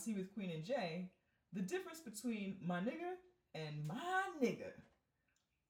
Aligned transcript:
Tea 0.00 0.14
with 0.14 0.32
Queen 0.32 0.50
and 0.50 0.64
Jay, 0.64 1.10
the 1.52 1.60
difference 1.60 2.00
between 2.00 2.56
my 2.64 2.80
nigga 2.80 3.20
and 3.54 3.86
my 3.86 4.22
nigga. 4.42 4.72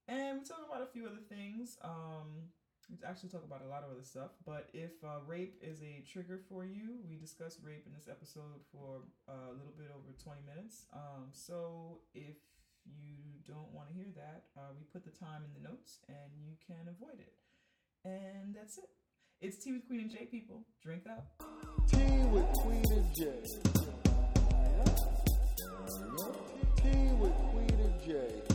And 0.09 0.41
we 0.41 0.45
talk 0.45 0.63
about 0.69 0.83
a 0.83 0.87
few 0.87 1.07
other 1.07 1.23
things. 1.29 1.79
Um, 1.83 2.51
we 2.91 2.97
actually 3.07 3.29
talk 3.31 3.45
about 3.45 3.63
a 3.63 3.69
lot 3.69 3.83
of 3.83 3.91
other 3.91 4.03
stuff. 4.03 4.31
But 4.47 4.69
if 4.73 4.93
uh, 5.05 5.23
rape 5.27 5.59
is 5.63 5.83
a 5.83 6.05
trigger 6.11 6.41
for 6.49 6.65
you, 6.65 6.99
we 7.09 7.17
discuss 7.17 7.59
rape 7.63 7.85
in 7.87 7.93
this 7.93 8.09
episode 8.09 8.63
for 8.73 9.03
uh, 9.29 9.51
a 9.51 9.55
little 9.55 9.75
bit 9.77 9.91
over 9.95 10.15
20 10.23 10.41
minutes. 10.47 10.87
Um, 10.93 11.31
so 11.33 12.01
if 12.15 12.37
you 12.85 13.39
don't 13.47 13.71
want 13.73 13.89
to 13.89 13.95
hear 13.95 14.11
that, 14.17 14.45
uh, 14.57 14.71
we 14.77 14.85
put 14.93 15.05
the 15.05 15.17
time 15.17 15.43
in 15.47 15.63
the 15.63 15.69
notes 15.69 15.99
and 16.09 16.31
you 16.39 16.55
can 16.67 16.87
avoid 16.89 17.19
it. 17.21 17.35
And 18.05 18.55
that's 18.55 18.79
it. 18.79 18.91
It's 19.41 19.63
Tea 19.63 19.73
with 19.73 19.87
Queen 19.87 20.01
and 20.01 20.11
Jay, 20.11 20.27
people. 20.31 20.63
Drink 20.83 21.05
up. 21.09 21.43
Tea 21.89 22.27
with 22.31 22.47
Queen 22.63 22.85
and 22.91 23.15
J. 23.17 24.10
Tea 26.91 27.13
with 27.19 27.35
Queen 27.53 27.81
J. 28.05 28.51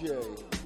J. 0.00 0.57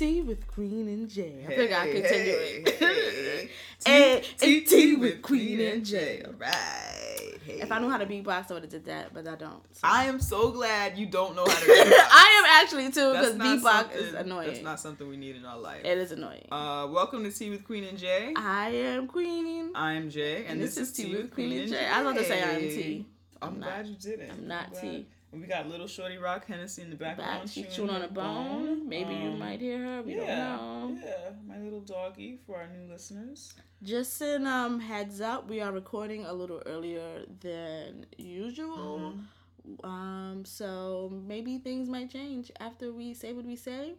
tea 0.00 0.22
with 0.22 0.46
Queen 0.46 0.88
and 0.88 1.10
J. 1.10 1.44
I 1.46 1.50
Hey, 1.50 1.56
think 1.56 1.72
I 1.72 1.92
continue 1.92 2.24
hey, 2.24 2.62
it. 2.64 2.68
hey. 2.78 3.50
Hey, 3.84 4.22
Tea- 4.38 4.58
and 4.58 4.66
tea 4.66 4.94
with 4.96 5.20
Queen 5.20 5.60
and 5.60 5.84
J. 5.84 6.24
Right. 6.38 7.38
Hey. 7.44 7.60
If 7.60 7.70
I 7.70 7.78
knew 7.78 7.90
how 7.90 7.98
to 7.98 8.06
beatbox, 8.06 8.50
I 8.50 8.54
would 8.54 8.62
have 8.62 8.70
did 8.70 8.86
that, 8.86 9.12
but 9.12 9.28
I 9.28 9.34
don't. 9.34 9.62
so. 9.72 9.80
I 9.82 10.04
am 10.04 10.18
so 10.18 10.50
glad 10.52 10.96
you 10.96 11.04
don't 11.04 11.36
know 11.36 11.44
how 11.46 11.54
to 11.54 11.66
beatbox. 11.66 11.92
I 12.12 12.42
am 12.44 12.62
actually 12.64 12.90
too, 12.90 13.12
because 13.12 13.34
not 13.36 13.46
beatbox 13.58 13.94
is 13.94 14.14
annoying. 14.14 14.46
That's 14.48 14.62
not 14.62 14.80
something 14.80 15.06
we 15.06 15.18
need 15.18 15.36
in 15.36 15.44
our 15.44 15.58
life. 15.58 15.84
it 15.84 15.98
is 15.98 16.12
annoying. 16.12 16.46
Uh, 16.50 16.88
welcome 16.90 17.22
to 17.24 17.30
Tea 17.30 17.50
with 17.50 17.64
Queen 17.64 17.84
and 17.84 17.98
Jay. 17.98 18.32
I 18.36 18.70
am 18.70 19.06
Queen. 19.06 19.72
I 19.74 19.92
am 19.92 20.08
Jay, 20.08 20.46
and, 20.46 20.58
this, 20.62 20.78
is 20.78 20.92
Tea 20.92 21.14
with 21.14 21.30
Queen 21.34 21.60
and 21.60 21.68
Jay. 21.70 21.86
I 21.86 22.00
was 22.02 22.12
about 22.12 22.20
to 22.22 22.26
say 22.26 22.42
I'm 22.42 22.60
T. 22.60 23.06
I'm, 23.42 23.48
I'm 23.48 23.58
glad 23.60 23.76
not- 23.76 23.86
you 23.86 23.96
didn't. 23.96 24.30
I'm 24.30 24.48
not 24.48 24.70
glad. 24.72 25.04
We 25.32 25.46
got 25.46 25.68
little 25.68 25.86
Shorty 25.86 26.18
Rock 26.18 26.46
Hennessy 26.46 26.82
in 26.82 26.90
the 26.90 26.96
background. 26.96 27.42
Back, 27.42 27.50
she's 27.52 27.72
chewing 27.74 27.90
on 27.90 28.02
a 28.02 28.08
bone. 28.08 28.88
Maybe 28.88 29.14
you 29.14 29.30
Um, 29.30 29.38
might 29.38 29.60
hear 29.60 29.78
her. 29.84 30.02
We 30.02 30.16
yeah, 30.16 30.56
don't 30.56 30.96
know. 30.96 31.00
yeah, 31.06 31.30
my 31.46 31.58
little 31.58 31.80
doggy 31.80 32.40
for 32.46 32.56
our 32.60 32.66
new 32.68 32.90
listeners. 32.92 33.54
Just 33.82 34.20
in 34.22 34.46
um 34.46 34.80
heads 34.80 35.20
up, 35.20 35.48
we 35.48 35.60
are 35.60 35.70
recording 35.72 36.24
a 36.26 36.32
little 36.32 36.60
earlier 36.66 37.24
than 37.40 38.06
usual. 38.18 38.76
Mm-hmm. 38.98 39.86
Um, 39.86 40.44
so 40.44 41.12
maybe 41.26 41.58
things 41.58 41.88
might 41.88 42.10
change 42.10 42.50
after 42.58 42.92
we 42.92 43.14
say 43.14 43.32
what 43.32 43.44
we 43.44 43.54
say. 43.56 43.94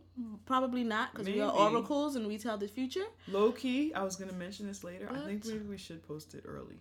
Probably 0.45 0.84
not, 0.84 1.14
because 1.14 1.28
we 1.28 1.40
are 1.40 1.54
Maybe. 1.54 1.76
oracles 1.76 2.16
and 2.18 2.28
we 2.28 2.38
tell 2.40 2.58
the 2.58 2.68
future. 2.68 3.06
Low 3.30 3.52
key, 3.54 3.94
I 3.94 4.04
was 4.04 4.16
gonna 4.18 4.34
mention 4.34 4.68
this 4.68 4.84
later. 4.84 5.08
I 5.10 5.20
think 5.20 5.45
maybe 5.45 5.66
we 5.66 5.78
should 5.78 6.06
post 6.06 6.34
it 6.34 6.44
early. 6.45 6.80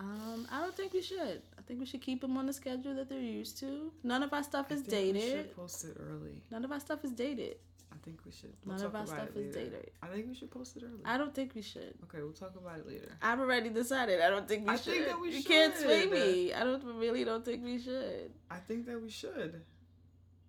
Um, 0.00 0.48
I 0.50 0.60
don't 0.60 0.74
think 0.74 0.92
we 0.94 1.02
should. 1.02 1.42
I 1.58 1.62
think 1.66 1.78
we 1.78 1.86
should 1.86 2.00
keep 2.00 2.22
them 2.22 2.36
on 2.38 2.46
the 2.46 2.52
schedule 2.54 2.94
that 2.94 3.08
they're 3.10 3.20
used 3.20 3.58
to. 3.60 3.92
None 4.02 4.22
of 4.22 4.32
our 4.32 4.42
stuff 4.42 4.66
I 4.70 4.74
is 4.74 4.80
think 4.80 5.14
We 5.14 5.20
dated. 5.20 5.30
should 5.30 5.56
post 5.56 5.84
it 5.84 5.96
early. 6.00 6.42
None 6.50 6.64
of 6.64 6.72
our 6.72 6.80
stuff 6.80 7.04
is 7.04 7.12
dated. 7.12 7.56
I 7.92 7.96
think 8.02 8.20
we 8.24 8.32
should. 8.32 8.54
None 8.64 8.78
talk 8.78 8.86
of 8.86 8.94
our 8.96 9.06
stuff 9.06 9.36
is 9.36 9.54
dated. 9.54 9.90
I 10.02 10.06
think 10.06 10.26
we 10.28 10.34
should 10.34 10.50
post 10.50 10.76
it 10.78 10.84
early. 10.84 11.02
I 11.04 11.18
don't 11.18 11.34
think 11.34 11.54
we 11.54 11.60
should. 11.60 11.94
okay, 12.04 12.18
we'll 12.22 12.32
talk 12.32 12.54
about 12.56 12.78
it 12.78 12.88
later. 12.88 13.12
I've 13.20 13.40
already 13.40 13.68
decided. 13.68 14.20
I 14.22 14.30
don't 14.30 14.48
think 14.48 14.66
we 14.66 14.72
I 14.72 14.76
should. 14.76 14.94
think 14.94 15.06
that 15.06 15.20
we 15.20 15.36
you 15.36 15.42
can't 15.44 15.76
sway 15.76 16.06
me. 16.06 16.54
I 16.54 16.64
don't 16.64 16.82
really 16.84 17.24
don't 17.24 17.44
think 17.44 17.62
we 17.62 17.78
should. 17.78 18.30
I 18.50 18.56
think 18.56 18.86
that 18.86 19.00
we 19.02 19.10
should. 19.10 19.60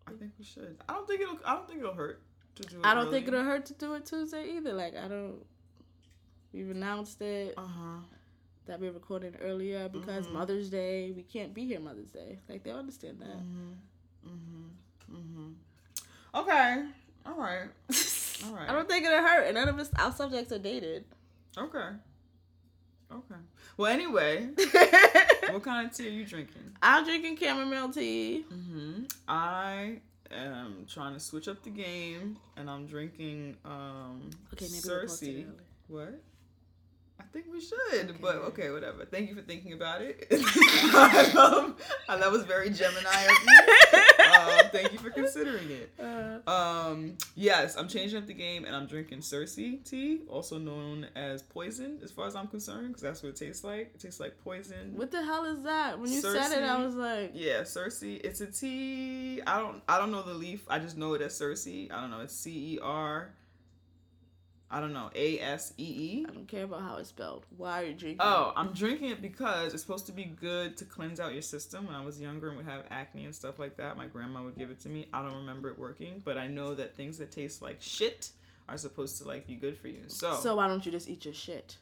I 0.07 0.11
think 0.13 0.31
we 0.39 0.45
should. 0.45 0.77
I 0.87 0.93
don't 0.93 1.07
think 1.07 1.21
it'll. 1.21 1.39
I 1.45 1.55
don't 1.55 1.67
think 1.67 1.79
it'll 1.79 1.93
hurt 1.93 2.21
to 2.55 2.63
do 2.63 2.77
it. 2.77 2.85
I 2.85 2.93
don't 2.93 3.11
think 3.11 3.27
it'll 3.27 3.43
hurt 3.43 3.65
to 3.65 3.73
do 3.73 3.95
it 3.95 4.05
Tuesday 4.05 4.45
either. 4.55 4.71
Like 4.73 4.95
I 4.95 5.07
don't. 5.09 5.43
We've 6.53 6.69
announced 6.69 7.21
it 7.21 7.53
Uh 7.57 7.61
huh. 7.67 7.99
That 8.67 8.79
we're 8.79 8.91
recording 8.91 9.35
earlier 9.41 9.89
because 9.89 10.27
Mhm. 10.27 10.33
Mother's 10.33 10.69
Day. 10.69 11.11
We 11.11 11.23
can't 11.23 11.53
be 11.53 11.65
here 11.65 11.79
Mother's 11.79 12.11
Day. 12.11 12.39
Like 12.47 12.63
they 12.63 12.71
understand 12.71 13.19
that. 13.19 13.37
Mhm. 13.37 13.75
Mhm. 14.25 14.69
Mhm. 15.11 15.53
Okay. 16.35 16.87
All 17.25 17.35
right. 17.37 17.69
All 18.45 18.53
right. 18.55 18.69
I 18.69 18.73
don't 18.73 18.87
think 18.87 19.05
it'll 19.05 19.19
hurt, 19.21 19.45
and 19.45 19.55
none 19.55 19.67
of 19.67 19.77
us 19.79 19.89
our 19.97 20.11
subjects 20.11 20.51
are 20.51 20.59
dated. 20.59 21.05
Okay. 21.57 21.89
Okay. 23.11 23.35
Well, 23.77 23.91
anyway, 23.91 24.49
what 25.51 25.63
kind 25.63 25.87
of 25.87 25.93
tea 25.95 26.07
are 26.07 26.11
you 26.11 26.25
drinking? 26.25 26.75
I'm 26.81 27.03
drinking 27.03 27.37
chamomile 27.37 27.89
tea. 27.91 28.45
Mm-hmm. 28.49 29.03
I 29.27 29.99
am 30.31 30.85
trying 30.87 31.13
to 31.15 31.19
switch 31.19 31.47
up 31.49 31.61
the 31.63 31.71
game, 31.71 32.37
and 32.55 32.69
I'm 32.69 32.85
drinking 32.87 33.57
um 33.65 34.29
Okay, 34.53 34.67
maybe 34.71 34.81
we'll 34.87 35.03
cerasee. 35.07 35.45
early. 35.45 35.55
What? 35.87 36.21
I 37.31 37.33
think 37.33 37.45
we 37.49 37.61
should, 37.61 38.19
but 38.19 38.35
Okay. 38.35 38.63
okay, 38.63 38.71
whatever. 38.71 39.05
Thank 39.05 39.29
you 39.29 39.35
for 39.35 39.41
thinking 39.41 39.71
about 39.71 40.01
it. 40.01 40.27
um, 41.37 41.75
that 42.09 42.29
was 42.29 42.43
very 42.43 42.69
Gemini 42.69 43.21
of 43.23 43.31
you. 43.47 44.01
Um, 44.31 44.69
thank 44.71 44.91
you 44.91 44.99
for 44.99 45.09
considering 45.11 45.69
it. 45.71 45.91
Uh, 46.01 46.39
Um, 46.49 47.15
yes, 47.35 47.75
I'm 47.77 47.87
changing 47.87 48.17
up 48.17 48.25
the 48.27 48.33
game, 48.33 48.65
and 48.65 48.75
I'm 48.75 48.85
drinking 48.85 49.19
cerasee 49.19 49.81
tea, 49.89 50.21
also 50.27 50.57
known 50.57 51.07
as 51.15 51.41
poison, 51.43 51.99
as 52.03 52.11
far 52.11 52.25
as 52.27 52.35
I'm 52.35 52.47
concerned, 52.47 52.89
because 52.89 53.01
that's 53.03 53.23
what 53.23 53.29
it 53.29 53.35
tastes 53.37 53.63
like. 53.63 53.91
It 53.93 53.99
tastes 54.01 54.19
like 54.19 54.37
poison. 54.43 54.93
what 54.97 55.11
the 55.11 55.23
hell 55.23 55.45
is 55.45 55.61
that? 55.63 55.99
When 55.99 56.11
you 56.11 56.19
said 56.19 56.51
it, 56.51 56.63
I 56.63 56.83
was 56.83 56.95
like, 56.95 57.31
Yeah, 57.33 57.61
cerasee. 57.61 58.19
It's 58.25 58.41
a 58.41 58.47
tea. 58.47 59.41
I 59.47 59.59
don't. 59.59 59.81
I 59.87 59.97
don't 59.99 60.11
know 60.11 60.23
the 60.23 60.33
leaf. 60.33 60.65
I 60.67 60.79
just 60.79 60.97
know 60.97 61.13
it 61.13 61.21
as 61.21 61.33
cerasee. 61.39 61.91
I 61.91 62.01
don't 62.01 62.11
know. 62.11 62.19
It's 62.21 62.35
C 62.35 62.73
E 62.75 62.79
R. 62.81 63.29
I 64.73 64.79
don't 64.79 64.93
know. 64.93 65.11
A 65.13 65.37
S 65.39 65.73
E 65.77 65.83
E. 65.83 66.25
I 66.27 66.31
don't 66.33 66.47
care 66.47 66.63
about 66.63 66.81
how 66.81 66.95
it's 66.95 67.09
spelled. 67.09 67.45
Why 67.57 67.81
are 67.81 67.85
you 67.85 67.93
drinking? 67.93 68.21
Oh, 68.21 68.53
I'm 68.55 68.71
drinking 68.71 69.09
it 69.09 69.21
because 69.21 69.73
it's 69.73 69.83
supposed 69.83 70.05
to 70.05 70.13
be 70.13 70.23
good 70.23 70.77
to 70.77 70.85
cleanse 70.85 71.19
out 71.19 71.33
your 71.33 71.41
system. 71.41 71.87
When 71.87 71.95
I 71.95 72.03
was 72.05 72.21
younger 72.21 72.47
and 72.47 72.57
would 72.57 72.65
have 72.65 72.85
acne 72.89 73.25
and 73.25 73.35
stuff 73.35 73.59
like 73.59 73.75
that, 73.77 73.97
my 73.97 74.07
grandma 74.07 74.43
would 74.43 74.57
give 74.57 74.69
it 74.69 74.79
to 74.81 74.89
me. 74.89 75.07
I 75.13 75.21
don't 75.21 75.35
remember 75.35 75.69
it 75.69 75.77
working, 75.77 76.21
but 76.23 76.37
I 76.37 76.47
know 76.47 76.73
that 76.75 76.95
things 76.95 77.17
that 77.17 77.31
taste 77.31 77.61
like 77.61 77.81
shit 77.81 78.31
are 78.69 78.77
supposed 78.77 79.17
to 79.17 79.27
like 79.27 79.45
be 79.45 79.55
good 79.55 79.77
for 79.77 79.89
you. 79.89 80.03
So, 80.07 80.35
So 80.35 80.55
why 80.55 80.67
don't 80.69 80.85
you 80.85 80.91
just 80.91 81.09
eat 81.09 81.25
your 81.25 81.33
shit? 81.33 81.75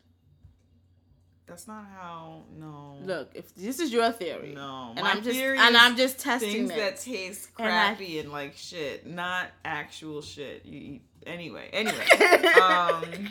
That's 1.49 1.67
not 1.67 1.85
how. 1.99 2.43
No. 2.57 2.97
Look, 3.03 3.31
if 3.33 3.53
this 3.55 3.79
is 3.79 3.91
your 3.91 4.11
theory, 4.11 4.53
No. 4.53 4.93
and 4.95 5.01
my 5.03 5.11
I'm 5.11 5.23
just 5.23 5.35
theory 5.37 5.57
and 5.57 5.75
I'm 5.75 5.97
just 5.97 6.19
testing 6.19 6.51
things 6.51 6.71
it. 6.71 6.77
that 6.77 6.99
taste 6.99 7.49
And 7.57 7.67
I- 7.67 7.71
crappy 7.71 8.19
and, 8.19 8.31
like 8.31 8.55
shit, 8.55 9.05
not 9.07 9.47
actual 9.65 10.21
shit. 10.21 10.65
You 10.65 10.79
eat 10.79 11.01
anyway. 11.27 11.69
Anyway, 11.73 12.05
um, 12.61 13.29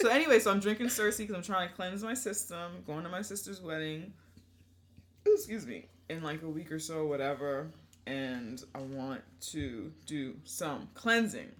so 0.00 0.08
anyway, 0.08 0.38
so 0.38 0.50
I'm 0.52 0.60
drinking 0.60 0.86
cerasee 0.86 1.18
because 1.18 1.36
I'm 1.36 1.42
trying 1.42 1.68
to 1.68 1.74
cleanse 1.74 2.02
my 2.02 2.14
system. 2.14 2.84
Going 2.86 3.02
to 3.02 3.08
my 3.10 3.22
sister's 3.22 3.60
wedding. 3.60 4.12
Excuse 5.26 5.66
me, 5.66 5.86
in 6.08 6.22
like 6.22 6.42
a 6.42 6.48
week 6.48 6.70
or 6.72 6.78
so, 6.78 7.04
whatever, 7.06 7.68
and 8.06 8.62
I 8.74 8.78
want 8.78 9.22
to 9.52 9.92
do 10.06 10.34
some 10.44 10.88
cleansing. 10.94 11.50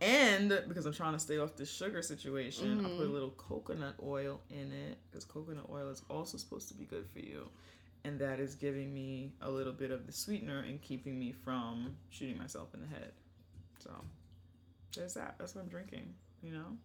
And 0.00 0.62
because 0.68 0.86
I'm 0.86 0.92
trying 0.92 1.14
to 1.14 1.18
stay 1.18 1.38
off 1.38 1.56
this 1.56 1.70
sugar 1.70 2.02
situation, 2.02 2.78
I 2.80 2.88
put 2.88 3.06
a 3.06 3.08
Mhm. 3.08 3.12
little 3.12 3.30
coconut 3.30 3.96
oil 4.02 4.40
in 4.50 4.70
it 4.72 4.98
because 5.10 5.24
coconut 5.24 5.66
oil 5.70 5.88
is 5.88 6.02
also 6.08 6.36
supposed 6.38 6.68
to 6.68 6.74
be 6.74 6.84
good 6.84 7.06
for 7.08 7.18
you 7.18 7.48
and 8.04 8.18
that 8.20 8.38
is 8.38 8.54
giving 8.54 8.94
me 8.94 9.32
a 9.40 9.50
little 9.50 9.72
bit 9.72 9.90
of 9.90 10.06
the 10.06 10.12
sweetener 10.12 10.60
and 10.60 10.80
keeping 10.80 11.18
me 11.18 11.32
from 11.32 11.96
shooting 12.10 12.38
myself 12.38 12.72
in 12.74 12.80
the 12.80 12.86
head. 12.86 13.12
So 13.80 13.90
there's 14.94 15.14
that. 15.14 15.34
That's 15.38 15.54
what 15.56 15.62
I'm 15.62 15.68
drinking. 15.68 16.14
You 16.42 16.52
know. 16.52 16.76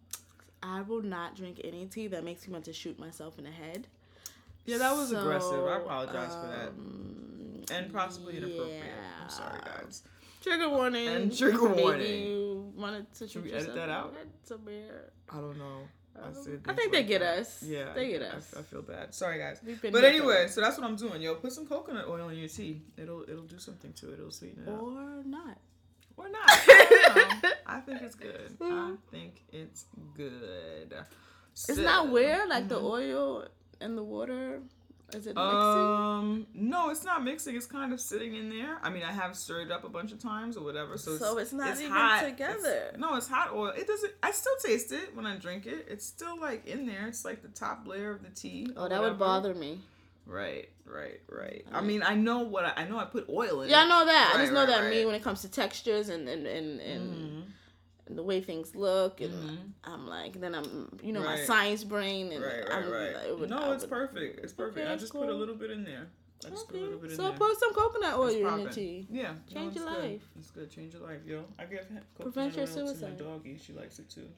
I 0.62 0.80
will 0.82 1.02
not 1.02 1.36
drink 1.36 1.60
any 1.62 1.86
tea 1.86 2.08
that 2.08 2.24
makes 2.24 2.46
me 2.48 2.52
want 2.52 2.64
to 2.64 2.72
shoot 2.72 2.98
myself 2.98 3.38
in 3.38 3.44
the 3.44 3.50
head. 3.52 3.86
Yeah, 4.64 4.78
that 4.78 4.92
was 4.96 5.10
So, 5.10 5.20
aggressive. 5.20 5.64
I 5.64 5.76
apologize 5.76 6.34
for 6.34 6.46
that. 6.48 6.68
um, 6.70 7.64
And 7.70 7.92
possibly 7.92 8.36
inappropriate. 8.38 8.82
I'm 9.22 9.28
sorry, 9.30 9.60
guys. 9.60 10.02
Trigger 10.44 10.68
warning. 10.68 11.08
And 11.08 11.36
trigger 11.38 11.68
Maybe 11.70 11.82
warning. 11.82 12.22
you 12.26 12.72
wanted 12.76 13.12
to 13.14 13.26
Should 13.28 13.44
we 13.44 13.52
edit 13.52 13.74
that 13.74 13.88
out? 13.88 14.14
somewhere. 14.44 15.10
I 15.30 15.36
don't 15.40 15.58
know. 15.58 15.80
I, 16.16 16.28
I 16.70 16.74
think 16.74 16.92
they 16.92 16.98
like 16.98 17.08
get 17.08 17.20
that. 17.22 17.38
us. 17.40 17.62
Yeah, 17.66 17.92
They 17.92 18.08
get 18.08 18.22
us. 18.22 18.54
I, 18.56 18.62
feel 18.62 18.82
bad. 18.82 19.12
Sorry, 19.12 19.38
guys. 19.38 19.58
But 19.90 20.04
anyway, 20.04 20.46
so 20.48 20.60
that's 20.60 20.78
what 20.78 20.86
I'm 20.86 20.94
doing. 20.94 21.20
Yo, 21.22 21.34
put 21.34 21.52
some 21.52 21.66
coconut 21.66 22.06
oil 22.08 22.28
in 22.28 22.38
your 22.38 22.46
tea. 22.48 22.82
It'll 22.96 23.22
it'll 23.22 23.42
do 23.56 23.58
something 23.58 23.92
to 23.94 24.10
it. 24.12 24.18
It'll 24.20 24.30
sweeten 24.30 24.62
it 24.64 24.68
it. 24.70 24.74
up. 24.74 24.80
or 24.82 25.22
not. 25.24 25.58
Or 26.16 26.28
not. 26.28 26.42
I. 26.46 27.52
I 27.66 27.80
think 27.80 28.02
it's 28.02 28.14
good. 28.14 28.56
I 28.60 28.94
think 29.10 29.42
it's 29.52 29.86
good. 30.16 30.94
It's 31.68 31.78
not 31.78 32.10
weird, 32.10 32.48
like 32.48 32.68
the 32.68 32.78
Mhm. 32.78 32.84
oil 32.84 33.48
and 33.80 33.98
the 33.98 34.04
water. 34.04 34.60
Is 35.14 35.26
it 35.26 35.34
mixing? 35.36 35.38
Um, 35.38 36.46
no, 36.54 36.90
it's 36.90 37.04
not 37.04 37.22
mixing. 37.24 37.56
It's 37.56 37.66
kind 37.66 37.92
of 37.92 38.00
sitting 38.00 38.34
in 38.34 38.48
there. 38.50 38.78
I 38.82 38.90
mean, 38.90 39.02
I 39.02 39.12
have 39.12 39.36
stirred 39.36 39.68
it 39.68 39.72
up 39.72 39.84
a 39.84 39.88
bunch 39.88 40.12
of 40.12 40.18
times 40.18 40.56
or 40.56 40.64
whatever. 40.64 40.98
So, 40.98 41.16
So 41.16 41.38
it's 41.38 41.52
not 41.52 41.78
even 41.78 41.90
hot. 41.90 42.24
together. 42.24 42.68
It's- 42.88 42.96
no, 42.98 43.14
it's 43.16 43.28
hot 43.28 43.52
oil. 43.54 43.68
It 43.76 43.86
doesn't. 43.86 44.12
I 44.22 44.30
still 44.32 44.56
taste 44.64 44.92
it 44.92 45.14
when 45.14 45.26
I 45.26 45.36
drink 45.36 45.66
it. 45.66 45.86
It's 45.88 46.04
still 46.04 46.38
like 46.40 46.66
in 46.66 46.86
there. 46.86 47.06
It's 47.06 47.24
like 47.24 47.42
the 47.42 47.48
top 47.48 47.86
layer 47.86 48.10
of 48.10 48.22
the 48.22 48.30
tea. 48.30 48.68
oh, 48.76 48.88
that 48.88 49.00
would 49.00 49.18
bother 49.18 49.54
me. 49.54 49.80
Right, 50.26 50.70
right, 50.86 51.20
right. 51.30 51.66
I 51.70 51.82
mean, 51.82 52.02
I 52.02 52.14
know 52.14 52.38
what 52.40 52.64
I, 52.64 52.72
I 52.78 52.84
know. 52.88 52.98
I 52.98 53.04
put 53.04 53.28
oil 53.28 53.60
in. 53.60 53.68
It. 53.68 53.72
Yeah, 53.72 53.80
I 53.82 53.86
know 53.88 54.06
that. 54.06 54.32
I 54.34 54.38
just 54.40 54.52
know 54.54 54.60
right, 54.60 54.68
that 54.68 54.80
right. 54.84 54.90
me 54.90 55.04
when 55.04 55.14
it 55.14 55.22
comes 55.22 55.42
to 55.42 55.50
textures 55.50 56.08
and 56.08 56.26
and 56.28 56.46
and, 56.46 56.80
and, 56.80 57.14
Mhm. 57.14 57.42
And 58.06 58.18
the 58.18 58.22
way 58.22 58.40
things 58.40 58.74
look, 58.74 59.20
and 59.20 59.32
Mhm. 59.32 59.58
I'm 59.84 60.06
like, 60.06 60.40
then 60.40 60.54
I'm, 60.54 60.98
you 61.02 61.12
know, 61.12 61.22
my 61.22 61.40
science 61.44 61.84
brain, 61.84 62.32
and 62.32 62.42
Right, 62.44 62.68
right, 62.68 62.72
I'm, 62.72 62.90
right. 62.90 63.16
it 63.28 63.38
would- 63.38 63.48
no, 63.50 63.72
it's 63.72 63.86
perfect. 63.86 64.44
It's 64.44 64.52
perfect. 64.52 64.78
Okay, 64.86 64.92
I 64.92 64.96
just 64.96 65.12
put 65.12 65.28
a 65.28 65.34
little 65.34 65.54
bit 65.54 65.70
in 65.70 65.84
there. 65.84 66.08
I 66.46 66.50
just 66.50 66.68
put 66.68 66.76
a 66.76 66.80
little 66.82 66.98
bit 66.98 67.10
in 67.12 67.16
So 67.16 67.22
there. 67.28 67.32
put 67.38 67.58
some 67.58 67.72
coconut 67.72 68.18
oil 68.18 68.28
in 68.28 68.42
the 68.42 68.48
poppin'. 68.50 68.70
tea. 68.70 69.06
Yeah. 69.10 69.34
Change 69.50 69.76
your 69.76 69.86
good. 69.86 70.02
life. 70.02 70.22
It's 70.38 70.50
good. 70.50 70.70
Change 70.70 70.92
your 70.92 71.02
life, 71.02 71.20
yo. 71.24 71.44
I 71.58 71.64
give 71.64 71.88
Prevent 72.20 72.54
your 72.56 72.66
coconut 72.66 72.86
oil 72.88 72.94
to 72.94 73.00
my 73.00 73.08
suicide. 73.08 73.16
doggy. 73.18 73.58
She 73.64 73.72
likes 73.72 73.98
it 73.98 74.10
too. 74.10 74.28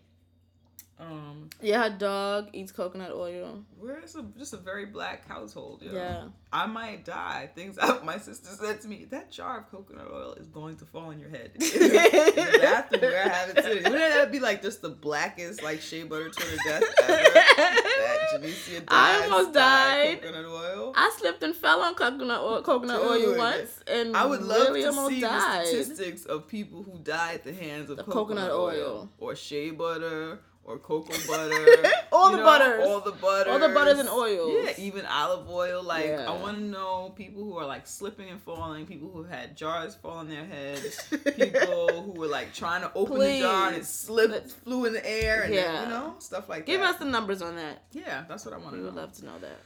Um, 0.98 1.50
Yeah, 1.60 1.90
her 1.90 1.98
dog 1.98 2.48
eats 2.54 2.72
coconut 2.72 3.12
oil. 3.12 3.62
we're 3.76 4.00
just 4.00 4.16
a, 4.16 4.22
just 4.38 4.54
a 4.54 4.56
very 4.56 4.86
black 4.86 5.28
household, 5.28 5.82
yo. 5.82 5.92
Yeah. 5.92 6.28
I 6.50 6.64
might 6.66 7.04
die. 7.04 7.50
Things 7.54 7.76
out. 7.76 8.02
My 8.12 8.16
sister 8.18 8.48
said 8.48 8.80
to 8.80 8.88
me, 8.88 9.04
that 9.10 9.30
jar 9.30 9.58
of 9.58 9.70
coconut 9.70 10.08
oil 10.10 10.32
is 10.34 10.46
going 10.48 10.76
to 10.76 10.86
fall 10.86 11.06
on 11.10 11.18
your 11.18 11.28
head. 11.28 11.50
In 11.56 11.60
the 11.60 12.58
bathroom 12.62 13.00
where 13.02 13.24
I 13.24 13.28
have 13.28 13.48
it 13.50 13.62
sitting. 13.64 13.82
Wouldn't 13.92 14.14
that 14.14 14.32
be 14.32 14.35
like 14.46 14.62
just 14.62 14.80
the 14.82 14.88
blackest, 14.88 15.62
like 15.62 15.80
shea 15.80 16.04
butter 16.04 16.30
to 16.30 16.40
the 16.50 16.56
death 16.64 16.82
ever? 17.02 17.32
that 17.34 18.84
I 18.88 19.22
almost 19.24 19.52
died. 19.52 20.22
Coconut 20.22 20.44
oil. 20.46 20.92
I 20.96 21.14
slipped 21.18 21.42
and 21.42 21.54
fell 21.54 21.80
on 21.82 21.94
coconut 21.94 22.40
oil, 22.40 22.62
coconut 22.62 23.00
oil 23.00 23.36
once, 23.36 23.80
and 23.86 24.16
I 24.16 24.24
would 24.26 24.42
love 24.42 24.68
really 24.68 24.82
to 24.82 24.92
see 25.08 25.20
died. 25.20 25.66
the 25.66 25.66
statistics 25.84 26.24
of 26.24 26.46
people 26.48 26.82
who 26.82 26.98
die 27.02 27.34
at 27.34 27.44
the 27.44 27.52
hands 27.52 27.90
of 27.90 27.96
The 27.98 28.04
coconut, 28.04 28.50
coconut 28.50 28.50
oil. 28.52 28.86
oil. 28.98 29.10
or 29.18 29.34
shea 29.36 29.70
butter 29.70 30.40
or 30.66 30.78
cocoa 30.78 31.14
butter. 31.28 31.90
All 32.12 32.30
the 32.32 32.38
know, 32.38 32.42
butters. 32.44 32.84
all 32.86 33.00
the 33.00 33.12
butters, 33.12 33.52
All 33.52 33.58
the 33.60 33.68
butters 33.72 33.98
and 34.00 34.08
oils. 34.08 34.52
Yeah, 34.64 34.72
even 34.84 35.06
olive 35.06 35.48
oil. 35.48 35.82
Like 35.82 36.06
Yeah. 36.06 36.26
I 36.28 36.36
want 36.36 36.58
to 36.58 36.62
know 36.64 37.12
people 37.16 37.44
who 37.44 37.56
are 37.56 37.64
like 37.66 37.86
slipping 37.86 38.28
and 38.30 38.42
falling, 38.42 38.84
people 38.84 39.08
who 39.10 39.22
had 39.22 39.56
jars 39.56 39.94
fall 39.94 40.18
on 40.18 40.28
their 40.28 40.44
heads, 40.44 41.02
people 41.36 42.02
who 42.02 42.10
were 42.20 42.26
like 42.26 42.52
trying 42.52 42.82
to 42.82 42.90
open 42.94 43.18
the 43.20 43.38
jar 43.40 43.68
and 43.68 43.76
it 43.76 43.80
Please. 43.80 43.88
slipped, 43.88 44.50
flew 44.50 44.84
in 44.86 44.92
the 44.92 45.08
air, 45.08 45.42
and 45.42 45.54
Yeah. 45.54 45.84
you 45.84 45.88
know 45.88 46.14
stuff 46.18 46.48
like 46.48 46.66
Give 46.66 46.80
that. 46.80 46.94
us 46.94 46.96
the 46.98 47.04
numbers 47.06 47.42
on 47.42 47.56
that. 47.56 47.84
yeah, 47.92 48.24
that's 48.28 48.44
what 48.44 48.52
I 48.52 48.58
want 48.58 48.70
to 48.72 48.76
know. 48.76 48.82
We 48.82 48.84
would 48.88 48.94
love 48.96 49.12
to 49.14 49.24
know 49.24 49.38
that. 49.40 49.58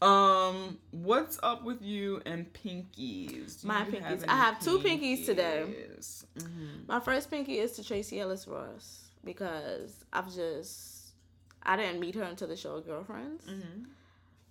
Um, 0.00 0.78
what's 0.92 1.40
up 1.42 1.64
with 1.64 1.82
you 1.82 2.22
and 2.24 2.46
pinkies? 2.52 3.62
Do 3.62 3.68
My 3.68 3.82
pinkies. 3.82 4.04
any 4.22 4.24
I 4.28 4.36
have 4.36 4.60
two 4.60 4.78
pinkies 4.78 5.24
today. 5.26 5.64
pinkies? 5.66 6.24
Mhm. 6.38 6.86
My 6.86 7.00
first 7.00 7.30
pinky 7.30 7.58
is 7.58 7.72
to 7.72 7.84
Tracee 7.84 8.20
Ellis 8.20 8.46
Ross 8.46 9.07
because 9.32 10.04
I've 10.12 10.32
just 10.34 11.12
I 11.62 11.76
didn't 11.76 12.00
meet 12.00 12.14
her 12.14 12.22
until 12.22 12.48
the 12.48 12.56
show 12.56 12.80
Girlfriends. 12.80 13.44
Mhm. 13.46 13.84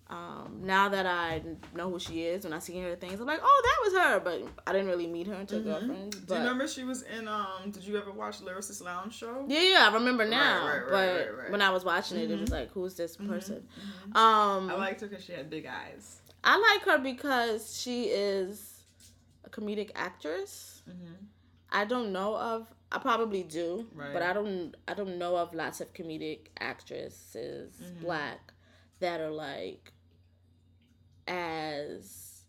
Um, 0.09 0.62
now 0.63 0.88
that 0.88 1.06
I 1.06 1.41
know 1.75 1.89
who 1.89 2.00
she 2.00 2.21
is, 2.24 2.45
when 2.45 2.53
I 2.53 2.59
see 2.59 2.79
her 2.79 2.95
things, 2.95 3.19
I'm 3.19 3.25
like, 3.27 3.41
oh, 3.44 3.62
that 3.68 3.91
was 3.91 4.01
her. 4.03 4.19
But 4.21 4.41
I 4.65 4.71
didn't 4.71 4.88
really 4.88 5.07
meet 5.07 5.27
her 5.27 5.33
until 5.33 5.59
Mhm. 5.59 5.63
Girlfriends. 5.65 6.18
Do 6.19 6.33
you 6.35 6.39
remember 6.39 6.65
she 6.68 6.83
was 6.85 7.01
in 7.01 7.27
um? 7.27 7.71
Did 7.71 7.83
you 7.83 7.97
ever 7.97 8.12
watch 8.12 8.39
Lyricist 8.39 8.81
Lounge 8.83 9.13
show? 9.15 9.45
yeah, 9.50 9.62
yeah, 9.62 9.89
I 9.89 9.94
remember 9.94 10.25
now. 10.25 10.65
right, 10.68 10.77
right, 10.77 10.89
but 10.89 10.94
right, 11.25 11.38
right. 11.44 11.51
when 11.51 11.62
I 11.62 11.71
was 11.71 11.83
watching 11.83 12.18
it, 12.19 12.29
it 12.31 12.39
was 12.39 12.50
Mhm. 12.50 12.53
like, 12.53 12.71
who's 12.71 12.94
this 12.95 13.18
person? 13.18 13.68
Mhm. 14.12 14.15
Um, 14.15 14.69
I 14.69 14.75
liked 14.75 15.01
her 15.01 15.07
because 15.07 15.25
she 15.25 15.33
had 15.33 15.50
big 15.50 15.65
eyes. 15.65 16.21
I 16.44 16.57
like 16.57 16.83
her 16.83 17.00
because 17.03 17.77
she 17.77 18.03
is 18.06 18.75
a 19.44 19.50
comedic 19.50 19.91
actress. 19.95 20.83
Mm-hmm. 20.88 21.15
I 21.71 21.83
don't 21.83 22.13
know 22.13 22.38
of. 22.38 22.74
I 22.92 23.00
probably 23.00 23.44
do, 23.44 23.88
Right. 23.94 24.13
but 24.13 24.22
I 24.22 24.31
don't. 24.34 24.75
I 24.88 24.94
don't 24.94 25.18
know 25.18 25.36
of 25.36 25.54
lots 25.54 25.81
of 25.81 25.92
comedic 25.94 26.48
actresses, 26.60 27.74
Mhm. 27.81 28.01
black, 28.01 28.54
that 29.00 29.19
are 29.19 29.30
like 29.31 29.92
as 31.28 32.44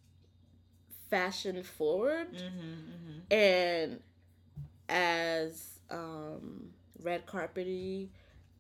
fashion 1.11 1.63
forward 1.63 2.33
Mm-hmm. 2.35 3.33
and 3.33 4.03
as 4.89 5.81
um, 5.91 6.71
red 7.03 7.27
carpety 7.27 8.11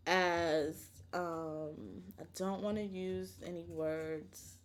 as 0.06 0.86
um, 1.12 2.02
I 2.18 2.24
don't 2.34 2.62
want 2.62 2.76
to 2.78 2.82
use 2.82 3.34
any 3.44 3.64
words 3.64 4.56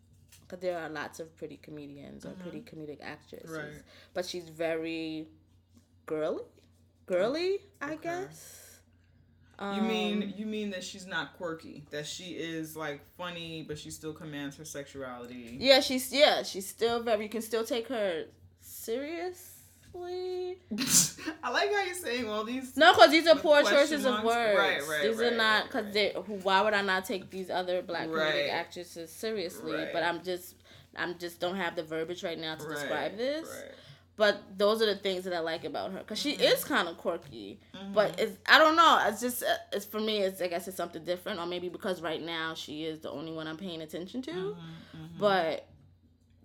because 0.41 0.59
there 0.59 0.77
are 0.77 0.89
lots 0.89 1.19
of 1.19 1.35
pretty 1.37 1.57
comedians 1.57 2.25
or 2.25 2.31
pretty 2.31 2.61
comedic 2.61 2.99
actresses, 3.01 3.49
Mm-hmm. 3.49 3.73
Right. 3.75 3.81
but 4.13 4.25
she's 4.25 4.49
very 4.49 5.27
girly, 6.05 6.43
girly, 7.05 7.59
I 7.81 7.93
Okay. 7.93 7.97
guess. 8.03 8.59
You 9.59 9.81
Um, 9.81 9.87
mean 9.87 10.33
you 10.35 10.45
mean 10.47 10.71
that 10.71 10.83
she's 10.83 11.05
not 11.05 11.37
quirky? 11.37 11.85
That 11.91 12.07
she 12.07 12.31
is 12.33 12.75
like 12.75 13.01
funny, 13.17 13.63
but 13.67 13.77
she 13.77 13.91
still 13.91 14.11
commands 14.13 14.57
her 14.57 14.65
sexuality. 14.65 15.57
Yeah, 15.59 15.79
she's 15.79 16.11
yeah, 16.11 16.43
she's 16.43 16.67
still 16.67 17.01
very. 17.01 17.23
You 17.23 17.29
can 17.29 17.41
still 17.43 17.63
take 17.63 17.87
her 17.87 18.25
seriously. 18.61 19.47
I 21.43 21.51
like 21.51 21.69
how 21.71 21.83
you're 21.85 21.93
saying 21.93 22.27
all 22.27 22.43
these. 22.43 22.75
No, 22.75 22.93
because 22.93 23.11
these 23.11 23.27
are 23.27 23.35
poor 23.35 23.61
choices 23.63 24.05
of 24.05 24.23
words. 24.23 24.57
Right, 24.57 24.81
right, 24.89 25.03
These 25.03 25.17
right, 25.19 25.33
are 25.33 25.37
not 25.37 25.65
because 25.65 25.85
right. 25.85 25.93
they. 25.93 26.09
Why 26.11 26.61
would 26.61 26.73
I 26.73 26.81
not 26.81 27.05
take 27.05 27.29
these 27.29 27.49
other 27.51 27.81
black 27.83 28.09
Right. 28.09 28.49
actresses 28.49 29.11
seriously? 29.11 29.73
Right. 29.75 29.93
But 29.93 30.03
I'm 30.03 30.23
just, 30.23 30.55
I'm 30.95 31.17
just 31.19 31.39
don't 31.39 31.55
have 31.57 31.75
the 31.75 31.83
verbiage 31.83 32.23
right 32.23 32.39
now 32.39 32.55
to 32.55 32.67
describe 32.67 33.17
this. 33.17 33.47
Right. 34.17 34.33
But 34.35 34.57
those 34.57 34.81
are 34.81 34.85
the 34.85 34.95
things 34.95 35.23
that 35.25 35.33
I 35.33 35.39
like 35.39 35.63
about 35.65 35.91
her 35.91 35.99
because 35.99 36.19
she 36.19 36.35
Mhm. 36.35 36.53
is 36.53 36.63
kind 36.63 36.87
of 36.87 36.97
quirky. 36.97 37.59
Mhm. 37.73 37.93
But 37.93 38.19
it's 38.19 38.37
I 38.47 38.57
don't 38.59 38.75
know. 38.75 38.99
It's 39.07 39.21
just 39.21 39.43
uh, 39.43 39.55
it's 39.71 39.85
for 39.85 39.99
me. 39.99 40.19
It's 40.19 40.41
I 40.41 40.47
guess 40.47 40.67
it's 40.67 40.77
something 40.77 41.03
different, 41.03 41.39
or 41.39 41.45
maybe 41.45 41.69
because 41.69 42.01
right 42.01 42.21
now 42.21 42.53
she 42.53 42.85
is 42.85 42.99
the 42.99 43.09
only 43.11 43.31
one 43.31 43.47
I'm 43.47 43.57
paying 43.57 43.81
attention 43.81 44.21
to. 44.23 44.31
Mhm, 44.31 44.55
mhm. 44.95 45.17
But 45.17 45.67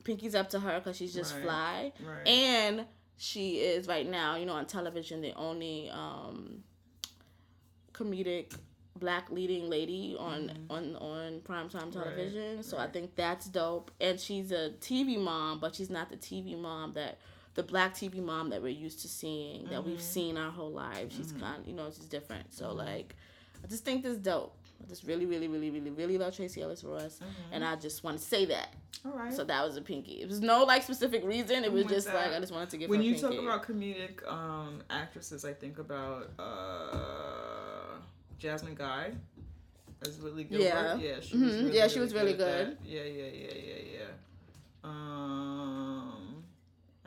Pinky's 0.04 0.34
up 0.34 0.48
to 0.50 0.60
her 0.60 0.78
because 0.78 0.96
she's 0.96 1.12
just 1.12 1.32
Right. 1.34 1.42
fly 1.42 1.92
right. 2.00 2.26
and 2.28 2.86
she 3.18 3.56
is 3.58 3.86
right 3.88 4.08
now 4.08 4.36
you 4.36 4.46
know 4.46 4.52
on 4.54 4.64
television 4.64 5.20
the 5.20 5.32
only 5.34 5.90
um 5.90 6.62
comedic 7.92 8.54
black 8.98 9.30
leading 9.30 9.68
lady 9.68 10.16
on 10.18 10.48
Mhm. 10.48 10.70
on 10.70 10.96
on 10.96 11.40
primetime 11.40 11.84
Right, 11.84 11.92
television 11.92 12.62
so 12.62 12.78
i 12.78 12.86
think 12.88 13.14
that's 13.14 13.46
dope 13.46 13.90
and 14.00 14.18
she's 14.18 14.50
a 14.50 14.70
tv 14.80 15.18
mom 15.18 15.58
but 15.60 15.74
she's 15.74 15.90
not 15.90 16.08
the 16.10 16.16
tv 16.16 16.58
mom 16.58 16.94
that 16.94 17.18
the 17.58 17.62
black 17.64 17.92
tv 17.92 18.22
mom 18.22 18.50
that 18.50 18.62
we're 18.62 18.68
used 18.86 19.00
to 19.00 19.08
seeing 19.08 19.64
that 19.72 19.84
we've 19.84 19.98
Mhm. 19.98 20.14
seen 20.16 20.36
our 20.38 20.50
whole 20.58 20.70
lives 20.70 21.16
she's 21.16 21.32
Mhm. 21.32 21.40
kind 21.40 21.66
you 21.66 21.72
know 21.78 21.86
she's 21.90 22.04
different 22.16 22.46
so 22.54 22.66
Mhm. 22.66 22.76
like 22.86 23.16
i 23.64 23.66
just 23.66 23.84
think 23.84 24.04
this 24.04 24.16
dope 24.16 24.54
i 24.80 24.86
just 24.88 25.02
really 25.10 25.26
really 25.26 25.48
really 25.48 25.70
really 25.76 25.90
really 25.90 26.18
love 26.18 26.32
tracee 26.36 26.62
ellis 26.62 26.84
ross 26.84 27.18
Mhm. 27.18 27.26
and 27.54 27.64
i 27.64 27.74
just 27.86 28.04
want 28.04 28.16
to 28.16 28.24
say 28.24 28.44
that 28.54 28.70
all 29.04 29.10
right. 29.12 29.34
so 29.38 29.42
that 29.44 29.64
was 29.66 29.76
a 29.76 29.80
pinky. 29.90 30.16
It 30.22 30.28
was 30.28 30.40
no 30.40 30.64
like 30.64 30.82
specific 30.82 31.22
reason. 31.24 31.58
It 31.64 31.72
was 31.72 31.84
with 31.84 31.92
just 31.96 32.08
like. 32.18 32.32
I 32.32 32.40
just 32.40 32.52
wanted 32.52 32.70
to 32.70 32.78
give 32.78 32.90
when 32.90 33.00
you 33.08 33.16
talk 33.16 33.32
about 33.44 33.62
comedic 33.68 34.16
um, 34.38 34.82
actresses, 34.90 35.44
I 35.44 35.52
think 35.62 35.78
about 35.78 36.30
uh, 36.38 37.96
Jasmine 38.42 38.74
Guy 38.74 39.12
as 40.04 40.18
Whitley 40.22 40.44
Gilbert. 40.44 40.64
Yeah. 40.64 40.96
yeah, 40.96 41.20
she 41.20 41.36
was 41.36 41.54
really, 41.54 41.76
Yeah, 41.76 41.86
she 41.88 42.00
was 42.04 42.12
really 42.12 42.34
good. 42.34 42.66
that. 42.76 42.86
Yeah, 42.94 43.02
yeah, 43.04 43.30
yeah, 43.42 43.54
yeah, 43.70 43.82
yeah. 43.94 44.10
Um, 44.84 45.57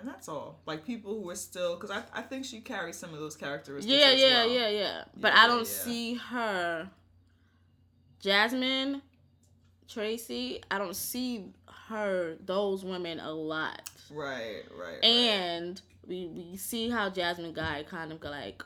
and 0.01 0.09
that's 0.09 0.27
all. 0.27 0.59
Like 0.65 0.85
people 0.85 1.21
who 1.21 1.29
are 1.29 1.35
still, 1.35 1.75
because 1.75 1.91
I, 1.91 2.03
I 2.13 2.21
think 2.21 2.43
she 2.45 2.59
carries 2.61 2.97
some 2.97 3.13
of 3.13 3.19
those 3.19 3.35
characteristics. 3.35 3.93
yeah, 3.93 4.11
yeah, 4.11 4.45
well. 4.45 4.49
yeah, 4.51 4.69
yeah. 4.69 5.03
But 5.15 5.33
Yeah, 5.33 5.43
I 5.43 5.47
don't 5.47 5.59
yeah. 5.59 5.63
see 5.85 6.13
her, 6.15 6.89
Jasmine, 8.19 9.01
Tracee. 9.87 10.61
I 10.69 10.77
don't 10.77 10.95
see 10.95 11.45
her 11.89 12.35
those 12.45 12.83
women 12.85 13.19
a 13.19 13.31
lot. 13.31 13.89
Right, 14.09 14.63
right. 14.77 14.87
right. 15.01 15.03
And 15.03 15.81
we 16.07 16.27
we 16.27 16.57
see 16.57 16.89
how 16.89 17.09
Jasmine 17.09 17.53
Guy 17.53 17.83
kind 17.89 18.11
of 18.11 18.21
like 18.23 18.63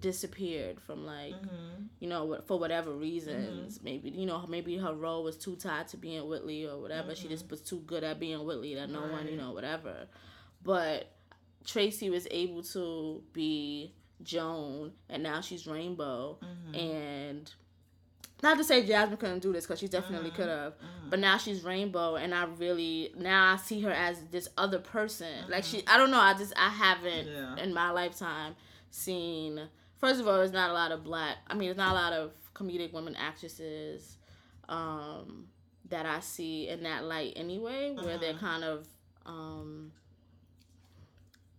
disappeared 0.00 0.80
from 0.80 1.06
like 1.06 1.32
Mhm. 1.34 1.86
you 2.00 2.08
know 2.08 2.40
for 2.46 2.58
whatever 2.58 2.90
reasons 2.90 3.78
maybe 3.84 4.10
you 4.10 4.26
know 4.26 4.44
maybe 4.48 4.76
her 4.76 4.92
role 4.94 5.22
was 5.22 5.36
too 5.36 5.54
tied 5.54 5.86
to 5.88 5.96
being 5.96 6.26
Whitley 6.28 6.66
or 6.66 6.80
whatever 6.80 7.14
she 7.14 7.28
just 7.28 7.48
was 7.48 7.60
too 7.60 7.78
good 7.86 8.02
at 8.02 8.18
being 8.18 8.44
Whitley 8.44 8.74
that 8.74 8.90
no 8.90 9.02
one 9.02 9.26
you 9.26 9.32
Mm-hmm. 9.34 9.36
Know 9.36 9.52
whatever 9.52 10.08
but 10.64 11.10
Tracee 11.66 12.10
was 12.10 12.26
able 12.30 12.62
to 12.64 13.22
be 13.32 13.94
Joan 14.22 14.92
and 15.08 15.22
now 15.22 15.40
she's 15.40 15.66
Rainbow 15.66 16.38
Mhm. 16.42 16.76
and 16.78 17.52
not 18.42 18.56
to 18.58 18.64
say 18.64 18.84
Jasmine 18.84 19.16
couldn't 19.16 19.40
do 19.40 19.52
this 19.52 19.64
because 19.66 19.78
she 19.80 19.86
definitely 19.88 20.30
Mhm. 20.30 20.34
could 20.34 20.48
have 20.48 20.72
Mhm. 20.78 21.10
but 21.10 21.18
now 21.18 21.38
she's 21.38 21.62
Rainbow 21.62 22.16
and 22.16 22.34
I 22.34 22.44
really 22.44 23.12
now 23.16 23.52
I 23.52 23.56
see 23.56 23.80
her 23.82 23.90
as 23.90 24.22
this 24.30 24.48
other 24.58 24.78
person 24.78 25.48
like 25.48 25.64
Mm-hmm. 25.64 25.78
she 25.78 25.86
I 25.86 25.96
don't 25.98 26.10
know 26.10 26.20
I 26.20 26.34
just 26.34 26.52
I 26.56 26.68
haven't 26.68 27.28
Yeah. 27.28 27.56
in 27.56 27.72
my 27.74 27.90
lifetime 27.90 28.54
seen 28.90 29.68
first 29.98 30.20
of 30.20 30.26
all 30.28 30.36
there's 30.38 30.52
not 30.52 30.70
a 30.70 30.74
lot 30.74 30.92
of 30.92 31.02
black 31.04 31.38
I 31.48 31.54
mean 31.54 31.68
there's 31.68 31.76
not 31.76 31.92
a 31.92 31.94
lot 31.94 32.12
of 32.12 32.32
comedic 32.54 32.92
women 32.92 33.16
actresses 33.16 34.18
um, 34.68 35.48
that 35.88 36.06
I 36.06 36.20
see 36.20 36.68
in 36.68 36.84
that 36.84 37.04
light 37.04 37.32
anyway, 37.36 37.94
where 37.94 38.16
they're 38.16 38.34
Mhm. 38.34 38.38
kind 38.38 38.64
of 38.64 38.86
um, 39.26 39.92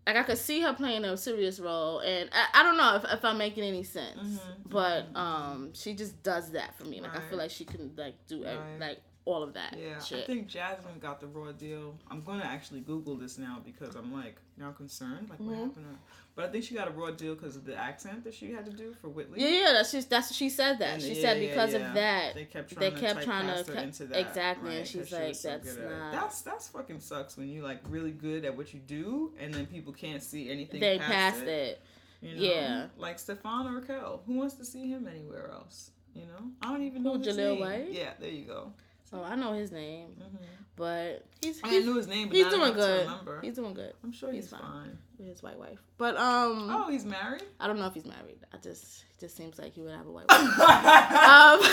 like 0.05 0.15
I 0.17 0.23
could 0.23 0.37
see 0.37 0.61
her 0.61 0.73
playing 0.73 1.05
a 1.05 1.15
serious 1.17 1.59
role, 1.59 1.99
and 1.99 2.29
I, 2.33 2.59
I 2.59 2.63
don't 2.63 2.77
know 2.77 2.95
if, 2.95 3.05
if 3.11 3.23
I'm 3.25 3.37
making 3.37 3.63
any 3.63 3.83
sense, 3.83 4.17
Mhm, 4.17 4.69
but 4.69 5.09
um, 5.15 5.73
she 5.73 5.93
just 5.93 6.21
does 6.23 6.51
that 6.51 6.75
for 6.77 6.85
me. 6.85 7.01
Like 7.01 7.15
I 7.15 7.21
feel 7.21 7.37
like 7.37 7.51
she 7.51 7.65
can 7.65 7.91
like 7.97 8.15
do 8.27 8.43
Right. 8.43 8.59
like 8.79 9.01
all 9.25 9.41
of 9.41 9.53
that 9.53 9.77
Yeah, 9.79 9.99
shit. 10.01 10.23
I 10.23 10.25
think 10.25 10.47
Jasmine 10.47 10.99
got 10.99 11.21
the 11.21 11.27
raw 11.27 11.51
deal. 11.53 11.97
I'm 12.11 12.21
gonna 12.21 12.43
actually 12.43 12.81
Google 12.81 13.15
this 13.15 13.37
now 13.37 13.61
because 13.63 13.95
I'm 13.95 14.11
like 14.13 14.35
now 14.57 14.71
concerned, 14.71 15.29
like 15.29 15.39
what 15.39 15.55
Mhm. 15.55 15.67
happened. 15.67 15.85
To, 15.85 15.99
but 16.35 16.45
I 16.45 16.51
think 16.51 16.63
she 16.65 16.75
got 16.75 16.87
a 16.89 16.91
raw 16.91 17.09
deal 17.11 17.33
because 17.35 17.55
of 17.55 17.63
the 17.63 17.75
accent 17.75 18.23
that 18.25 18.33
she 18.33 18.51
had 18.51 18.65
to 18.65 18.71
do 18.73 18.93
for 19.01 19.07
Whitley. 19.07 19.39
yeah, 19.41 19.47
yeah, 19.67 19.71
that's 19.73 19.91
just 19.93 20.09
that's 20.09 20.33
she 20.35 20.49
said 20.49 20.79
that. 20.79 20.95
And 20.95 21.01
she 21.01 21.13
yeah, 21.13 21.21
said 21.21 21.39
because 21.39 21.71
yeah. 21.73 21.87
of 21.87 21.93
that, 21.93 22.35
they 22.35 22.45
kept 22.45 22.71
trying 22.73 22.79
they 22.81 22.89
to 22.99 22.99
kept 22.99 23.23
trying 23.23 23.47
to 23.47 23.53
typecast 23.53 23.67
her 23.67 23.73
ca- 23.75 23.81
into 23.81 24.05
that. 24.07 24.19
exactly, 24.19 24.77
and 24.77 24.87
she's 24.87 25.11
like, 25.11 25.35
so 25.35 25.49
"That's 25.49 25.75
it." 25.75 25.89
not- 25.89 26.11
That's 26.11 26.41
that's 26.41 26.67
fucking 26.67 26.99
sucks 26.99 27.37
when 27.37 27.47
you 27.47 27.61
like 27.63 27.79
really 27.89 28.11
good 28.11 28.43
at 28.43 28.57
what 28.57 28.73
you 28.73 28.81
do 28.81 29.33
and 29.39 29.53
then 29.53 29.65
people 29.67 29.93
can't 29.93 30.21
see 30.21 30.49
anything. 30.49 30.81
they 30.81 30.97
past, 30.97 31.11
passed 31.11 31.41
it. 31.43 31.47
it. 31.47 31.81
You 32.21 32.35
know? 32.35 32.41
Yeah. 32.41 32.87
Like 32.97 33.19
Stefan 33.19 33.67
Urquelle. 33.73 34.21
Who 34.25 34.33
wants 34.33 34.55
to 34.55 34.65
see 34.65 34.87
him 34.89 35.07
anywhere 35.07 35.49
else? 35.51 35.91
You 36.15 36.23
know? 36.27 36.51
I 36.61 36.71
don't 36.71 36.83
even 36.83 37.03
know 37.03 37.13
Who, 37.17 37.23
Jaleel 37.23 37.35
name. 37.53 37.59
White? 37.59 37.91
Yeah, 37.91 38.11
there 38.19 38.29
you 38.29 38.45
go. 38.45 38.71
Oh, 39.13 39.23
I 39.23 39.35
know 39.35 39.53
his 39.53 39.71
name, 39.71 40.07
hmm 40.19 40.37
but 40.75 41.23
he's 41.39 41.61
I, 41.63 41.69
mean, 41.69 41.83
I 41.83 41.85
knew 41.85 41.95
his 41.97 42.07
name, 42.07 42.29
but 42.29 42.35
he's 42.35 42.47
doing 42.47 42.73
good. 42.73 43.07
He's 43.43 43.53
doing 43.53 43.75
good 43.75 43.93
I'm 44.03 44.11
sure 44.11 44.31
he's, 44.31 44.45
he's 44.45 44.51
fine. 44.51 44.61
fine. 44.61 44.97
with 45.19 45.27
his 45.27 45.43
white 45.43 45.59
wife. 45.59 45.77
But 45.99 46.17
um, 46.17 46.67
Oh, 46.71 46.89
he's 46.89 47.05
married? 47.05 47.43
I 47.59 47.67
don't 47.67 47.77
know 47.77 47.85
if 47.85 47.93
he's 47.93 48.05
married. 48.07 48.39
I 48.51 48.57
just 48.57 49.03
it 49.13 49.19
just 49.19 49.37
seems 49.37 49.59
like 49.59 49.73
he 49.75 49.81
would 49.81 49.91
have 49.93 50.07
a 50.07 50.11
white 50.11 50.25
when 50.29 50.41
wife. 50.47 50.57
you 50.57 50.63
um, 50.63 51.61
said 51.61 51.69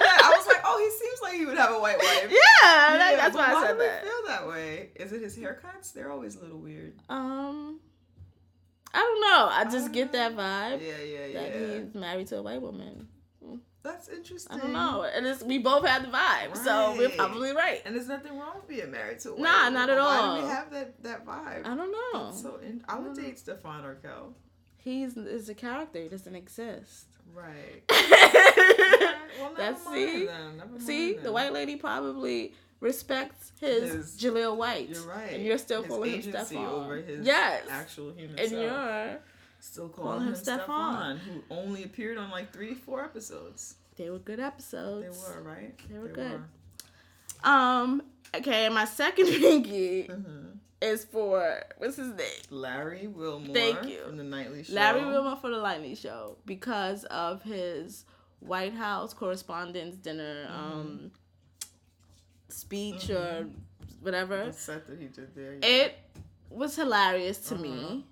that, 0.00 0.20
I 0.24 0.34
was 0.36 0.46
like, 0.48 0.62
oh, 0.64 0.78
he 0.78 0.90
seems 1.06 1.20
like 1.22 1.34
he 1.34 1.46
would 1.46 1.56
have 1.58 1.70
a 1.72 1.78
white 1.78 1.98
wife. 1.98 2.22
yeah, 2.30 2.96
that, 2.98 3.14
that's 3.16 3.36
but 3.36 3.38
why 3.38 3.50
I 3.50 3.54
why 3.54 3.66
said 3.68 3.72
do 3.74 3.78
that. 3.84 4.02
feel 4.02 4.26
that 4.26 4.48
way? 4.48 4.88
Is 4.96 5.12
it 5.12 5.22
his 5.22 5.36
haircuts? 5.36 5.92
They're 5.92 6.10
always 6.10 6.34
a 6.34 6.40
little 6.40 6.58
weird. 6.58 6.94
Um, 7.08 7.78
I 8.92 8.98
don't 8.98 9.20
know. 9.20 9.48
I 9.52 9.64
just 9.70 9.90
I 9.90 9.92
get 9.92 10.10
that 10.10 10.32
vibe 10.36 10.80
Yeah, 10.84 11.04
yeah, 11.04 11.26
yeah. 11.26 11.40
that 11.40 11.54
he's 11.84 11.94
married 11.94 12.26
to 12.28 12.38
a 12.38 12.42
white 12.42 12.60
woman. 12.60 13.06
That's 13.82 14.08
interesting. 14.08 14.56
I 14.58 14.60
don't 14.60 14.72
know. 14.72 15.04
And 15.04 15.26
it's, 15.26 15.42
we 15.42 15.58
both 15.58 15.86
had 15.86 16.04
the 16.04 16.08
vibe, 16.08 16.54
so 16.56 16.94
we're 16.98 17.08
probably 17.10 17.52
right. 17.52 17.80
And 17.86 17.94
there's 17.94 18.08
nothing 18.08 18.38
wrong 18.38 18.56
with 18.56 18.68
being 18.68 18.90
married 18.90 19.20
to 19.20 19.34
a 19.34 19.40
Nah, 19.40 19.64
woman, 19.64 19.74
not 19.74 19.88
at 19.90 19.96
but 19.96 20.04
Why 20.04 20.16
do 20.18 20.22
all. 20.22 20.42
we 20.42 20.48
have 20.48 20.70
that, 20.72 21.02
that 21.02 21.26
vibe? 21.26 21.64
I 21.66 21.74
don't 21.74 21.90
know. 21.90 22.24
That's 22.26 22.42
so 22.42 22.56
in- 22.62 22.84
I 22.88 22.98
would 22.98 23.18
I 23.18 23.22
date 23.22 23.38
Stefan 23.38 23.84
Urquelle. 23.84 24.34
He's 24.76 25.16
is 25.16 25.48
a 25.48 25.54
character. 25.54 26.00
He 26.02 26.08
doesn't 26.08 26.34
exist. 26.34 27.06
Right. 27.34 27.82
Well, 29.38 29.50
never 29.56 29.56
That's 29.72 29.86
see, 29.86 30.26
then, 30.26 30.56
never 30.58 30.70
mind 30.70 30.82
see, 30.82 31.12
the 31.14 31.32
white 31.32 31.52
lady 31.52 31.76
probably 31.76 32.52
respects 32.80 33.52
his, 33.60 33.92
His- 33.92 34.20
Jaleel 34.20 34.56
White. 34.56 34.88
You're 34.90 35.02
right. 35.06 35.32
And 35.34 35.44
you're 35.44 35.56
still 35.56 35.82
his 35.82 35.90
calling 35.90 36.12
him 36.20 36.22
Stefan. 36.22 36.56
over 36.66 36.96
his 36.96 37.24
yes. 37.24 37.62
actual 37.70 38.10
human 38.12 38.38
and 38.38 38.48
self. 38.50 38.60
you're 38.62 39.18
Still 39.60 39.88
calling 39.88 40.12
calling 40.12 40.28
him 40.28 40.34
Stefan. 40.34 41.18
Who 41.18 41.42
only 41.54 41.84
appeared 41.84 42.16
on 42.18 42.30
like 42.30 42.52
three, 42.52 42.74
four 42.74 43.04
episodes. 43.04 43.74
they 43.96 44.08
were 44.10 44.18
good 44.18 44.40
episodes. 44.40 45.04
They 45.04 45.34
were 45.34 45.42
right. 45.42 45.78
They 45.90 45.98
were 45.98 46.08
good. 46.08 46.42
Um. 47.44 48.02
Okay, 48.34 48.68
my 48.68 48.84
second 48.84 49.26
pinky 49.40 50.04
Mhm. 50.04 50.56
is 50.80 51.04
for 51.04 51.62
what's 51.78 51.96
his 51.96 52.08
name? 52.14 52.26
Larry 52.50 53.06
Wilmore. 53.08 53.54
Thank 53.54 53.86
you. 53.88 54.00
From 54.06 54.16
the 54.16 54.24
Nightly 54.24 54.62
Show. 54.64 54.72
Larry 54.74 55.04
Wilmore 55.04 55.36
for 55.36 55.50
the 55.50 55.60
Nightly 55.60 55.94
Show 55.94 56.36
because 56.46 57.04
of 57.04 57.42
his 57.42 58.04
White 58.40 58.72
House 58.74 59.12
Correspondents' 59.12 59.96
Dinner 59.96 60.48
um, 60.50 61.10
speech 62.48 63.10
or 63.10 63.46
whatever. 64.00 64.46
The 64.46 64.52
set 64.52 64.86
that 64.86 64.98
he 64.98 65.06
did 65.06 65.34
there. 65.34 65.54
yeah. 65.54 65.66
It 65.66 65.94
was 66.50 66.76
hilarious 66.76 67.38
to 67.48 67.54
Uh-huh. 67.54 67.62
me, 67.64 68.06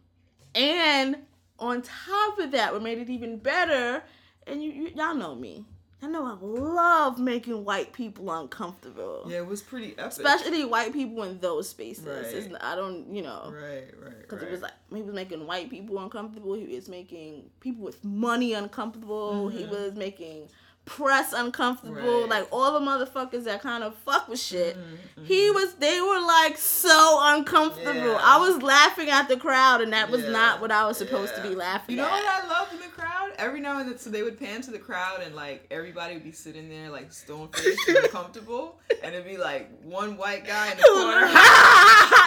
and 0.54 1.16
on 1.58 1.82
top 1.82 2.38
of 2.38 2.50
that, 2.52 2.72
what 2.72 2.82
made 2.82 2.98
it 2.98 3.08
even 3.08 3.38
better, 3.38 4.02
and 4.46 4.62
you, 4.62 4.70
you 4.70 4.90
y'all 4.94 5.14
know 5.14 5.34
me. 5.34 5.64
I 6.00 6.06
know 6.06 6.24
I 6.24 6.36
love 6.40 7.18
making 7.18 7.64
white 7.64 7.92
people 7.92 8.30
uncomfortable. 8.30 9.24
Yeah, 9.28 9.38
it 9.38 9.46
was 9.48 9.62
pretty 9.62 9.94
epic. 9.98 10.04
Especially 10.12 10.64
white 10.64 10.92
people 10.92 11.24
in 11.24 11.40
those 11.40 11.68
spaces. 11.68 12.06
Right. 12.52 12.62
I 12.62 12.76
don't, 12.76 13.12
you 13.12 13.22
know. 13.22 13.52
Right, 13.52 13.92
right, 14.00 14.20
Because 14.20 14.38
right. 14.38 14.48
it 14.48 14.50
was 14.52 14.62
like 14.62 14.72
he 14.94 15.02
was 15.02 15.12
making 15.12 15.44
white 15.44 15.70
people 15.70 15.98
uncomfortable. 15.98 16.54
He 16.54 16.72
was 16.72 16.88
making 16.88 17.50
people 17.58 17.82
with 17.84 18.04
money 18.04 18.52
uncomfortable. 18.52 19.48
He 19.48 19.64
Mhm. 19.64 19.70
was 19.70 19.94
making 19.94 20.48
press 20.88 21.32
uncomfortable. 21.32 22.20
Right. 22.22 22.28
Like 22.30 22.48
all 22.50 22.72
the 22.78 22.84
motherfuckers 22.84 23.44
that 23.44 23.62
kind 23.62 23.84
of 23.84 23.94
fuck 24.06 24.28
with 24.28 24.40
shit. 24.40 24.76
Mhm, 24.76 25.24
He 25.26 25.48
mhm. 25.50 25.54
was. 25.54 25.74
They 25.74 26.00
were 26.00 26.20
like 26.20 26.56
so 26.58 27.18
uncomfortable. 27.22 27.94
Yeah. 27.94 28.18
I 28.22 28.38
was 28.38 28.62
laughing 28.62 29.10
at 29.10 29.28
the 29.28 29.36
crowd, 29.36 29.80
and 29.82 29.92
that 29.92 30.10
was 30.10 30.22
Yeah, 30.22 30.30
not 30.30 30.60
what 30.60 30.70
I 30.72 30.84
was 30.86 30.96
supposed 30.98 31.34
to 31.36 31.42
be 31.42 31.54
laughing 31.54 31.96
You 31.96 32.02
know 32.02 32.08
at. 32.08 32.12
what 32.12 32.26
I 32.26 32.48
loved 32.48 32.72
in 32.72 32.78
the 32.80 32.86
crowd? 32.86 33.32
Every 33.38 33.60
now 33.60 33.78
and 33.78 33.88
then, 33.88 33.98
so 33.98 34.10
they 34.10 34.22
would 34.24 34.38
pan 34.40 34.62
to 34.62 34.70
the 34.72 34.78
crowd, 34.78 35.20
and 35.22 35.34
like 35.36 35.66
everybody 35.70 36.14
would 36.14 36.24
be 36.24 36.32
sitting 36.32 36.68
there 36.68 36.90
like 36.90 37.12
stone 37.12 37.48
faced 37.48 37.86
and 37.88 37.98
uncomfortable, 37.98 38.78
and 39.02 39.14
it'd 39.14 39.26
be 39.26 39.36
like 39.36 39.70
one 39.84 40.16
white 40.16 40.44
guy 40.46 40.70
in 40.72 40.76
the 40.76 40.82
corner, 40.82 41.26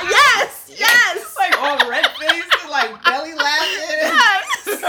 yes, 0.09 0.71
yes. 0.77 1.35
like 1.37 1.59
all 1.61 1.89
red 1.89 2.05
faced 2.19 2.47
and 2.61 2.69
like 2.71 3.03
belly 3.03 3.33
laughing. 3.33 3.97
Yes. 4.01 4.81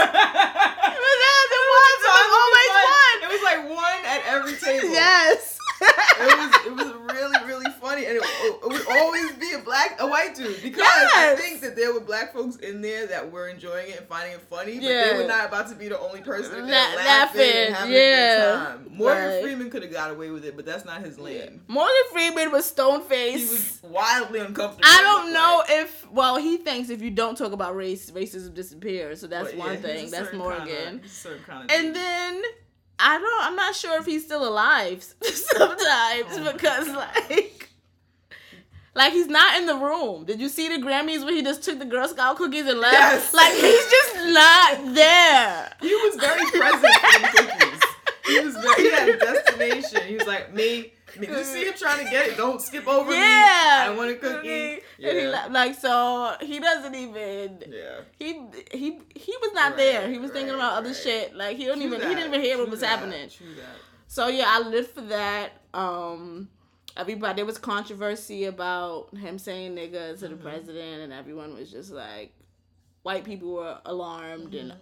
Like 3.57 3.69
one 3.69 4.05
at 4.05 4.21
every 4.27 4.53
table. 4.53 4.89
Yes. 4.89 5.57
It 5.81 6.37
was 6.37 6.65
it 6.67 6.71
was 6.75 7.13
really 7.13 7.45
really 7.45 7.71
funny, 7.81 8.05
and 8.05 8.15
it, 8.17 8.23
it 8.23 8.63
would 8.63 8.87
always 8.89 9.33
be 9.33 9.51
a 9.53 9.59
black 9.59 9.97
a 9.99 10.07
white 10.07 10.33
dude 10.35 10.61
because 10.63 10.85
I 10.85 11.35
think 11.37 11.59
that 11.61 11.75
there 11.75 11.91
were 11.93 11.99
black 11.99 12.31
folks 12.33 12.55
in 12.57 12.79
there 12.81 13.05
that 13.07 13.29
were 13.31 13.49
enjoying 13.49 13.89
it 13.89 13.97
and 13.97 14.07
finding 14.07 14.33
it 14.33 14.41
funny, 14.41 14.75
but 14.75 14.83
Yeah. 14.83 15.11
they 15.13 15.21
were 15.21 15.27
not 15.27 15.47
about 15.47 15.67
to 15.69 15.75
be 15.75 15.89
the 15.89 15.99
only 15.99 16.21
person 16.21 16.61
La- 16.61 16.67
laughing, 16.67 17.41
and 17.51 17.75
having 17.75 17.93
a 17.93 17.97
yeah. 17.97 18.37
good 18.37 18.65
time. 18.65 18.87
Morgan 18.97 19.25
Right. 19.27 19.41
Freeman 19.43 19.69
could 19.71 19.83
have 19.83 19.91
got 19.91 20.11
away 20.11 20.29
with 20.29 20.45
it, 20.45 20.55
but 20.55 20.65
that's 20.65 20.85
not 20.85 21.01
his 21.01 21.19
lane. 21.19 21.61
Morgan 21.67 21.93
Freeman 22.13 22.51
was 22.51 22.63
stone 22.65 23.01
faced. 23.01 23.43
He 23.43 23.49
was 23.49 23.79
wildly 23.91 24.39
uncomfortable. 24.39 24.85
I 24.85 25.01
don't 25.01 25.33
know 25.33 25.63
if 25.67 26.09
well 26.11 26.37
he 26.37 26.57
thinks 26.57 26.89
if 26.89 27.01
you 27.01 27.11
don't 27.11 27.37
talk 27.37 27.51
about 27.51 27.75
race, 27.75 28.09
racism 28.11 28.53
disappears. 28.53 29.19
So 29.19 29.27
that's 29.27 29.49
But 29.49 29.57
one 29.57 29.71
a 29.73 29.77
thing. 29.77 30.11
That's 30.11 30.31
Morgan. 30.33 30.67
Kinda, 30.67 31.09
certain 31.09 31.43
kind 31.43 31.69
of 31.69 31.75
And 31.77 31.93
then 31.95 32.41
I 33.05 33.19
don't. 33.19 33.43
I'm 33.43 33.55
not 33.55 33.75
sure 33.75 33.99
if 33.99 34.05
he's 34.05 34.23
still 34.23 34.47
alive 34.47 35.03
sometimes 35.21 36.27
Oh 36.31 36.51
because 36.53 36.87
like. 36.89 37.69
Like 38.95 39.11
he's 39.11 39.27
not 39.27 39.57
in 39.57 39.65
the 39.65 39.75
room. 39.75 40.23
Did 40.25 40.39
you 40.39 40.47
see 40.47 40.69
the 40.69 40.75
Grammys 40.75 41.25
where 41.25 41.33
he 41.33 41.41
just 41.41 41.63
took 41.63 41.79
the 41.79 41.85
Girl 41.85 42.07
Scout 42.07 42.37
cookies 42.37 42.67
and 42.67 42.79
left? 42.79 42.93
Yes. 42.93 43.33
Like 43.33 43.51
he's 43.51 43.89
just 43.89 44.15
not 44.33 44.93
there. 44.93 45.73
he 45.81 45.95
was 45.95 46.15
very 46.15 46.45
present 46.51 46.81
the 46.83 47.29
cookies. 47.35 47.81
He 48.25 48.39
was 48.39 48.55
very, 48.55 48.83
he 48.83 48.91
had 48.91 49.09
a 49.09 49.17
destination. 49.17 50.07
He 50.07 50.15
was 50.15 50.27
like, 50.27 50.53
me. 50.53 50.93
Did 51.19 51.29
you 51.29 51.43
see 51.43 51.65
him 51.65 51.73
trying 51.77 52.03
to 52.05 52.11
get 52.11 52.27
it? 52.29 52.37
Don't 52.37 52.61
skip 52.61 52.87
over 52.87 53.09
me. 53.11 53.17
I 53.17 53.93
want 53.95 54.11
a 54.11 54.15
cookie. 54.15 54.73
And 54.73 54.81
he 55.17 55.23
Yeah. 55.23 55.47
like 55.51 55.75
so 55.75 56.35
he 56.41 56.59
doesn't 56.59 56.95
even 56.95 57.63
Yeah. 57.69 58.01
he 58.17 58.41
he 58.71 58.99
he 59.15 59.33
was 59.41 59.51
not 59.53 59.71
Right, 59.71 59.77
there. 59.77 60.09
He 60.09 60.17
was 60.17 60.31
thinking 60.31 60.53
right, 60.53 60.59
about 60.59 60.73
other 60.79 60.89
right. 60.89 60.95
shit. 60.97 61.35
Like 61.35 61.57
he 61.57 61.65
don't 61.65 61.81
even 61.81 62.01
he 62.01 62.07
didn't 62.07 62.27
even 62.29 62.41
hear 62.41 62.57
what 62.57 62.69
was 62.69 62.79
that, 62.81 62.87
happening. 62.99 63.29
That. 63.29 63.65
So 64.07 64.27
yeah, 64.27 64.45
I 64.47 64.59
lived 64.67 64.89
for 64.91 65.01
that. 65.01 65.51
Um 65.73 66.49
everybody 66.95 67.37
there 67.37 67.45
was 67.45 67.57
controversy 67.57 68.45
about 68.45 69.15
him 69.17 69.37
saying 69.39 69.75
nigga 69.75 70.17
to 70.19 70.27
the 70.27 70.35
Mhm. 70.35 70.41
president 70.43 71.01
and 71.01 71.11
everyone 71.13 71.53
was 71.55 71.71
just 71.71 71.91
like 71.91 72.33
white 73.01 73.23
people 73.25 73.53
were 73.53 73.79
alarmed 73.85 74.53
and 74.53 74.73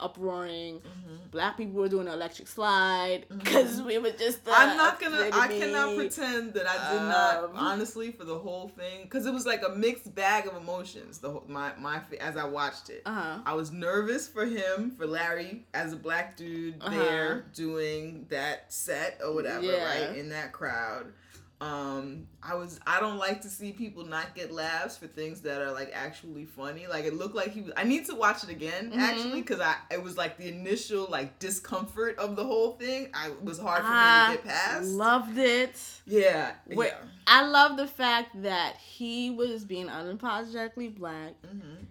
uproaring. 0.00 0.80
Mhm. 0.80 1.30
Black 1.30 1.56
people 1.56 1.80
were 1.80 1.88
doing 1.88 2.06
an 2.08 2.14
electric 2.14 2.48
slide 2.48 3.24
because 3.28 3.80
we 3.82 3.98
were 3.98 4.10
just. 4.10 4.40
I'm 4.50 4.76
not 4.76 5.00
gonna. 5.00 5.28
I 5.32 5.48
cannot 5.48 5.96
pretend 5.96 6.54
that 6.54 6.66
I 6.66 6.92
did 6.92 7.02
not. 7.02 7.44
Um, 7.44 7.50
Honestly, 7.56 8.12
for 8.12 8.24
the 8.24 8.38
whole 8.38 8.68
thing, 8.68 9.02
because 9.04 9.26
it 9.26 9.32
was 9.32 9.46
like 9.46 9.62
a 9.66 9.70
mixed 9.70 10.14
bag 10.14 10.46
of 10.46 10.56
emotions. 10.56 11.18
The 11.18 11.30
whole, 11.30 11.44
my 11.48 11.72
my 11.78 12.00
as 12.20 12.36
I 12.36 12.44
watched 12.44 12.90
it. 12.90 13.02
Uh-huh. 13.06 13.38
I 13.46 13.54
was 13.54 13.72
nervous 13.72 14.28
for 14.28 14.44
him, 14.44 14.92
for 14.96 15.06
Larry, 15.06 15.64
as 15.74 15.92
a 15.92 15.96
black 15.96 16.36
dude 16.36 16.82
Uh-huh. 16.82 16.90
there 16.98 17.44
doing 17.54 18.26
that 18.30 18.72
set 18.72 19.20
or 19.24 19.34
whatever, 19.34 19.64
Yeah. 19.66 19.84
right 20.08 20.16
in 20.16 20.28
that 20.30 20.52
crowd. 20.52 21.12
Um, 21.64 22.26
I 22.42 22.54
was. 22.54 22.78
I 22.86 23.00
don't 23.00 23.16
like 23.18 23.40
to 23.42 23.48
see 23.48 23.72
people 23.72 24.04
not 24.04 24.34
get 24.34 24.52
laughs 24.52 24.96
for 24.96 25.06
things 25.06 25.40
that 25.42 25.60
are 25.62 25.72
like 25.72 25.90
actually 25.94 26.44
funny. 26.44 26.86
Like 26.86 27.04
it 27.04 27.14
looked 27.14 27.34
like 27.34 27.52
he 27.52 27.62
was. 27.62 27.72
I 27.76 27.84
need 27.84 28.04
to 28.06 28.14
watch 28.14 28.44
it 28.44 28.50
again 28.50 28.92
Mhm. 28.92 28.98
actually 28.98 29.40
because 29.40 29.60
I 29.60 29.76
it 29.90 30.02
was 30.02 30.16
like 30.16 30.36
the 30.36 30.48
initial 30.48 31.06
like 31.10 31.38
discomfort 31.38 32.18
of 32.18 32.36
the 32.36 32.44
whole 32.44 32.72
thing. 32.72 33.08
I 33.14 33.28
it 33.28 33.42
was 33.42 33.58
hard 33.58 33.82
for 33.84 33.90
me 33.90 34.34
to 34.36 34.42
get 34.42 34.44
past. 34.44 34.88
loved 34.88 35.38
it. 35.38 35.80
yeah, 36.06 36.52
Wait, 36.66 36.88
yeah. 36.92 37.08
I 37.26 37.46
love 37.46 37.76
the 37.76 37.86
fact 37.86 38.42
that 38.42 38.76
he 38.76 39.30
was 39.30 39.64
being 39.64 39.86
unapologetically 39.86 40.94
black 40.94 41.32
hmm 41.44 41.84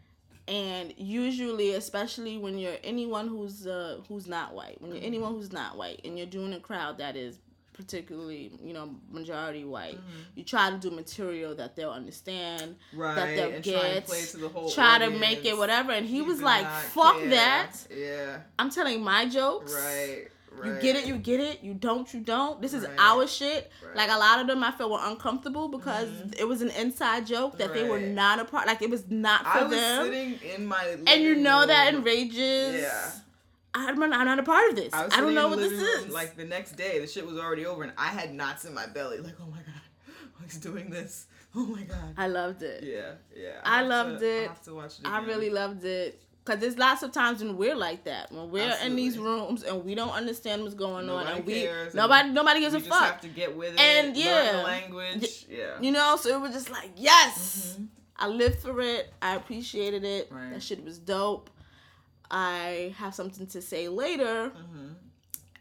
and 0.45 0.93
usually, 0.97 1.73
especially 1.75 2.37
when 2.37 2.57
you're 2.57 2.75
anyone 2.83 3.29
who's 3.29 3.65
uh, 3.65 4.01
who's 4.09 4.27
not 4.27 4.53
white, 4.53 4.81
when 4.81 4.93
you're 4.93 5.03
anyone 5.03 5.33
who's 5.33 5.53
not 5.53 5.77
white, 5.77 6.01
and 6.03 6.17
you're 6.17 6.27
doing 6.27 6.51
a 6.53 6.59
crowd 6.59 6.97
that 6.97 7.15
is 7.15 7.39
particularly 7.73 8.51
you 8.63 8.73
know 8.73 8.95
majority 9.11 9.65
white, 9.65 9.95
mm-hmm. 9.95 10.21
you 10.35 10.43
try 10.43 10.69
to 10.69 10.77
do 10.77 10.91
material 10.91 11.55
that 11.55 11.75
they'll 11.75 11.91
understand, 11.91 12.75
Right. 12.93 13.15
that 13.15 13.35
they'll 13.35 13.51
and 13.51 13.63
try 13.63 13.73
get, 13.73 14.05
play 14.05 14.21
to 14.21 14.37
the 14.37 14.49
whole 14.49 14.69
try 14.69 14.99
to 14.99 15.09
make 15.09 15.45
it 15.45 15.57
whatever. 15.57 15.91
And 15.91 16.05
he 16.05 16.21
was 16.21 16.41
like, 16.41 16.67
"Fuck 16.67 17.17
care. 17.17 17.29
that! 17.29 17.71
Yeah. 17.95 18.37
I'm 18.57 18.69
telling 18.69 19.03
my 19.03 19.27
jokes." 19.27 19.73
Right. 19.73 20.27
Right. 20.55 20.75
You 20.75 20.81
get 20.81 20.95
it, 20.95 21.07
you 21.07 21.17
get 21.17 21.39
it. 21.39 21.63
You 21.63 21.73
don't, 21.73 22.11
you 22.13 22.19
don't. 22.19 22.61
This 22.61 22.73
is 22.73 22.83
Right. 22.83 22.95
our 22.99 23.27
shit. 23.27 23.71
Right. 23.85 23.95
Like 23.95 24.11
a 24.11 24.17
lot 24.17 24.39
of 24.39 24.47
them, 24.47 24.63
I 24.63 24.71
felt 24.71 24.91
were 24.91 24.99
uncomfortable 25.01 25.67
because 25.67 26.09
mm-hmm. 26.09 26.29
it 26.37 26.47
was 26.47 26.61
an 26.61 26.69
inside 26.69 27.25
joke 27.25 27.57
that 27.57 27.73
they 27.73 27.89
were 27.89 27.99
not 27.99 28.39
a 28.39 28.45
part. 28.45 28.67
Like 28.67 28.81
it 28.81 28.89
was 28.89 29.09
not 29.09 29.43
for 29.43 29.59
I 29.59 29.63
was 29.63 29.71
them. 29.71 30.05
sitting 30.05 30.39
in 30.55 30.65
my 30.65 30.97
and 31.07 31.23
you 31.23 31.35
know 31.35 31.65
that 31.65 31.93
enrages. 31.93 32.81
Yeah. 32.81 33.11
I'm 33.75 33.99
not, 33.99 34.13
I'm 34.13 34.25
not 34.25 34.39
a 34.39 34.43
part 34.43 34.69
of 34.69 34.75
this. 34.75 34.93
I, 34.93 35.05
I, 35.05 35.21
don't 35.21 35.33
know 35.33 35.47
what 35.47 35.59
this 35.59 35.71
is. 35.71 36.09
Like 36.09 36.35
the 36.35 36.45
next 36.45 36.73
day, 36.73 36.99
the 36.99 37.07
shit 37.07 37.25
was 37.25 37.37
already 37.37 37.65
over, 37.65 37.83
and 37.83 37.91
I 37.97 38.07
had 38.07 38.33
knots 38.33 38.65
in 38.65 38.73
my 38.73 38.85
belly. 38.85 39.19
Like, 39.19 39.35
oh 39.41 39.47
my 39.49 39.57
god, 39.57 40.13
he's 40.43 40.57
doing 40.57 40.89
this. 40.89 41.27
Oh 41.55 41.67
my 41.67 41.83
god. 41.83 42.15
I 42.17 42.29
loved 42.29 42.63
it. 42.63 42.83
Yeah, 42.83 43.11
yeah. 43.39 43.59
I 43.63 43.77
have 43.77 43.87
loved 43.87 44.21
to, 44.21 44.25
it. 44.27 44.39
I 44.39 44.47
have 44.47 44.63
to 44.63 44.73
watch 44.73 44.99
it. 44.99 45.05
I 45.05 45.23
really 45.23 45.51
loved 45.51 45.85
it. 45.85 46.19
Cause 46.45 46.57
there's 46.57 46.79
lots 46.79 47.03
of 47.03 47.11
times 47.11 47.43
when 47.43 47.57
we're 47.57 47.75
like 47.75 48.05
that, 48.05 48.31
when 48.31 48.49
we're 48.49 48.75
in 48.83 48.95
these 48.95 49.19
rooms 49.19 49.61
and 49.61 49.85
we 49.85 49.93
don't 49.93 50.09
understand 50.09 50.63
what's 50.63 50.73
going 50.73 51.09
on, 51.09 51.25
Nobody 51.25 51.37
and 51.37 51.45
we 51.45 51.61
cares, 51.61 51.87
and 51.89 51.95
nobody 51.95 52.29
nobody 52.31 52.59
gives 52.59 52.73
a 52.73 52.79
just 52.79 52.89
fuck, 52.89 53.03
have 53.03 53.21
to 53.21 53.27
get 53.27 53.55
with 53.55 53.75
it. 53.75 53.79
And, 53.79 54.07
learn 54.07 54.25
yeah. 54.25 54.51
the 54.51 54.63
language. 54.63 55.45
Yeah. 55.47 55.79
you 55.79 55.91
know. 55.91 56.17
So 56.17 56.35
it 56.35 56.41
was 56.41 56.51
just 56.51 56.71
like, 56.71 56.89
yes, 56.97 57.77
Mhm. 57.79 57.87
I 58.17 58.27
lived 58.27 58.59
for 58.59 58.81
it. 58.81 59.13
I 59.21 59.35
appreciated 59.35 60.03
it. 60.03 60.29
Right. 60.31 60.51
That 60.51 60.63
shit 60.63 60.83
was 60.83 60.97
dope. 60.97 61.49
I 62.35 62.95
have 62.97 63.13
something 63.13 63.45
to 63.47 63.61
say 63.61 63.87
later 63.87 64.49
Mhm. 64.49 64.95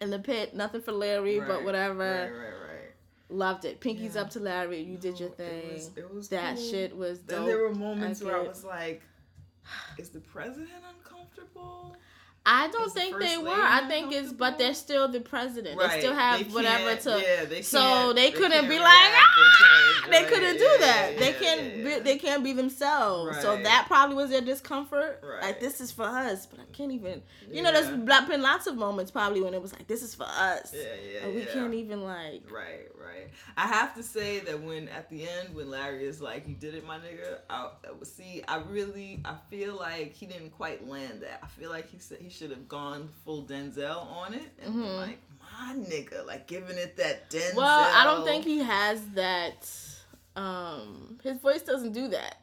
in 0.00 0.10
the 0.10 0.18
pit. 0.18 0.54
Nothing 0.54 0.80
for 0.80 0.92
Larry, 0.92 1.38
but 1.38 1.64
whatever. 1.64 1.98
Right, 1.98 2.30
right, 2.32 2.60
right. 2.70 2.92
Loved 3.28 3.66
it. 3.66 3.78
Pinkies 3.80 4.14
Yeah. 4.14 4.22
up 4.22 4.30
to 4.30 4.40
Larry. 4.40 4.80
You 4.80 4.96
did 4.96 5.20
your 5.20 5.28
thing. 5.28 5.64
It 5.68 5.72
was, 5.74 5.90
it 5.96 6.14
was 6.14 6.28
that 6.30 6.56
cool. 6.56 6.70
shit 6.70 6.96
was 6.96 7.18
dope. 7.18 7.28
Then 7.28 7.46
there 7.46 7.58
were 7.62 7.74
moments 7.74 8.22
where 8.22 8.36
I 8.36 8.40
was 8.48 8.64
like, 8.64 9.02
"Is 9.98 10.08
the 10.10 10.20
president 10.20 10.70
uncomfortable?" 10.96 11.94
I 12.44 12.68
don't 12.68 12.92
the 12.92 13.00
think 13.00 13.18
they 13.20 13.38
were. 13.38 13.50
I 13.52 13.86
think 13.88 14.12
it's, 14.12 14.32
but 14.32 14.58
they're 14.58 14.74
still 14.74 15.06
the 15.08 15.20
president. 15.20 15.78
They 15.78 16.00
still 16.00 16.10
They 16.12 16.18
have 16.20 16.52
whatever 16.54 16.96
to. 16.96 17.22
Yeah, 17.22 17.44
they 17.44 17.62
so 17.62 17.78
can't- 17.78 18.16
they 18.16 18.30
couldn't 18.32 18.68
be 18.68 18.78
like, 18.80 19.12
they, 20.10 20.10
They 20.22 20.28
couldn't 20.28 20.56
ah! 20.56 20.58
do 20.58 20.64
yeah, 20.64 20.76
that. 20.80 21.10
yeah, 21.14 21.18
they 21.20 21.32
can't. 21.34 21.76
yeah. 21.76 21.84
Be, 21.98 22.00
they 22.00 22.18
can't 22.18 22.42
be 22.42 22.52
themselves. 22.52 23.40
So 23.40 23.56
that 23.62 23.84
probably 23.86 24.16
was 24.16 24.30
their 24.30 24.40
discomfort. 24.40 25.22
Right. 25.22 25.42
Like 25.42 25.60
this 25.60 25.80
is 25.80 25.92
for 25.92 26.02
us, 26.04 26.46
but 26.46 26.58
I 26.58 26.64
can't 26.72 26.90
even. 26.90 27.22
You 27.50 27.62
know, 27.62 27.70
there's 27.70 27.88
Yeah. 27.88 28.24
been 28.26 28.42
lots 28.42 28.66
of 28.66 28.76
moments 28.76 29.12
probably 29.12 29.40
when 29.40 29.54
it 29.54 29.62
was 29.62 29.72
like, 29.72 29.86
this 29.86 30.02
is 30.02 30.14
for 30.14 30.24
us. 30.26 30.74
Yeah, 30.74 30.82
yeah, 31.12 31.24
and 31.26 31.34
we 31.36 31.42
yeah. 31.42 31.52
can't 31.52 31.74
even 31.74 32.02
like. 32.02 32.42
Right, 32.50 32.88
right. 33.00 33.28
I 33.56 33.66
have 33.68 33.94
to 33.94 34.02
say 34.02 34.40
that 34.40 34.60
when 34.60 34.88
at 34.88 35.08
the 35.10 35.28
end 35.28 35.54
when 35.54 35.70
Larry 35.70 36.04
is 36.06 36.20
like, 36.20 36.48
"You 36.48 36.54
did 36.54 36.74
it, 36.74 36.86
my 36.86 36.96
nigga," 36.96 37.38
I, 37.48 37.68
I 37.84 38.04
see. 38.04 38.42
I 38.48 38.58
really, 38.68 39.20
I 39.24 39.34
feel 39.50 39.76
like 39.76 40.12
he 40.14 40.26
didn't 40.26 40.50
quite 40.50 40.88
land 40.88 41.22
that. 41.22 41.40
I 41.42 41.46
feel 41.46 41.70
like 41.70 41.90
he 41.90 41.98
said 41.98 42.18
he 42.20 42.30
should 42.32 42.50
have 42.50 42.66
gone 42.68 43.08
full 43.24 43.44
Denzel 43.44 44.06
on 44.10 44.34
it 44.34 44.42
and 44.62 44.74
been 44.74 44.82
Mhm. 44.84 44.96
like, 44.96 45.18
"My 45.40 45.74
nigga," 45.74 46.26
like 46.26 46.46
giving 46.46 46.76
it 46.78 46.96
that 46.96 47.30
Denzel. 47.30 47.54
Well, 47.56 47.90
I 47.94 48.04
don't 48.04 48.24
think 48.24 48.44
he 48.44 48.58
has 48.58 49.00
that. 49.14 49.68
Um, 50.34 51.18
his 51.22 51.38
voice 51.38 51.62
doesn't 51.62 51.92
do 51.92 52.08
that. 52.08 52.38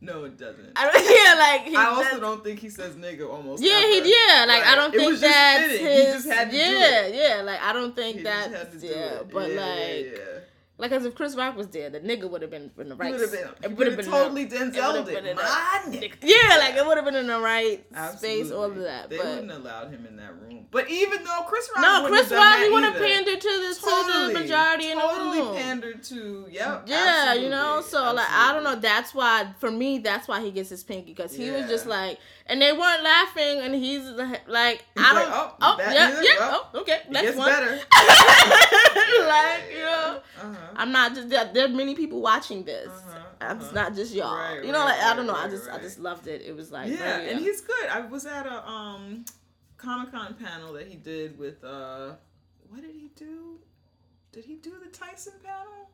No, 0.00 0.24
it 0.24 0.36
doesn't. 0.38 0.72
I 0.76 0.84
don't. 0.90 0.94
Yeah, 1.26 1.34
like 1.38 1.62
he 1.66 1.76
I 1.76 1.86
also 1.86 2.10
does- 2.10 2.20
don't 2.20 2.44
think 2.44 2.60
he 2.60 2.68
says 2.70 2.94
nigga 2.94 3.28
almost. 3.28 3.62
Yeah, 3.62 3.80
ever. 3.82 4.04
he 4.04 4.10
yeah. 4.12 4.44
Like 4.46 4.64
I 4.64 4.74
don't 4.76 4.92
think 4.94 5.18
that's 5.18 5.64
fitting. 5.72 5.86
his. 5.86 6.06
He 6.06 6.12
just 6.12 6.28
had 6.28 6.50
to 6.50 6.56
do 6.56 6.62
yeah, 6.62 7.06
yeah. 7.06 7.42
Like 7.42 7.60
I 7.62 7.72
don't 7.72 7.94
think 7.96 8.18
He 8.18 8.22
just 8.22 8.50
had 8.50 8.72
to 8.72 8.78
do 8.78 8.86
yeah. 8.86 9.22
But 9.32 9.48
Yeah, 9.50 9.54
yeah, 9.54 9.60
like, 9.96 10.16
yeah. 10.16 10.37
Like 10.78 10.92
as 10.92 11.04
if 11.04 11.14
Chris 11.14 11.34
Rock 11.34 11.56
was 11.56 11.66
there, 11.68 11.90
the 11.90 12.00
nigga 12.00 12.30
would 12.30 12.40
have 12.42 12.50
been 12.50 12.70
in 12.78 12.88
the 12.88 12.94
right. 12.96 13.10
Would 13.12 13.20
have 13.20 13.32
been. 13.32 13.48
It 13.62 13.76
would 13.76 13.86
have 13.88 13.96
been 13.96 14.06
totally 14.06 14.46
Denzel 14.46 15.04
been 15.04 15.26
in 15.26 15.36
a- 15.36 15.40
nigga. 15.40 16.14
Yeah, 16.22 16.56
like 16.58 16.76
it 16.76 16.86
would 16.86 16.96
have 16.96 17.04
been 17.04 17.16
in 17.16 17.26
the 17.26 17.40
right 17.40 17.84
space. 18.16 18.50
All 18.50 18.64
of 18.64 18.76
that, 18.76 19.10
They 19.10 19.16
but 19.18 19.26
wouldn't 19.26 19.50
have 19.50 19.60
allowed 19.62 19.90
him 19.90 20.06
in 20.06 20.16
that 20.16 20.32
room. 20.40 20.66
But 20.70 20.88
even 20.90 21.24
though 21.24 21.42
Chris 21.46 21.68
Rock, 21.74 21.82
no, 21.82 22.04
Chris 22.08 22.30
Rock, 22.30 22.58
he 22.58 22.70
would 22.70 22.84
have 22.84 22.96
pandered 22.96 23.40
to 23.40 23.48
the 23.48 23.74
to 23.74 23.80
Totally, 23.80 24.34
the 24.34 24.40
majority 24.40 24.90
in 24.90 24.98
the 24.98 25.02
totally 25.02 25.38
room. 25.40 25.54
pandered 25.56 26.02
to. 26.04 26.46
Yep. 26.50 26.82
Yeah, 26.86 27.34
you 27.34 27.48
know, 27.48 27.78
absolutely, 27.78 27.90
so 27.90 28.14
like 28.14 28.30
I 28.30 28.52
don't 28.52 28.64
know. 28.64 28.76
That's 28.76 29.14
why 29.14 29.52
for 29.58 29.70
me, 29.70 29.98
that's 29.98 30.28
why 30.28 30.40
he 30.42 30.50
gets 30.50 30.68
his 30.70 30.84
pinky 30.84 31.12
because 31.14 31.34
he 31.34 31.50
was 31.50 31.66
just 31.68 31.86
like, 31.86 32.18
and 32.46 32.60
they 32.62 32.72
weren't 32.72 33.02
laughing, 33.02 33.60
and 33.60 33.74
he's 33.74 34.04
like, 34.04 34.46
like 34.48 34.84
He's 34.94 35.04
I 35.06 35.12
don't. 35.14 35.30
oh, 35.32 35.54
oh, 35.60 35.76
that 35.78 35.94
yeah, 35.94 36.20
yeah. 36.22 36.36
Oh, 36.40 36.80
okay, 36.82 37.00
next 37.10 37.36
one. 37.36 37.48
better. 37.48 37.80
like 39.26 39.62
you 39.72 39.78
know, 39.82 40.20
Uh-huh. 40.40 40.56
I'm 40.76 40.92
not 40.92 41.14
just 41.14 41.28
there. 41.28 41.50
There 41.52 41.64
are 41.66 41.68
many 41.68 41.94
people 41.94 42.20
watching 42.20 42.64
this. 42.64 42.88
Uh-huh, 42.88 43.18
I'm- 43.40 43.56
It's 43.56 43.66
uh-huh. 43.66 43.74
not 43.74 43.94
just 43.94 44.14
y'all. 44.14 44.36
Right, 44.36 44.64
you 44.64 44.72
know, 44.72 44.80
right, 44.80 44.96
like 44.98 45.02
I 45.02 45.14
don't 45.16 45.26
know. 45.26 45.32
right, 45.34 45.46
I 45.46 45.50
just 45.50 45.68
I 45.70 45.78
just 45.78 45.98
loved 45.98 46.26
it. 46.26 46.42
It 46.42 46.54
was 46.56 46.70
like 46.72 46.88
yeah, 46.90 47.18
and 47.20 47.38
uh, 47.40 47.42
he's 47.42 47.60
good. 47.60 47.86
I 47.90 48.00
was 48.00 48.26
at 48.26 48.46
a 48.46 48.68
um 48.68 49.24
Comic 49.76 50.10
Con 50.12 50.34
panel 50.34 50.72
that 50.74 50.86
he 50.88 50.96
did 50.96 51.38
with 51.38 51.62
uh 51.64 52.12
what 52.70 52.82
did 52.82 52.94
he 52.94 53.10
do? 53.16 53.58
Did 54.32 54.44
he 54.44 54.56
do 54.56 54.72
the 54.82 54.90
Tyson 54.90 55.34
panel? 55.42 55.88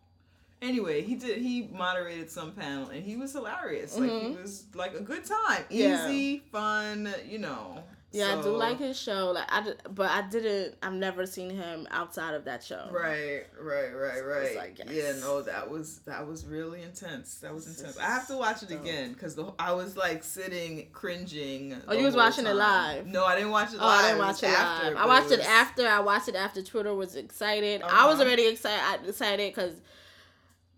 Anyway, 0.63 1.03
he 1.03 1.15
did. 1.15 1.39
He 1.43 1.69
moderated 1.73 2.31
some 2.31 2.53
panel, 2.53 2.89
and 2.89 3.05
he 3.05 3.17
was 3.17 3.33
hilarious. 3.33 3.97
Like 3.99 4.11
he 4.11 4.17
Mhm. 4.17 4.43
was 4.43 4.65
like 4.75 4.95
a 4.95 5.01
good 5.01 5.25
time, 5.25 5.65
Yeah. 5.69 6.09
easy, 6.09 6.43
fun. 6.51 7.15
You 7.29 7.39
know. 7.39 7.85
Yeah, 8.15 8.39
I 8.39 8.43
do 8.43 8.51
like 8.57 8.79
his 8.79 8.99
show. 8.99 9.33
Like 9.33 9.53
I, 9.53 9.63
did, 9.63 9.77
but 9.91 10.11
I 10.11 10.23
didn't. 10.23 10.77
I've 10.83 10.93
never 10.93 11.27
seen 11.27 11.51
him 11.51 11.87
outside 11.91 12.35
of 12.35 12.45
that 12.45 12.63
show. 12.63 12.89
Right, 12.93 13.43
right, 13.61 13.91
right, 13.91 14.25
right. 14.25 14.57
like, 14.57 14.79
Yeah, 14.91 15.13
no, 15.21 15.43
that 15.43 15.69
was 15.71 15.99
that 16.07 16.27
was 16.27 16.47
really 16.47 16.83
intense. 16.83 17.35
That 17.37 17.53
was 17.55 17.67
intense. 17.67 17.99
I 17.99 18.05
have 18.07 18.27
to 18.29 18.37
watch 18.37 18.63
it 18.63 18.71
again 18.71 19.13
because 19.13 19.39
I 19.59 19.73
was 19.73 19.97
like 19.97 20.23
sitting 20.25 20.89
cringing. 20.93 21.77
Oh, 21.89 21.95
you 21.95 22.05
was 22.05 22.17
watching 22.17 22.47
it 22.47 22.55
live? 22.55 23.07
No, 23.07 23.25
I 23.25 23.35
didn't 23.37 23.51
watch 23.51 23.73
it 23.73 23.79
Oh, 23.81 23.87
live. 23.87 24.05
I 24.05 24.09
didn't 24.09 24.19
watch 24.19 24.43
it 24.43 24.49
after, 24.51 24.87
live. 24.91 24.97
I 24.97 25.07
watched 25.07 25.31
it 25.33 25.39
was- 25.39 25.47
after. 25.47 25.87
I 25.89 26.01
watched 26.01 26.29
it 26.29 26.35
after 26.37 26.63
Twitter 26.63 26.95
was 26.95 27.17
excited. 27.17 27.83
I 27.83 28.07
was 28.07 28.15
Uh-huh. 28.15 28.25
already 28.25 28.47
excited. 28.47 28.81
I 28.83 29.07
excited 29.09 29.55
because 29.55 29.75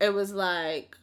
it 0.01 0.11
was 0.15 0.33
like 0.33 0.97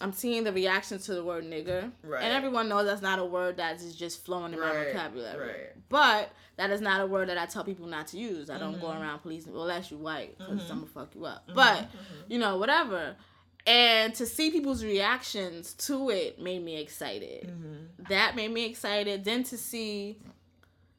I'm 0.00 0.12
seeing 0.12 0.44
the 0.44 0.52
reactions 0.52 1.06
to 1.06 1.14
the 1.14 1.24
word 1.24 1.44
nigger, 1.44 1.90
Right. 2.02 2.22
and 2.22 2.32
everyone 2.32 2.68
knows 2.68 2.86
that's 2.86 3.02
not 3.02 3.18
a 3.18 3.24
word 3.24 3.56
that 3.56 3.76
is 3.76 3.96
just 3.96 4.24
flowing 4.24 4.52
in 4.52 4.60
my 4.60 4.70
vocabulary. 4.72 5.48
right. 5.48 5.88
But 5.88 6.30
that 6.56 6.70
is 6.70 6.80
not 6.80 7.00
a 7.00 7.06
word 7.06 7.28
that 7.30 7.38
I 7.38 7.46
tell 7.46 7.64
people 7.64 7.86
not 7.86 8.06
to 8.08 8.18
use. 8.18 8.48
I 8.50 8.58
don't 8.58 8.80
go 8.80 8.88
Mhm. 8.88 9.00
around 9.00 9.18
policing. 9.20 9.52
Well, 9.52 9.62
unless 9.62 9.90
you 9.90 9.96
white, 9.98 10.36
because 10.38 10.62
Mhm. 10.62 10.70
I'm 10.70 10.78
gonna 10.80 10.86
fuck 10.86 11.14
you 11.14 11.24
up. 11.24 11.48
Mhm, 11.48 11.54
But 11.54 11.78
mhm. 11.84 11.88
you 12.28 12.38
know, 12.38 12.58
whatever. 12.58 13.16
And 13.66 14.14
to 14.14 14.24
see 14.24 14.50
people's 14.50 14.84
reactions 14.84 15.74
to 15.74 16.10
it 16.10 16.40
made 16.40 16.62
me 16.64 16.76
excited 16.80 17.48
Mhm. 17.48 18.08
that 18.08 18.36
made 18.36 18.50
me 18.52 18.64
excited. 18.66 19.24
Then 19.24 19.42
to 19.44 19.58
see 19.58 20.18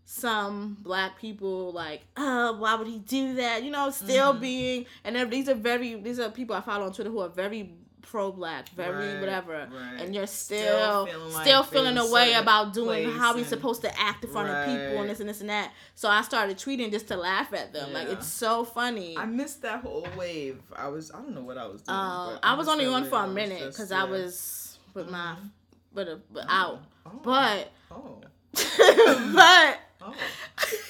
some 0.05 0.75
black 0.81 1.19
people 1.19 1.71
like, 1.71 2.01
oh, 2.17 2.53
why 2.57 2.75
would 2.75 2.87
he 2.87 2.99
do 2.99 3.35
that? 3.35 3.63
You 3.63 3.71
know, 3.71 3.89
still 3.91 4.33
being 4.33 4.85
and 5.03 5.31
these 5.31 5.47
are 5.47 5.53
very 5.55 5.95
these 5.95 6.19
are 6.19 6.29
people 6.29 6.55
I 6.55 6.61
follow 6.61 6.85
on 6.85 6.93
Twitter 6.93 7.11
who 7.11 7.19
are 7.19 7.29
very 7.29 7.73
pro 8.09 8.31
black, 8.31 8.69
very 8.69 9.13
Right, 9.13 9.19
whatever. 9.19 9.67
right. 9.71 10.01
And 10.01 10.15
you're 10.15 10.25
Still 10.27 10.59
still 10.59 11.05
feeling 11.05 11.31
still 11.43 11.59
like 11.61 11.69
feeling 11.69 11.97
a 11.97 12.11
way 12.11 12.33
about 12.33 12.73
doing 12.73 13.09
how 13.11 13.35
and- 13.35 13.45
supposed 13.45 13.81
to 13.83 13.99
act 13.99 14.23
in 14.23 14.31
front 14.31 14.49
of 14.49 14.65
people 14.65 15.01
and 15.01 15.09
this 15.09 15.19
and 15.19 15.29
this 15.29 15.41
and 15.41 15.49
that. 15.49 15.71
So 15.95 16.09
I 16.09 16.21
started 16.23 16.57
tweeting 16.57 16.89
just 16.91 17.07
to 17.09 17.15
laugh 17.17 17.53
at 17.53 17.71
them. 17.73 17.93
Like 17.93 18.07
it's 18.09 18.27
so 18.27 18.63
funny. 18.63 19.15
I 19.17 19.25
missed 19.25 19.61
that 19.61 19.81
whole 19.81 20.07
wave. 20.17 20.59
I 20.75 20.87
was 20.87 21.11
I 21.11 21.15
don't 21.17 21.35
know 21.35 21.41
what 21.41 21.57
I 21.57 21.67
was 21.67 21.81
doing. 21.81 21.97
um, 21.97 22.33
but 22.33 22.39
I 22.47 22.53
was 22.55 22.67
only 22.67 22.85
on 22.87 23.05
for 23.05 23.23
a 23.23 23.27
minute 23.27 23.67
because 23.67 23.91
yeah. 23.91 24.01
I 24.01 24.05
was 24.05 24.77
with 24.93 25.09
my 25.09 25.35
Mhm. 25.39 25.49
but, 25.93 26.07
uh, 26.07 26.15
but 26.31 26.45
out. 26.49 26.81
Oh. 27.05 27.11
But 27.23 27.71
Oh. 27.91 28.21
but 29.33 29.79
Oh. 30.01 30.13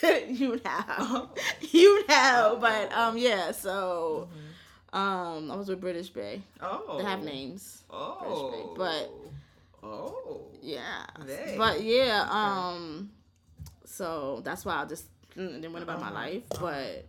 you 0.27 0.49
know, 0.49 0.59
Oh. 0.99 1.29
you 1.71 2.05
know. 2.07 2.57
But 2.61 2.93
um, 2.93 3.17
yeah. 3.17 3.51
So 3.51 4.27
Mhm. 4.31 4.48
Um, 4.93 5.51
I 5.51 5.55
was 5.55 5.67
with 5.69 5.79
British 5.81 6.09
Bay. 6.09 6.41
Oh. 6.61 6.97
They 6.97 7.03
have 7.03 7.23
names. 7.23 7.83
Oh. 7.89 8.73
but- 8.77 9.11
Oh. 9.81 10.47
Yeah. 10.61 11.05
They. 11.25 11.55
But 11.57 11.81
yeah. 11.81 12.27
Um. 12.29 13.11
So 13.85 14.41
that's 14.43 14.65
why 14.65 14.81
I 14.81 14.85
just 14.85 15.05
didn't 15.35 15.71
went 15.71 15.83
about 15.83 16.01
my 16.01 16.07
Uh-huh. 16.07 16.15
life, 16.15 16.43
but 16.59 17.05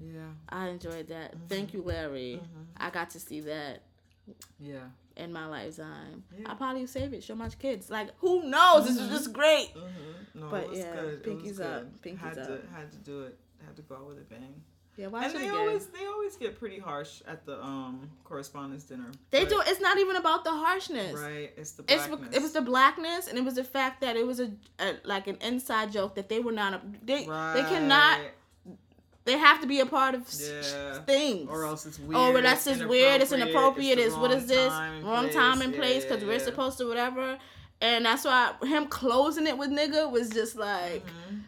Yeah. 0.00 0.30
I 0.48 0.68
enjoyed 0.68 1.08
that. 1.08 1.34
Mhm. 1.36 1.48
Thank 1.48 1.74
you, 1.74 1.82
Larry. 1.82 2.40
Mhm. 2.42 2.66
I 2.78 2.88
got 2.90 3.10
to 3.10 3.20
see 3.20 3.40
that 3.40 3.82
Yeah. 4.58 4.88
in 5.16 5.30
my 5.32 5.46
lifetime. 5.46 6.24
Yeah. 6.36 6.50
I 6.50 6.54
probably 6.54 6.86
save 6.86 7.12
it, 7.12 7.22
show 7.22 7.34
my 7.34 7.48
kids. 7.50 7.90
Like, 7.90 8.16
who 8.18 8.44
knows? 8.44 8.86
This 8.86 8.96
is 8.96 9.08
Mhm. 9.08 9.10
just 9.10 9.32
great. 9.34 9.74
Mm-hmm. 9.74 10.40
No, 10.40 10.48
But 10.48 10.74
yeah, 10.74 10.92
good. 10.94 11.22
pinkies 11.22 11.60
up, 11.60 11.84
pinkies 12.02 12.18
had 12.18 12.38
up. 12.38 12.46
to 12.46 12.66
had 12.68 12.90
to 12.92 12.98
do 12.98 13.24
it. 13.24 13.38
Had 13.64 13.76
to 13.76 13.82
go 13.82 13.96
out 13.96 14.06
with 14.08 14.18
a 14.18 14.22
bang. 14.22 14.62
Yeah, 14.96 15.06
watch 15.06 15.24
and 15.24 15.34
they 15.34 15.48
again. 15.48 15.54
always 15.56 15.86
they 15.86 16.04
always 16.06 16.36
get 16.36 16.58
pretty 16.58 16.78
harsh 16.78 17.22
at 17.26 17.46
the 17.46 17.62
um 17.64 18.10
correspondence 18.24 18.84
dinner. 18.84 19.10
they 19.30 19.46
do. 19.46 19.62
It's 19.66 19.80
not 19.80 19.98
even 19.98 20.16
about 20.16 20.44
the 20.44 20.50
harshness. 20.50 21.18
right. 21.18 21.50
It's 21.56 21.72
the 21.72 21.84
It's 21.88 22.06
blackness. 22.08 22.36
it 22.36 22.42
was 22.42 22.52
the 22.52 22.60
blackness, 22.60 23.26
and 23.28 23.38
it 23.38 23.44
was 23.44 23.54
the 23.54 23.64
fact 23.64 24.02
that 24.02 24.16
it 24.16 24.26
was 24.26 24.38
a, 24.40 24.50
a 24.80 24.96
like 25.04 25.28
an 25.28 25.36
inside 25.40 25.92
joke 25.92 26.14
that 26.16 26.28
they 26.28 26.40
were 26.40 26.52
not. 26.52 26.74
A, 26.74 26.80
they 27.04 27.20
they 27.24 27.62
cannot. 27.68 28.20
They 29.24 29.38
have 29.38 29.60
to 29.60 29.68
be 29.68 29.78
a 29.80 29.86
part 29.86 30.14
of 30.16 30.28
Yeah. 30.38 30.98
things. 31.04 31.48
Or 31.48 31.64
else 31.64 31.86
it's 31.86 31.98
weird. 31.98 32.16
Oh, 32.16 32.32
but 32.32 32.42
that's 32.42 32.66
it's 32.66 32.78
just 32.78 32.88
weird. 32.90 33.20
It's 33.22 33.30
inappropriate, 33.32 33.96
the 33.98 34.04
It's 34.06 34.16
what 34.16 34.32
is 34.32 34.46
this? 34.46 34.68
Wrong 34.72 35.02
place. 35.22 35.34
time 35.34 35.60
and 35.62 35.72
place 35.74 36.04
because 36.04 36.22
yeah, 36.22 36.28
we're 36.28 36.38
supposed 36.40 36.76
to 36.78 36.88
whatever. 36.88 37.38
And 37.80 38.04
that's 38.04 38.24
why 38.24 38.52
him 38.64 38.86
closing 38.88 39.46
it 39.46 39.56
with 39.56 39.70
nigga 39.70 40.10
was 40.10 40.28
just 40.30 40.56
like, 40.56 41.04
Mhm. 41.06 41.41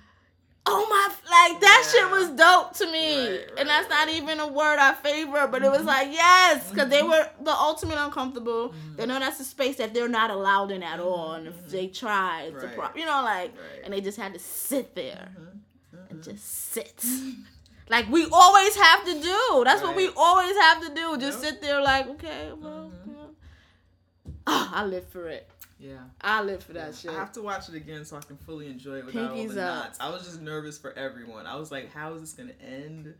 Oh 0.66 0.86
my, 0.88 1.08
like 1.30 1.60
that 1.60 1.88
shit 1.90 2.10
was 2.10 2.30
dope 2.30 2.72
to 2.78 2.90
me. 2.90 3.28
Right, 3.28 3.38
right, 3.48 3.58
and 3.58 3.68
that's 3.68 3.88
not 3.90 4.08
even 4.08 4.40
a 4.40 4.46
word 4.46 4.78
I 4.78 4.94
favor, 4.94 5.46
but 5.46 5.62
it 5.62 5.70
was 5.70 5.84
like 5.84 6.08
yes, 6.12 6.70
because 6.70 6.88
they 6.88 7.02
Mhm. 7.02 7.08
were 7.10 7.28
the 7.42 7.52
ultimate 7.52 7.98
uncomfortable. 7.98 8.70
Mhm. 8.70 8.96
They 8.96 9.06
know 9.06 9.18
that's 9.18 9.40
a 9.40 9.44
space 9.44 9.76
that 9.76 9.92
they're 9.94 10.08
not 10.08 10.30
allowed 10.30 10.70
in 10.70 10.82
at 10.82 11.00
all, 11.00 11.32
and 11.34 11.46
if 11.48 11.66
they 11.68 11.88
try, 11.88 12.42
it's 12.42 12.64
a 12.64 12.68
problem. 12.68 12.98
You 12.98 13.06
know, 13.06 13.22
like, 13.22 13.52
and 13.82 13.92
they 13.92 14.00
just 14.00 14.16
had 14.18 14.32
to 14.34 14.38
sit 14.40 14.94
there 14.94 15.28
Mhm. 15.38 16.10
and 16.10 16.22
just 16.22 16.44
sit. 16.72 17.04
Like 17.90 18.08
we 18.08 18.26
always 18.32 18.74
have 18.76 19.04
to 19.04 19.20
do. 19.20 19.62
That's 19.62 19.82
what 19.82 19.94
we 19.94 20.08
always 20.16 20.56
have 20.56 20.80
to 20.88 20.94
do. 20.94 21.18
Just 21.18 21.42
Yep. 21.42 21.52
sit 21.52 21.60
there 21.60 21.82
like, 21.82 22.08
okay, 22.08 22.50
well, 22.58 22.90
yeah. 23.06 23.26
oh, 24.46 24.70
I 24.72 24.86
live 24.86 25.06
for 25.10 25.28
it. 25.28 25.46
Yeah. 25.84 25.98
I 26.22 26.42
live 26.42 26.62
for 26.64 26.72
that 26.72 26.94
shit. 26.94 27.10
I 27.10 27.14
have 27.14 27.32
to 27.32 27.42
watch 27.42 27.68
it 27.68 27.74
again 27.74 28.06
so 28.06 28.16
I 28.16 28.20
can 28.20 28.38
fully 28.38 28.68
enjoy 28.68 28.98
it 29.00 29.06
without 29.06 29.32
all 29.32 29.36
Pinkies 29.36 29.52
the 29.54 29.62
up. 29.66 29.84
knots. 29.84 29.98
I 30.00 30.08
was 30.08 30.24
just 30.24 30.40
nervous 30.40 30.78
for 30.78 30.96
everyone. 30.96 31.46
I 31.46 31.56
was 31.56 31.70
like, 31.70 31.92
how 31.92 32.14
is 32.14 32.22
this 32.22 32.32
gonna 32.32 32.54
end? 32.66 33.12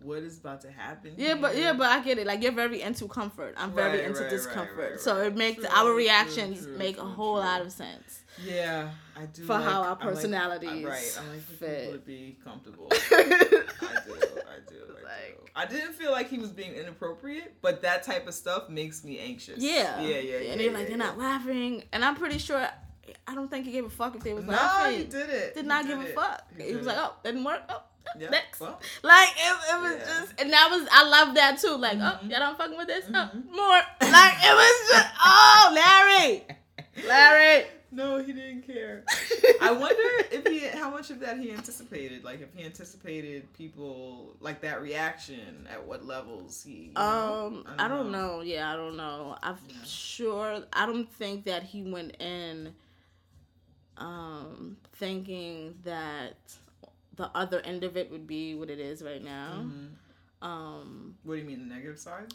What 0.00 0.18
is 0.22 0.38
about 0.38 0.60
to 0.62 0.70
happen? 0.70 1.14
yeah, 1.16 1.34
but 1.34 1.56
yeah, 1.56 1.72
but 1.72 1.86
I 1.88 2.00
get 2.02 2.18
it. 2.18 2.26
Like 2.26 2.42
you're 2.42 2.52
very 2.52 2.82
into 2.82 3.08
comfort. 3.08 3.54
I'm 3.56 3.72
very 3.72 4.04
into 4.04 4.20
right, 4.20 4.30
discomfort. 4.30 4.76
right, 4.78 4.90
right, 4.92 5.00
so 5.00 5.20
it 5.22 5.34
makes 5.36 5.64
True, 5.66 5.74
our 5.74 5.92
reactions 5.92 6.64
true, 6.64 6.76
make 6.78 6.98
a 6.98 7.04
whole 7.04 7.34
true. 7.34 7.44
lot 7.44 7.62
of 7.62 7.72
sense. 7.72 8.22
yeah, 8.44 8.90
I 9.16 9.26
do. 9.26 9.42
For 9.44 9.54
like, 9.54 9.64
how 9.64 9.80
our 9.82 9.86
I 9.86 9.88
like- 9.90 10.00
personalities 10.00 10.70
I- 10.70 10.88
right. 10.88 11.18
I 11.20 11.28
like 11.32 11.40
for 11.42 11.52
fit. 11.54 11.78
people 11.80 11.92
to 11.94 11.98
be 12.06 12.36
comfortable. 12.44 12.88
I 12.92 12.96
do. 12.98 13.10
I 13.10 13.30
do. 13.48 14.16
I 14.46 14.60
do. 14.68 14.74
I 15.56 15.66
didn't 15.66 15.94
feel 15.94 16.12
like 16.12 16.30
he 16.30 16.38
was 16.38 16.50
being 16.50 16.72
inappropriate, 16.74 17.54
but 17.60 17.82
that 17.82 18.04
type 18.04 18.28
of 18.28 18.34
stuff 18.34 18.68
makes 18.68 19.02
me 19.02 19.18
anxious. 19.18 19.58
Yeah. 19.58 20.00
Yeah. 20.00 20.08
Yeah. 20.08 20.20
Yeah. 20.20 20.50
And 20.52 20.60
they're 20.60 20.66
yeah, 20.68 20.72
like, 20.72 20.82
yeah, 20.82 20.88
they're 20.90 20.96
not 20.98 21.18
laughing. 21.18 21.82
And 21.92 22.04
I'm 22.04 22.14
pretty 22.14 22.38
sure 22.38 22.64
I 23.26 23.34
don't 23.34 23.50
think 23.50 23.66
he 23.66 23.72
gave 23.72 23.84
a 23.84 23.90
fuck 23.90 24.14
if 24.14 24.22
they 24.22 24.34
was 24.34 24.44
No, 24.44 24.52
laughing. 24.52 24.98
he 24.98 25.04
did 25.06 25.28
it. 25.30 25.54
Did 25.54 25.62
He 25.62 25.68
not 25.68 25.84
did 25.84 25.98
give 25.98 26.08
a 26.10 26.12
fuck. 26.12 26.44
He 26.56 26.62
He, 26.62 26.76
was 26.76 26.86
did 26.86 26.94
like, 26.94 26.98
oh, 27.00 27.14
didn't 27.24 27.42
work. 27.42 27.62
Oh, 27.68 27.82
Yeah, 28.18 28.30
next. 28.30 28.60
well. 28.60 28.80
Like 29.02 29.30
it, 29.36 29.56
it 29.74 29.80
was 29.82 29.96
Yeah. 29.98 30.04
just, 30.20 30.40
and 30.40 30.52
that 30.52 30.68
was 30.70 30.88
I 30.92 31.08
love 31.08 31.34
that 31.34 31.58
too. 31.58 31.76
Like, 31.76 31.98
Mhm. 31.98 32.18
oh, 32.22 32.26
y'all 32.28 32.38
don't 32.40 32.56
fucking 32.58 32.76
with 32.76 32.86
this. 32.86 33.04
Mhm. 33.06 33.14
Oh, 33.14 33.56
more. 33.56 33.82
Like 34.10 34.34
it 34.42 34.54
was 34.54 34.88
just, 34.90 35.08
oh, 35.24 35.72
Larry, 35.74 36.44
Larry. 37.06 37.66
No, 37.90 38.18
he 38.22 38.34
didn't 38.34 38.66
care. 38.66 39.02
I 39.62 39.72
wonder 39.72 40.02
if 40.30 40.46
he, 40.46 40.58
how 40.78 40.90
much 40.90 41.08
of 41.10 41.20
that 41.20 41.38
he 41.38 41.50
anticipated. 41.52 42.22
Like, 42.22 42.42
if 42.42 42.52
he 42.54 42.62
anticipated 42.62 43.50
people 43.54 44.36
like 44.40 44.60
that 44.60 44.82
reaction, 44.82 45.66
at 45.72 45.86
what 45.86 46.04
levels 46.04 46.62
he. 46.62 46.88
you 46.88 46.92
know? 46.92 47.00
Um, 47.46 47.64
I 47.78 47.88
don't 47.88 48.12
know. 48.12 48.42
Yeah, 48.42 48.70
I 48.70 48.76
don't 48.76 48.98
know. 48.98 49.38
I'm 49.42 49.56
Yeah. 49.68 49.76
sure. 49.86 50.64
I 50.70 50.84
don't 50.84 51.10
think 51.10 51.46
that 51.46 51.62
he 51.62 51.82
went 51.82 52.16
in, 52.20 52.74
um, 53.96 54.76
thinking 54.92 55.78
that 55.84 56.36
the 57.18 57.30
other 57.36 57.60
end 57.60 57.84
of 57.84 57.96
it 57.98 58.10
would 58.10 58.26
be 58.26 58.54
what 58.54 58.70
it 58.70 58.78
is 58.80 59.02
right 59.02 59.22
now. 59.22 59.64
Mhm. 59.66 59.88
Um, 60.40 61.16
What 61.24 61.34
do 61.34 61.40
you 61.40 61.46
mean, 61.46 61.68
the 61.68 61.74
negative 61.74 61.98
side? 61.98 62.32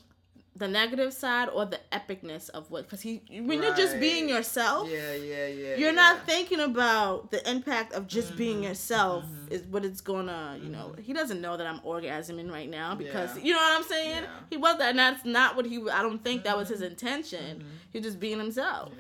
the 0.56 0.68
negative 0.68 1.12
side 1.12 1.50
or 1.50 1.66
the 1.66 1.80
epicness 1.92 2.48
of 2.52 2.70
what? 2.70 2.84
Because 2.84 3.02
he, 3.02 3.24
when 3.32 3.64
you're 3.64 3.74
just 3.74 4.00
being 4.00 4.30
yourself. 4.30 4.88
Yeah, 4.88 5.16
yeah, 5.16 5.48
yeah. 5.48 5.70
You're 5.78 5.90
yeah. 5.90 5.92
not 6.06 6.28
thinking 6.28 6.60
about 6.60 7.32
the 7.32 7.42
impact 7.50 7.94
of 7.94 8.08
just 8.08 8.38
being 8.38 8.60
Mhm, 8.60 8.64
yourself 8.66 9.24
mhm. 9.26 9.52
is 9.52 9.64
what 9.64 9.84
it's 9.84 10.00
gonna, 10.02 10.60
you 10.62 10.70
know. 10.70 10.94
He 11.02 11.12
doesn't 11.12 11.42
know 11.42 11.58
that 11.58 11.66
I'm 11.66 11.80
orgasming 11.80 12.52
right 12.52 12.70
now 12.70 12.94
because 12.94 13.36
Yeah. 13.38 13.44
you 13.46 13.52
know 13.54 13.58
what 13.68 13.78
I'm 13.80 13.84
saying. 13.96 14.24
Yeah. 14.24 14.30
He 14.52 14.58
was 14.58 14.78
that, 14.78 14.90
and 14.92 15.00
that's 15.00 15.26
not 15.26 15.56
what 15.56 15.66
he. 15.66 15.78
I 15.90 16.04
don't 16.04 16.24
think 16.24 16.44
that 16.44 16.56
was 16.56 16.70
his 16.70 16.82
Mhm. 16.82 16.92
intention. 16.92 17.62
Mhm. 17.62 17.66
He's 17.92 18.04
just 18.04 18.20
being 18.20 18.38
himself. 18.38 18.92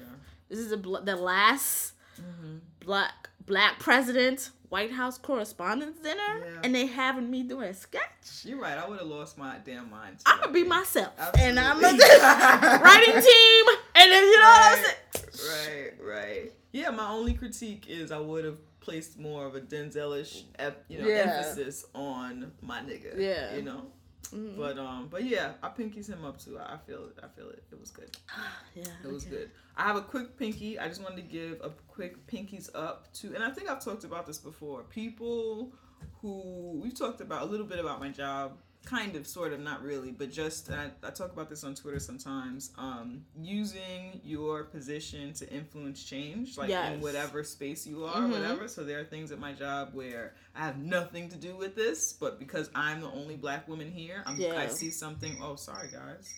This 0.49 0.57
is 0.57 0.71
a, 0.71 0.77
bl- 0.77 1.03
the 1.03 1.15
last 1.15 1.93
Mm-hmm. 2.19 2.57
black 2.79 3.29
black 3.45 3.77
president 3.79 4.49
White 4.73 4.91
House 4.91 5.19
Correspondents' 5.19 5.99
Dinner, 5.99 6.17
Yeah. 6.45 6.61
and 6.63 6.73
they 6.73 6.87
having 6.87 7.29
me 7.29 7.43
doing 7.43 7.69
a 7.69 7.73
sketch. 7.75 8.41
You're 8.43 8.59
right. 8.59 8.75
I 8.75 8.89
would 8.89 8.97
have 8.97 9.07
lost 9.07 9.37
my 9.37 9.57
damn 9.63 9.87
mind. 9.91 10.17
I'm 10.25 10.39
gonna 10.39 10.51
be 10.51 10.63
myself, 10.63 11.13
and 11.37 11.59
I'm 11.59 11.77
a 11.77 11.81
writing 12.83 13.13
team, 13.13 13.65
and 13.93 14.11
then 14.11 14.23
you 14.23 14.39
know 14.39 14.45
what 14.45 14.73
I'm 14.73 14.83
saying. 14.83 15.93
Right, 16.01 16.03
right. 16.03 16.51
Yeah, 16.71 16.89
my 16.89 17.07
only 17.11 17.35
critique 17.35 17.85
is 17.87 18.11
I 18.11 18.17
would 18.17 18.45
have 18.45 18.57
placed 18.79 19.19
more 19.19 19.45
of 19.45 19.53
a 19.53 19.61
Denzelish, 19.61 20.41
you 20.89 20.99
know, 21.03 21.07
Yeah. 21.07 21.15
emphasis 21.37 21.85
on 21.93 22.51
my 22.63 22.79
nigga. 22.79 23.15
Yeah. 23.15 23.55
you 23.55 23.61
know. 23.61 23.91
Mhm. 24.31 24.57
But 24.57 24.77
um, 24.77 25.07
but 25.11 25.23
yeah, 25.23 25.53
I 25.61 25.69
pinkies 25.69 26.07
him 26.07 26.23
up 26.25 26.39
too. 26.39 26.57
I 26.59 26.77
feel 26.87 27.05
it. 27.05 27.17
I 27.23 27.27
feel 27.27 27.49
it. 27.49 27.63
It 27.71 27.79
was 27.79 27.91
good. 27.91 28.15
yeah, 28.75 28.83
It 29.03 29.11
was 29.11 29.25
okay. 29.27 29.35
good. 29.35 29.51
I 29.75 29.83
have 29.83 29.95
a 29.95 30.01
quick 30.01 30.37
pinky. 30.37 30.79
I 30.79 30.87
just 30.87 31.01
wanted 31.01 31.17
to 31.17 31.21
give 31.23 31.59
a 31.63 31.69
quick 31.87 32.25
pinkies 32.27 32.69
up 32.75 33.11
to, 33.13 33.33
and 33.35 33.43
I 33.43 33.51
think 33.51 33.69
I've 33.69 33.83
talked 33.83 34.03
about 34.03 34.25
this 34.25 34.37
before. 34.39 34.83
People 34.83 35.73
who 36.21 36.79
we've 36.83 36.97
talked 36.97 37.21
about 37.21 37.43
a 37.43 37.45
little 37.45 37.65
bit 37.65 37.79
about 37.79 37.99
my 37.99 38.09
job, 38.09 38.57
kind 38.85 39.15
of, 39.15 39.25
sort 39.25 39.53
of, 39.53 39.59
not 39.59 39.81
really, 39.81 40.11
but 40.11 40.31
just, 40.31 40.69
I, 40.69 40.91
I 41.03 41.09
talk 41.11 41.31
about 41.31 41.49
this 41.49 41.63
on 41.63 41.73
Twitter 41.75 41.99
sometimes. 41.99 42.71
Um, 42.77 43.23
using 43.41 44.19
your 44.23 44.63
position 44.65 45.33
to 45.33 45.49
influence 45.49 46.03
change, 46.03 46.57
like 46.57 46.69
in 46.69 46.99
whatever 47.01 47.43
space 47.43 47.87
you 47.87 48.03
are, 48.05 48.15
Mhm. 48.21 48.31
whatever. 48.31 48.67
So 48.67 48.83
there 48.83 48.99
are 48.99 49.05
things 49.05 49.31
at 49.31 49.39
my 49.39 49.53
job 49.53 49.89
where 49.93 50.35
I 50.55 50.65
have 50.65 50.77
nothing 50.77 51.29
to 51.29 51.37
do 51.37 51.55
with 51.55 51.75
this, 51.75 52.13
but 52.13 52.39
because 52.39 52.69
I'm 52.75 53.01
the 53.01 53.07
only 53.11 53.35
black 53.37 53.67
woman 53.67 53.89
here, 53.91 54.21
I'm, 54.25 54.39
I 54.55 54.67
see 54.67 54.91
something. 54.91 55.37
Oh, 55.41 55.55
sorry 55.55 55.89
guys. 55.91 56.33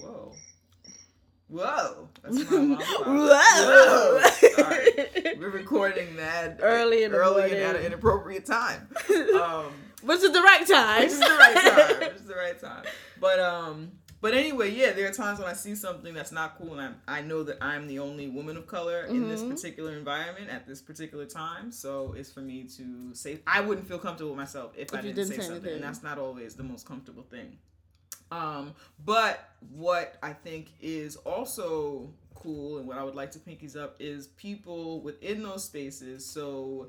Whoa. 0.00 0.32
Whoa. 1.48 2.08
That's 2.22 2.50
my 2.50 2.58
mom. 2.60 2.78
Whoa. 3.04 4.20
Sorry. 4.56 4.90
We're 5.38 5.50
recording 5.50 6.16
that 6.16 6.58
Early 6.62 7.04
in 7.04 7.12
the 7.12 7.18
early 7.18 7.44
and 7.52 7.60
at 7.60 7.76
an 7.76 7.84
inappropriate 7.84 8.46
time. 8.46 8.88
Um, 9.34 9.72
Which 10.04 10.22
is 10.22 10.32
the 10.32 10.40
right 10.42 10.66
time. 10.66 11.02
which 11.02 11.12
is 11.12 11.20
the 11.20 11.26
right 11.26 11.54
time. 11.56 11.98
Which 12.08 12.16
is 12.16 12.24
the 12.24 12.34
right 12.34 12.58
time. 12.60 12.84
But 13.20 13.40
um, 13.40 13.92
but 14.20 14.32
anyway, 14.34 14.70
yeah, 14.70 14.92
there 14.92 15.06
are 15.08 15.12
times 15.12 15.38
when 15.38 15.48
I 15.48 15.52
see 15.54 15.74
something 15.74 16.14
that's 16.14 16.32
not 16.32 16.56
cool, 16.58 16.78
and 16.78 16.94
I 17.08 17.18
I 17.18 17.22
know 17.22 17.42
that 17.42 17.58
I'm 17.62 17.86
the 17.86 17.98
only 17.98 18.28
woman 18.28 18.56
of 18.56 18.66
color 18.66 19.04
in 19.04 19.28
this 19.28 19.42
Mhm. 19.42 19.50
particular 19.50 19.92
environment 19.96 20.50
at 20.50 20.66
this 20.66 20.80
particular 20.82 21.26
time. 21.26 21.70
So 21.72 22.14
it's 22.16 22.30
for 22.30 22.40
me 22.40 22.64
to 22.76 23.14
say 23.14 23.40
I 23.46 23.60
wouldn't 23.60 23.86
feel 23.86 23.98
comfortable 23.98 24.30
with 24.32 24.38
myself 24.38 24.72
if, 24.76 24.92
I 24.94 24.98
If 24.98 25.04
you 25.04 25.12
didn't, 25.12 25.28
didn't 25.30 25.40
say, 25.42 25.48
say 25.48 25.54
something, 25.54 25.72
and 25.74 25.82
that's 25.82 26.02
not 26.02 26.18
always 26.18 26.54
the 26.54 26.62
most 26.64 26.86
comfortable 26.86 27.22
thing. 27.24 27.58
Um, 28.32 28.74
but 29.04 29.48
what 29.74 30.16
I 30.22 30.32
think 30.32 30.68
is 30.80 31.16
also 31.16 32.10
cool 32.34 32.78
and 32.78 32.88
what 32.88 32.98
I 32.98 33.02
would 33.04 33.14
like 33.14 33.30
to 33.32 33.38
pinkies 33.38 33.76
up 33.76 33.96
is 34.00 34.26
people 34.28 35.00
within 35.02 35.42
those 35.42 35.64
spaces. 35.64 36.24
So 36.26 36.88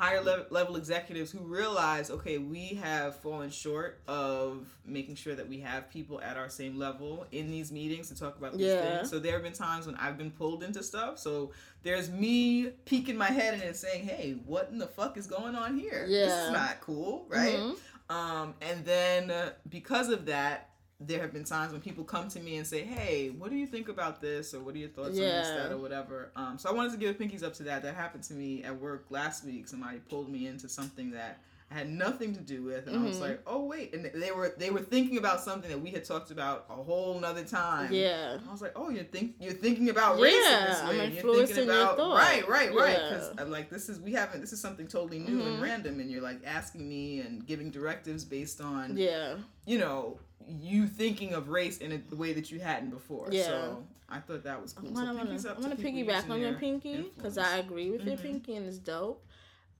higher 0.00 0.22
level, 0.22 0.46
level 0.48 0.76
executives 0.76 1.30
who 1.30 1.40
realize, 1.40 2.10
okay, 2.10 2.38
we 2.38 2.68
have 2.68 3.16
fallen 3.16 3.50
short 3.50 4.00
of 4.08 4.66
making 4.86 5.14
sure 5.14 5.34
that 5.34 5.46
we 5.46 5.60
have 5.60 5.90
people 5.90 6.18
at 6.22 6.38
our 6.38 6.48
same 6.48 6.78
level 6.78 7.26
in 7.32 7.50
these 7.50 7.70
meetings 7.70 8.08
to 8.08 8.14
talk 8.18 8.38
about 8.38 8.52
these 8.56 8.62
Yeah. 8.72 8.96
things. 8.96 9.10
So 9.10 9.18
there 9.18 9.32
have 9.34 9.42
been 9.42 9.52
times 9.52 9.84
when 9.86 9.96
I've 9.96 10.16
been 10.16 10.30
pulled 10.30 10.62
into 10.62 10.82
stuff. 10.82 11.18
So 11.18 11.52
there's 11.82 12.08
me 12.08 12.68
peeking 12.86 13.16
my 13.18 13.26
head 13.26 13.52
in 13.54 13.60
and 13.60 13.76
saying, 13.76 14.04
hey, 14.06 14.36
what 14.46 14.70
in 14.70 14.78
the 14.78 14.86
fuck 14.86 15.18
is 15.18 15.26
going 15.26 15.54
on 15.54 15.78
here? 15.78 16.06
This 16.08 16.32
is 16.46 16.52
not 16.52 16.80
cool, 16.80 17.26
right? 17.28 17.58
Mhm. 17.58 17.76
Um, 18.08 18.54
and 18.62 18.84
then 18.86 19.30
uh, 19.30 19.50
because 19.68 20.08
of 20.08 20.24
that, 20.26 20.69
there 21.00 21.20
have 21.20 21.32
been 21.32 21.44
times 21.44 21.72
when 21.72 21.80
people 21.80 22.04
come 22.04 22.28
to 22.28 22.40
me 22.40 22.56
and 22.58 22.66
say, 22.66 22.82
"Hey, 22.82 23.30
what 23.30 23.50
do 23.50 23.56
you 23.56 23.66
think 23.66 23.88
about 23.88 24.20
this?" 24.20 24.52
or 24.52 24.60
"What 24.60 24.74
are 24.74 24.78
your 24.78 24.90
thoughts 24.90 25.08
on 25.10 25.14
this, 25.16 25.48
that, 25.48 25.72
or 25.72 25.78
whatever." 25.78 26.30
Um, 26.36 26.58
so 26.58 26.68
I 26.68 26.72
wanted 26.72 26.92
to 26.92 26.98
give 26.98 27.10
a 27.18 27.18
pinkies 27.24 27.42
up 27.42 27.54
to 27.54 27.62
that. 27.64 27.82
That 27.82 27.94
happened 27.94 28.24
to 28.24 28.34
me 28.34 28.62
at 28.64 28.78
work 28.78 29.06
last 29.10 29.44
week. 29.44 29.66
Somebody 29.66 29.98
pulled 30.10 30.28
me 30.28 30.46
into 30.46 30.68
something 30.68 31.10
that 31.12 31.40
I 31.70 31.74
had 31.74 31.88
nothing 31.88 32.34
to 32.34 32.40
do 32.40 32.64
with, 32.64 32.88
and 32.88 32.98
I 32.98 33.02
was 33.06 33.16
Mhm. 33.18 33.20
like, 33.20 33.42
"Oh 33.46 33.64
wait!" 33.64 33.94
And 33.94 34.04
they 34.04 34.32
were 34.32 34.52
they 34.58 34.70
were 34.70 34.80
thinking 34.82 35.16
about 35.18 35.40
something 35.40 35.70
that 35.70 35.78
we 35.80 35.90
had 35.90 36.04
talked 36.04 36.32
about 36.32 36.66
a 36.68 36.74
whole 36.74 37.18
nother 37.20 37.44
time. 37.44 37.92
Yeah. 37.92 38.32
And 38.32 38.42
I 38.48 38.52
was 38.52 38.60
like, 38.60 38.72
"Oh, 38.76 38.90
you're 38.90 39.04
think 39.04 39.36
you're 39.40 39.52
thinking 39.52 39.88
about 39.88 40.18
race 40.20 40.34
in 40.34 40.42
Yeah, 40.42 40.66
this 40.66 40.82
way. 40.82 40.96
You're 41.22 41.46
thinking 41.46 41.64
about 41.70 41.96
thought. 41.96 42.16
right, 42.18 42.46
right, 42.48 42.74
right." 42.74 42.98
Yeah. 42.98 43.08
Because 43.10 43.32
I'm 43.38 43.50
like, 43.52 43.70
this 43.70 43.88
is 43.88 44.00
we 44.00 44.12
haven't. 44.12 44.40
This 44.40 44.52
is 44.52 44.60
something 44.60 44.86
totally 44.88 45.20
new 45.20 45.40
and 45.40 45.58
Mhm. 45.58 45.62
random, 45.62 46.00
and 46.00 46.10
you're 46.10 46.20
like 46.20 46.40
asking 46.44 46.88
me 46.88 47.20
and 47.20 47.46
giving 47.46 47.70
directives 47.70 48.24
based 48.24 48.60
on 48.60 48.96
Yeah. 48.98 49.36
you 49.64 49.78
know 49.78 50.18
you 50.48 50.86
thinking 50.86 51.34
of 51.34 51.48
race 51.48 51.78
in 51.78 51.92
a 51.92 51.98
the 51.98 52.16
way 52.16 52.32
that 52.32 52.50
you 52.50 52.60
hadn't 52.60 52.90
before. 52.90 53.28
Yeah. 53.30 53.46
So 53.46 53.84
I 54.08 54.18
thought 54.20 54.44
that 54.44 54.60
was 54.60 54.72
cool. 54.72 54.88
I'm 54.88 54.94
gonna, 54.94 55.06
so 55.06 55.10
I'm 55.20 55.26
gonna, 55.26 55.36
up 55.50 55.56
I'm 55.58 55.62
to 55.70 55.82
gonna 55.82 55.88
piggyback 55.88 56.30
on 56.30 56.40
your 56.40 56.54
pinky 56.54 57.10
because 57.16 57.38
I 57.38 57.58
agree 57.58 57.90
with 57.90 58.04
your 58.06 58.16
Mhm. 58.16 58.22
pinky 58.22 58.56
and 58.56 58.66
it's 58.66 58.78
dope. 58.78 59.24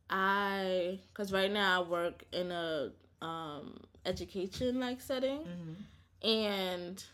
I, 0.08 0.98
because 1.12 1.32
right 1.32 1.50
now 1.50 1.82
I 1.82 1.88
work 1.88 2.24
in 2.32 2.50
a 2.50 2.90
um, 3.22 3.80
education 4.06 4.80
like 4.80 5.00
setting, 5.00 5.40
Mm-hmm. 5.40 6.28
and 6.28 7.04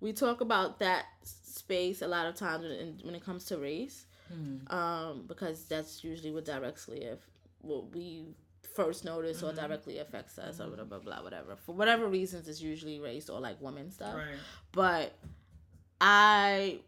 we 0.00 0.12
talk 0.12 0.40
about 0.40 0.78
that 0.78 1.06
space 1.22 2.02
a 2.02 2.08
lot 2.08 2.26
of 2.26 2.34
times 2.34 2.64
when, 2.64 2.98
when 3.02 3.14
it 3.14 3.24
comes 3.24 3.44
to 3.46 3.58
race, 3.58 4.06
Mm-hmm. 4.32 4.72
um, 4.74 5.24
because 5.26 5.64
that's 5.64 6.02
usually 6.02 6.30
what 6.32 6.44
directly 6.46 7.02
if 7.04 7.18
what 7.60 7.94
we 7.94 8.24
first 8.74 9.04
notice 9.04 9.42
or 9.42 9.52
mm-hmm. 9.52 9.60
directly 9.60 9.98
affects 9.98 10.38
us 10.38 10.60
or 10.60 10.64
mm-hmm. 10.64 10.74
blah 10.76 10.84
blah 10.84 10.98
blah 10.98 11.22
whatever. 11.22 11.56
For 11.56 11.74
whatever 11.74 12.06
reasons 12.06 12.48
it's 12.48 12.60
usually 12.60 13.00
race 13.00 13.28
or 13.28 13.40
like 13.40 13.60
women 13.60 13.90
stuff. 13.90 14.14
Right. 14.14 14.38
but 14.72 15.14
I 16.00 16.80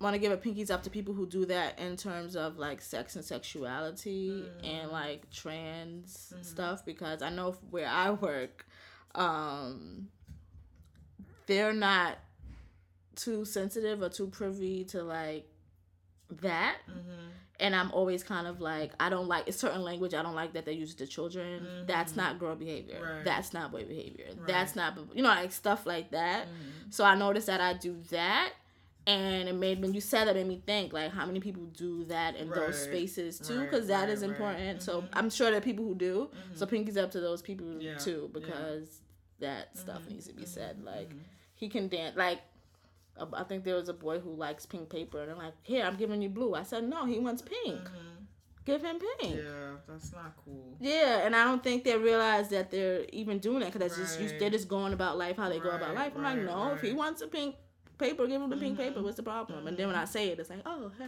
want 0.00 0.14
to 0.14 0.18
give 0.18 0.32
a 0.32 0.36
pinkies 0.36 0.70
up 0.70 0.82
to 0.82 0.90
people 0.90 1.14
who 1.14 1.26
do 1.26 1.46
that 1.46 1.78
in 1.78 1.96
terms 1.96 2.36
of 2.36 2.58
like 2.58 2.80
sex 2.80 3.16
and 3.16 3.24
sexuality 3.24 4.44
mm. 4.44 4.68
and 4.68 4.90
like 4.90 5.30
trans 5.30 6.32
mm-hmm. 6.32 6.42
stuff 6.42 6.84
because 6.84 7.22
I 7.22 7.30
know 7.30 7.56
where 7.70 7.88
I 7.88 8.10
work, 8.10 8.66
um, 9.14 10.08
they're 11.46 11.72
not 11.72 12.18
too 13.16 13.44
sensitive 13.44 14.02
or 14.02 14.08
too 14.08 14.26
privy 14.28 14.84
to 14.84 15.02
like 15.02 15.46
that. 16.42 16.78
Mm-hmm. 17.54 17.64
And 17.66 17.76
I'm 17.76 17.90
always 17.92 18.22
kind 18.24 18.46
of 18.46 18.60
like, 18.60 18.92
I 18.98 19.08
don't 19.10 19.28
like 19.28 19.44
it's 19.46 19.58
certain 19.58 19.82
language 19.82 20.12
I 20.14 20.22
don't 20.22 20.34
like 20.34 20.52
that 20.54 20.64
they 20.64 20.72
use 20.72 20.92
it 20.92 20.98
to 20.98 21.06
children. 21.06 21.84
That's 21.86 22.16
not 22.16 22.38
girl 22.38 22.56
behavior. 22.56 23.00
Right. 23.02 23.24
That's 23.24 23.52
not 23.52 23.70
boy 23.72 23.84
behavior. 23.84 24.26
Right. 24.36 24.46
That's 24.46 24.74
not, 24.74 24.98
you 25.14 25.22
know, 25.22 25.28
like 25.28 25.52
stuff 25.52 25.86
like 25.86 26.10
that. 26.10 26.46
Mm-hmm. 26.46 26.90
So 26.90 27.04
I 27.04 27.14
noticed 27.14 27.46
that 27.46 27.60
I 27.60 27.74
do 27.74 27.96
that. 28.10 28.52
And 29.06 29.48
it 29.50 29.54
made 29.54 29.82
when 29.82 29.92
you 29.92 30.00
said 30.00 30.24
that 30.26 30.34
made 30.34 30.46
me 30.48 30.62
think 30.64 30.92
like 30.94 31.12
how 31.12 31.26
many 31.26 31.38
people 31.38 31.64
do 31.66 32.04
that 32.04 32.36
in 32.36 32.48
those 32.48 32.82
spaces 32.82 33.38
too 33.38 33.60
Right, 33.60 33.70
because 33.70 33.86
that 33.88 34.00
right, 34.00 34.08
is 34.08 34.22
right. 34.22 34.30
important. 34.30 34.82
So 34.82 35.02
Mhm. 35.02 35.08
I'm 35.12 35.28
sure 35.30 35.50
there 35.50 35.58
are 35.58 35.60
people 35.60 35.84
who 35.84 35.94
do. 35.94 36.30
So 36.54 36.64
pinkies 36.66 36.96
up 36.96 37.10
to 37.10 37.20
those 37.20 37.42
people 37.42 37.80
Yeah, 37.82 37.98
too 37.98 38.30
because 38.32 39.00
that 39.40 39.76
stuff 39.76 40.08
needs 40.08 40.26
to 40.28 40.32
be 40.32 40.46
said. 40.46 40.82
Like 40.82 41.10
mhm. 41.10 41.20
he 41.54 41.68
can 41.68 41.88
dance 41.88 42.16
like. 42.16 42.40
I 43.32 43.44
think 43.44 43.64
there 43.64 43.76
was 43.76 43.88
a 43.88 43.92
boy 43.94 44.18
who 44.18 44.34
likes 44.34 44.66
pink 44.66 44.90
paper, 44.90 45.20
and 45.22 45.30
I'm 45.30 45.38
like, 45.38 45.54
"Here, 45.62 45.84
I'm 45.84 45.96
giving 45.96 46.20
you 46.22 46.28
blue." 46.28 46.54
I 46.54 46.62
said, 46.64 46.88
"No, 46.88 47.04
he 47.06 47.18
wants 47.18 47.42
pink. 47.42 47.80
Mhm. 47.80 48.26
Give 48.64 48.82
him 48.82 48.98
pink." 48.98 49.36
Yeah, 49.36 49.76
that's 49.86 50.12
not 50.12 50.34
cool. 50.44 50.76
Yeah, 50.80 51.18
and 51.24 51.36
I 51.36 51.44
don't 51.44 51.62
think 51.62 51.84
they 51.84 51.96
realize 51.96 52.48
that 52.48 52.70
they're 52.70 53.04
even 53.12 53.38
doing 53.38 53.60
that 53.60 53.72
because 53.72 53.96
just 53.96 54.18
Right. 54.20 54.38
they're 54.38 54.50
just 54.50 54.68
going 54.68 54.92
about 54.92 55.16
life 55.18 55.36
how 55.36 55.48
they 55.48 55.60
go 55.60 55.70
about 55.70 55.94
life. 55.94 56.12
I'm 56.16 56.22
like, 56.22 56.36
right, 56.36 56.44
no, 56.44 56.72
if 56.72 56.80
he 56.80 56.92
wants 56.92 57.20
a 57.22 57.28
pink 57.28 57.56
paper, 57.98 58.26
give 58.26 58.40
him 58.42 58.50
the 58.50 58.56
pink 58.56 58.76
paper. 58.76 59.00
Mhm. 59.00 59.04
What's 59.04 59.16
the 59.16 59.22
problem? 59.22 59.66
And 59.66 59.76
then 59.76 59.86
when 59.86 59.96
I 59.96 60.04
say 60.04 60.28
it, 60.28 60.38
it's 60.38 60.50
like, 60.50 60.60
oh, 60.66 60.90
Yeah, 60.98 61.06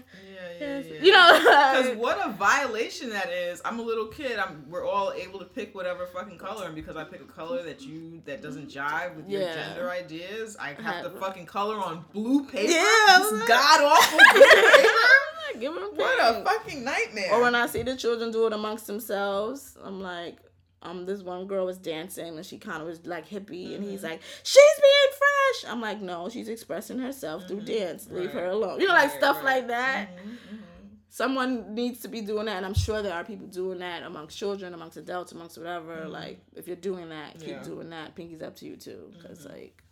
yeah, 0.61 0.79
yeah. 0.79 1.03
you 1.03 1.13
know, 1.13 1.39
Because 1.39 1.97
what 1.97 2.25
a 2.25 2.31
violation 2.33 3.11
that 3.11 3.31
is. 3.31 3.61
I'm 3.65 3.79
a 3.79 3.83
little 3.83 4.07
kid. 4.07 4.39
I'm. 4.39 4.65
We're 4.71 4.87
all 4.87 5.13
able 5.13 5.39
to 5.41 5.45
pick 5.45 5.75
whatever 5.75 6.07
fucking 6.07 6.39
color, 6.39 6.67
and 6.67 6.75
because 6.75 6.97
I 6.97 7.05
pick 7.05 7.21
a 7.21 7.25
color 7.25 7.63
that 7.65 7.83
you 7.83 8.23
that 8.27 8.43
doesn't 8.43 8.69
jive 8.69 9.17
with 9.17 9.29
your 9.29 9.43
Yeah. 9.43 9.55
gender 9.55 9.91
ideas, 9.91 10.57
I 10.59 10.75
have 10.81 11.05
to 11.05 11.11
fucking 11.19 11.47
color 11.47 11.77
on 11.77 12.05
blue 12.13 12.45
paper. 12.45 12.71
Yeah, 12.73 12.81
I 12.85 13.19
was 13.21 13.31
this 13.31 13.41
like- 13.41 13.49
god 13.49 13.81
awful 13.83 14.19
blue 14.33 14.43
paper. 14.43 15.61
give 15.61 15.75
pink. 15.75 15.99
What 15.99 16.19
a 16.21 16.45
fucking 16.45 16.85
nightmare. 16.85 17.33
Or 17.33 17.41
when 17.43 17.55
I 17.55 17.67
see 17.67 17.83
the 17.83 17.97
children 17.97 18.31
do 18.31 18.47
it 18.47 18.53
amongst 18.53 18.87
themselves, 18.87 19.77
I'm 19.83 20.01
like, 20.03 20.37
um, 20.87 21.05
this 21.07 21.23
one 21.23 21.47
girl 21.47 21.67
was 21.67 21.79
dancing 21.79 22.37
and 22.37 22.47
she 22.47 22.59
kind 22.59 22.81
of 22.81 22.89
was 22.89 23.05
like 23.07 23.29
hippie, 23.29 23.75
and 23.75 23.85
he's 23.85 24.01
Mhm. 24.01 24.11
like, 24.11 24.23
she's 24.43 24.81
being 24.81 25.13
fresh. 25.19 25.73
I'm 25.73 25.81
like, 25.81 26.01
no, 26.01 26.29
she's 26.29 26.49
expressing 26.49 26.99
herself 26.99 27.47
through 27.49 27.61
Mhm. 27.63 27.67
dance. 27.67 28.09
Leave 28.11 28.27
Right. 28.35 28.45
her 28.45 28.51
alone. 28.51 28.81
You 28.81 28.87
know, 28.89 28.95
like 28.95 29.11
Right, 29.11 29.19
stuff 29.19 29.37
right. 29.37 29.45
like 29.45 29.67
that. 29.69 30.09
Mhm, 30.17 30.31
mhm. 30.31 30.59
someone 31.09 31.75
needs 31.75 32.01
to 32.01 32.09
be 32.09 32.21
doing 32.21 32.45
that 32.45 32.57
and 32.59 32.67
i'm 32.67 32.75
sure 32.75 33.01
there 33.01 33.15
are 33.15 33.25
people 33.25 33.47
doing 33.47 33.79
that 33.79 34.03
amongst 34.03 34.37
children 34.37 34.75
amongst 34.75 34.99
adults 34.99 35.33
amongst 35.33 35.57
whatever 35.57 36.05
Mhm. 36.05 36.11
like 36.11 36.39
if 36.55 36.67
you're 36.67 36.77
doing 36.77 37.09
that 37.09 37.39
keep 37.39 37.49
Yeah. 37.49 37.63
doing 37.63 37.89
that 37.89 38.15
pinky's 38.15 38.43
up 38.43 38.55
to 38.57 38.67
you 38.67 38.77
too 38.77 39.11
because 39.17 39.47
like 39.47 39.83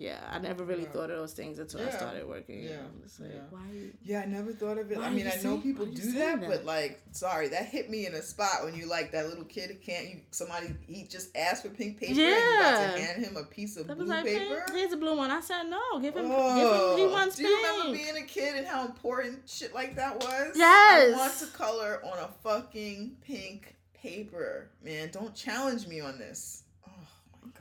yeah 0.00 0.18
i 0.32 0.38
never 0.38 0.64
really 0.64 0.82
Yeah. 0.84 0.88
thought 0.94 1.10
of 1.10 1.18
those 1.18 1.34
things 1.34 1.58
until 1.58 1.86
i 1.86 1.90
started 1.90 2.26
working 2.26 2.62
Yeah. 2.64 2.78
like 3.20 3.32
Yeah. 3.34 3.40
why 3.50 3.60
you 3.72 3.92
Yeah, 4.02 4.20
I 4.22 4.26
never 4.26 4.52
thought 4.52 4.78
of 4.78 4.90
it. 4.90 4.98
I 4.98 5.10
mean, 5.10 5.26
I 5.26 5.34
know 5.36 5.40
saying- 5.42 5.62
people 5.62 5.84
why 5.84 5.90
are 5.92 5.94
you 5.94 6.02
do 6.02 6.12
that, 6.12 6.40
that? 6.40 6.48
but 6.50 6.64
like, 6.64 7.02
sorry, 7.12 7.48
that 7.48 7.66
hit 7.66 7.90
me 7.90 8.06
in 8.06 8.14
a 8.14 8.22
spot 8.22 8.64
when 8.64 8.74
you 8.74 8.86
like 8.86 9.12
that 9.12 9.28
little 9.28 9.44
kid 9.44 9.68
can't 9.84 10.06
you 10.08 10.20
somebody 10.30 10.68
he 10.86 11.04
just 11.04 11.36
asked 11.36 11.62
for 11.64 11.68
pink 11.68 11.98
paper 12.00 12.12
and 12.12 12.18
you 12.18 12.26
about 12.28 12.80
Yeah. 12.80 12.92
to 12.96 13.00
hand 13.02 13.24
him 13.24 13.36
a 13.36 13.44
piece 13.44 13.76
of 13.76 13.86
that 13.88 13.96
blue 13.98 14.06
like 14.06 14.24
paper. 14.24 14.64
"Pink, 14.66 14.78
here's 14.78 14.92
a 14.92 14.96
blue 14.96 15.16
one 15.16 15.30
i 15.30 15.40
said 15.40 15.64
no 15.64 15.80
give 16.00 16.16
him 16.16 16.24
Oh, 16.26 16.54
give 16.56 16.64
him 16.64 16.70
oh, 16.72 16.96
he 16.96 17.06
wants 17.06 17.36
do 17.36 17.42
you 17.46 17.56
pink 17.56 17.68
remember 17.78 17.98
being 17.98 18.16
a 18.24 18.26
kid 18.26 18.54
and 18.56 18.66
how 18.66 18.86
important 18.86 19.48
shit 19.48 19.74
like 19.74 19.96
that 19.96 20.16
was? 20.24 20.56
Yes. 20.56 21.14
I 21.14 21.16
want 21.18 21.34
to 21.38 21.46
color 21.48 22.00
on 22.04 22.18
a 22.18 22.28
fucking 22.42 23.16
pink 23.20 23.76
paper, 23.92 24.70
man. 24.82 25.10
Don't 25.12 25.34
challenge 25.34 25.86
me 25.86 26.00
on 26.00 26.18
this. 26.18 26.62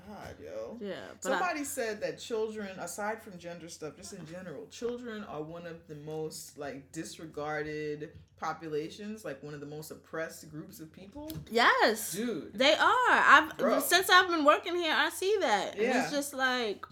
God, 0.09 0.35
yo. 0.43 0.77
yeah 0.81 0.93
but 1.21 1.31
I, 1.31 1.37
Somebody 1.39 1.63
said 1.63 2.01
that 2.01 2.19
children, 2.19 2.67
aside 2.79 3.21
from 3.21 3.37
gender 3.37 3.69
stuff, 3.69 3.95
just 3.97 4.13
in 4.13 4.25
general, 4.25 4.65
children 4.71 5.23
are 5.25 5.41
one 5.41 5.65
of 5.67 5.87
the 5.87 5.95
most 5.95 6.57
like 6.57 6.91
disregarded 6.91 8.09
populations, 8.39 9.23
like 9.25 9.41
one 9.43 9.53
of 9.53 9.59
the 9.59 9.65
most 9.65 9.91
oppressed 9.91 10.49
groups 10.49 10.79
of 10.79 10.91
people. 10.93 11.31
yes 11.51 12.13
Dude. 12.13 12.53
they 12.53 12.73
are 12.73 13.09
i've 13.09 13.57
Bro. 13.57 13.81
since 13.81 14.09
i've 14.09 14.29
been 14.29 14.45
working 14.45 14.75
here 14.75 14.93
i 14.95 15.09
see 15.09 15.35
that 15.41 15.73
and 15.73 15.81
Yeah. 15.83 16.03
it's 16.03 16.11
just 16.11 16.33
like 16.33 16.85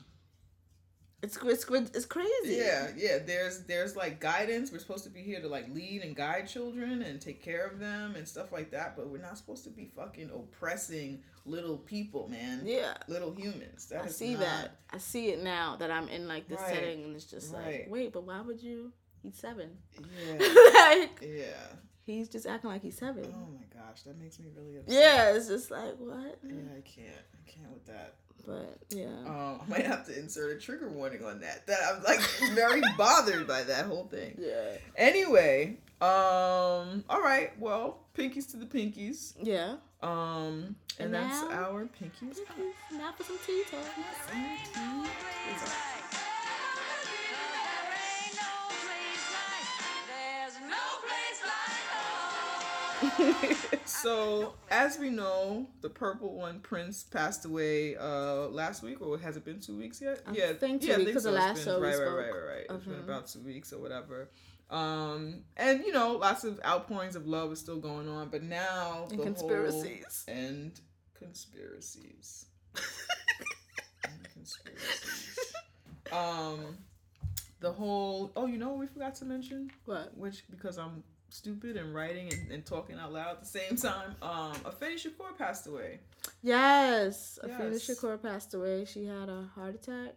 it's 1.24 1.38
it's 1.44 1.66
it's 1.96 2.06
crazy 2.06 2.30
Yeah, 2.58 2.90
yeah. 2.96 3.18
There's 3.26 3.64
there's 3.64 3.96
like 3.96 4.20
guidance. 4.20 4.72
We're 4.72 4.78
supposed 4.78 5.04
to 5.06 5.10
be 5.10 5.22
here 5.24 5.42
to 5.42 5.48
like 5.48 5.68
lead 5.74 6.04
and 6.04 6.16
guide 6.16 6.48
children 6.48 7.02
and 7.02 7.20
take 7.20 7.42
care 7.42 7.66
of 7.66 7.80
them 7.80 8.16
and 8.16 8.28
stuff 8.28 8.52
like 8.52 8.70
that. 8.72 8.96
But 8.96 9.10
we're 9.10 9.18
not 9.22 9.36
supposed 9.36 9.64
to 9.64 9.72
be 9.72 9.90
fucking 9.96 10.30
oppressing 10.30 11.24
little 11.48 11.78
people, 11.78 12.28
man. 12.30 12.62
yeah 12.66 12.94
Little 13.08 13.34
humans. 13.34 13.88
That 13.88 14.04
I 14.06 14.08
see 14.08 14.32
not- 14.34 14.42
that. 14.42 14.72
I 14.92 14.98
see 15.00 15.30
it 15.30 15.42
now 15.44 15.76
that 15.78 15.90
I'm 15.92 16.08
in 16.10 16.28
like 16.28 16.48
this 16.48 16.60
Right. 16.60 16.74
setting, 16.76 17.04
and 17.06 17.16
it's 17.16 17.26
just 17.26 17.54
Right. 17.54 17.82
like, 17.82 17.88
wait, 17.90 18.14
but 18.14 18.24
why 18.24 18.42
would 18.42 18.62
you? 18.62 18.92
He's 19.24 19.36
seven. 19.38 19.78
Yeah. 20.00 20.38
like 20.90 21.20
yeah. 21.22 21.68
he's 22.04 22.30
just 22.30 22.46
acting 22.46 22.70
like 22.70 22.82
he's 22.82 22.98
seven. 22.98 23.26
Oh 23.36 23.48
my 23.52 23.66
gosh, 23.74 24.04
that 24.04 24.18
makes 24.20 24.40
me 24.40 24.46
really 24.56 24.78
upset. 24.78 24.94
yeah, 24.94 25.36
it's 25.36 25.48
just 25.48 25.72
like 25.72 25.96
what? 25.98 26.40
Yeah, 26.44 26.54
I 26.78 26.82
can't. 26.82 27.08
I 27.34 27.50
can't 27.50 27.72
with 27.74 27.86
that. 27.88 28.16
But 28.48 28.78
yeah, 28.90 29.08
Um, 29.26 29.60
I 29.62 29.70
might 29.70 29.86
have 29.86 30.06
to 30.08 30.18
insert 30.18 30.56
a 30.56 30.60
trigger 30.60 30.88
warning 30.90 31.24
on 31.26 31.42
that. 31.42 31.68
That 31.68 31.80
I'm 31.94 32.02
like 32.04 32.22
very 32.54 32.82
bothered 32.98 33.46
by 33.46 33.64
that 33.64 33.86
whole 33.86 34.06
thing. 34.06 34.38
yeah, 34.40 34.78
Anyway, 34.96 35.78
um, 36.02 37.04
all 37.10 37.22
right. 37.22 37.52
Well, 37.60 38.00
pinkies 38.18 38.50
to 38.52 38.58
the 38.58 38.66
pinkies. 38.66 39.34
yeah. 39.44 39.76
Um, 40.02 40.76
and 41.00 41.08
And 41.08 41.14
that's 41.14 41.42
now- 41.42 41.52
our 41.66 41.86
pinkies. 41.88 42.38
Now 42.94 43.12
for 43.18 43.24
some 43.24 43.38
tea 43.46 43.64
talk. 43.70 43.82
So, 53.86 54.54
as 54.70 54.98
we 55.00 55.10
know, 55.10 55.68
the 55.82 55.90
purple 55.90 56.36
one, 56.36 56.60
Prince, 56.60 57.04
passed 57.04 57.46
away 57.46 57.96
uh 57.96 58.48
last 58.48 58.84
week, 58.84 59.02
or 59.02 59.18
has 59.18 59.38
it 59.38 59.46
been 59.46 59.60
two 59.60 59.78
weeks 59.78 60.02
yet? 60.02 60.22
I 60.28 60.32
yeah, 60.34 60.54
think 60.54 60.82
two 60.82 60.88
yeah, 60.88 60.96
I 60.96 60.98
weeks, 60.98 61.14
'cause 61.14 61.24
the 61.24 61.30
so. 61.30 61.36
Last 61.36 61.56
been- 61.56 61.64
show 61.66 61.82
right, 61.82 61.98
right, 61.98 62.08
right, 62.08 62.32
right, 62.32 62.46
right. 62.46 62.66
It's 62.70 62.86
been 62.86 63.00
about 63.00 63.28
two 63.28 63.40
weeks 63.42 63.72
or 63.74 63.80
whatever. 63.80 64.30
Um, 64.70 65.44
and 65.56 65.82
you 65.86 65.94
know, 65.94 66.14
lots 66.14 66.44
of 66.44 66.60
outpourings 66.66 67.16
of 67.16 67.26
love 67.28 67.52
is 67.54 67.60
still 67.60 67.78
going 67.80 68.10
on, 68.10 68.30
but 68.30 68.44
now 68.44 69.08
And 69.12 69.20
the 69.20 69.24
conspiracies. 69.24 70.26
whole, 70.28 70.36
and 70.36 70.80
conspiracies 71.14 72.46
and 74.04 74.28
conspiracies. 74.34 75.54
Um, 76.10 76.78
the 77.60 77.70
whole. 77.70 78.32
Oh, 78.38 78.46
you 78.46 78.58
know 78.58 78.70
what 78.70 78.78
we 78.78 78.88
forgot 78.88 79.14
to 79.16 79.26
mention? 79.26 79.70
What? 79.84 80.16
which 80.18 80.44
because 80.50 80.78
I'm 80.78 81.04
stupid 81.38 81.78
and 81.78 81.94
writing 81.94 82.32
and, 82.34 82.52
and 82.52 82.66
talking 82.66 82.98
out 82.98 83.14
loud 83.14 83.30
at 83.32 83.40
the 83.42 83.46
same 83.48 83.76
time. 83.78 84.16
Um, 84.22 84.54
Afeni 84.66 84.96
Shakur 84.96 85.38
passed 85.38 85.68
away. 85.68 86.00
Yes, 86.42 87.40
Yes. 87.46 87.88
Shakur 87.90 88.22
passed 88.22 88.54
away. 88.54 88.86
She 88.86 89.06
had 89.06 89.30
a 89.30 89.44
heart 89.56 89.76
attack. 89.76 90.14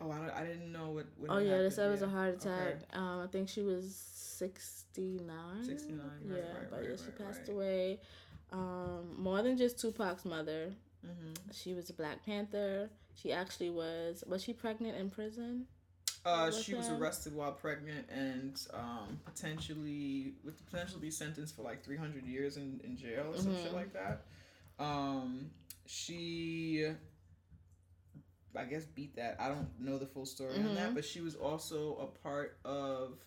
Oh, 0.00 0.10
I, 0.10 0.18
don't, 0.18 0.30
I 0.30 0.44
didn't 0.44 0.72
know 0.72 0.90
what. 0.90 1.06
what 1.16 1.30
Oh 1.30 1.38
yeah, 1.38 1.58
they 1.58 1.70
said 1.70 1.88
it 1.88 1.92
was 1.92 2.02
a 2.02 2.08
heart 2.08 2.34
Okay. 2.44 2.48
attack. 2.50 2.74
Um, 2.94 3.20
I 3.22 3.26
think 3.28 3.48
she 3.48 3.62
was 3.62 3.94
sixty 4.14 5.20
nine. 5.26 5.64
69, 5.64 6.00
right, 6.24 6.36
Yeah, 6.38 6.42
right, 6.52 6.70
but 6.70 6.80
right, 6.80 6.88
yeah, 6.90 6.96
she 6.96 7.04
right, 7.04 7.18
passed 7.18 7.40
right. 7.42 7.48
away. 7.54 8.00
Um, 8.52 9.14
more 9.18 9.42
than 9.42 9.56
just 9.56 9.78
Tupac's 9.78 10.24
mother. 10.24 10.72
Mhm. 11.06 11.36
She 11.52 11.74
was 11.74 11.90
a 11.90 11.92
Black 11.92 12.24
Panther. 12.24 12.90
She 13.14 13.32
actually 13.32 13.70
was. 13.70 14.24
Was 14.26 14.42
she 14.42 14.52
pregnant 14.52 14.96
in 14.96 15.10
prison? 15.10 15.66
Uh, 16.24 16.50
she 16.50 16.74
was 16.74 16.88
arrested 16.88 17.34
while 17.34 17.52
pregnant 17.52 18.08
and 18.08 18.66
um, 18.72 19.18
potentially 19.26 20.32
with 20.42 20.56
the 20.56 20.64
potential 20.64 20.94
to 20.96 21.00
be 21.02 21.10
sentenced 21.10 21.54
for 21.54 21.62
like 21.62 21.84
300 21.84 22.24
years 22.24 22.56
in, 22.56 22.80
in 22.82 22.96
jail 22.96 23.26
or 23.32 23.36
some 23.36 23.54
shit 23.56 23.70
Mhm. 23.70 23.74
like 23.74 23.92
that. 23.92 24.22
Um, 24.78 25.50
she, 25.86 26.86
I 28.56 28.64
guess, 28.64 28.84
beat 28.86 29.16
that. 29.16 29.36
I 29.38 29.48
don't 29.48 29.68
know 29.78 29.98
the 29.98 30.06
full 30.06 30.26
story 30.26 30.56
on 30.56 30.74
that, 30.74 30.90
Mhm. 30.90 30.94
but 30.94 31.04
she 31.04 31.20
was 31.20 31.34
also 31.34 31.96
a 31.96 32.06
part 32.06 32.58
of 32.64 33.18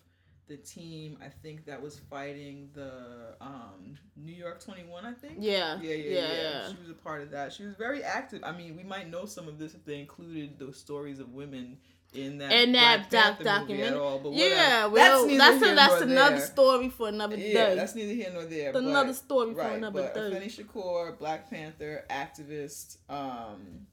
the 0.48 0.56
team 0.56 1.18
I 1.20 1.28
think 1.28 1.66
that 1.66 1.80
was 1.82 1.98
fighting 1.98 2.70
the 2.72 3.36
um, 3.40 3.98
New 4.16 4.32
York 4.32 4.60
21, 4.64 5.04
I 5.04 5.12
think. 5.12 5.36
Yeah. 5.38 5.78
Yeah, 5.80 5.94
yeah, 5.94 5.94
Yeah, 5.94 6.12
yeah, 6.32 6.32
yeah. 6.32 6.68
She 6.72 6.80
was 6.80 6.88
a 6.90 6.94
part 6.94 7.20
of 7.20 7.30
that. 7.32 7.52
She 7.52 7.64
was 7.64 7.74
very 7.76 8.02
active. 8.02 8.42
I 8.42 8.52
mean, 8.52 8.74
we 8.74 8.82
might 8.82 9.08
know 9.10 9.26
some 9.26 9.46
of 9.46 9.58
this 9.58 9.74
if 9.74 9.84
they 9.84 10.00
included 10.00 10.58
those 10.58 10.78
stories 10.78 11.20
of 11.20 11.34
women 11.34 11.78
in 12.14 12.38
that 12.38 12.52
In 12.52 12.72
that 12.72 13.10
Black 13.10 13.38
doc- 13.38 13.44
Panther 13.44 13.68
movie 13.72 13.82
at 13.82 13.94
all. 13.94 14.18
But 14.18 14.32
Yeah, 14.32 14.86
well, 14.86 15.26
neither 15.26 15.38
that's 15.38 15.62
a, 15.62 15.74
that's 15.74 16.02
another 16.02 16.36
there. 16.36 16.46
story 16.46 16.88
for 16.88 17.08
another 17.08 17.36
Yeah, 17.36 17.68
day. 17.68 17.74
that's 17.74 17.94
neither 17.94 18.12
here 18.14 18.30
nor 18.32 18.44
there. 18.44 18.72
But- 18.72 18.84
another 18.84 19.12
story 19.14 19.54
for 19.54 19.60
another 19.62 20.02
but 20.02 20.14
day. 20.14 20.20
Afeni 20.20 20.46
Shakur, 20.66 21.18
Black 21.18 21.50
Panther 21.50 22.04
activist. 22.10 22.96
Um, 23.10 23.86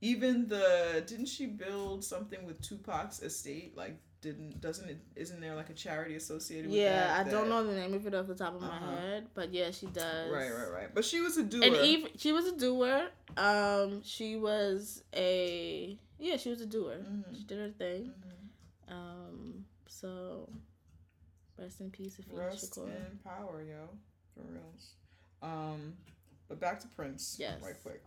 even 0.00 0.48
the 0.48 1.02
didn't 1.06 1.26
she 1.26 1.46
build 1.46 2.04
something 2.04 2.44
with 2.44 2.60
Tupac's 2.60 3.20
estate? 3.22 3.76
Like, 3.76 3.96
didn't 4.20 4.60
doesn't 4.60 4.88
it? 4.88 4.98
Isn't 5.16 5.40
there 5.40 5.54
like 5.54 5.70
a 5.70 5.74
charity 5.74 6.14
associated 6.16 6.70
with 6.70 6.78
Yeah, 6.78 6.92
that? 6.92 7.26
Yeah, 7.26 7.30
I 7.30 7.34
don't 7.34 7.48
know 7.48 7.64
the 7.66 7.74
name 7.74 7.94
of 7.94 8.06
it 8.06 8.14
off 8.14 8.26
the 8.26 8.34
top 8.34 8.54
of 8.54 8.60
my 8.60 8.68
Uh-huh. 8.68 8.96
head, 8.96 9.26
but 9.34 9.52
yeah, 9.52 9.70
she 9.70 9.86
does. 9.86 10.30
Right, 10.30 10.50
right, 10.50 10.70
right. 10.72 10.94
But 10.94 11.04
she 11.04 11.20
was 11.20 11.36
a 11.36 11.42
doer. 11.42 11.64
And 11.64 11.76
even 11.76 12.10
she 12.16 12.32
was 12.32 12.46
a 12.46 12.56
doer. 12.56 13.08
Um, 13.36 14.02
she 14.04 14.36
was 14.36 15.02
a 15.14 15.98
yeah, 16.18 16.36
she 16.36 16.50
was 16.50 16.60
a 16.60 16.66
doer. 16.66 16.98
Mhm. 16.98 17.36
She 17.36 17.44
did 17.44 17.58
her 17.58 17.70
thing. 17.70 18.12
Mhm. 18.88 18.92
Um, 18.92 19.66
so 19.86 20.48
rest 21.58 21.80
in 21.80 21.90
peace, 21.90 22.16
Afeni 22.18 22.38
Rest 22.38 22.76
in 22.78 23.18
power, 23.24 23.62
yo, 23.62 23.88
for 24.34 24.42
reals. 24.42 24.94
Um, 25.42 25.96
but 26.48 26.60
back 26.60 26.80
to 26.80 26.88
Prince, 26.88 27.36
Yes. 27.38 27.62
right 27.62 27.80
quick. 27.82 28.02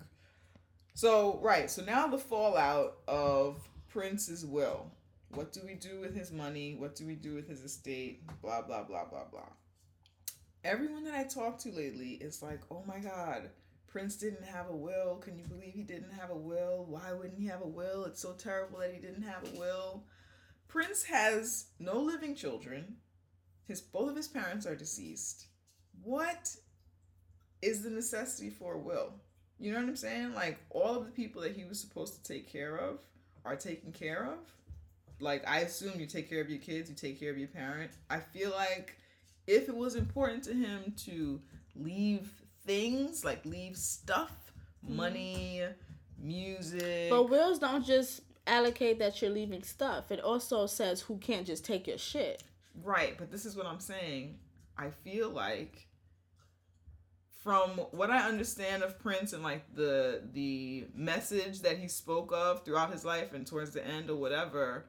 So 0.94 1.40
right, 1.40 1.70
so 1.70 1.84
now 1.84 2.08
the 2.08 2.18
fallout 2.18 2.98
of 3.08 3.68
Prince's 3.90 4.46
will. 4.46 4.92
What 5.30 5.52
do 5.52 5.62
we 5.66 5.74
do 5.76 6.00
with 6.00 6.16
his 6.16 6.32
money? 6.32 6.76
What 6.76 6.96
do 6.96 7.06
we 7.06 7.16
do 7.16 7.34
with 7.36 7.48
his 7.48 7.62
estate? 7.62 8.26
Blah 8.42 8.62
blah 8.64 8.84
blah 8.84 9.06
blah 9.06 9.26
blah. 9.26 9.50
Everyone 10.64 11.04
that 11.06 11.14
I 11.14 11.24
talked 11.24 11.62
to 11.62 11.72
lately 11.72 12.14
is 12.14 12.42
like, 12.42 12.62
oh 12.72 12.84
my 12.88 13.00
god, 13.00 13.50
Prince 13.88 14.18
didn't 14.18 14.46
have 14.46 14.70
a 14.70 14.76
will. 14.76 15.16
Can 15.16 15.38
you 15.38 15.46
believe 15.46 15.74
he 15.74 15.84
didn't 15.84 16.12
have 16.12 16.30
a 16.30 16.36
will? 16.36 16.86
Why 16.88 17.14
wouldn't 17.14 17.40
he 17.40 17.48
have 17.48 17.62
a 17.62 17.68
will? 17.68 18.06
It's 18.06 18.22
so 18.22 18.34
terrible 18.34 18.80
that 18.80 18.94
he 18.94 19.00
didn't 19.00 19.24
have 19.24 19.44
a 19.44 19.60
will. 19.60 20.04
Prince 20.68 21.04
has 21.04 21.68
no 21.80 22.00
living 22.00 22.36
children. 22.36 22.98
His 23.66 23.82
both 23.82 24.10
of 24.10 24.16
his 24.16 24.28
parents 24.28 24.66
are 24.66 24.76
deceased. 24.76 25.48
What 26.04 26.56
is 27.62 27.82
the 27.82 27.90
necessity 27.90 28.50
for 28.50 28.76
a 28.76 28.80
will? 28.80 29.14
You 29.60 29.72
know 29.72 29.80
what 29.80 29.90
I'm 29.90 29.96
saying? 29.96 30.34
Like 30.34 30.60
all 30.70 30.96
of 30.96 31.06
the 31.06 31.12
people 31.12 31.42
that 31.42 31.56
he 31.56 31.64
was 31.64 31.80
supposed 31.80 32.16
to 32.16 32.34
take 32.34 32.52
care 32.52 32.78
of 32.78 33.00
are 33.46 33.56
taken 33.56 33.92
care 33.92 34.26
of. 34.26 34.40
Like 35.20 35.48
I 35.48 35.60
assume 35.62 36.00
you 36.00 36.06
take 36.06 36.30
care 36.30 36.42
of 36.42 36.50
your 36.50 36.60
kids, 36.60 36.90
you 36.90 36.96
take 36.96 37.20
care 37.20 37.32
of 37.32 37.38
your 37.38 37.48
parent. 37.48 37.92
I 38.10 38.20
feel 38.20 38.52
like 38.52 38.98
if 39.48 39.70
it 39.70 39.76
was 39.76 39.96
important 39.96 40.44
to 40.44 40.54
him 40.54 40.94
to 41.06 41.42
leave 41.76 42.30
things, 42.68 43.26
like 43.26 43.44
leave 43.46 43.76
stuff, 43.76 44.54
money, 44.88 45.64
music. 46.20 47.10
But 47.10 47.30
wills 47.30 47.58
don't 47.58 47.86
just 47.86 48.22
allocate 48.46 49.00
that 49.00 49.22
you're 49.22 49.32
leaving 49.32 49.64
stuff. 49.64 50.12
It 50.12 50.20
also 50.20 50.68
says 50.68 51.02
who 51.02 51.18
can't 51.18 51.48
just 51.48 51.66
take 51.66 51.88
your 51.88 51.98
shit. 51.98 52.44
Right, 52.84 53.18
but 53.18 53.32
this 53.32 53.46
is 53.46 53.56
what 53.56 53.66
I'm 53.66 53.80
saying. 53.80 54.38
I 54.78 54.90
feel 54.90 55.30
like 55.30 55.88
from 57.44 57.72
what 57.92 58.12
I 58.12 58.28
understand 58.28 58.84
of 58.84 59.00
Prince 59.00 59.34
and 59.34 59.42
like 59.42 59.64
the 59.74 60.22
the 60.34 60.86
message 60.94 61.62
that 61.62 61.78
he 61.78 61.88
spoke 61.88 62.32
of 62.34 62.64
throughout 62.66 62.92
his 62.92 63.06
life 63.06 63.34
and 63.34 63.48
towards 63.48 63.72
the 63.72 63.86
end 63.86 64.10
or 64.10 64.18
whatever, 64.18 64.86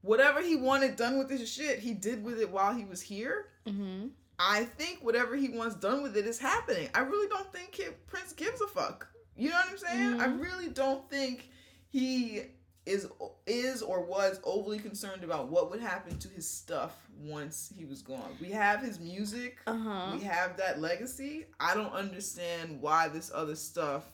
whatever 0.00 0.40
he 0.40 0.56
wanted 0.56 0.96
done 0.96 1.18
with 1.18 1.28
his 1.28 1.48
shit, 1.50 1.80
he 1.80 1.92
did 1.92 2.24
with 2.24 2.40
it 2.40 2.50
while 2.50 2.72
he 2.74 2.84
was 2.84 3.02
here. 3.02 3.46
Mm-hmm. 3.66 4.08
I 4.38 4.64
think 4.64 4.98
whatever 5.02 5.34
he 5.36 5.48
wants 5.48 5.76
done 5.76 6.02
with 6.02 6.16
it 6.16 6.26
is 6.26 6.38
happening. 6.38 6.88
I 6.94 7.00
really 7.00 7.28
don't 7.28 7.50
think 7.52 7.72
Kid 7.72 7.94
Prince 8.06 8.32
gives 8.32 8.60
a 8.60 8.66
fuck. 8.66 9.08
You 9.36 9.50
know 9.50 9.56
what 9.56 9.70
I'm 9.70 9.78
saying? 9.78 10.20
I 10.20 10.26
Mhm. 10.28 10.40
really 10.42 10.68
don't 10.68 11.08
think 11.10 11.48
he 11.88 12.42
is 12.84 13.08
is 13.46 13.82
or 13.82 14.00
was 14.00 14.38
overly 14.44 14.78
concerned 14.78 15.24
about 15.24 15.48
what 15.48 15.70
would 15.70 15.80
happen 15.80 16.18
to 16.20 16.28
his 16.28 16.48
stuff 16.48 16.94
once 17.18 17.72
he 17.76 17.84
was 17.84 18.00
gone. 18.02 18.36
We 18.40 18.50
have 18.52 18.80
his 18.80 19.00
music. 19.00 19.58
Uh 19.66 19.76
huh. 19.76 20.16
We 20.16 20.22
have 20.24 20.56
that 20.58 20.80
legacy. 20.80 21.46
I 21.58 21.74
don't 21.74 21.92
understand 21.92 22.80
why 22.80 23.08
this 23.08 23.30
other 23.34 23.56
stuff 23.56 24.04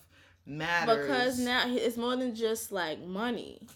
matters. 0.45 1.05
Because 1.07 1.39
now 1.39 1.63
it's 1.67 1.97
more 1.97 2.15
than 2.15 2.33
just 2.35 2.71
like 2.71 2.99
money. 2.99 3.67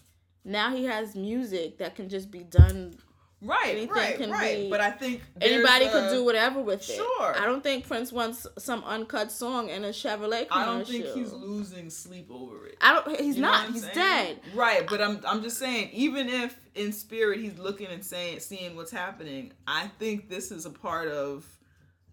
Now 0.44 0.74
he 0.74 0.84
has 0.86 1.14
music 1.14 1.78
that 1.78 1.94
can 1.94 2.08
just 2.08 2.30
be 2.30 2.42
done. 2.42 2.96
Right, 3.42 3.68
anything 3.70 3.88
right, 3.90 4.16
can 4.16 4.30
right. 4.30 4.56
be- 4.64 4.70
but 4.70 4.80
I 4.80 4.90
think 4.90 5.22
Anybody 5.40 5.84
a- 5.86 5.90
could 5.92 6.10
do 6.10 6.24
whatever 6.24 6.60
with 6.60 6.80
it. 6.88 6.94
Sure. 6.94 7.34
I 7.40 7.44
don't 7.46 7.62
think 7.62 7.86
Prince 7.86 8.12
wants 8.12 8.46
some 8.58 8.82
uncut 8.84 9.30
song 9.30 9.68
in 9.68 9.84
a 9.84 9.88
Chevrolet 9.88 10.48
commercial. 10.48 10.52
I 10.52 10.64
don't 10.64 10.86
think 10.86 11.06
he's 11.14 11.32
losing 11.32 11.90
sleep 11.90 12.28
over 12.30 12.66
it. 12.66 12.76
I 12.80 12.94
don't. 12.94 13.20
He's 13.20 13.36
You 13.36 13.42
not. 13.42 13.70
He's 13.72 13.82
saying? 13.82 13.94
dead. 13.94 14.40
Right, 14.54 14.86
but 14.88 15.00
I'm 15.00 15.20
I'm 15.26 15.42
just 15.42 15.58
saying, 15.58 15.90
even 15.92 16.28
if 16.28 16.58
in 16.74 16.92
spirit 16.92 17.40
he's 17.40 17.58
looking 17.58 17.86
and 17.88 18.04
saying 18.04 18.40
seeing 18.40 18.76
what's 18.76 18.90
happening, 18.92 19.52
I 19.66 19.88
think 19.98 20.28
this 20.28 20.50
is 20.50 20.66
a 20.66 20.70
part 20.70 21.08
of 21.08 21.46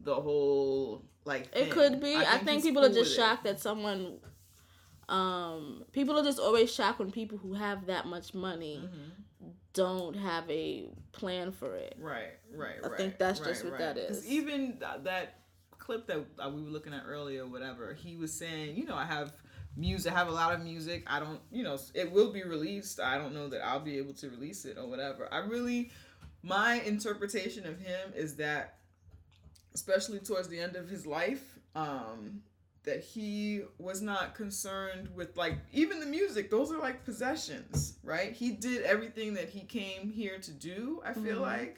the 0.01 0.13
whole 0.15 1.03
like 1.25 1.49
It 1.55 1.71
could 1.71 1.99
be. 1.99 2.15
I 2.15 2.37
think, 2.37 2.49
he's 2.57 2.63
people 2.63 2.83
are 2.83 2.87
just 2.89 2.99
with 2.99 3.07
it. 3.09 3.15
shocked 3.15 3.43
that 3.45 3.59
someone. 3.59 4.19
Um, 5.07 5.83
people 5.91 6.17
are 6.17 6.23
just 6.23 6.39
always 6.39 6.73
shocked 6.73 6.97
when 6.97 7.11
people 7.11 7.37
who 7.37 7.53
have 7.53 7.85
that 7.87 8.07
much 8.07 8.33
money 8.33 8.79
Mhm. 8.83 9.11
Don't 9.75 10.15
have 10.15 10.49
a 10.49 10.87
plan 11.11 11.51
for 11.51 11.75
it. 11.75 11.95
Right, 11.99 12.31
right, 12.55 12.77
I 12.83 12.87
right. 12.87 12.93
I 12.93 12.97
think 12.97 13.19
that's 13.19 13.39
right, 13.39 13.49
just 13.49 13.63
what 13.63 13.73
right. 13.73 13.79
that 13.79 13.97
is. 13.97 14.25
Even 14.25 14.79
th- 14.79 15.03
that 15.03 15.41
clip 15.77 16.07
that 16.07 16.25
we 16.51 16.63
were 16.63 16.69
looking 16.69 16.93
at 16.93 17.03
earlier, 17.07 17.45
whatever, 17.45 17.93
he 17.93 18.15
was 18.15 18.33
saying, 18.33 18.75
you 18.75 18.85
know, 18.85 18.95
I 18.95 19.05
have 19.05 19.33
music, 19.77 20.11
I 20.13 20.17
have 20.17 20.29
a 20.29 20.31
lot 20.31 20.53
of 20.53 20.61
music. 20.61 21.03
I 21.07 21.19
don't, 21.19 21.41
you 21.51 21.63
know, 21.63 21.77
it 21.93 22.11
will 22.11 22.31
be 22.31 22.43
released. 22.43 22.99
I 22.99 23.17
don't 23.17 23.33
know 23.33 23.49
that 23.49 23.63
I'll 23.63 23.81
be 23.81 23.97
able 23.97 24.13
to 24.15 24.29
release 24.29 24.65
it 24.65 24.77
or 24.77 24.87
whatever. 24.87 25.31
I 25.31 25.39
really, 25.39 25.91
my 26.41 26.75
interpretation 26.81 27.67
of 27.67 27.79
him 27.79 28.13
is 28.15 28.37
that, 28.37 28.77
especially 29.73 30.19
towards 30.19 30.47
the 30.47 30.59
end 30.59 30.77
of 30.77 30.87
his 30.87 31.05
life, 31.05 31.59
um, 31.75 32.41
that 32.85 33.03
he 33.03 33.61
was 33.77 34.01
not 34.01 34.35
concerned 34.35 35.09
with 35.15 35.35
like 35.37 35.57
even 35.73 35.99
the 35.99 36.05
music 36.05 36.49
those 36.49 36.71
are 36.71 36.79
like 36.79 37.03
possessions 37.05 37.97
right? 38.03 38.33
He 38.33 38.51
did 38.51 38.83
everything 38.83 39.33
that 39.35 39.49
he 39.49 39.61
came 39.61 40.11
here 40.11 40.37
to 40.39 40.51
do 40.51 41.01
i 41.05 41.13
feel 41.13 41.37
Mhm. 41.37 41.41
like. 41.41 41.77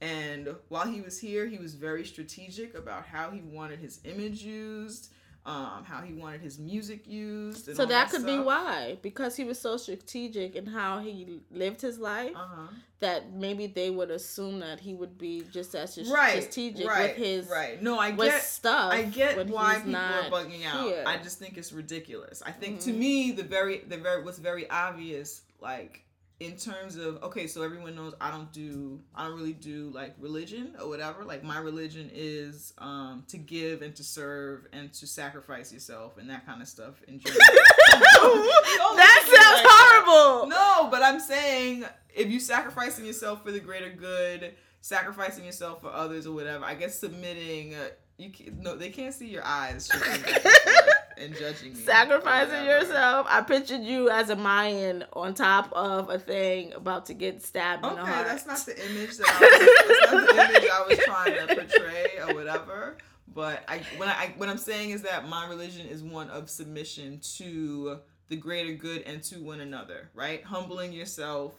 And 0.00 0.54
while 0.68 0.86
he 0.86 1.00
was 1.00 1.18
here 1.18 1.46
he 1.46 1.58
was 1.58 1.74
very 1.74 2.04
strategic 2.04 2.74
about 2.74 3.06
how 3.06 3.30
he 3.30 3.40
wanted 3.40 3.78
his 3.78 4.00
image 4.04 4.42
used 4.42 5.10
um 5.46 5.84
how 5.84 6.00
he 6.00 6.14
wanted 6.14 6.40
his 6.40 6.58
music 6.58 7.06
used 7.06 7.68
and 7.68 7.76
So 7.76 7.82
all 7.82 7.88
that 7.90 8.10
could 8.10 8.24
be 8.24 8.38
why, 8.38 8.96
because 9.02 9.36
he 9.36 9.44
was 9.44 9.60
so 9.60 9.76
strategic 9.76 10.56
in 10.56 10.66
how 10.66 11.00
he 11.00 11.40
lived 11.50 11.80
his 11.82 11.98
life, 11.98 12.32
uh-huh 12.34 12.68
that 13.00 13.34
maybe 13.34 13.66
they 13.66 13.90
would 13.90 14.10
assume 14.10 14.60
that 14.60 14.80
he 14.80 14.94
would 14.94 15.18
be 15.18 15.44
just 15.52 15.74
as 15.74 15.98
right 16.10 16.42
strategic 16.42 16.86
right 16.86 17.10
with 17.10 17.16
his 17.26 17.46
right 17.48 17.82
no 17.82 17.98
i 17.98 18.10
get 18.10 18.42
stuff. 18.42 18.92
I 18.92 19.02
get 19.02 19.36
why 19.50 19.74
people 19.84 19.94
are 19.94 20.30
bugging 20.30 20.64
out. 20.64 20.86
here. 20.86 21.04
I 21.06 21.18
just 21.18 21.38
think 21.38 21.58
it's 21.58 21.72
ridiculous. 21.72 22.42
I 22.46 22.50
think 22.52 22.80
to 22.80 22.90
Mhm. 22.90 22.98
me 22.98 23.32
the 23.32 23.42
very 23.42 23.78
the 23.80 23.98
very 23.98 24.22
what's 24.22 24.38
very 24.38 24.70
obvious 24.70 25.42
like 25.60 26.03
in 26.40 26.56
terms 26.56 26.96
of 26.96 27.22
okay, 27.22 27.46
so 27.46 27.62
everyone 27.62 27.94
knows 27.94 28.14
I 28.20 28.30
don't 28.30 28.50
do 28.52 29.00
I 29.14 29.24
don't 29.24 29.36
really 29.36 29.52
do 29.52 29.90
like 29.94 30.14
religion 30.18 30.74
or 30.80 30.88
whatever. 30.88 31.24
Like 31.24 31.44
my 31.44 31.58
religion 31.58 32.10
is 32.12 32.72
um 32.78 33.24
to 33.28 33.38
give 33.38 33.82
and 33.82 33.94
to 33.96 34.02
serve 34.04 34.66
and 34.72 34.92
to 34.94 35.06
sacrifice 35.06 35.72
yourself 35.72 36.18
and 36.18 36.28
that 36.30 36.44
kind 36.44 36.60
of 36.60 36.68
stuff 36.68 37.02
in 37.06 37.20
general. 37.20 37.40
At 37.40 37.60
that 37.92 39.20
sounds 39.22 39.54
like 39.54 39.62
that. 39.62 40.02
horrible. 40.04 40.48
No, 40.48 40.88
but 40.90 41.02
I'm 41.02 41.20
saying 41.20 41.84
if 42.12 42.28
you 42.28 42.40
sacrificing 42.40 43.06
yourself 43.06 43.44
for 43.44 43.52
the 43.52 43.60
greater 43.60 43.90
good, 43.90 44.54
sacrificing 44.80 45.44
yourself 45.44 45.80
for 45.80 45.92
others 45.92 46.26
or 46.26 46.34
whatever, 46.34 46.64
I 46.64 46.74
guess 46.74 46.98
submitting. 46.98 47.74
Uh, 47.74 47.88
you 48.16 48.30
can, 48.30 48.62
no, 48.62 48.76
they 48.76 48.90
can't 48.90 49.12
see 49.12 49.26
your 49.26 49.44
eyes 49.44 49.90
and 51.18 51.34
judging 51.36 51.72
me. 51.74 51.78
Sacrificing 51.80 52.64
yourself. 52.64 53.26
I 53.28 53.40
pictured 53.42 53.82
you 53.82 54.10
as 54.10 54.30
a 54.30 54.36
Mayan 54.36 55.04
on 55.12 55.34
top 55.34 55.72
of 55.72 56.10
a 56.10 56.18
thing 56.18 56.72
about 56.74 57.06
to 57.06 57.14
get 57.14 57.42
stabbed 57.42 57.84
in 57.84 57.92
Okay, 57.92 58.00
the 58.00 58.06
heart. 58.06 58.26
that's 58.26 58.46
not 58.46 58.58
the 58.66 58.90
image 58.90 59.16
that 59.18 59.26
I 59.28 59.40
was, 59.40 59.88
that's 59.88 60.12
not 60.12 60.34
the 60.34 60.56
image 60.58 60.70
I 60.72 60.86
was 60.88 60.98
trying 60.98 61.48
to 61.48 61.54
portray 61.54 62.06
or 62.26 62.34
whatever. 62.34 62.96
But 63.34 63.64
I, 63.68 63.80
when 63.96 64.08
I, 64.08 64.32
what 64.36 64.48
I'm 64.48 64.58
saying 64.58 64.90
is 64.90 65.02
that 65.02 65.28
my 65.28 65.48
religion 65.48 65.86
is 65.88 66.02
one 66.02 66.28
of 66.30 66.48
submission 66.50 67.20
to 67.38 67.98
the 68.28 68.36
greater 68.36 68.74
good 68.74 69.02
and 69.02 69.22
to 69.24 69.36
one 69.42 69.60
another, 69.60 70.10
right? 70.14 70.44
Humbling 70.44 70.92
yourself 70.92 71.54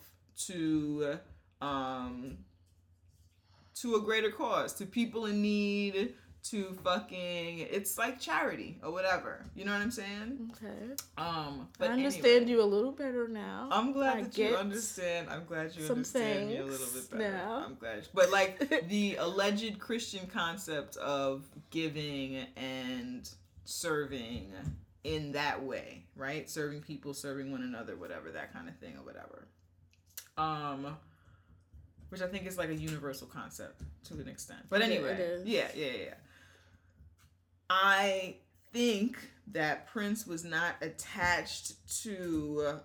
to, 0.46 1.20
um, 1.62 2.38
to 3.82 3.96
a 3.96 4.02
greater 4.02 4.32
cause, 4.32 4.74
to 4.76 4.86
people 4.86 5.26
in 5.26 5.42
need, 5.42 6.14
to 6.52 6.74
fucking 6.84 7.60
it's 7.60 7.98
like 7.98 8.20
charity 8.20 8.78
or 8.84 8.92
whatever. 8.92 9.44
You 9.56 9.66
know 9.66 9.74
what 9.74 9.82
I'm 9.82 9.92
saying? 9.92 10.52
Okay. 10.54 10.94
Um, 11.18 11.68
but 11.80 11.90
I 11.90 11.94
understand 11.94 12.26
anyway, 12.44 12.52
you 12.52 12.62
a 12.62 12.66
little 12.66 12.92
better 12.92 13.28
now. 13.28 13.68
I'm 13.72 13.92
glad 13.92 14.18
I 14.18 14.22
that 14.24 14.38
you 14.38 14.56
understand. 14.56 15.28
I'm 15.30 15.46
glad 15.46 15.76
you 15.76 15.88
understand 15.88 16.50
me 16.50 16.58
a 16.58 16.66
little 16.66 16.88
bit 16.94 17.10
better. 17.10 17.32
now. 17.32 17.64
I'm 17.66 17.76
glad. 17.76 17.98
You, 17.98 18.10
But 18.14 18.32
like 18.32 18.88
the 18.90 19.16
alleged 19.16 19.80
Christian 19.80 20.28
concept 20.28 20.98
of 20.98 21.44
giving 21.72 22.46
and 22.56 23.28
serving 23.64 24.52
in 25.04 25.32
that 25.32 25.64
way, 25.64 26.04
right? 26.16 26.48
Serving 26.48 26.82
people, 26.82 27.14
serving 27.16 27.52
one 27.52 27.64
another, 27.64 27.96
whatever, 27.96 28.30
that 28.32 28.54
kind 28.54 28.70
of 28.70 28.76
thing 28.78 28.96
or 28.98 29.04
whatever. 29.04 29.48
Um 30.38 30.96
which 32.10 32.22
I 32.22 32.28
think 32.28 32.46
is 32.46 32.58
like 32.58 32.70
a 32.70 32.76
universal 32.76 33.28
concept 33.28 33.82
to 34.06 34.14
an 34.14 34.28
extent. 34.28 34.62
But 34.70 34.82
anyway, 34.82 35.42
yeah, 35.44 35.68
yeah, 35.76 35.88
yeah. 35.88 36.14
I 37.70 38.36
think 38.74 39.18
that 39.52 39.88
Prince 39.88 40.26
was 40.28 40.44
not 40.44 40.76
attached 40.82 41.74
to 42.04 42.80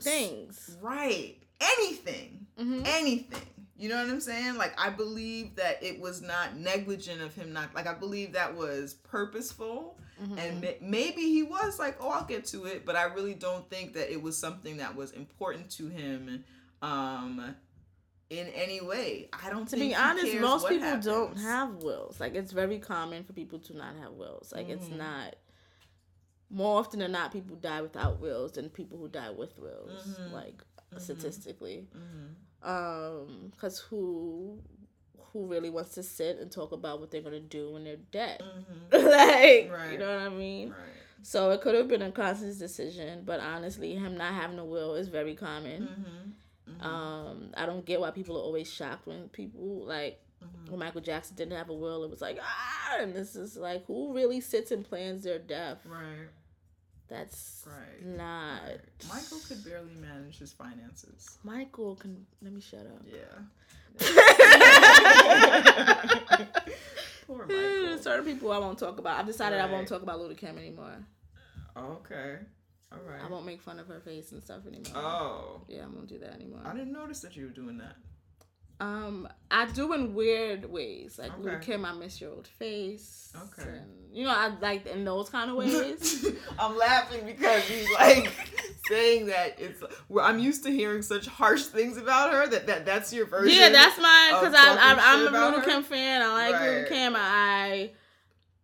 Things. 0.00 0.76
right. 0.80 1.36
Anything. 1.60 2.46
Hmm 2.58 2.82
anything. 2.84 3.42
You 3.76 3.88
know 3.88 3.96
what 3.96 4.10
i'm 4.10 4.20
saying? 4.20 4.56
Like 4.56 4.74
i 4.80 4.90
believe 4.90 5.54
that 5.56 5.82
it 5.82 6.00
was 6.00 6.20
not 6.22 6.56
negligent 6.56 7.20
of 7.20 7.34
him 7.34 7.52
not 7.52 7.74
like 7.74 7.86
i 7.86 7.94
believe 7.94 8.32
that 8.32 8.54
was 8.56 8.94
purposeful. 8.94 9.96
Mm-hmm. 10.20 10.38
and 10.38 10.60
ma- 10.60 10.68
maybe 10.80 11.20
he 11.22 11.44
was 11.44 11.78
like 11.78 11.96
oh 12.00 12.10
i'll 12.10 12.24
get 12.24 12.44
to 12.46 12.64
it. 12.66 12.84
But 12.84 12.96
i 12.96 13.04
really 13.04 13.34
don't 13.34 13.68
think 13.70 13.94
that 13.94 14.12
it 14.12 14.20
was 14.20 14.36
something 14.36 14.78
that 14.78 14.94
was 14.96 15.12
important 15.12 15.70
to 15.72 15.88
him. 15.88 16.44
Um 16.82 17.54
in 18.30 18.46
any 18.48 18.80
way 18.80 19.28
i 19.32 19.48
don't 19.48 19.66
to 19.68 19.76
think 19.76 19.92
be 19.92 19.94
honest, 19.94 20.34
most 20.38 20.68
people 20.68 20.98
don't 21.00 21.38
have 21.38 21.82
wills. 21.82 22.20
Like 22.20 22.34
it's 22.34 22.52
very 22.52 22.78
common 22.78 23.24
for 23.24 23.32
people 23.32 23.58
to 23.60 23.76
not 23.76 23.94
have 24.02 24.12
wills. 24.12 24.52
Like 24.54 24.68
it's 24.68 24.88
Mhm. 24.88 24.98
not. 24.98 25.36
More 26.50 26.78
often 26.78 27.00
than 27.00 27.12
not, 27.12 27.32
people 27.32 27.56
die 27.56 27.82
without 27.82 28.20
wills 28.20 28.52
than 28.52 28.70
people 28.70 28.96
who 28.98 29.08
die 29.08 29.30
with 29.30 29.58
wills. 29.58 30.02
Mhm. 30.18 30.32
Like 30.32 30.62
Mhm. 30.94 31.00
statistically, 31.00 31.88
Mhm. 31.94 32.66
um, 32.68 33.48
because 33.50 33.78
who 33.80 34.58
who 35.32 35.46
really 35.46 35.68
wants 35.68 35.92
to 35.94 36.02
sit 36.02 36.38
and 36.38 36.50
talk 36.50 36.72
about 36.72 37.00
what 37.00 37.10
they're 37.10 37.20
gonna 37.20 37.38
do 37.38 37.70
when 37.72 37.84
they're 37.84 37.96
dead? 37.96 38.40
Mhm. 38.42 38.92
like, 38.92 39.70
Right. 39.70 39.92
you 39.92 39.98
know 39.98 40.08
what 40.10 40.26
I 40.26 40.28
mean? 40.30 40.70
right 40.70 40.78
So 41.22 41.50
it 41.50 41.60
could 41.60 41.74
have 41.74 41.86
been 41.88 42.00
a 42.00 42.10
conscious 42.12 42.56
decision, 42.58 43.24
but 43.24 43.40
honestly, 43.40 43.94
him 43.94 44.16
not 44.16 44.32
having 44.32 44.58
a 44.58 44.64
will 44.64 44.94
is 44.94 45.08
very 45.08 45.34
common. 45.34 46.27
Mhm. 46.78 46.82
Mhm. 46.82 46.86
Um, 46.86 47.50
I 47.56 47.66
don't 47.66 47.84
get 47.84 48.00
why 48.00 48.10
people 48.10 48.36
are 48.36 48.42
always 48.42 48.70
shocked 48.72 49.06
when 49.06 49.28
people 49.30 49.84
like 49.86 50.20
Mhm. 50.42 50.70
when 50.70 50.78
Michael 50.80 51.00
Jackson 51.00 51.36
didn't 51.36 51.56
have 51.56 51.70
a 51.70 51.74
will. 51.74 52.04
It 52.04 52.10
was 52.10 52.20
like 52.20 52.38
ah, 52.40 52.96
and 53.00 53.14
this 53.14 53.34
is 53.36 53.56
like 53.56 53.84
who 53.86 54.12
really 54.14 54.40
sits 54.40 54.70
and 54.70 54.84
plans 54.84 55.24
their 55.24 55.38
death? 55.38 55.78
right 55.86 56.28
That's 57.08 57.64
Right. 57.66 58.04
not. 58.04 58.62
Right. 58.64 58.80
Michael 59.08 59.38
could 59.48 59.64
barely 59.64 59.94
manage 59.94 60.38
his 60.38 60.52
finances. 60.52 61.38
Michael 61.42 61.96
can 61.96 62.26
let 62.42 62.52
me 62.52 62.60
shut 62.60 62.86
up. 62.86 63.02
Yeah. 63.06 63.38
Poor 67.26 67.46
Michael. 67.46 67.98
Certain 67.98 68.24
people 68.24 68.52
I 68.52 68.58
won't 68.58 68.78
talk 68.78 68.98
about. 68.98 69.18
I've 69.18 69.26
decided 69.26 69.58
I 69.58 69.70
won't 69.70 69.88
talk 69.88 70.02
about 70.02 70.20
Lil' 70.20 70.34
Kim 70.34 70.58
anymore. 70.58 71.04
Okay. 71.76 72.38
All 72.92 72.98
right. 73.06 73.20
I 73.22 73.28
won't 73.28 73.44
make 73.46 73.60
fun 73.60 73.78
of 73.78 73.86
her 73.88 74.00
face 74.00 74.32
and 74.32 74.42
stuff 74.42 74.66
anymore. 74.66 74.92
Oh. 74.96 75.60
Yeah, 75.68 75.82
I 75.84 75.86
won't 75.86 76.08
do 76.08 76.18
that 76.20 76.32
anymore. 76.34 76.60
I 76.64 76.72
didn't 76.72 76.92
notice 76.92 77.20
that 77.20 77.36
you 77.36 77.44
were 77.44 77.50
doing 77.52 77.78
that. 77.78 77.96
Um, 78.80 79.28
I 79.50 79.66
do 79.66 79.92
in 79.92 80.14
weird 80.14 80.64
ways. 80.70 81.18
Like 81.18 81.32
Okay. 81.44 81.58
Kim, 81.60 81.84
I 81.84 81.92
miss 81.92 82.20
your 82.20 82.30
old 82.30 82.46
face. 82.46 83.32
Okay. 83.36 83.68
And, 83.68 83.90
you 84.16 84.22
know, 84.24 84.30
I 84.30 84.52
like 84.60 84.86
in 84.86 85.04
those 85.04 85.28
kind 85.28 85.50
of 85.50 85.56
ways. 85.62 86.24
I'm 86.58 86.76
laughing 86.78 87.26
because 87.26 87.64
he's 87.64 87.90
like 87.94 88.30
saying 88.88 89.26
that 89.26 89.56
it's. 89.58 89.82
Well, 90.08 90.24
I'm 90.24 90.38
used 90.38 90.62
to 90.64 90.70
hearing 90.70 91.02
such 91.02 91.26
harsh 91.26 91.64
things 91.64 91.96
about 91.96 92.32
her. 92.32 92.46
That, 92.46 92.68
that 92.68 92.86
that's 92.86 93.12
your 93.12 93.26
version. 93.26 93.58
yeah, 93.58 93.68
that's 93.70 94.00
mine 94.00 94.34
because 94.34 94.54
I'm 94.56 94.76
talking 94.96 95.34
I'm 95.34 95.34
a 95.34 95.56
Lil'? 95.56 95.64
Kim 95.64 95.82
fan. 95.82 96.22
I 96.22 96.32
like 96.50 96.54
Right. 96.54 96.88
Kim. 96.88 97.14
I 97.16 97.90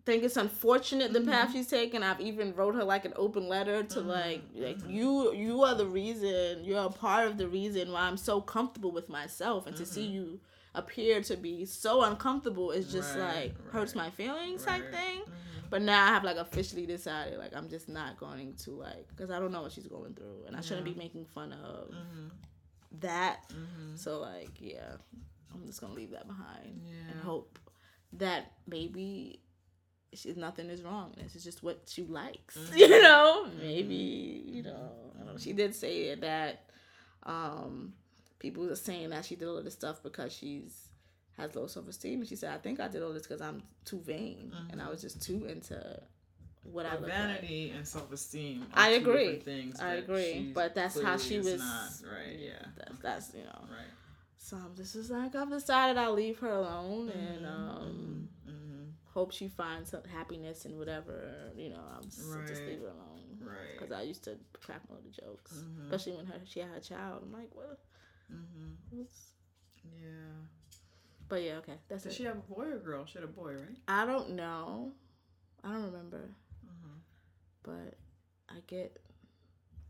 think 0.04 0.22
it's 0.22 0.36
unfortunate 0.36 1.12
the 1.12 1.20
path 1.22 1.48
Mhm. 1.48 1.52
she's 1.52 1.66
taken. 1.68 2.02
I've 2.02 2.20
even 2.20 2.54
wrote 2.54 2.74
her 2.74 2.84
like 2.84 3.04
an 3.04 3.14
open 3.16 3.48
letter 3.48 3.82
to 3.82 4.00
Mhm, 4.00 4.06
like 4.06 4.42
like 4.54 4.78
mhm. 4.78 4.90
you 4.92 5.32
you 5.34 5.62
are 5.62 5.74
the 5.74 5.86
reason. 5.86 6.64
You're 6.64 6.84
a 6.84 6.90
part 6.90 7.26
of 7.26 7.38
the 7.38 7.48
reason 7.48 7.90
why 7.92 8.02
I'm 8.02 8.16
so 8.18 8.40
comfortable 8.40 8.92
with 8.92 9.08
myself, 9.08 9.66
and 9.66 9.76
to 9.76 9.86
see 9.86 10.06
Mhm. 10.08 10.12
you 10.12 10.40
appear 10.74 11.22
to 11.22 11.36
be 11.36 11.64
so 11.64 12.02
uncomfortable 12.02 12.70
is 12.72 12.90
just 12.90 13.16
Right, 13.16 13.52
like 13.54 13.70
hurts 13.72 13.94
my 13.94 14.10
feelings 14.10 14.64
type 14.64 14.82
Right. 14.82 14.90
thing. 14.92 15.20
Mhm. 15.22 15.70
But 15.70 15.82
now 15.82 16.04
I 16.04 16.08
have 16.08 16.24
like 16.24 16.36
officially 16.36 16.84
decided 16.84 17.38
like 17.38 17.54
I'm 17.54 17.68
just 17.68 17.88
not 17.88 18.18
going 18.18 18.54
to 18.64 18.72
like 18.72 19.08
because 19.08 19.30
I 19.30 19.38
don't 19.38 19.52
know 19.52 19.62
what 19.62 19.72
she's 19.72 19.86
going 19.86 20.14
through, 20.14 20.44
and 20.46 20.54
I 20.56 20.60
shouldn't 20.60 20.86
Yeah. 20.86 20.92
be 20.94 20.98
making 20.98 21.24
fun 21.26 21.52
of 21.52 21.90
Mhm. 21.90 22.30
that. 23.00 23.50
So 23.94 24.20
like 24.20 24.60
yeah, 24.60 24.96
I'm 25.54 25.64
just 25.66 25.80
gonna 25.80 25.94
leave 25.94 26.10
that 26.10 26.26
behind 26.26 26.82
and 27.10 27.20
hope 27.20 27.58
that 28.14 28.52
maybe 28.66 29.40
she's 30.16 30.36
nothing 30.36 30.70
is 30.70 30.82
wrong. 30.82 31.12
This 31.16 31.34
is 31.36 31.44
just 31.44 31.62
what 31.62 31.80
she 31.86 32.02
likes. 32.04 32.56
Mhm. 32.56 32.76
You 32.78 33.02
know, 33.02 33.48
maybe 33.60 34.42
you 34.46 34.62
know. 34.62 34.90
Know. 35.24 35.36
She 35.38 35.52
did 35.52 35.74
say 35.74 36.14
that 36.16 36.64
um, 37.24 37.94
people 38.38 38.70
are 38.70 38.76
saying 38.76 39.10
that 39.10 39.24
she 39.24 39.36
did 39.36 39.48
all 39.48 39.56
of 39.56 39.64
this 39.64 39.74
stuff 39.74 40.02
because 40.02 40.32
she's 40.32 40.88
has 41.36 41.54
low 41.56 41.66
self 41.66 41.88
esteem, 41.88 42.20
and 42.20 42.28
she 42.28 42.36
said, 42.36 42.52
"I 42.54 42.58
think 42.58 42.78
I 42.80 42.88
did 42.88 43.02
all 43.02 43.12
this 43.12 43.22
because 43.22 43.40
I'm 43.40 43.62
too 43.84 44.00
vain, 44.00 44.52
and 44.70 44.80
I 44.80 44.88
was 44.88 45.00
just 45.00 45.20
too 45.22 45.46
into 45.46 45.74
what 46.62 46.86
I 46.86 46.90
But 46.90 47.00
look 47.02 47.10
vanity 47.10 47.70
and 47.76 47.86
self 47.86 48.12
esteem. 48.12 48.66
I 48.72 48.90
agree. 48.90 49.38
Things 49.40 49.80
I 49.80 49.94
agree, 49.94 50.52
but 50.54 50.74
that's 50.74 51.00
how 51.00 51.16
she 51.18 51.38
was- 51.38 51.58
Not. 51.58 51.90
Right. 52.12 52.38
Yeah. 52.38 52.52
That's, 52.76 52.98
that's 53.02 53.34
you 53.34 53.42
know. 53.44 53.60
Right. 53.70 53.90
So 54.36 54.56
I'm 54.58 54.74
just, 54.76 54.92
just 54.94 55.10
like 55.10 55.34
I've 55.34 55.50
decided 55.50 55.96
I'll 55.98 56.12
leave 56.12 56.38
her 56.40 56.50
alone 56.50 57.08
and 57.10 57.44
Mhm, 57.44 57.48
um, 57.48 58.28
mhm, 58.46 58.63
hope 59.14 59.32
she 59.32 59.48
finds 59.48 59.90
some 59.90 60.02
happiness 60.04 60.64
and 60.64 60.76
whatever 60.76 61.50
you 61.56 61.70
know. 61.70 61.80
I'm 61.96 62.02
just, 62.04 62.18
just 62.48 62.62
leave 62.66 62.80
her 62.80 62.88
alone. 62.88 63.20
Right. 63.40 63.72
because 63.78 63.92
I 63.92 64.02
used 64.02 64.24
to 64.24 64.36
crack 64.60 64.80
all 64.90 64.98
the 65.04 65.10
jokes, 65.22 65.52
Mhm. 65.52 65.84
especially 65.84 66.12
when 66.16 66.26
her 66.26 66.40
she 66.44 66.60
had 66.60 66.70
her 66.70 66.80
child. 66.80 67.22
I'm 67.24 67.32
like, 67.32 67.54
what? 67.54 67.78
Mhm. 68.32 68.76
What's... 68.90 69.30
Yeah. 69.84 70.08
But 71.28 71.42
yeah, 71.42 71.56
okay, 71.58 71.78
that's 71.88 72.02
Did 72.04 72.12
it. 72.12 72.14
she 72.16 72.24
have 72.24 72.36
a 72.36 72.40
boy 72.54 72.64
or 72.66 72.78
girl? 72.78 73.04
She 73.06 73.14
had 73.18 73.24
a 73.24 73.32
boy, 73.32 73.54
right? 73.54 73.78
I 73.88 74.04
don't 74.06 74.30
know. 74.30 74.92
I 75.62 75.72
don't 75.72 75.84
remember, 75.84 76.28
Mhm. 76.66 76.98
but 77.62 77.94
I 78.48 78.60
get. 78.66 78.98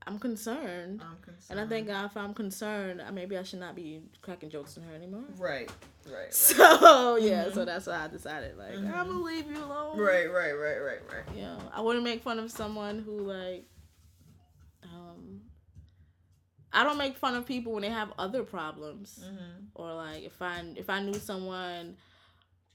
I'm 0.06 0.18
concerned, 0.18 1.00
I'm 1.02 1.16
concerned. 1.22 1.46
and 1.50 1.60
I 1.60 1.66
think 1.66 1.88
uh, 1.88 2.06
if 2.10 2.16
I'm 2.16 2.34
concerned, 2.34 3.00
uh, 3.00 3.10
maybe 3.10 3.38
I 3.38 3.42
should 3.42 3.60
not 3.60 3.74
be 3.74 4.02
cracking 4.22 4.50
jokes 4.50 4.76
on 4.76 4.84
her 4.84 4.94
anymore. 4.94 5.24
Right. 5.38 5.70
Right. 6.06 6.32
So 6.34 7.16
yeah, 7.20 7.46
Mhm. 7.46 7.54
so 7.54 7.64
that's 7.64 7.86
why 7.86 8.04
I 8.04 8.08
decided 8.08 8.58
like 8.58 8.74
Mhm. 8.74 8.92
I'm 8.94 9.06
gonna 9.08 9.22
leave 9.22 9.50
you 9.50 9.56
alone. 9.64 9.98
Right. 9.98 10.30
Right. 10.30 10.52
Right. 10.52 10.78
Right. 10.78 11.00
Right. 11.10 11.34
You 11.36 11.42
know, 11.42 11.58
I 11.72 11.80
wouldn't 11.80 12.04
make 12.04 12.22
fun 12.22 12.38
of 12.38 12.50
someone 12.50 12.98
who 12.98 13.12
like, 13.20 13.64
um, 14.82 15.40
I 16.72 16.84
don't 16.84 16.98
make 16.98 17.16
fun 17.16 17.34
of 17.34 17.46
people 17.46 17.72
when 17.72 17.82
they 17.82 17.88
have 17.90 18.12
other 18.18 18.42
problems 18.42 19.20
Mhm. 19.24 19.68
or 19.74 19.94
like 19.94 20.24
if 20.24 20.42
I 20.42 20.60
if 20.76 20.90
I 20.90 21.00
knew 21.00 21.14
someone, 21.14 21.96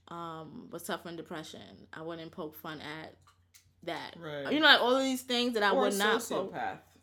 um, 0.08 0.68
was 0.72 0.84
suffering 0.84 1.16
depression, 1.16 1.88
I 1.94 2.02
wouldn't 2.02 2.32
poke 2.32 2.56
fun 2.56 2.82
at 2.82 3.16
that. 3.84 4.16
Right. 4.18 4.52
You 4.52 4.60
know, 4.60 4.66
like 4.66 4.82
all 4.82 4.96
of 4.96 5.04
these 5.04 5.22
things 5.22 5.54
that 5.54 5.62
I 5.64 5.72
or 5.72 5.82
would 5.82 5.98
not 5.98 6.24
poke. 6.28 6.54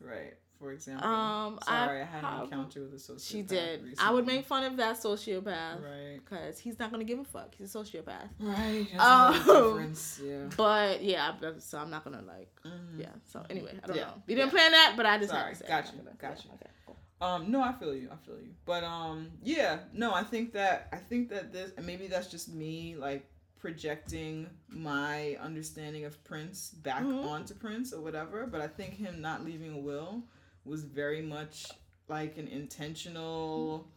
Right? 0.00 0.34
For 0.58 0.72
example. 0.72 1.06
Um, 1.06 1.58
Sorry, 1.66 1.98
I, 1.98 2.02
I 2.02 2.04
had 2.06 2.24
an 2.24 2.44
encounter 2.44 2.80
with 2.84 2.94
a 2.94 2.96
sociopath. 2.96 3.28
She 3.28 3.42
did. 3.42 3.82
Recently. 3.84 3.94
I 4.06 4.10
would 4.10 4.26
make 4.26 4.46
fun 4.46 4.64
of 4.64 4.78
that 4.78 4.96
sociopath 4.96 5.82
Right. 5.82 6.18
because 6.24 6.58
he's 6.58 6.78
not 6.78 6.90
gonna 6.90 7.04
give 7.04 7.18
a 7.18 7.24
fuck. 7.24 7.54
He's 7.54 7.74
a 7.74 7.78
sociopath. 7.78 8.30
Right. 8.40 8.86
Um, 8.98 9.32
That's 9.34 9.44
another 9.48 9.68
difference. 9.68 10.20
Yeah. 10.24 10.48
But 10.56 11.02
yeah, 11.02 11.34
so 11.58 11.76
I'm 11.78 11.90
not 11.90 12.04
gonna 12.04 12.22
like. 12.22 12.48
Mhm. 12.64 12.98
Yeah. 13.00 13.08
So 13.26 13.44
anyway, 13.50 13.78
I 13.82 13.86
don't 13.86 13.96
Yeah, 13.96 14.04
know. 14.06 14.22
You 14.26 14.36
didn't 14.36 14.48
yeah. 14.52 14.58
plan 14.58 14.72
that, 14.72 14.94
but 14.96 15.04
I 15.04 15.18
just 15.18 15.28
Sorry, 15.30 15.42
had 15.42 15.50
to 15.50 15.56
say. 15.56 15.64
it. 15.66 15.68
got 15.68 15.92
you, 15.92 16.00
got 16.18 16.44
you. 16.44 16.50
Okay. 16.54 16.70
Cool. 16.86 16.96
Um, 17.20 17.50
no, 17.50 17.60
I 17.62 17.72
feel 17.74 17.94
you. 17.94 18.08
I 18.10 18.16
feel 18.26 18.38
you. 18.38 18.54
But 18.64 18.82
um, 18.82 19.28
yeah, 19.42 19.80
no, 19.92 20.14
I 20.14 20.22
think 20.22 20.54
that 20.54 20.88
I 20.90 20.96
think 20.96 21.28
that 21.28 21.52
this, 21.52 21.72
and 21.76 21.84
maybe 21.86 22.06
that's 22.06 22.28
just 22.28 22.48
me 22.48 22.96
like 22.96 23.28
projecting 23.66 24.48
my 24.68 25.36
understanding 25.40 26.04
of 26.04 26.22
Prince 26.22 26.70
back 26.70 27.02
Mhm. 27.02 27.24
onto 27.24 27.52
Prince 27.52 27.92
or 27.92 28.00
whatever. 28.00 28.46
But 28.46 28.60
I 28.60 28.68
think 28.68 28.94
him 28.94 29.20
not 29.20 29.44
leaving 29.44 29.72
a 29.74 29.78
will 29.78 30.22
was 30.64 30.84
very 30.84 31.20
much 31.20 31.72
like 32.06 32.38
an 32.38 32.46
intentional, 32.46 33.88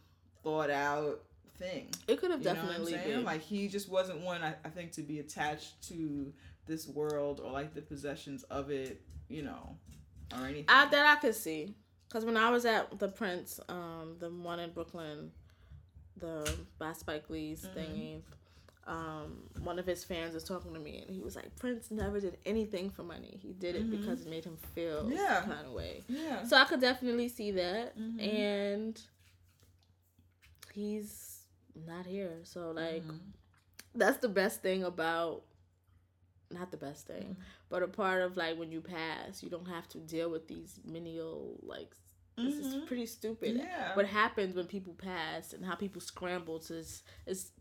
thought 0.42 0.70
out 0.70 1.24
thing. 1.54 1.88
It 2.08 2.18
could 2.18 2.32
have 2.32 2.40
You 2.40 2.46
know 2.46 2.54
what 2.54 2.62
I'm 2.62 2.66
definitely 2.84 3.12
been. 3.12 3.24
Like 3.24 3.42
he 3.42 3.68
just 3.68 3.88
wasn't 3.88 4.22
one 4.22 4.42
I, 4.42 4.56
I 4.64 4.70
think 4.70 4.90
to 4.92 5.02
be 5.02 5.20
attached 5.20 5.80
to 5.88 6.32
this 6.66 6.88
world 6.88 7.38
or 7.38 7.52
like 7.52 7.72
the 7.72 7.82
possessions 7.82 8.42
of 8.44 8.70
it, 8.72 9.00
you 9.28 9.42
know, 9.42 9.76
or 10.32 10.46
anything. 10.46 10.64
I, 10.68 10.86
that 10.86 11.06
I 11.06 11.14
could 11.20 11.36
see, 11.36 11.76
because 12.08 12.24
when 12.24 12.36
I 12.36 12.50
was 12.50 12.64
at 12.64 12.98
the 12.98 13.08
Prince, 13.08 13.60
um, 13.68 14.16
the 14.18 14.30
one 14.30 14.58
in 14.58 14.70
Brooklyn, 14.72 15.30
the 16.16 16.52
by 16.78 16.92
Spike 16.92 17.30
Lee's 17.30 17.62
Mhm. 17.64 17.74
thingy, 17.76 18.22
um, 18.86 19.42
one 19.62 19.78
of 19.78 19.86
his 19.86 20.02
fans 20.04 20.34
was 20.34 20.44
talking 20.44 20.72
to 20.74 20.80
me, 20.80 21.04
and 21.06 21.14
he 21.14 21.20
was 21.22 21.36
like, 21.36 21.54
Prince 21.56 21.90
never 21.90 22.18
did 22.20 22.38
anything 22.46 22.90
for 22.90 23.02
money. 23.02 23.38
He 23.42 23.52
did 23.52 23.76
it 23.76 23.86
Mhm. 23.86 23.90
because 23.90 24.22
it 24.22 24.28
made 24.30 24.44
him 24.44 24.56
feel 24.74 25.08
Yeah. 25.10 25.40
some 25.42 25.50
kind 25.52 25.66
of 25.66 25.72
way. 25.72 26.02
Yeah. 26.08 26.44
So 26.44 26.56
I 26.56 26.64
could 26.64 26.80
definitely 26.80 27.28
see 27.28 27.50
that, 27.52 27.96
Mhm. 27.96 28.20
and 28.20 29.02
he's 30.72 31.42
not 31.86 32.06
here. 32.06 32.40
So 32.44 32.70
like, 32.72 33.04
Mhm. 33.04 33.20
that's 33.94 34.18
the 34.18 34.28
best 34.28 34.62
thing 34.62 34.84
about. 34.84 35.44
Not 36.52 36.72
the 36.72 36.76
best 36.76 37.06
thing, 37.06 37.36
Mhm. 37.38 37.44
but 37.68 37.84
a 37.84 37.86
part 37.86 38.22
of 38.22 38.36
like 38.36 38.58
when 38.58 38.72
you 38.72 38.80
pass, 38.80 39.40
you 39.40 39.48
don't 39.48 39.68
have 39.68 39.88
to 39.90 39.98
deal 39.98 40.30
with 40.30 40.48
these 40.48 40.80
menial 40.84 41.60
like. 41.62 41.94
This 42.36 42.54
is 42.56 42.74
Mhm. 42.74 42.86
pretty 42.86 43.06
stupid 43.06 43.56
Yeah. 43.56 43.94
what 43.94 44.06
happens 44.06 44.56
when 44.56 44.66
people 44.66 44.94
pass 44.94 45.52
and 45.52 45.64
how 45.64 45.74
people 45.76 46.00
scramble 46.00 46.58
to 46.60 46.74
is 46.74 47.02
it's, 47.26 47.52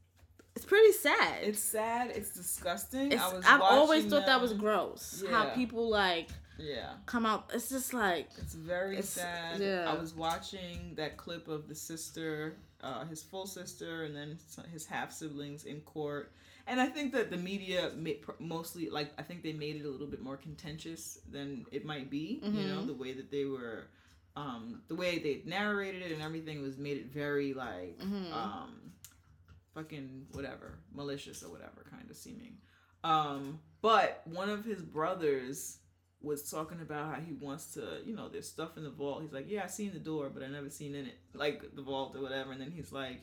it's 0.60 0.66
pretty 0.68 0.92
sad. 0.92 1.38
It's 1.44 1.64
sad. 1.64 2.12
It's 2.14 2.32
disgusting. 2.32 3.14
It's, 3.14 3.22
I 3.22 3.34
was 3.34 3.46
I've 3.46 3.62
always 3.62 4.06
thought 4.06 4.26
that 4.26 4.42
was 4.42 4.52
them- 4.52 4.60
gross. 4.60 5.24
How 5.30 5.46
people 5.50 5.90
like 5.90 6.28
Yeah. 6.58 6.94
come 7.06 7.26
out. 7.26 7.50
It's 7.54 7.70
just 7.70 7.94
like 7.94 8.30
It's 8.38 8.54
very 8.54 8.94
It's- 8.98 9.10
sad. 9.10 9.62
yeah. 9.62 9.90
I 9.90 9.98
was 10.00 10.14
watching 10.14 10.94
that 10.96 11.16
clip 11.16 11.48
of 11.48 11.70
the 11.70 11.76
sister, 11.76 12.58
uh, 12.82 13.06
his 13.06 13.24
full 13.24 13.48
sister, 13.48 14.04
and 14.04 14.14
then 14.16 14.38
his 14.74 14.86
half 14.86 15.14
siblings 15.14 15.64
in 15.64 15.80
court. 15.82 16.34
And 16.68 16.80
I 16.82 16.88
think 16.88 17.14
that 17.14 17.32
the 17.32 17.38
media 17.38 17.92
mostly, 18.40 18.90
like, 18.90 19.12
I 19.18 19.24
think 19.24 19.42
they 19.42 19.54
made 19.54 19.78
it 19.78 19.86
a 19.86 19.90
little 19.90 20.08
bit 20.08 20.22
more 20.22 20.38
contentious 20.38 21.20
than 21.32 21.66
it 21.72 21.86
might 21.86 22.10
be. 22.10 22.42
You 22.44 22.68
know, 22.68 22.82
Mhm. 22.82 22.88
the 22.88 22.94
way 22.94 23.14
that 23.14 23.32
they 23.32 23.46
were, 23.46 23.88
um, 24.36 24.84
the 24.90 24.96
way 24.96 25.18
they 25.20 25.42
narrated 25.46 26.02
it 26.04 26.12
and 26.12 26.22
everything 26.22 26.62
was 26.62 26.78
made 26.78 26.98
it 26.98 27.08
very 27.08 27.54
like, 27.54 27.98
Mhm. 28.00 28.32
um, 28.34 28.89
fucking 29.74 30.28
whatever, 30.32 30.80
malicious 30.94 31.44
or 31.44 31.52
whatever 31.52 31.86
kind 31.90 32.10
of 32.10 32.16
seeming. 32.16 32.58
Um, 33.04 33.60
but 33.82 34.22
one 34.26 34.50
of 34.50 34.66
his 34.66 34.82
brothers 34.82 35.78
was 36.22 36.50
talking 36.50 36.82
about 36.82 37.16
how 37.16 37.22
he 37.22 37.34
wants 37.34 37.74
to, 37.74 38.02
you 38.06 38.16
know, 38.16 38.28
there's 38.28 38.50
stuff 38.50 38.76
in 38.78 38.84
the 38.84 38.90
vault. 38.90 39.22
He's 39.22 39.32
like, 39.32 39.46
yeah, 39.48 39.64
I 39.64 39.68
seen 39.68 39.94
the 39.94 40.00
door, 40.00 40.30
but 40.34 40.44
I 40.44 40.48
never 40.48 40.70
seen 40.70 40.96
in 40.96 41.06
it, 41.06 41.18
like 41.34 41.76
the 41.76 41.82
vault 41.82 42.16
or 42.16 42.22
whatever. 42.22 42.52
And 42.52 42.60
then 42.60 42.72
he's 42.72 42.92
like, 42.92 43.22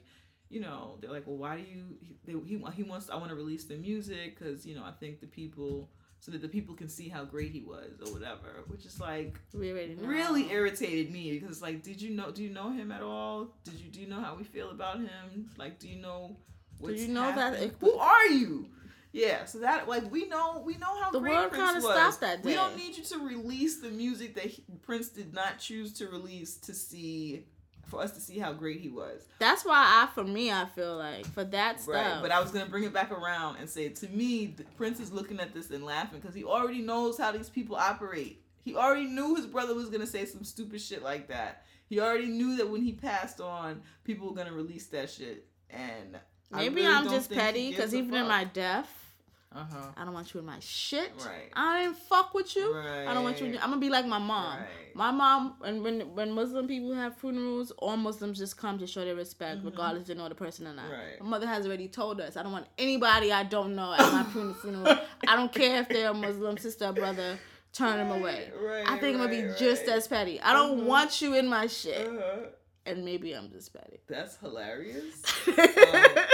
you 0.49 0.61
know, 0.61 0.97
they're 1.01 1.11
like, 1.11 1.27
well, 1.27 1.37
why 1.37 1.57
do 1.57 1.63
you? 1.63 1.97
He 2.01 2.17
they, 2.25 2.33
he, 2.33 2.63
he 2.75 2.83
wants. 2.85 3.11
I 3.11 3.17
want 3.17 3.31
to 3.31 3.35
release 3.35 3.65
the 3.65 3.77
music 3.77 4.39
because 4.39 4.65
you 4.65 4.77
know 4.77 4.85
I 4.85 4.93
think 4.93 5.21
the 5.21 5.27
people 5.27 5.91
so 6.27 6.33
that 6.33 6.43
the 6.43 6.49
people 6.49 6.75
can 6.75 6.89
see 6.89 7.09
how 7.09 7.25
great 7.25 7.53
he 7.53 7.61
was 7.61 8.01
or 8.05 8.13
whatever. 8.13 8.65
Which 8.67 8.85
is 8.85 8.99
like 8.99 9.39
we 9.55 9.71
already 9.71 9.95
know. 9.95 10.09
really 10.09 10.51
irritated 10.51 11.13
me 11.13 11.39
because 11.39 11.63
like, 11.63 11.85
did 11.85 12.03
you 12.03 12.11
know? 12.11 12.33
Do 12.33 12.43
you 12.43 12.51
know 12.51 12.73
him 12.73 12.91
at 12.91 13.01
all? 13.01 13.55
Did 13.63 13.75
you 13.75 13.89
do 13.91 14.01
you 14.01 14.09
know 14.09 14.21
how 14.21 14.35
we 14.35 14.43
feel 14.43 14.71
about 14.71 14.99
him? 14.99 15.51
Like, 15.57 15.79
do 15.79 15.89
you 15.89 16.03
know? 16.03 16.37
What's 16.81 17.01
you 17.01 17.15
know 17.15 17.33
that 17.33 17.55
it- 17.55 17.77
Who 17.81 17.93
are 17.93 18.27
you? 18.27 18.67
Yeah, 19.13 19.45
so 19.45 19.61
that 19.61 19.89
like 19.89 20.11
we 20.11 20.27
know 20.27 20.63
we 20.67 20.77
know 20.79 21.01
how 21.01 21.13
The 21.13 21.21
great 21.21 21.33
world 21.33 21.53
Prince 21.53 21.85
was. 21.85 21.95
stopped 21.95 22.21
that 22.23 22.45
We 22.45 22.55
don't 22.55 22.77
need 22.77 22.97
you 22.97 23.05
to 23.05 23.19
release 23.21 23.81
the 23.81 23.91
music 23.91 24.35
that 24.35 24.47
he, 24.47 24.65
Prince 24.83 25.09
did 25.09 25.33
not 25.33 25.61
choose 25.61 25.93
to 25.95 26.09
release 26.09 26.57
to 26.57 26.75
see 26.75 27.45
for 27.87 28.01
us 28.01 28.13
to 28.13 28.21
see 28.21 28.39
how 28.39 28.53
great 28.53 28.81
he 28.81 28.89
was. 28.89 29.23
That's 29.39 29.65
why 29.65 29.77
I, 29.77 30.13
for 30.13 30.25
me, 30.25 30.51
I 30.51 30.67
feel 30.67 30.97
like 30.97 31.27
for 31.27 31.45
that 31.45 31.81
stuff. 31.81 31.95
Right, 31.95 32.19
but 32.21 32.31
I 32.31 32.41
was 32.41 32.51
gonna 32.51 32.67
bring 32.67 32.85
it 32.85 32.93
back 32.93 33.11
around 33.11 33.57
and 33.57 33.69
say 33.69 33.89
to 33.89 34.09
me, 34.09 34.47
the 34.57 34.65
Prince 34.77 35.01
is 35.01 35.13
looking 35.13 35.41
at 35.41 35.55
this 35.55 35.71
and 35.71 35.85
laughing 35.85 36.21
because 36.21 36.35
he 36.35 36.45
already 36.45 36.83
knows 36.83 37.17
how 37.17 37.33
these 37.33 37.49
people 37.49 37.77
operate. 37.77 38.43
He 38.65 38.75
already 38.75 39.07
knew 39.07 39.37
his 39.37 39.47
brother 39.47 39.75
was 39.75 39.89
gonna 39.89 40.07
say 40.07 40.25
some 40.25 40.45
stupid 40.45 40.81
shit 40.81 41.03
like 41.03 41.29
that. 41.29 41.65
He 41.89 42.01
already 42.01 42.27
knew 42.27 42.57
that 42.57 42.69
when 42.69 42.83
he 42.83 42.93
passed 42.93 43.41
on, 43.41 43.83
people 44.05 44.29
were 44.29 44.35
gonna 44.35 44.53
release 44.53 44.87
that 44.89 45.09
shit. 45.09 45.47
And 45.71 46.19
I 46.53 46.63
maybe 46.63 46.77
really 46.77 46.89
I'm 46.89 47.05
don't 47.05 47.15
just 47.15 47.31
petty 47.31 47.71
because 47.71 47.95
even 47.95 48.15
in 48.15 48.27
my 48.27 48.45
death, 48.45 49.06
uh 49.55 49.65
huh, 49.71 49.87
I 49.97 50.05
don't 50.05 50.13
want 50.13 50.35
you 50.35 50.41
in 50.41 50.47
my 50.47 50.59
shit. 50.61 51.13
right, 51.25 51.51
I 51.55 51.83
didn't 51.85 51.97
fuck 51.99 52.35
with 52.35 52.55
you. 52.57 52.75
right, 52.75 53.07
I 53.07 53.15
don't 53.15 53.23
want 53.25 53.41
you. 53.41 53.47
I'm 53.63 53.71
gonna 53.71 53.79
be 53.79 53.89
like 53.89 54.05
my 54.07 54.19
mom. 54.19 54.59
Right. 54.59 54.67
My 54.95 55.11
mom, 55.11 55.55
and 55.65 55.83
when 55.83 56.01
when 56.15 56.33
Muslim 56.33 56.67
people 56.67 56.93
have 56.95 57.17
funerals, 57.17 57.71
all 57.79 57.97
Muslims 57.97 58.39
just 58.39 58.57
come 58.59 58.79
to 58.79 58.87
show 58.87 59.05
their 59.05 59.15
respect, 59.15 59.63
Mhm. 59.63 59.67
regardless 59.67 60.03
if 60.03 60.09
they 60.09 60.15
know 60.15 60.29
the 60.29 60.35
person 60.35 60.67
or 60.67 60.73
not. 60.75 60.91
Right. 60.91 61.21
My 61.21 61.29
mother 61.29 61.47
has 61.47 61.67
already 61.67 61.89
told 61.89 62.21
us, 62.21 62.37
I 62.37 62.43
don't 62.43 62.53
want 62.53 62.67
anybody 62.79 63.33
I 63.33 63.45
don't 63.45 63.75
know 63.77 63.93
at 63.93 64.01
my 64.13 64.25
funeral. 64.63 64.99
I 65.29 65.37
don't 65.37 65.53
care 65.53 65.81
if 65.81 65.89
they're 65.89 66.11
a 66.11 66.15
Muslim 66.15 66.59
sister 66.59 66.87
or 66.87 66.93
brother. 66.93 67.39
Turn 67.73 67.99
them 67.99 68.11
away. 68.11 68.51
Right, 68.59 68.89
I 68.89 68.99
think 68.99 69.19
I'm 69.19 69.27
gonna 69.27 69.49
be 69.51 69.55
just 69.59 69.83
as 69.85 70.09
petty. 70.09 70.41
I 70.41 70.55
don't 70.55 70.81
Mhm. 70.81 70.85
want 70.85 71.21
you 71.21 71.35
in 71.35 71.47
my 71.47 71.67
shit, 71.67 72.09
Uh-huh. 72.09 72.47
And 72.87 73.05
maybe 73.05 73.33
I'm 73.33 73.51
just 73.51 73.73
petty. 73.73 73.99
That's 74.09 74.37
hilarious. 74.37 75.23
um, 75.49 75.55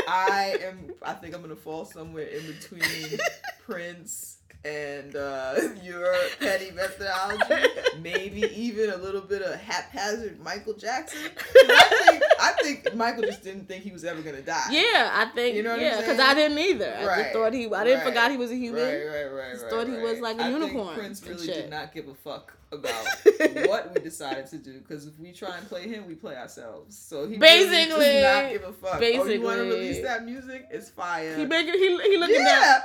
I 0.08 0.56
am. 0.62 0.92
I 1.02 1.14
think 1.14 1.34
I'm 1.34 1.42
gonna 1.42 1.56
fall 1.56 1.84
somewhere 1.84 2.26
in 2.26 2.46
between 2.46 3.18
Prince 3.66 4.38
and 4.64 5.16
uh, 5.16 5.54
your 5.82 6.14
petty 6.38 6.70
methodology. 6.70 7.68
Maybe 8.00 8.42
even 8.54 8.90
a 8.90 8.96
little 8.96 9.20
bit 9.20 9.42
of 9.42 9.58
haphazard 9.60 10.40
Michael 10.40 10.74
Jackson. 10.74 11.30
I 11.54 12.04
think, 12.06 12.21
I 12.42 12.52
think 12.62 12.94
Michael 12.94 13.22
just 13.22 13.42
didn't 13.44 13.66
think 13.68 13.84
he 13.84 13.92
was 13.92 14.04
ever 14.04 14.20
gonna 14.22 14.42
die. 14.42 14.66
Yeah, 14.70 15.10
I 15.12 15.26
think 15.34 15.56
You 15.56 15.62
know 15.62 15.70
what 15.70 15.78
I'm 15.78 15.84
yeah, 15.84 15.96
because? 16.00 16.18
I 16.18 16.34
didn't 16.34 16.58
either. 16.58 16.94
I 16.98 17.04
Right, 17.06 17.22
just 17.22 17.32
thought 17.32 17.52
he. 17.54 17.72
I 17.72 17.84
didn't 17.84 18.00
right, 18.00 18.08
forgot 18.08 18.30
he 18.30 18.36
was 18.36 18.50
a 18.50 18.56
human. 18.56 18.82
Right, 18.82 19.04
right, 19.06 19.24
right, 19.32 19.52
Just 19.52 19.64
right. 19.64 19.70
thought 19.72 19.86
he 19.88 19.96
was 19.96 20.20
like 20.20 20.38
a 20.38 20.44
I 20.44 20.48
unicorn 20.50 20.94
Prince 20.94 21.26
really 21.26 21.46
did 21.46 21.70
not 21.70 21.94
give 21.94 22.08
a 22.08 22.14
fuck 22.14 22.56
about 22.72 23.04
what 23.68 23.94
we 23.94 24.00
decided 24.00 24.46
to 24.46 24.56
do 24.56 24.78
because 24.80 25.06
if 25.06 25.18
we 25.18 25.30
try 25.30 25.56
and 25.58 25.68
play 25.68 25.86
him, 25.86 26.06
we 26.06 26.14
play 26.14 26.36
ourselves. 26.36 26.96
So 26.96 27.22
he 27.28 27.36
really 27.36 27.38
Basically, 27.38 28.04
does 28.06 28.44
not 28.44 28.52
give 28.52 28.64
a 28.64 28.72
fuck. 28.72 29.00
oh, 29.02 29.24
you 29.26 29.42
want 29.42 29.58
to 29.58 29.64
release 29.64 30.02
that 30.02 30.24
music? 30.24 30.66
It's 30.70 30.88
fire. 30.90 31.36
He 31.36 31.44
making 31.44 31.74
he 31.74 31.88
he 32.10 32.16
looking 32.18 32.36
at. 32.40 32.46
yeah. 32.46 32.80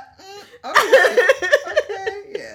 Mm, 0.64 0.70
okay. 0.70 1.48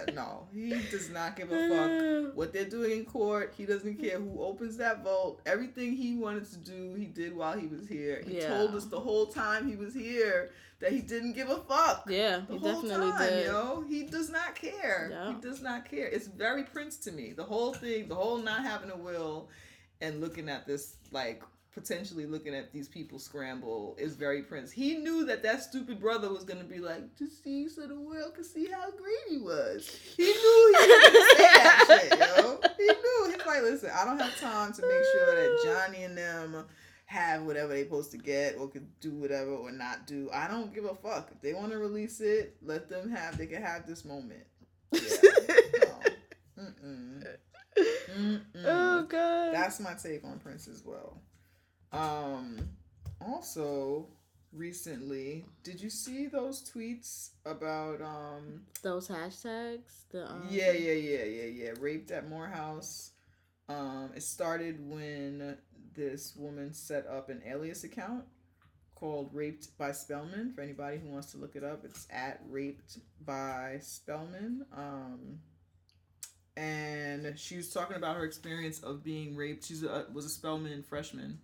Yeah. 0.08 0.14
No, 0.14 0.48
he 0.54 0.70
does 0.92 1.10
not 1.10 1.36
give 1.36 1.52
a 1.52 1.70
fuck 1.70 2.36
what 2.36 2.54
they're 2.54 2.66
doing 2.66 2.92
in 3.00 3.06
court. 3.06 3.54
He 3.58 3.66
doesn't 3.66 3.98
care 4.02 4.20
who 4.20 4.42
opens 4.42 4.78
that 4.78 5.04
vault. 5.04 5.42
Everything 5.46 5.94
he 5.96 6.16
wanted 6.16 6.50
to 6.52 6.58
do, 6.58 6.94
he 6.96 7.06
did 7.06 7.36
while 7.36 7.58
he 7.58 7.68
was 7.68 7.88
here. 7.88 8.22
He 8.26 8.38
Yeah. 8.38 8.50
told 8.58 8.76
us 8.76 8.86
the 8.86 9.00
whole 9.00 9.28
time 9.28 9.68
he 9.70 9.76
was 9.76 9.94
here 9.94 10.52
that 10.80 10.92
he 10.92 11.00
didn't 11.02 11.34
give 11.34 11.50
a 11.50 11.58
fuck. 11.58 12.06
Yeah, 12.10 12.42
The 12.48 12.54
he 12.54 12.60
whole 12.60 12.82
definitely 12.82 13.12
time, 13.12 13.30
did. 13.30 13.46
yo. 13.46 13.86
He 13.88 14.04
does 14.04 14.30
not 14.30 14.56
care. 14.56 15.10
Yeah. 15.12 15.28
He 15.34 15.42
does 15.42 15.62
not 15.62 15.90
care. 15.90 16.08
It's 16.08 16.28
very 16.28 16.64
Prince 16.64 16.98
to 16.98 17.12
me. 17.12 17.32
The 17.34 17.44
whole 17.44 17.74
thing, 17.74 18.08
the 18.10 18.16
whole 18.16 18.38
not 18.38 18.64
having 18.64 18.92
a 18.92 18.98
will 18.98 19.50
and 20.02 20.20
looking 20.20 20.50
at 20.50 20.66
this, 20.68 20.96
like, 21.12 21.42
potentially 21.74 22.26
looking 22.26 22.54
at 22.54 22.72
these 22.72 22.88
people 22.88 23.18
scramble 23.20 23.96
is 23.98 24.16
very 24.16 24.44
Prince. 24.44 24.72
He 24.72 24.96
knew 24.98 25.26
that 25.26 25.44
that 25.44 25.64
stupid 25.64 26.00
brother 26.00 26.30
was 26.32 26.44
going 26.44 26.60
to 26.60 26.66
be 26.66 26.80
like, 26.80 27.16
to 27.18 27.28
see 27.28 27.68
so 27.68 27.88
the 27.88 28.00
world 28.00 28.36
could 28.36 28.46
see 28.46 28.68
how 28.70 28.92
great 28.92 29.16
he 29.30 29.38
was. 29.38 29.90
He 30.16 30.24
knew 30.24 30.76
he 30.80 30.88
was 30.88 31.12
to 31.12 31.36
say 31.38 31.44
that 31.44 31.86
shit, 32.10 32.20
yo. 32.20 32.60
He 32.78 32.86
knew. 32.86 33.32
He's 33.32 33.46
like, 33.46 33.62
listen, 33.64 33.90
I 33.94 34.06
don't 34.06 34.20
have 34.20 34.40
time 34.40 34.74
to 34.74 34.82
make 34.82 35.04
sure 35.14 35.36
that 35.36 35.60
Johnny 35.64 36.04
and 36.04 36.18
them 36.18 36.66
have 37.06 37.44
whatever 37.44 37.74
they're 37.74 37.84
supposed 37.84 38.12
to 38.12 38.18
get 38.18 38.56
or 38.58 38.68
could 38.68 38.88
do 39.00 39.12
whatever 39.12 39.52
or 39.52 39.72
not 39.72 40.08
do. 40.08 40.30
I 40.34 40.48
don't 40.48 40.74
give 40.74 40.86
a 40.86 40.96
fuck. 40.96 41.30
If 41.32 41.42
they 41.42 41.54
want 41.54 41.72
to 41.72 41.78
release 41.78 42.22
it, 42.22 42.56
let 42.62 42.90
them 42.90 43.10
have. 43.12 43.38
They 43.38 43.46
can 43.48 43.62
have 43.62 43.88
this 43.88 44.06
moment. 44.06 44.44
Yeah. 44.94 45.00
no. 46.58 46.64
Mm-mm. 46.64 47.26
Oh, 47.78 47.82
Mm-mm. 48.20 48.42
oh 48.66 49.04
god. 49.10 49.54
That's 49.54 49.80
my 49.80 49.94
take 50.02 50.24
on 50.24 50.38
Prince 50.40 50.68
as 50.68 50.84
well. 50.86 51.18
Um. 51.94 52.58
Also, 53.22 54.08
recently, 54.52 55.46
did 55.64 55.82
you 55.82 55.90
see 55.90 56.28
those 56.28 56.70
tweets 56.70 57.30
about 57.46 58.02
um? 58.02 58.64
Those 58.82 59.08
hashtags. 59.08 60.10
The 60.12 60.30
um, 60.30 60.48
Yeah, 60.50 60.72
yeah, 60.72 60.94
yeah, 60.94 61.24
yeah, 61.24 61.46
yeah. 61.46 61.72
Raped 61.80 62.12
at 62.12 62.30
Morehouse. 62.30 63.12
Um, 63.70 64.12
it 64.16 64.24
started 64.24 64.78
when 64.90 65.58
this 65.96 66.36
woman 66.36 66.74
set 66.74 67.08
up 67.08 67.30
an 67.30 67.42
alias 67.46 67.84
account 67.84 68.26
called 68.96 69.30
Raped 69.34 69.78
by 69.78 69.92
Spelman. 69.92 70.54
For 70.54 70.62
anybody 70.62 70.98
who 70.98 71.10
wants 71.10 71.32
to 71.32 71.38
look 71.38 71.56
it 71.56 71.64
up, 71.64 71.84
it's 71.86 72.08
at 72.10 72.42
Raped 72.50 73.00
by 73.26 73.78
Spelman. 73.82 74.66
Um, 74.76 75.40
and 76.56 77.38
she 77.38 77.58
was 77.58 77.70
talking 77.70 77.98
about 77.98 78.16
her 78.18 78.24
experience 78.24 78.80
of 78.80 79.04
being 79.04 79.36
raped. 79.36 79.66
She's 79.66 79.84
a, 79.84 80.06
was 80.14 80.26
a 80.26 80.30
Spelman 80.30 80.84
freshman, 80.84 81.40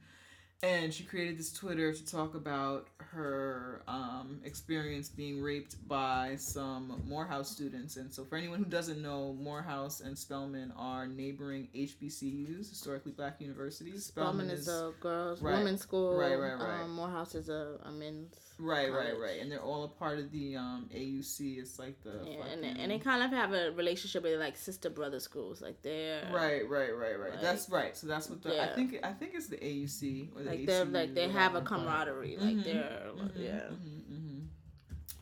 and 0.62 0.94
she 0.94 1.04
created 1.04 1.38
this 1.38 1.54
Twitter 1.54 1.94
to 1.94 2.06
talk 2.06 2.36
about 2.36 2.88
her 2.98 3.82
um, 3.88 4.40
experience 4.44 5.08
being 5.10 5.42
raped 5.42 5.76
by 5.88 6.36
some 6.38 7.02
Morehouse 7.08 7.50
students. 7.50 7.96
And 7.98 8.14
so, 8.14 8.26
for 8.26 8.36
anyone 8.36 8.60
who 8.60 8.66
doesn't 8.66 9.02
know, 9.02 9.34
Morehouse 9.40 10.02
and 10.02 10.18
Spelman 10.18 10.74
are 10.78 11.08
neighboring 11.08 11.70
HBCUs, 11.74 12.70
historically 12.70 13.14
black 13.14 13.40
universities. 13.40 14.06
Spelman 14.06 14.50
is 14.50 14.68
a 14.68 14.92
girls' 15.00 15.42
Right. 15.42 15.58
women's 15.58 15.82
school. 15.82 16.18
Right, 16.18 16.36
right, 16.38 16.60
right. 16.60 16.82
Um, 16.84 16.92
Morehouse 16.94 17.36
is 17.36 17.50
a, 17.50 17.78
a 17.86 17.92
men's. 17.92 18.36
Right, 18.60 18.92
right, 18.92 19.08
college. 19.14 19.20
right, 19.20 19.42
and 19.42 19.52
they're 19.52 19.62
all 19.62 19.84
a 19.86 19.88
part 19.88 20.20
of 20.20 20.32
the 20.32 20.56
um, 20.56 20.90
AUC. 20.94 21.58
It's 21.60 21.80
like 21.80 22.02
the 22.04 22.12
Yeah, 22.26 22.32
and, 22.34 22.44
fucking- 22.44 22.62
they- 22.62 22.82
and 22.82 22.92
they 22.92 23.00
kind 23.00 23.24
of 23.24 23.32
have 23.32 23.54
a 23.54 23.72
relationship 23.72 24.24
with 24.24 24.40
like 24.40 24.58
sister 24.58 24.90
brother 24.90 25.20
schools, 25.20 25.62
like 25.62 25.82
they're 25.82 26.24
Right, 26.32 26.68
right, 26.70 26.96
right, 26.96 27.20
right. 27.20 27.32
Like, 27.32 27.42
that's 27.42 27.70
right. 27.70 27.96
So 27.98 28.06
that's 28.08 28.30
what 28.30 28.42
the 28.44 28.62
I 28.62 28.68
think. 28.76 29.00
I 29.04 29.14
think 29.14 29.32
it's 29.36 29.48
the 29.48 29.58
AUC 29.58 30.36
or 30.36 30.44
the 30.44 30.50
like 30.52 30.66
they're 30.66 30.86
like 30.86 31.14
they 31.16 31.30
have 31.30 31.56
a 31.56 31.62
camaraderie, 31.62 32.38
like 32.38 32.56
Mhm, 32.58 32.64
they're 32.64 33.02
mhm, 33.16 33.32
yeah. 33.38 33.60
mhm, 33.72 34.48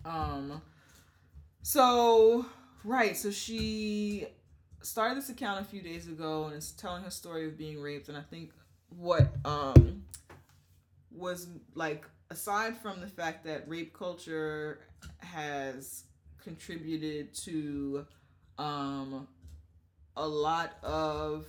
mhm. 0.05 0.09
Um. 0.09 0.61
So 1.63 2.45
right, 2.83 3.15
so 3.17 3.31
she 3.31 4.27
started 4.81 5.17
this 5.17 5.29
account 5.29 5.59
a 5.61 5.63
few 5.65 5.81
days 5.81 6.07
ago 6.07 6.45
and 6.45 6.55
it's 6.55 6.71
telling 6.71 7.03
her 7.03 7.09
story 7.09 7.45
of 7.45 7.57
being 7.57 7.81
raped, 7.81 8.07
and 8.09 8.17
I 8.17 8.21
think 8.21 8.51
what 8.89 9.27
um 9.43 10.03
was 11.11 11.47
like 11.75 12.05
aside 12.30 12.78
from 12.78 12.99
the 13.01 13.07
fact 13.07 13.45
that 13.45 13.67
rape 13.67 13.93
culture 13.93 14.80
has 15.19 16.03
contributed 16.43 17.34
to 17.34 18.05
um 18.57 19.28
a 20.15 20.28
lot 20.28 20.78
of 20.84 21.45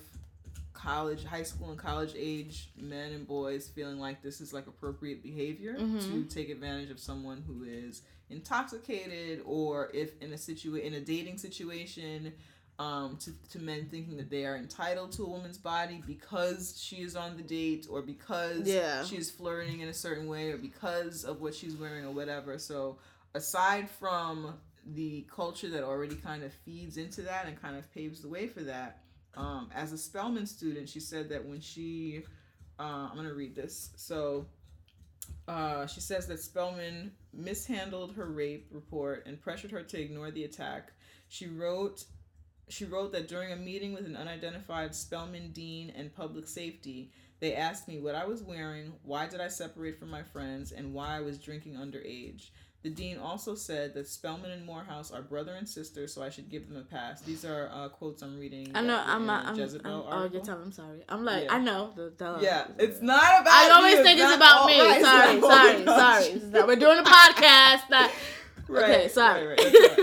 college 0.74 1.24
high 1.24 1.42
school 1.42 1.70
and 1.70 1.78
college 1.78 2.12
age 2.16 2.70
men 2.76 3.12
and 3.12 3.26
boys 3.26 3.68
feeling 3.68 3.98
like 3.98 4.22
this 4.22 4.40
is 4.40 4.52
like 4.52 4.66
appropriate 4.66 5.22
behavior 5.22 5.74
Mhm. 5.78 6.04
to 6.06 6.24
take 6.24 6.50
advantage 6.50 6.90
of 6.90 7.00
someone 7.00 7.42
who 7.46 7.64
is 7.64 8.02
intoxicated 8.30 9.40
or 9.44 9.90
if 9.94 10.20
in 10.22 10.32
a 10.32 10.38
situation 10.38 10.86
in 10.86 10.94
a 10.94 11.04
dating 11.04 11.38
situation 11.38 12.32
um, 12.78 13.16
to, 13.18 13.32
to 13.50 13.58
men 13.58 13.88
thinking 13.90 14.16
that 14.18 14.30
they 14.30 14.44
are 14.46 14.56
entitled 14.56 15.10
to 15.12 15.24
a 15.24 15.28
woman's 15.28 15.58
body 15.58 16.02
because 16.06 16.80
she 16.80 16.96
is 16.96 17.16
on 17.16 17.36
the 17.36 17.42
date 17.42 17.86
or 17.90 18.02
because 18.02 18.68
Yeah. 18.68 19.04
she 19.04 19.16
is 19.16 19.30
flirting 19.30 19.80
in 19.80 19.88
a 19.88 19.94
certain 19.94 20.28
way 20.28 20.52
or 20.52 20.58
because 20.58 21.24
of 21.24 21.40
what 21.40 21.54
she's 21.54 21.74
wearing 21.74 22.04
or 22.04 22.12
whatever. 22.12 22.56
So 22.58 22.98
aside 23.34 23.90
from 23.90 24.54
the 24.86 25.26
culture 25.34 25.68
that 25.70 25.82
already 25.82 26.14
kind 26.14 26.44
of 26.44 26.52
feeds 26.52 26.96
into 26.96 27.22
that 27.22 27.46
and 27.46 27.60
kind 27.60 27.76
of 27.76 27.92
paves 27.92 28.22
the 28.22 28.28
way 28.28 28.46
for 28.46 28.60
that, 28.62 29.02
um, 29.36 29.70
as 29.74 29.92
a 29.92 29.98
Spelman 29.98 30.46
student, 30.46 30.88
she 30.88 31.00
said 31.00 31.28
that 31.30 31.44
when 31.44 31.60
she, 31.60 32.22
uh, 32.78 33.08
I'm 33.10 33.16
gonna 33.16 33.34
read 33.34 33.54
this. 33.56 33.90
So 33.96 34.46
uh, 35.46 35.86
she 35.86 36.00
says 36.00 36.26
that 36.28 36.40
Spelman 36.40 37.12
mishandled 37.32 38.14
her 38.14 38.26
rape 38.26 38.68
report 38.70 39.26
and 39.26 39.40
pressured 39.40 39.70
her 39.72 39.82
to 39.82 40.00
ignore 40.00 40.30
the 40.30 40.44
attack. 40.44 40.92
She 41.28 41.46
wrote 41.48 42.04
she 42.68 42.84
wrote 42.84 43.12
that 43.12 43.28
during 43.28 43.52
a 43.52 43.56
meeting 43.56 43.92
with 43.94 44.06
an 44.06 44.16
unidentified 44.16 44.94
Spelman 44.94 45.50
dean 45.52 45.92
and 45.96 46.14
public 46.14 46.46
safety, 46.48 47.10
they 47.40 47.54
asked 47.54 47.88
me 47.88 47.98
what 47.98 48.14
I 48.14 48.24
was 48.26 48.42
wearing, 48.42 48.92
why 49.02 49.26
did 49.26 49.40
I 49.40 49.48
separate 49.48 49.98
from 49.98 50.10
my 50.10 50.22
friends, 50.22 50.72
and 50.72 50.92
why 50.92 51.16
I 51.16 51.20
was 51.20 51.38
drinking 51.38 51.74
underage. 51.74 52.50
The 52.82 52.90
dean 52.90 53.18
also 53.18 53.56
said 53.56 53.94
that 53.94 54.06
Spelman 54.06 54.52
and 54.52 54.64
Morehouse 54.64 55.10
are 55.10 55.20
brother 55.20 55.54
and 55.54 55.68
sister, 55.68 56.06
so 56.06 56.22
I 56.22 56.30
should 56.30 56.48
give 56.48 56.68
them 56.68 56.76
a 56.76 56.82
pass. 56.82 57.20
These 57.20 57.44
are 57.44 57.68
uh, 57.72 57.88
quotes 57.88 58.22
I'm 58.22 58.38
reading. 58.38 58.70
I 58.72 58.82
know. 58.82 59.02
I'm 59.04 59.22
in 59.22 59.26
not. 59.26 59.56
the 59.56 59.80
I'm, 59.84 59.84
I'm, 59.84 60.02
oh, 60.06 60.30
you're 60.32 60.42
telling. 60.42 60.62
I'm 60.62 60.72
sorry. 60.72 61.00
I'm 61.08 61.24
like. 61.24 61.44
Yeah. 61.44 61.54
I 61.54 61.58
know. 61.58 61.90
The, 61.96 62.12
the, 62.16 62.38
Yeah, 62.40 62.66
it's 62.78 63.02
not 63.02 63.42
about. 63.42 63.52
I 63.52 63.70
always 63.70 63.96
you, 63.96 64.04
think 64.04 64.20
it's 64.20 64.34
about 64.36 64.66
me. 64.68 64.80
right, 64.80 65.02
sorry, 65.02 65.40
sorry, 65.40 65.84
sorry. 65.84 66.40
not- 66.50 66.68
We're 66.68 66.76
doing 66.76 66.98
a 67.00 67.02
podcast. 67.02 67.90
Not, 67.90 68.12
Right, 68.68 68.82
okay, 68.84 69.08
sorry. 69.08 69.46
right, 69.46 69.58
right, 69.58 69.72
that's 69.72 69.98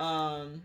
all 0.00 0.06
right, 0.06 0.38
Um, 0.42 0.62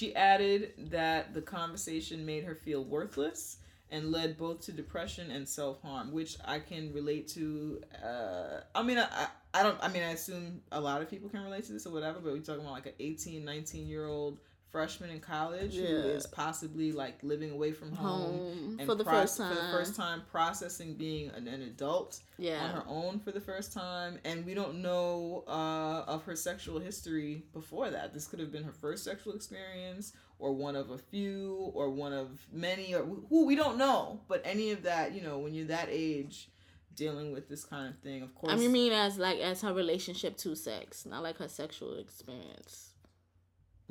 she 0.00 0.14
added 0.16 0.72
that 0.90 1.34
the 1.34 1.42
conversation 1.42 2.24
made 2.24 2.44
her 2.44 2.54
feel 2.54 2.84
worthless 2.84 3.58
and 3.90 4.12
led 4.12 4.38
both 4.38 4.60
to 4.62 4.72
depression 4.72 5.30
and 5.30 5.48
self 5.48 5.82
harm, 5.82 6.12
which 6.12 6.36
I 6.44 6.58
can 6.60 6.92
relate 6.92 7.28
to. 7.28 7.82
Uh, 8.04 8.60
I 8.74 8.82
mean, 8.82 8.98
I, 8.98 9.26
I- 9.54 9.62
don't, 9.62 9.78
I 9.82 9.88
mean, 9.88 10.02
I 10.02 10.12
assume 10.12 10.62
a 10.72 10.80
lot 10.80 11.02
of 11.02 11.10
people 11.10 11.28
can 11.28 11.42
relate 11.42 11.64
to 11.64 11.72
this 11.72 11.86
or 11.86 11.92
whatever, 11.92 12.20
but 12.20 12.32
we're 12.32 12.38
talking 12.38 12.60
about 12.62 12.72
like 12.72 12.86
an 12.86 12.92
18, 13.00 13.44
19 13.44 13.88
year 13.88 14.06
old 14.06 14.38
freshman 14.70 15.10
in 15.10 15.20
college 15.20 15.74
who 15.74 15.82
Yeah. 15.82 15.88
is 16.16 16.26
possibly 16.26 16.92
like 16.92 17.22
living 17.22 17.50
away 17.50 17.72
from 17.72 17.90
home. 17.92 18.38
home 18.38 18.76
And 18.78 18.86
for 18.88 18.94
the 18.94 19.04
proc- 19.04 19.22
first 19.22 19.36
time. 19.38 19.56
for 19.56 19.62
the 19.62 19.68
first 19.70 19.96
time 19.96 20.22
processing 20.30 20.94
being 20.94 21.30
an, 21.30 21.48
an 21.48 21.62
adult 21.62 22.20
on 22.38 22.70
her 22.70 22.84
own 22.86 23.18
for 23.20 23.32
the 23.32 23.40
first 23.40 23.72
time 23.72 24.18
and 24.24 24.46
we 24.46 24.54
don't 24.54 24.76
know 24.80 25.44
uh, 25.48 26.04
of 26.06 26.22
her 26.24 26.36
sexual 26.36 26.78
history 26.78 27.44
before 27.52 27.90
that 27.90 28.14
this 28.14 28.26
could 28.26 28.38
have 28.38 28.52
been 28.52 28.64
her 28.64 28.72
first 28.72 29.04
sexual 29.04 29.34
experience 29.34 30.12
or 30.38 30.52
one 30.52 30.76
of 30.76 30.90
a 30.90 30.98
few 30.98 31.70
or 31.74 31.90
one 31.90 32.12
of 32.12 32.46
many 32.52 32.94
or 32.94 33.04
who 33.28 33.44
we 33.46 33.54
don't 33.56 33.76
know 33.76 34.20
but 34.28 34.40
any 34.44 34.70
of 34.70 34.82
that 34.84 35.12
you 35.12 35.20
know 35.20 35.38
when 35.38 35.52
you're 35.52 35.66
that 35.66 35.88
age 35.90 36.48
dealing 36.96 37.32
with 37.32 37.48
this 37.48 37.64
kind 37.64 37.88
of 37.92 37.98
thing 38.00 38.22
of 38.22 38.34
course 38.34 38.52
I 38.52 38.56
mean 38.56 38.92
as 38.92 39.18
like 39.18 39.38
as 39.38 39.62
her 39.62 39.72
relationship 39.72 40.36
to 40.38 40.54
sex, 40.54 41.06
not 41.06 41.22
like 41.22 41.38
her 41.38 41.48
sexual 41.48 41.96
experience. 41.98 42.89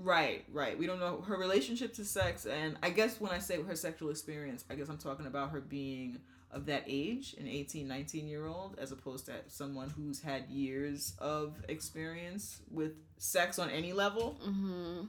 Right 0.02 0.46
right 0.52 0.78
we 0.78 0.88
don't 0.88 1.00
know 1.00 1.22
her 1.28 1.38
relationship 1.38 1.94
to 1.94 2.06
sex 2.06 2.46
and 2.46 2.78
i 2.82 2.90
guess 2.90 3.20
when 3.20 3.32
i 3.32 3.40
say 3.40 3.62
her 3.62 3.76
sexual 3.76 4.10
experience 4.10 4.64
i 4.70 4.76
guess 4.76 4.88
i'm 4.90 4.98
talking 4.98 5.26
about 5.26 5.52
her 5.52 5.60
being 5.62 6.18
of 6.52 6.66
that 6.66 6.84
age 6.88 7.36
an 7.40 7.48
18 7.48 7.88
19 7.88 8.28
year 8.28 8.48
old 8.48 8.78
as 8.80 8.92
opposed 8.92 9.26
to 9.26 9.34
someone 9.48 9.90
who's 9.90 10.22
had 10.22 10.48
years 10.50 11.14
of 11.20 11.56
experience 11.68 12.62
with 12.72 12.94
sex 13.18 13.60
on 13.60 13.70
any 13.70 13.94
level 13.94 14.40
Mm-hmm. 14.48 15.02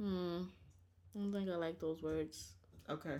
Hmm. 0.00 0.42
I 1.14 1.18
don't 1.18 1.32
think 1.32 1.48
I 1.48 1.56
like 1.56 1.80
those 1.80 2.02
words. 2.02 2.52
okay 2.90 3.16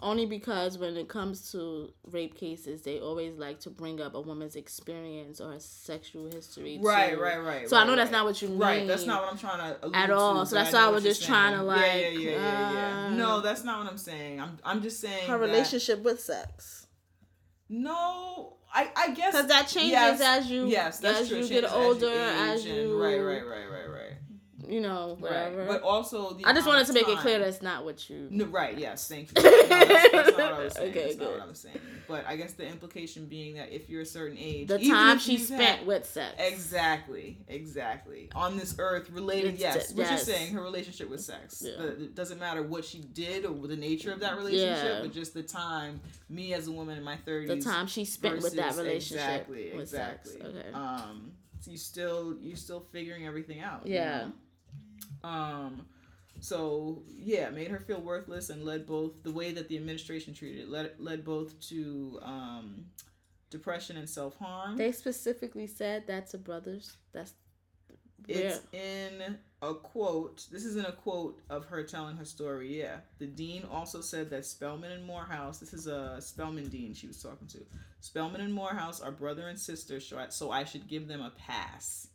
Only 0.00 0.26
because 0.26 0.78
when 0.78 0.96
it 0.96 1.08
comes 1.08 1.52
to 1.52 1.92
rape 2.10 2.34
cases, 2.36 2.82
they 2.82 2.98
always 3.00 3.36
like 3.38 3.60
to 3.60 3.70
bring 3.70 4.00
up 4.00 4.14
a 4.14 4.20
woman's 4.20 4.56
experience 4.56 5.40
or 5.40 5.52
her 5.52 5.60
sexual 5.60 6.30
history. 6.30 6.78
right 6.82 7.14
too. 7.14 7.20
right 7.20 7.42
right 7.42 7.68
So 7.68 7.76
I 7.76 7.80
right, 7.80 7.86
know 7.88 7.96
that's 7.96 8.10
not 8.10 8.24
what 8.24 8.42
you 8.42 8.48
mean. 8.48 8.58
right 8.58 8.86
that's 8.88 9.06
not 9.06 9.22
what 9.22 9.32
i'm 9.32 9.38
trying 9.38 9.58
to 9.58 9.84
allude 9.84 9.94
at 9.96 10.10
all. 10.10 10.34
but 10.34 10.44
So 10.46 10.56
that's 10.56 10.72
why 10.72 10.84
I 10.84 10.88
was 10.88 11.04
just 11.04 11.24
trying 11.24 11.52
to, 11.52 11.58
saying. 11.58 11.68
yeah, 11.68 11.74
like, 11.76 12.24
yeah 12.24 12.30
yeah 12.30 12.30
yeah 12.40 12.72
yeah 12.72 13.06
uh, 13.06 13.10
no 13.10 13.40
that's 13.40 13.62
not 13.64 13.78
what 13.78 13.90
i'm 13.90 13.98
saying 13.98 14.40
i'm 14.40 14.58
i'm 14.64 14.82
just 14.82 15.00
saying 15.00 15.28
her 15.28 15.38
relationship 15.38 16.02
with 16.02 16.20
sex. 16.20 16.86
no 17.68 18.56
i 18.74 18.90
i 18.96 19.10
guess 19.10 19.32
Because 19.32 19.48
that 19.48 19.68
changes 19.68 19.90
yes, 19.92 20.20
as 20.20 20.50
you 20.50 20.66
yes 20.66 20.98
that's 20.98 21.20
as 21.22 21.28
true. 21.28 21.38
you 21.38 21.48
get 21.48 21.70
older, 21.72 22.06
age 22.08 22.14
as 22.14 22.64
and- 22.64 22.74
you 22.74 23.02
right 23.02 23.18
right 23.18 23.46
right 23.46 23.70
right 23.70 23.90
right 23.90 23.91
you 24.68 24.80
know 24.80 25.16
whatever. 25.18 25.58
Right. 25.58 25.68
But 25.68 25.82
also, 25.82 26.32
the 26.34 26.44
I 26.44 26.52
just 26.52 26.66
wanted 26.66 26.86
to 26.86 26.92
make 26.92 27.08
it 27.08 27.18
clear 27.18 27.34
time. 27.38 27.42
that's 27.42 27.62
not 27.62 27.84
what 27.84 28.08
you. 28.10 28.28
No, 28.30 28.44
right. 28.46 28.76
Yes. 28.78 29.06
Thank 29.12 29.30
you. 29.36 29.42
No, 29.42 29.50
that's, 29.66 30.12
that's 30.12 30.36
not 30.38 30.52
what 30.52 30.60
I 30.60 30.64
was 30.64 30.72
saying. 30.74 30.90
Okay, 30.90 31.04
that's 31.06 31.16
not 31.18 31.30
what 31.32 31.40
I 31.40 31.46
was 31.46 31.58
saying. 31.58 31.78
But 32.08 32.26
I 32.26 32.36
guess 32.36 32.52
the 32.52 32.66
implication 32.66 33.26
being 33.26 33.54
that 33.54 33.72
if 33.74 33.88
you're 33.88 34.02
a 34.02 34.06
certain 34.06 34.36
age, 34.38 34.68
The 34.68 34.78
time 34.88 35.18
she 35.18 35.38
spent 35.38 35.78
had- 35.78 35.86
with 35.86 36.04
sex. 36.06 36.34
Exactly, 36.38 37.38
exactly. 37.48 38.28
On 38.34 38.56
this 38.56 38.74
earth, 38.78 39.10
related, 39.10 39.54
It's- 39.54 39.60
yes. 39.76 39.92
What 39.92 40.06
yes. 40.06 40.26
you're 40.26 40.36
saying, 40.36 40.52
her 40.54 40.62
relationship 40.62 41.08
with 41.10 41.20
sex. 41.20 41.62
Yeah. 41.64 41.72
But 41.78 41.86
it 41.86 42.14
doesn't 42.14 42.38
matter 42.40 42.62
what 42.62 42.84
she 42.84 42.98
did 43.00 43.44
or 43.46 43.66
the 43.66 43.76
nature 43.76 44.12
of 44.12 44.20
that 44.20 44.36
relationship, 44.36 44.84
Yeah. 44.84 45.00
but 45.02 45.12
just 45.12 45.34
the 45.34 45.42
time, 45.42 46.00
me 46.28 46.54
as 46.54 46.66
a 46.68 46.72
woman 46.72 46.96
in 46.98 47.04
my 47.04 47.16
30s. 47.26 47.48
The 47.48 47.60
time 47.60 47.86
she 47.86 48.04
spent 48.04 48.42
with 48.42 48.54
that 48.56 48.74
versus- 48.74 48.78
relationship 48.78 49.26
Exactly, 49.48 49.68
exactly. 49.72 50.32
sex. 50.32 50.44
Okay. 50.44 50.72
Um, 50.72 51.32
so 51.60 51.70
you 51.70 51.78
still, 51.78 52.36
you 52.40 52.56
still 52.56 52.80
figuring 52.92 53.26
everything 53.26 53.60
out. 53.60 53.86
you 53.86 53.94
Yeah. 53.94 54.18
know? 54.22 54.32
Um, 55.24 55.86
so 56.40 57.02
yeah, 57.08 57.50
made 57.50 57.70
her 57.70 57.78
feel 57.78 58.00
worthless 58.00 58.50
and 58.50 58.64
led 58.64 58.86
both 58.86 59.22
the 59.22 59.30
way 59.30 59.52
that 59.52 59.68
the 59.68 59.76
administration 59.76 60.34
treated 60.34 60.62
it 60.62 60.70
led 60.70 60.92
led 60.98 61.24
both 61.24 61.60
to 61.68 62.18
um, 62.22 62.86
depression 63.50 63.96
and 63.96 64.08
self 64.08 64.36
harm. 64.36 64.76
They 64.76 64.92
specifically 64.92 65.66
said 65.68 66.04
that's 66.06 66.34
a 66.34 66.38
brother's. 66.38 66.96
That's 67.12 67.34
It's 68.26 68.60
in 68.72 69.36
a 69.60 69.74
quote. 69.74 70.46
This 70.50 70.64
is 70.64 70.76
in 70.76 70.84
a 70.84 70.92
quote 70.92 71.40
of 71.48 71.66
her 71.66 71.84
telling 71.84 72.16
her 72.16 72.24
story. 72.24 72.76
Yeah, 72.76 72.96
the 73.18 73.26
dean 73.26 73.64
also 73.70 74.00
said 74.00 74.30
that 74.30 74.44
Spelman 74.44 74.90
and 74.90 75.04
Morehouse. 75.04 75.58
This 75.58 75.72
is 75.72 75.86
a 75.86 76.16
Spelman 76.20 76.68
dean 76.68 76.94
she 76.94 77.06
was 77.06 77.22
talking 77.22 77.46
to. 77.48 77.58
Spelman 78.00 78.40
and 78.40 78.52
Morehouse 78.52 79.00
are 79.00 79.12
brother 79.12 79.46
and 79.46 79.58
sister, 79.58 80.00
so 80.00 80.18
I, 80.18 80.28
so 80.30 80.50
I 80.50 80.64
should 80.64 80.88
give 80.88 81.06
them 81.06 81.20
a 81.20 81.30
pass. 81.30 82.08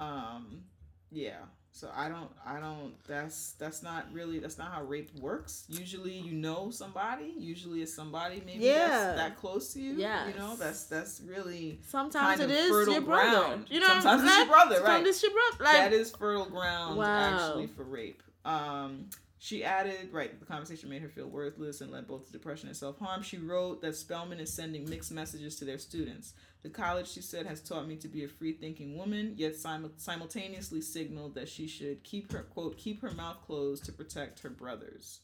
Um, 0.00 0.64
yeah. 1.12 1.44
So 1.76 1.90
I 1.94 2.08
don't, 2.08 2.30
I 2.46 2.58
don't. 2.58 2.94
That's 3.06 3.52
that's 3.58 3.82
not 3.82 4.06
really. 4.10 4.38
That's 4.38 4.56
not 4.56 4.72
how 4.72 4.82
rape 4.84 5.10
works. 5.20 5.64
Usually, 5.68 6.14
you 6.14 6.32
know 6.32 6.70
somebody. 6.70 7.34
Usually, 7.36 7.82
it's 7.82 7.92
somebody 7.92 8.42
maybe 8.46 8.64
Yeah. 8.64 8.88
that's 8.88 9.16
that 9.18 9.36
close 9.36 9.74
to 9.74 9.80
you. 9.82 9.92
Yeah. 9.92 10.26
You 10.26 10.32
know, 10.38 10.56
that's 10.56 10.84
that's 10.84 11.20
really 11.20 11.78
sometimes 11.86 12.40
it 12.40 12.50
is 12.50 12.70
fertile 12.70 12.94
your 12.94 13.02
brother. 13.02 13.30
ground. 13.48 13.66
You 13.68 13.80
know, 13.80 13.88
Sometimes 13.88 14.22
it's 14.24 14.36
your 14.38 14.46
brother, 14.46 14.76
right. 14.76 14.84
Sometimes 14.86 15.06
it's 15.08 15.22
your 15.22 15.32
brother. 15.32 15.64
Like 15.64 15.90
that 15.90 15.92
is 15.92 16.10
fertile 16.12 16.46
ground 16.46 16.96
Wow. 16.96 17.04
actually 17.34 17.66
for 17.66 17.84
rape. 17.84 18.22
Um, 18.46 19.10
she 19.38 19.62
added, 19.62 20.08
right, 20.12 20.40
the 20.40 20.46
conversation 20.46 20.88
made 20.88 21.02
her 21.02 21.08
feel 21.10 21.28
worthless 21.28 21.82
and 21.82 21.90
led 21.92 22.08
both 22.08 22.24
to 22.26 22.32
depression 22.32 22.68
and 22.68 22.76
self 22.76 22.98
harm. 22.98 23.22
She 23.22 23.36
wrote 23.36 23.82
that 23.82 23.94
Spelman 23.96 24.40
is 24.40 24.50
sending 24.50 24.88
mixed 24.88 25.12
messages 25.12 25.56
to 25.56 25.66
their 25.66 25.78
students. 25.78 26.32
The 26.66 26.72
college, 26.72 27.08
she 27.08 27.22
said, 27.22 27.46
has 27.46 27.60
taught 27.60 27.86
me 27.86 27.94
to 27.98 28.08
be 28.08 28.24
a 28.24 28.28
free 28.28 28.52
thinking 28.52 28.98
woman, 28.98 29.34
yet 29.36 29.54
sim- 29.54 29.92
simultaneously 29.98 30.80
signaled 30.80 31.36
that 31.36 31.48
she 31.48 31.68
should 31.68 32.02
keep 32.02 32.32
her, 32.32 32.40
quote, 32.42 32.76
keep 32.76 33.00
her 33.02 33.12
mouth 33.12 33.40
closed 33.46 33.84
to 33.84 33.92
protect 33.92 34.40
her 34.40 34.50
brothers. 34.50 35.20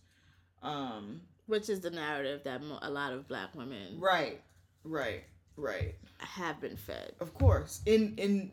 Um, 0.63 1.23
which 1.47 1.69
is 1.69 1.81
the 1.81 1.91
narrative 1.91 2.43
that 2.45 2.63
mo- 2.63 2.79
a 2.81 2.89
lot 2.89 3.13
of 3.13 3.27
black 3.27 3.57
women 3.57 3.99
right, 3.99 4.41
right, 4.85 5.25
right. 5.57 5.97
have 6.19 6.61
been 6.61 6.77
fed. 6.77 7.11
Of 7.19 7.35
course, 7.35 7.81
in 7.87 8.15
in 8.19 8.53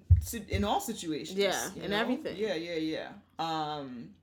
in 0.50 0.64
all 0.64 0.80
situations. 0.80 1.38
Yeah, 1.38 1.70
in 1.76 1.92
know? 1.92 1.98
everything. 1.98 2.38
Yeah, 2.38 2.56
yeah, 2.56 2.78
yeah. 2.78 3.10
Um, 3.38 4.16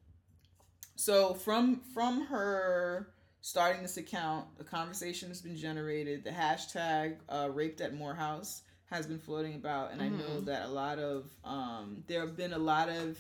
so 0.97 1.35
from 1.35 1.83
from 1.95 2.27
her 2.27 3.11
starting 3.47 3.81
this 3.81 3.97
account, 3.97 4.45
a 4.59 4.65
conversation 4.65 5.29
has 5.29 5.41
been 5.41 5.57
generated. 5.57 6.25
The 6.25 6.31
hashtag 6.31 7.15
uh, 7.29 7.49
raped 7.53 7.81
at 7.81 7.95
Morehouse 7.95 8.63
has 8.91 9.07
been 9.07 9.21
floating 9.21 9.55
about, 9.55 9.93
and 9.93 10.03
I 10.03 10.09
know 10.09 10.41
Mhm. 10.41 10.45
that 10.47 10.65
a 10.67 10.69
lot 10.69 10.99
of 10.99 11.31
um, 11.45 12.03
there 12.09 12.21
have 12.23 12.37
been 12.37 12.53
a 12.55 12.59
lot 12.59 12.89
of 12.89 13.17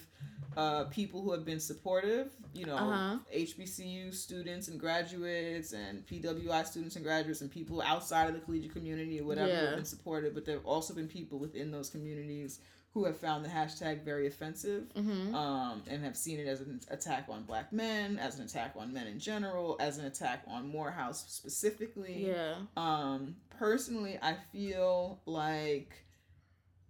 uh, 0.56 0.84
people 0.84 1.22
who 1.22 1.30
have 1.32 1.44
been 1.44 1.60
supportive. 1.60 2.32
You 2.54 2.64
know, 2.66 2.76
Uh-huh. 2.76 3.18
HBCU 3.32 4.10
students 4.12 4.66
and 4.68 4.80
graduates, 4.80 5.72
and 5.72 6.04
PWI 6.06 6.64
students 6.64 6.96
and 6.96 7.04
graduates, 7.04 7.40
and 7.42 7.50
people 7.50 7.80
outside 7.82 8.28
of 8.28 8.34
the 8.34 8.40
collegiate 8.40 8.72
community 8.72 9.20
or 9.20 9.24
whatever 9.26 9.48
Yeah. 9.52 9.66
have 9.66 9.76
been 9.76 9.84
supportive. 9.84 10.34
But 10.34 10.44
there 10.44 10.56
have 10.56 10.66
also 10.66 10.92
been 10.94 11.08
people 11.08 11.38
within 11.38 11.70
those 11.70 11.88
communities 11.90 12.58
who 12.96 13.04
have 13.04 13.18
found 13.18 13.44
the 13.44 13.48
hashtag 13.50 14.02
very 14.02 14.26
offensive 14.26 14.84
Mm-hmm. 14.94 15.34
um, 15.34 15.82
and 15.86 16.02
have 16.02 16.16
seen 16.16 16.40
it 16.40 16.46
as 16.48 16.62
an 16.62 16.80
attack 16.90 17.26
on 17.28 17.42
black 17.42 17.70
men, 17.70 18.18
as 18.18 18.38
an 18.38 18.46
attack 18.46 18.72
on 18.74 18.90
men 18.90 19.06
in 19.06 19.18
general, 19.18 19.76
as 19.80 19.98
an 19.98 20.06
attack 20.06 20.42
on 20.48 20.66
Morehouse 20.66 21.26
specifically. 21.28 22.28
yeah. 22.28 22.54
Um, 22.74 23.36
personally, 23.58 24.18
I 24.22 24.36
feel 24.50 25.20
like 25.26 25.92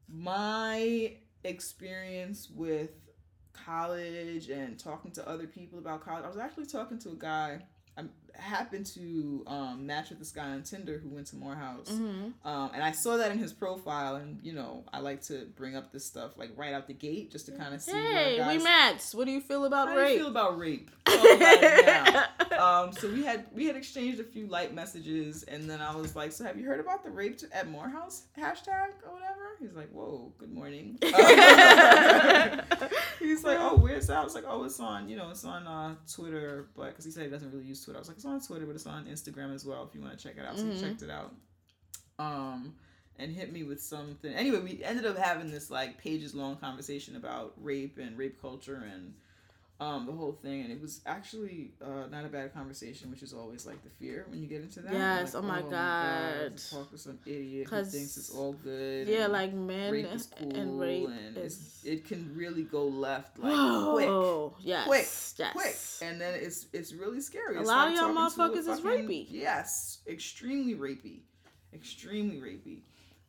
my 0.09 1.15
experience 1.43 2.49
with 2.55 2.91
college 3.53 4.49
and 4.49 4.79
talking 4.79 5.11
to 5.13 5.29
other 5.29 5.49
people 5.49 5.81
about 5.81 6.05
college, 6.05 6.25
I 6.25 6.29
was 6.29 6.37
actually 6.39 6.67
talking 6.67 7.01
to 7.01 7.11
a 7.11 7.15
guy. 7.17 7.63
Happened 8.39 8.87
to 8.87 9.45
um, 9.47 9.87
match 9.87 10.11
with 10.11 10.19
this 10.19 10.33
guy 10.33 10.51
on 10.51 10.63
Tinder 10.63 10.99
who 10.99 11.09
went 11.09 11.27
to 11.29 11.37
Morehouse. 11.37 11.89
Mm-hmm. 11.89 12.49
Um, 12.49 12.71
and 12.75 12.83
I 12.83 12.93
saw 12.93 13.17
that 13.17 13.31
in 13.33 13.39
his 13.39 13.53
profile, 13.53 14.17
and 14.17 14.39
you 14.43 14.53
know, 14.53 14.85
I 14.93 15.01
like 15.01 15.23
to 15.25 15.47
bring 15.57 15.77
up 15.77 15.93
this 15.93 16.05
stuff 16.05 16.37
like 16.37 16.51
right 16.57 16.75
out 16.75 16.87
the 16.87 16.95
gate 16.95 17.31
just 17.33 17.47
to 17.47 17.53
kind 17.53 17.75
of 17.75 17.81
see. 17.83 17.93
Hey, 17.93 18.39
we 18.47 18.63
matched. 18.63 19.15
What 19.15 19.25
do 19.27 19.33
you 19.33 19.41
feel 19.41 19.65
about 19.65 19.89
How 19.89 19.95
do 19.95 20.01
you 20.01 20.07
rape? 20.07 20.19
feel 20.19 20.29
about 20.29 20.59
rape? 20.59 20.91
Um, 22.59 22.93
so 22.93 23.11
we 23.11 23.23
had 23.23 23.45
we 23.53 23.67
had 23.67 23.77
exchanged 23.77 24.19
a 24.19 24.25
few 24.25 24.47
light 24.47 24.75
messages, 24.75 25.43
and 25.43 25.69
then 25.69 25.83
I 25.83 25.95
was 25.95 26.17
like, 26.17 26.33
"So 26.33 26.45
have 26.45 26.59
you 26.59 26.65
heard 26.65 26.81
about 26.81 27.05
the 27.05 27.11
rape 27.11 27.39
at 27.53 27.69
Morehouse 27.69 28.23
hashtag 28.39 28.93
or 29.07 29.13
whatever?" 29.13 29.57
He's 29.61 29.75
like, 29.75 29.91
"Whoa, 29.91 30.33
good 30.39 30.51
morning." 30.53 30.99
He's 33.19 33.45
like, 33.45 33.59
"Oh, 33.61 33.77
where's 33.77 34.07
that?" 34.07 34.17
I 34.19 34.25
was 34.25 34.35
like, 34.35 34.45
"Oh, 34.47 34.65
it's 34.65 34.81
on 34.81 35.09
you 35.09 35.17
know 35.17 35.31
it's 35.31 35.45
on 35.45 35.67
uh, 35.67 35.95
Twitter, 36.11 36.69
but 36.77 36.87
because 36.89 37.05
he 37.05 37.11
said 37.11 37.25
he 37.25 37.31
doesn't 37.31 37.51
really 37.53 37.67
use 37.67 37.85
Twitter." 37.85 37.99
I 37.99 38.01
was 38.01 38.09
like, 38.09 38.21
"It's 38.35 38.45
on 38.45 38.49
Twitter, 38.49 38.67
but 38.67 38.75
it's 38.77 38.87
on 38.87 39.07
Instagram 39.07 39.55
as 39.55 39.65
well 39.65 39.85
if 39.89 39.95
you 39.95 40.01
want 40.01 40.19
to 40.19 40.23
check 40.23 40.37
it 40.37 40.45
out." 40.45 40.59
So 40.59 40.65
Mhm. 40.65 40.75
he 40.75 40.81
checked 40.81 41.03
it 41.03 41.11
out. 41.11 41.35
Um. 42.19 42.77
And 43.19 43.33
hit 43.33 43.51
me 43.51 43.63
with 43.65 43.83
something. 43.83 44.31
Anyway, 44.35 44.61
we 44.61 44.85
ended 44.85 45.07
up 45.07 45.17
having 45.17 45.51
this 45.51 45.71
like 45.71 45.97
pages 45.97 46.35
long 46.35 46.57
conversation 46.57 47.17
about 47.17 47.55
rape 47.57 47.97
and 47.97 48.19
rape 48.19 48.39
culture 48.41 48.75
and 48.93 49.15
um, 49.79 50.07
the 50.07 50.13
whole 50.13 50.33
thing, 50.33 50.63
and 50.63 50.73
it 50.73 50.81
was 50.81 51.03
actually 51.05 51.73
uh, 51.85 52.07
not 52.11 52.25
a 52.25 52.29
bad 52.29 52.55
conversation, 52.55 53.11
which 53.11 53.23
is 53.23 53.35
always 53.35 53.67
like 53.67 53.83
the 53.85 53.91
fear 53.91 54.25
when 54.31 54.41
you 54.41 54.47
get 54.49 54.63
into 54.63 54.81
that. 54.81 54.93
Yes, 54.93 55.35
Like, 55.35 55.43
oh 55.45 55.47
my 55.47 55.61
God. 55.61 56.57
to 56.57 56.71
talk 56.71 56.91
to 56.93 56.99
some 56.99 57.19
idiot 57.27 57.69
who 57.69 57.85
thinks 57.85 58.17
it's 58.17 58.31
all 58.31 58.55
good. 58.55 59.07
yeah, 59.07 59.27
like 59.27 59.53
men 59.53 59.93
rape 59.93 60.07
is 60.13 60.31
cool, 60.39 60.51
and 60.57 60.81
rape 60.81 61.09
and 61.09 61.37
is. 61.37 61.83
it 61.85 62.07
can 62.07 62.35
really 62.35 62.63
go 62.63 62.85
left 62.87 63.39
like 63.39 63.53
quick, 63.95 64.53
yes, 64.61 64.87
quick, 64.87 65.07
yes. 65.39 65.53
quick, 65.53 66.09
and 66.11 66.19
then 66.21 66.33
it's 66.35 66.67
it's 66.73 66.95
really 66.95 67.21
scary. 67.21 67.57
A 67.57 67.61
It's 67.61 67.69
lot 67.69 67.89
of 67.89 67.95
y'all 67.95 68.09
motherfuckers 68.15 68.67
is 68.67 68.81
fucking- 68.81 69.07
rapey. 69.07 69.27
Yes, 69.29 69.99
extremely 70.07 70.75
rapey, 70.75 71.21
extremely 71.75 72.37
rapey. 72.39 72.81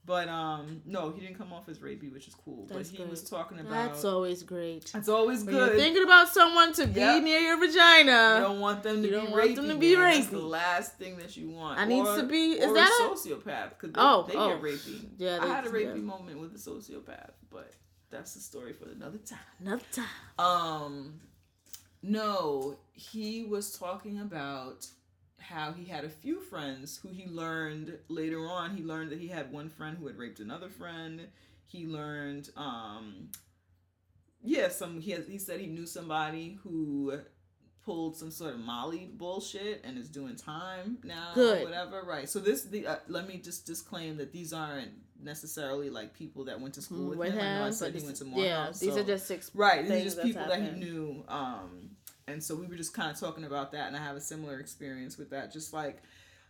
But 0.07 0.29
um, 0.29 0.81
no, 0.85 1.11
he 1.11 1.19
didn't 1.19 1.37
come 1.37 1.51
off 1.51 1.67
as 1.67 1.79
rapey, 1.79 2.11
which 2.11 2.29
is 2.29 2.33
cool. 2.33 2.65
That's 2.65 2.89
but 2.91 2.97
he 2.97 3.03
was 3.03 3.29
talking 3.29 3.59
about. 3.59 3.71
That's 3.91 4.05
always 4.05 4.41
great. 4.41 4.89
It's 4.95 5.09
always 5.09 5.43
When 5.43 5.53
good. 5.53 5.67
you're 5.73 5.77
thinking 5.79 6.03
about 6.03 6.29
someone 6.29 6.71
to 6.75 6.87
be 6.87 7.01
Yep. 7.01 7.23
near 7.23 7.39
your 7.41 7.57
vagina, 7.59 8.35
you 8.39 8.43
don't 8.47 8.61
want 8.61 8.83
them 8.83 8.95
to 8.95 9.01
you 9.01 9.07
be 9.09 9.11
don't 9.11 9.27
rapey. 9.33 9.35
want 9.35 9.55
them 9.57 9.67
to 9.69 9.75
be 9.75 9.95
man. 9.97 10.13
That's 10.15 10.27
the 10.27 10.39
last 10.39 10.97
thing 10.97 11.17
that 11.17 11.35
you 11.35 11.49
want. 11.49 11.77
I 11.77 11.83
needs 11.85 12.07
Or- 12.07 12.21
to 12.21 12.23
be- 12.23 12.53
is 12.53 12.69
or 12.69 12.73
that 12.75 12.89
a 12.89 13.03
sociopath? 13.13 13.69
Because 13.71 13.91
they, 13.93 13.99
Oh, 14.01 14.25
they 14.27 14.35
oh. 14.35 14.47
get 14.49 14.61
rapey. 14.61 15.09
Yeah, 15.17 15.39
I 15.41 15.47
had 15.47 15.65
a 15.67 15.69
rapey 15.69 15.97
yeah. 15.97 16.01
moment 16.13 16.39
with 16.39 16.55
a 16.55 16.57
sociopath, 16.57 17.31
but 17.51 17.73
that's 18.09 18.33
the 18.33 18.39
story 18.39 18.71
for 18.71 18.87
another 18.89 19.17
time. 19.17 19.39
another 19.59 19.83
time. 19.91 20.05
Um, 20.39 21.19
no, 22.01 22.77
he 22.93 23.43
was 23.43 23.77
talking 23.77 24.21
about 24.21 24.87
how 25.39 25.71
he 25.71 25.85
had 25.85 26.03
a 26.03 26.09
few 26.09 26.39
friends 26.41 26.97
who 27.01 27.09
he 27.09 27.27
learned 27.27 27.97
later 28.09 28.47
on. 28.47 28.75
He 28.75 28.83
learned 28.83 29.11
that 29.11 29.19
he 29.19 29.27
had 29.27 29.51
one 29.51 29.69
friend 29.69 29.97
who 29.97 30.07
had 30.07 30.17
raped 30.17 30.39
another 30.39 30.69
friend. 30.69 31.27
He 31.65 31.85
learned, 31.85 32.49
um, 32.57 33.29
yeah, 34.43 34.69
some 34.69 34.99
he 34.99 35.11
has, 35.11 35.27
he 35.27 35.38
said 35.38 35.59
he 35.59 35.67
knew 35.67 35.85
somebody 35.85 36.57
who 36.63 37.19
pulled 37.83 38.17
some 38.17 38.31
sort 38.31 38.53
of 38.53 38.59
Molly 38.59 39.09
bullshit 39.13 39.81
and 39.85 39.97
is 39.97 40.09
doing 40.09 40.35
time 40.35 40.97
now, 41.03 41.31
Good. 41.33 41.63
whatever. 41.63 42.03
Right. 42.03 42.27
So 42.27 42.39
this, 42.39 42.63
the 42.63 42.88
uh, 42.88 42.95
let 43.07 43.27
me 43.27 43.38
just 43.38 43.65
disclaim 43.65 44.17
that 44.17 44.31
these 44.33 44.51
aren't 44.53 44.91
necessarily 45.21 45.89
like 45.89 46.13
people 46.13 46.45
that 46.45 46.59
went 46.59 46.73
to 46.75 46.81
school 46.81 47.09
with, 47.09 47.17
With 47.19 47.33
him. 47.33 47.39
I 47.39 47.59
know 47.59 47.67
I 47.67 47.71
said 47.71 47.95
he 47.95 48.03
went 48.03 48.17
to 48.17 48.25
Morehouse. 48.25 48.81
yeah, 48.81 48.88
these 48.88 48.95
so- 48.95 49.01
are 49.01 49.05
just 49.05 49.27
six. 49.27 49.51
Right, 49.55 49.88
these 49.88 50.01
are 50.01 50.03
just 50.03 50.21
people 50.21 50.45
that 50.47 50.61
he 50.61 50.71
knew. 50.71 51.23
Um, 51.27 51.91
and 52.28 52.43
so 52.43 52.55
we 52.55 52.67
were 52.67 52.75
just 52.75 52.93
kind 52.93 53.09
of 53.11 53.19
talking 53.19 53.43
about 53.45 53.71
that, 53.71 53.88
and 53.88 53.95
I 53.95 53.99
have 53.99 54.15
a 54.15 54.21
similar 54.21 54.59
experience 54.59 55.17
with 55.17 55.30
that. 55.32 55.51
Just 55.51 55.73
like 55.73 56.01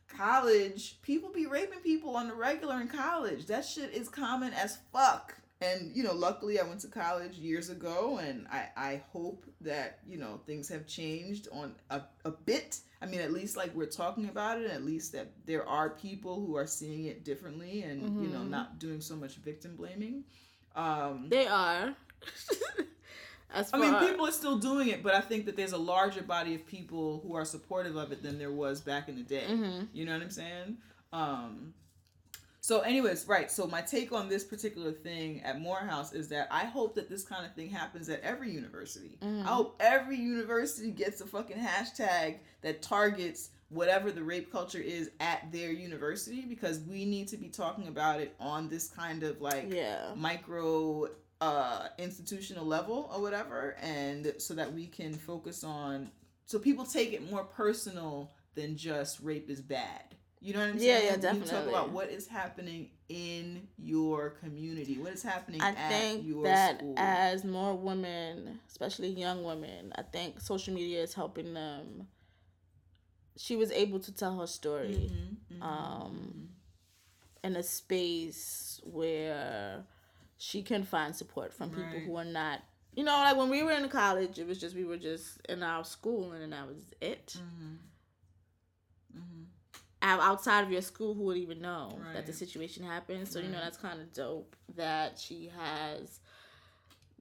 college, 0.08 1.02
people 1.02 1.30
be 1.32 1.46
raping 1.48 1.80
people 1.80 2.16
on 2.16 2.28
the 2.28 2.34
regular 2.34 2.80
in 2.82 2.88
college. 2.88 3.46
That 3.48 3.66
shit 3.66 3.92
is 3.94 4.10
common 4.10 4.54
as 4.54 4.78
fuck. 4.94 5.36
And 5.60 5.92
you 5.96 6.04
know, 6.04 6.14
luckily 6.14 6.60
I 6.60 6.64
went 6.64 6.82
to 6.82 6.88
college 6.88 7.34
years 7.38 7.70
ago, 7.70 8.20
and 8.22 8.48
I 8.52 8.70
I 8.78 9.02
hope 9.12 9.44
that 9.62 10.00
you 10.08 10.18
know 10.20 10.40
things 10.46 10.70
have 10.70 10.86
changed 10.86 11.48
on 11.52 11.74
a, 11.90 12.02
a 12.26 12.32
bit. 12.32 12.80
I 13.02 13.06
mean, 13.08 13.22
at 13.22 13.32
least 13.32 13.58
like 13.58 13.74
we're 13.76 13.86
talking 13.88 14.30
about 14.30 14.62
it, 14.62 14.70
at 14.72 14.84
least 14.84 15.12
that 15.14 15.32
there 15.46 15.68
are 15.68 15.90
people 15.92 16.44
who 16.46 16.56
are 16.58 16.68
seeing 16.68 17.06
it 17.06 17.24
differently, 17.24 17.82
and 17.84 18.02
you 18.24 18.30
know, 18.30 18.40
Mhm. 18.40 18.50
not 18.50 18.78
doing 18.80 19.02
so 19.02 19.16
much 19.16 19.36
victim 19.38 19.76
blaming. 19.76 20.24
Um, 20.76 21.28
They 21.30 21.48
are. 21.48 21.96
As 23.54 23.70
I 23.74 23.78
mean, 23.78 23.96
people 24.10 24.28
are 24.28 24.32
still 24.32 24.58
doing 24.58 24.90
it, 24.90 25.02
but 25.02 25.16
I 25.16 25.22
think 25.22 25.46
that 25.46 25.56
there's 25.56 25.72
a 25.72 25.78
larger 25.78 26.22
body 26.22 26.54
of 26.56 26.66
people 26.68 27.22
who 27.26 27.34
are 27.36 27.46
supportive 27.46 27.96
of 27.96 28.12
it 28.12 28.22
than 28.22 28.38
there 28.38 28.52
was 28.52 28.82
back 28.82 29.08
in 29.08 29.16
the 29.16 29.24
day. 29.24 29.46
Mhm. 29.48 29.88
You 29.94 30.06
know 30.06 30.14
what 30.14 30.22
I'm 30.22 30.30
saying? 30.30 30.78
Um, 31.14 31.74
so, 32.60 32.82
anyways, 32.82 33.26
right. 33.28 33.50
So, 33.50 33.66
my 33.66 33.82
take 33.82 34.12
on 34.12 34.28
this 34.28 34.44
particular 34.44 34.92
thing 34.92 35.42
at 35.44 35.62
Morehouse 35.62 36.12
is 36.12 36.28
that 36.30 36.50
I 36.52 36.66
hope 36.66 36.96
that 36.96 37.10
this 37.10 37.24
kind 37.24 37.46
of 37.46 37.54
thing 37.56 37.70
happens 37.70 38.10
at 38.10 38.20
every 38.22 38.52
university. 38.52 39.18
Mhm. 39.22 39.44
I 39.44 39.48
hope 39.48 39.78
every 39.80 40.18
university 40.18 40.92
gets 40.92 41.22
a 41.22 41.26
fucking 41.26 41.58
hashtag 41.58 42.40
that 42.62 42.82
targets 42.82 43.52
whatever 43.70 44.12
the 44.12 44.24
rape 44.24 44.52
culture 44.52 44.80
is 44.82 45.12
at 45.22 45.50
their 45.52 45.72
university 45.72 46.42
because 46.42 46.80
we 46.82 47.06
need 47.06 47.28
to 47.30 47.38
be 47.38 47.48
talking 47.50 47.88
about 47.88 48.20
it 48.20 48.36
on 48.40 48.68
this 48.70 48.90
kind 48.90 49.24
of 49.24 49.42
like 49.42 49.72
Yeah. 49.72 50.14
micro 50.16 51.08
uh 51.42 51.88
institutional 51.98 52.66
level 52.66 53.12
or 53.14 53.22
whatever 53.22 53.76
and 53.82 54.34
so 54.40 54.54
that 54.56 54.74
we 54.74 54.88
can 54.88 55.14
focus 55.14 55.64
on 55.64 56.10
so 56.46 56.58
people 56.58 56.86
take 56.86 57.14
it 57.14 57.30
more 57.30 57.44
personal 57.44 58.32
than 58.56 58.76
just 58.76 59.20
rape 59.20 59.50
is 59.50 59.62
bad. 59.62 60.16
You 60.40 60.54
know 60.54 60.60
what 60.62 60.70
i'm 60.70 60.80
saying 60.80 61.06
yeah, 61.22 61.34
We 61.34 61.40
can 61.40 61.48
talk 61.48 61.68
about 61.68 61.90
what 61.92 62.10
is 62.10 62.28
happening 62.28 62.90
in 63.10 63.68
your 63.78 64.32
community 64.32 64.98
what 64.98 65.14
is 65.14 65.22
happening 65.24 65.62
I 65.62 65.70
at 65.70 65.90
think 65.90 66.26
your 66.26 66.44
that 66.44 66.78
school. 66.80 66.94
as 66.98 67.44
more 67.44 67.74
women, 67.76 68.60
especially 68.70 69.10
young 69.10 69.44
women, 69.44 69.94
I 69.96 70.02
think 70.04 70.40
social 70.40 70.74
media 70.74 71.02
is 71.04 71.14
helping 71.14 71.54
them. 71.54 72.08
She 73.38 73.56
was 73.56 73.72
able 73.72 74.00
to 74.00 74.12
tell 74.12 74.40
her 74.40 74.48
story 74.48 75.12
Mhm, 75.12 75.60
mhm, 75.60 75.64
um, 75.64 76.50
in 77.44 77.56
a 77.56 77.64
space 77.64 78.82
where 78.84 79.86
she 80.38 80.62
can 80.62 80.84
find 80.84 81.16
support 81.16 81.54
from 81.54 81.70
people 81.70 81.86
Right. 81.86 82.04
who 82.06 82.16
are 82.18 82.26
not. 82.26 82.62
You 82.96 83.04
know, 83.04 83.12
like 83.14 83.38
when 83.38 83.50
we 83.50 83.64
were 83.64 83.72
in 83.72 83.88
college, 83.90 84.40
it 84.40 84.48
was 84.48 84.60
just 84.60 84.76
we 84.76 84.86
were 84.86 84.98
just 84.98 85.40
in 85.48 85.62
our 85.64 85.84
school, 85.84 86.32
and 86.32 86.42
then 86.42 86.50
that 86.52 86.68
was 86.68 86.94
it. 87.02 87.38
mhm, 87.38 87.78
mhm. 89.16 89.46
Outside 90.02 90.64
of 90.64 90.72
your 90.72 90.82
school 90.82 91.14
who 91.16 91.24
would 91.24 91.38
even 91.38 91.60
know 91.62 92.00
that 92.14 92.26
the 92.26 92.34
situation 92.34 92.84
happened 92.84 93.28
so 93.28 93.40
you 93.40 93.50
know 93.50 93.60
that's 93.60 93.78
kind 93.78 94.00
of 94.00 94.14
dope 94.14 94.56
that 94.76 95.20
she 95.20 95.52
has 95.58 96.20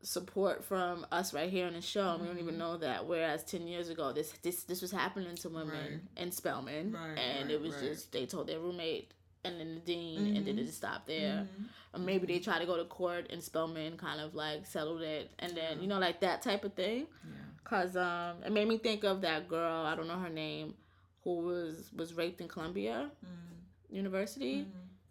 support 0.02 0.62
from 0.64 1.04
us 1.10 1.34
right 1.34 1.50
here 1.50 1.66
on 1.66 1.72
the 1.72 1.80
show 1.80 2.10
and 2.12 2.20
we 2.20 2.26
don't 2.28 2.36
Mm-hmm. 2.36 2.46
even 2.48 2.58
know 2.58 2.76
that 2.76 3.06
whereas 3.06 3.42
10 3.44 3.66
years 3.66 3.88
ago 3.88 4.12
this 4.12 4.30
this 4.42 4.62
this 4.64 4.80
was 4.82 4.92
happening 4.92 5.34
to 5.36 5.48
women 5.48 6.08
in 6.16 6.30
Spelman 6.30 6.92
Right, 6.92 7.18
and 7.18 7.48
right, 7.48 7.50
it 7.54 7.60
was 7.60 7.72
right. 7.74 7.82
just 7.84 8.12
they 8.12 8.26
told 8.26 8.46
their 8.46 8.60
roommate 8.60 9.12
and 9.46 9.60
then 9.60 9.74
the 9.74 9.80
dean 9.80 10.36
and 10.36 10.46
then 10.46 10.58
it 10.58 10.64
just 10.64 10.78
stopped 10.78 11.06
there 11.06 11.46
Mhm. 11.46 11.64
or 11.94 12.00
maybe 12.00 12.26
they 12.26 12.38
try 12.38 12.58
to 12.58 12.66
go 12.66 12.76
to 12.76 12.84
court 12.84 13.26
and 13.30 13.42
spelman 13.42 13.96
kind 13.96 14.20
of 14.20 14.34
like 14.34 14.66
settled 14.66 15.02
it 15.02 15.30
and 15.38 15.56
then 15.56 15.80
you 15.80 15.86
know 15.86 15.98
like 15.98 16.20
that 16.20 16.42
type 16.42 16.64
of 16.64 16.74
thing 16.74 17.06
yeah 17.24 17.32
Cause 17.64 17.96
um, 17.96 18.44
it 18.44 18.52
made 18.52 18.68
me 18.68 18.78
think 18.78 19.02
of 19.02 19.22
that 19.22 19.48
girl. 19.48 19.84
I 19.84 19.96
don't 19.96 20.06
know 20.06 20.20
her 20.20 20.28
name, 20.30 20.74
who 21.24 21.38
was 21.38 21.90
was 21.96 22.14
raped 22.14 22.40
in 22.40 22.46
Columbia 22.46 23.10
Mhm. 23.24 23.96
University, 23.96 24.58
Mhm. 24.62 24.66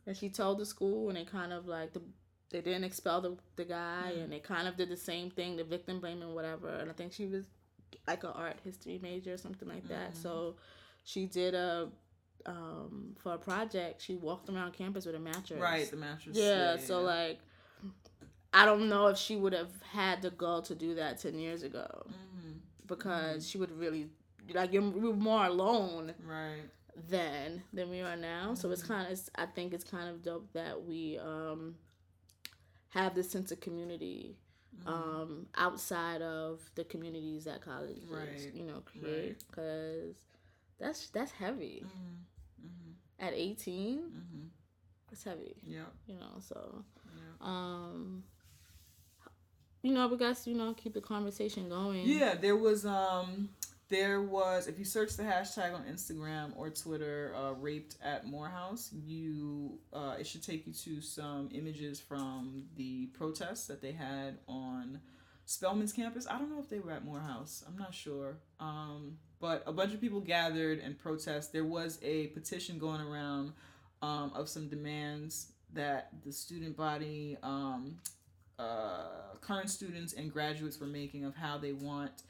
and 0.08 0.16
she 0.18 0.30
told 0.30 0.60
the 0.60 0.66
school, 0.66 1.10
and 1.10 1.18
they 1.18 1.26
kind 1.26 1.52
of 1.52 1.68
like 1.68 1.92
the 1.94 2.02
they 2.52 2.62
didn't 2.62 2.86
expel 2.86 3.20
the 3.20 3.36
the 3.58 3.66
guy, 3.66 4.14
Mm. 4.16 4.24
and 4.24 4.32
they 4.32 4.40
kind 4.40 4.68
of 4.70 4.78
did 4.78 4.88
the 4.88 4.96
same 5.12 5.30
thing, 5.32 5.58
the 5.58 5.66
victim 5.66 6.00
blaming 6.00 6.34
whatever. 6.34 6.70
And 6.70 6.90
I 6.90 6.94
think 6.94 7.12
she 7.12 7.26
was 7.26 7.46
like 8.08 8.24
an 8.24 8.32
art 8.32 8.58
history 8.64 9.00
major 9.00 9.34
or 9.34 9.38
something 9.38 9.68
like 9.68 9.88
that. 9.90 10.16
So 10.16 10.56
she 11.04 11.26
did 11.26 11.56
a 11.56 11.90
um 12.46 13.16
for 13.18 13.34
a 13.34 13.38
project, 13.38 14.02
she 14.02 14.16
walked 14.16 14.50
around 14.50 14.74
campus 14.74 15.06
with 15.06 15.16
a 15.16 15.20
mattress. 15.20 15.60
Right, 15.62 15.90
the 15.90 15.98
mattress. 15.98 16.38
Yeah, 16.38 16.78
so 16.78 17.02
like 17.02 17.40
I 18.54 18.66
don't 18.66 18.88
know 18.88 19.08
if 19.08 19.18
she 19.18 19.36
would 19.36 19.54
have 19.54 19.72
had 19.92 20.22
the 20.22 20.32
gall 20.32 20.62
to 20.64 20.76
do 20.76 20.96
that 20.96 21.18
10 21.20 21.38
years 21.38 21.64
ago 21.64 22.06
Mhm. 22.08 22.60
because 22.88 23.48
she 23.48 23.58
would 23.58 23.72
really 23.78 24.10
like 24.54 24.72
you're 24.72 24.82
we 24.84 25.08
were 25.10 25.16
more 25.16 25.46
alone 25.46 26.14
Right. 26.24 26.70
then 27.10 27.64
than 27.74 27.90
we 27.90 28.02
are 28.02 28.16
now. 28.16 28.54
So 28.54 28.72
it's 28.72 28.84
Mm-hmm. 28.84 28.94
kind 28.94 29.12
of 29.12 29.30
I 29.36 29.46
think 29.48 29.74
it's 29.74 29.84
kind 29.84 30.08
of 30.10 30.22
dope 30.22 30.52
that 30.54 30.84
we 30.86 31.18
um 31.20 31.76
have 32.90 33.14
this 33.16 33.30
sense 33.30 33.52
of 33.52 33.60
community 33.60 34.38
Mm-hmm. 34.78 34.90
um 34.90 35.48
outside 35.56 36.22
of 36.22 36.60
the 36.76 36.84
communities 36.84 37.46
that 37.46 37.62
colleges 37.62 38.04
Right. 38.10 38.52
you 38.54 38.66
know 38.66 38.82
create 38.82 39.28
Right. 39.30 39.44
because 39.50 40.16
that's 40.80 41.08
that's 41.12 41.32
heavy 41.32 41.84
Mhm. 41.86 42.26
At 43.20 43.34
18 43.34 44.00
Mhm. 44.00 44.50
it's 45.12 45.24
heavy 45.24 45.56
Yeah. 45.64 45.86
you 46.08 46.16
know 46.16 46.40
so 46.42 46.84
Yeah. 47.16 47.22
um 47.42 48.24
you 49.82 49.94
know 49.94 50.08
we 50.08 50.18
got 50.18 50.36
to 50.38 50.50
you 50.50 50.58
know 50.58 50.74
keep 50.74 50.94
the 50.94 51.02
conversation 51.02 51.70
going 51.70 52.08
Yeah, 52.08 52.36
there 52.36 52.56
was 52.58 52.86
um 52.86 53.50
there 53.88 54.22
was 54.22 54.68
if 54.68 54.80
you 54.80 54.86
search 54.86 55.16
the 55.16 55.24
hashtag 55.24 55.76
on 55.76 55.84
Instagram 55.86 56.58
or 56.58 56.72
Twitter, 56.72 57.34
uh, 57.36 57.52
raped 57.54 57.98
at 58.02 58.26
Morehouse, 58.26 58.92
you 58.92 59.78
uh, 59.94 60.16
it 60.20 60.26
should 60.26 60.42
take 60.42 60.66
you 60.66 60.74
to 60.74 61.02
some 61.02 61.50
images 61.54 62.00
from 62.00 62.66
the 62.76 63.06
protests 63.14 63.68
that 63.68 63.82
they 63.82 63.92
had 63.92 64.40
on 64.48 65.00
Spelman's 65.46 65.94
campus. 65.94 66.26
I 66.28 66.40
don't 66.40 66.50
know 66.50 66.60
if 66.60 66.68
they 66.68 66.80
were 66.80 66.92
at 66.92 67.06
Morehouse. 67.06 67.64
I'm 67.68 67.78
not 67.78 67.94
sure. 67.94 68.40
Um, 68.60 69.20
but 69.40 69.64
a 69.66 69.74
bunch 69.74 69.94
of 69.94 70.02
people 70.02 70.20
gathered 70.20 70.80
and 70.80 70.98
protest. 70.98 71.52
There 71.52 71.66
was 71.66 72.00
a 72.02 72.28
petition 72.28 72.78
going 72.78 73.02
around 73.02 73.54
um, 74.02 74.32
of 74.36 74.50
some 74.50 74.68
demands 74.68 75.48
that 75.74 76.10
the 76.24 76.32
student 76.32 76.78
body, 76.78 77.38
um, 77.44 77.98
uh, 78.58 79.36
current 79.42 79.70
students 79.70 80.14
and 80.14 80.32
graduates 80.32 80.80
were 80.80 80.88
making 80.88 81.26
of 81.26 81.36
how 81.36 81.58
they 81.58 81.74
want 81.74 82.24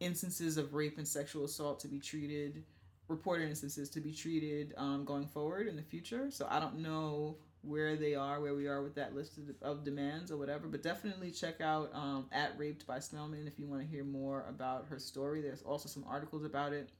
instances 0.00 0.56
of 0.56 0.74
rape 0.74 0.98
and 0.98 1.06
sexual 1.06 1.44
assault 1.44 1.80
to 1.80 1.88
be 1.88 1.98
treated, 1.98 2.64
reported 3.08 3.48
instances 3.48 3.88
to 3.90 4.00
be 4.00 4.12
treated 4.12 4.74
um, 4.76 5.04
going 5.04 5.26
forward 5.26 5.66
in 5.66 5.76
the 5.76 5.82
future. 5.82 6.30
So 6.30 6.46
I 6.50 6.60
don't 6.60 6.78
know 6.78 7.36
where 7.62 7.96
they 7.96 8.14
are, 8.14 8.40
where 8.40 8.54
we 8.54 8.66
are 8.66 8.82
with 8.82 8.94
that 8.94 9.14
list 9.14 9.38
of, 9.38 9.44
of 9.62 9.84
demands 9.84 10.30
or 10.30 10.36
whatever, 10.36 10.66
but 10.66 10.82
definitely 10.82 11.30
check 11.30 11.60
out 11.60 11.90
um, 11.94 12.26
at 12.32 12.58
Raped 12.58 12.86
by 12.86 12.98
Smellman 12.98 13.46
if 13.46 13.58
you 13.58 13.66
want 13.66 13.82
to 13.82 13.88
hear 13.88 14.04
more 14.04 14.46
about 14.48 14.86
her 14.88 14.98
story. 14.98 15.42
There's 15.42 15.62
also 15.62 15.88
some 15.88 16.04
articles 16.08 16.44
about 16.44 16.72
it. 16.72 16.90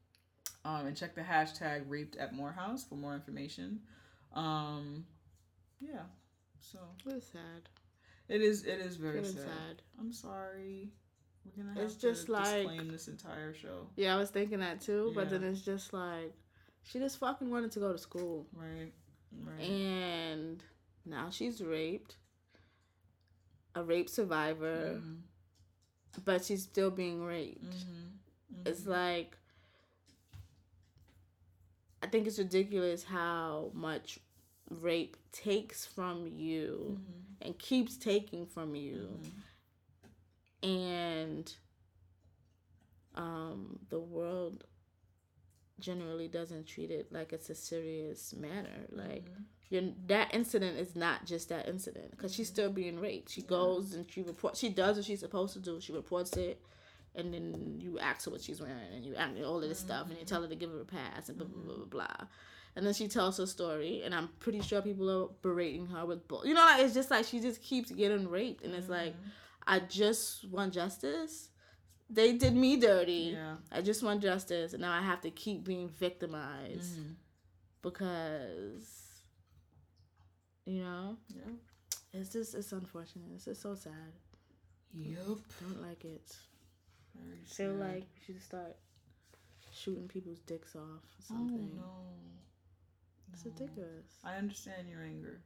Um, 0.65 0.87
and 0.87 0.97
check 0.97 1.15
the 1.15 1.23
hashtag 1.23 1.85
Raped 1.89 2.17
at 2.17 2.35
Morehouse 2.35 2.85
for 2.85 2.97
more 2.97 3.15
information. 3.15 3.81
Um, 4.35 5.07
yeah, 5.81 6.03
so 6.61 6.79
it's 7.07 7.29
sad 7.29 7.69
it 8.31 8.43
is. 8.43 8.65
It 8.65 8.79
is 8.79 8.97
very 8.97 9.25
sad. 9.25 9.35
sad. 9.35 9.83
I'm 9.99 10.13
sorry. 10.13 10.93
We're 11.45 11.65
gonna 11.65 11.75
have 11.75 11.85
It's 11.85 11.95
to 11.97 12.01
just 12.11 12.29
like- 12.29 12.45
disclaim 12.67 12.89
this 12.89 13.09
entire 13.09 13.55
show, 13.55 13.89
yeah 13.97 14.15
i 14.15 14.19
was 14.19 14.29
thinking 14.29 14.61
that 14.61 14.81
too 14.83 15.11
but 15.15 15.31
then 15.31 15.43
it's 15.43 15.63
just 15.63 15.95
like 15.95 16.35
she 16.83 16.99
just 16.99 17.19
fucking 17.19 17.51
wanted 17.51 17.71
to 17.73 17.81
go 17.81 17.93
to 17.93 17.99
school 17.99 18.47
right? 18.53 18.93
Right. 19.33 19.61
and 19.61 20.63
now 21.05 21.31
she's 21.31 21.63
raped 21.63 22.17
a 23.75 23.83
rape 23.85 24.09
survivor 24.09 25.01
Mhm. 25.03 25.21
but 26.25 26.45
she's 26.45 26.63
still 26.63 26.91
being 26.91 27.25
raped 27.25 27.65
Mhm. 27.65 28.67
it's 28.67 28.83
Mhm. 28.83 28.87
like 28.89 29.37
i 32.03 32.07
think 32.07 32.27
it's 32.27 32.39
ridiculous 32.39 33.05
how 33.05 33.71
much 33.75 34.19
rape 34.71 35.17
takes 35.33 35.85
from 35.87 36.27
you 36.27 36.99
Mhm. 37.01 37.47
and 37.47 37.59
keeps 37.59 37.97
taking 37.97 38.47
from 38.47 38.75
you 38.75 39.19
Mhm. 40.63 40.69
and 40.69 41.57
um 43.15 43.79
the 43.89 43.99
world 43.99 44.65
generally 45.81 46.29
doesn't 46.29 46.67
treat 46.67 46.91
it 46.91 47.13
like 47.13 47.33
it's 47.33 47.51
a 47.51 47.55
serious 47.55 48.35
matter. 48.35 48.69
Mm-hmm. 48.93 48.99
Like 48.99 49.25
Mhm. 49.25 49.45
you're, 49.71 49.83
that 50.07 50.35
incident 50.35 50.79
is 50.79 50.95
not 50.95 51.27
just 51.27 51.49
that 51.49 51.69
incident 51.69 52.11
because 52.13 52.35
she's 52.35 52.49
mm-hmm. 52.49 52.55
still 52.55 52.71
being 52.73 53.01
raped. 53.01 53.31
She 53.31 53.43
goes 53.43 53.95
and 53.95 54.11
she 54.11 54.23
reports 54.23 54.59
she 54.59 54.69
does 54.69 54.97
what 54.97 55.05
she's 55.05 55.21
supposed 55.21 55.53
to 55.55 55.61
do. 55.61 55.81
She 55.81 55.93
reports 55.93 56.37
it 56.37 56.61
and 57.15 57.35
then 57.35 57.77
you 57.81 57.99
ask 57.99 58.25
her 58.27 58.31
what 58.31 58.41
she's 58.41 58.61
wearing 58.61 58.93
and 58.95 59.05
you 59.05 59.15
ask 59.17 59.37
her 59.37 59.45
all 59.45 59.63
of 59.63 59.69
this 59.69 59.79
stuff 59.79 60.03
and 60.03 60.13
you 60.13 60.17
mm-hmm. 60.19 60.27
tell 60.27 60.43
her 60.43 60.49
to 60.49 60.55
give 60.57 60.71
her 60.71 60.81
a 60.81 60.85
pass 60.85 61.29
and 61.29 61.39
blah 61.39 61.47
blah 61.47 61.63
blah 61.63 61.77
blah 61.77 61.87
blah. 61.87 62.27
And 62.77 62.87
then 62.87 62.95
she 62.95 63.09
tells 63.09 63.39
her 63.39 63.47
story 63.47 64.03
and 64.05 64.15
i'm 64.15 64.29
pretty 64.39 64.61
sure 64.61 64.81
people 64.81 65.11
are 65.11 65.29
berating 65.43 65.87
her 65.87 66.07
with 66.07 66.29
bull 66.29 66.47
you 66.47 66.55
know 66.55 66.61
like 66.61 66.81
it's 66.81 66.95
just 66.95 67.11
like 67.11 67.27
she 67.27 67.41
just 67.41 67.61
keeps 67.61 67.91
getting 67.91 68.29
raped 68.31 68.65
and 68.65 68.73
it's 68.75 68.89
like 68.89 69.15
i 69.67 69.81
just 69.81 70.49
want 70.49 70.73
justice 70.73 71.49
they 72.13 72.33
did 72.33 72.55
me 72.57 72.77
dirty 72.77 73.31
Yeah. 73.35 73.57
i 73.71 73.81
just 73.81 74.03
want 74.03 74.21
justice 74.23 74.73
and 74.73 74.83
now 74.83 74.93
i 74.93 75.01
have 75.01 75.21
to 75.23 75.31
keep 75.31 75.65
being 75.65 75.89
victimized 75.89 76.99
Mhm. 76.99 77.15
because 77.83 79.23
you 80.65 80.83
know 80.83 81.17
Yeah. 81.29 81.53
it's 82.13 82.31
just 82.33 82.55
it's 82.55 82.73
unfortunate 82.73 83.31
it's 83.35 83.45
just 83.45 83.63
so 83.63 83.75
sad 83.75 84.13
Yep. 84.93 85.39
don't 85.61 85.83
like 85.83 86.05
it 86.05 86.37
Very 87.15 87.39
feel 87.45 87.79
sad. 87.79 87.81
like 87.95 88.07
we 88.15 88.21
should 88.35 88.43
start 88.43 88.77
shooting 89.73 90.09
people's 90.09 90.41
dicks 90.41 90.75
off 90.75 90.83
or 90.83 91.21
Oh 91.21 91.25
something 91.29 91.77
no. 91.77 92.13
it's 93.33 93.45
No. 93.45 93.53
ridiculous 93.53 94.19
I 94.25 94.37
understand 94.37 94.89
your 94.89 95.03
anger. 95.03 95.41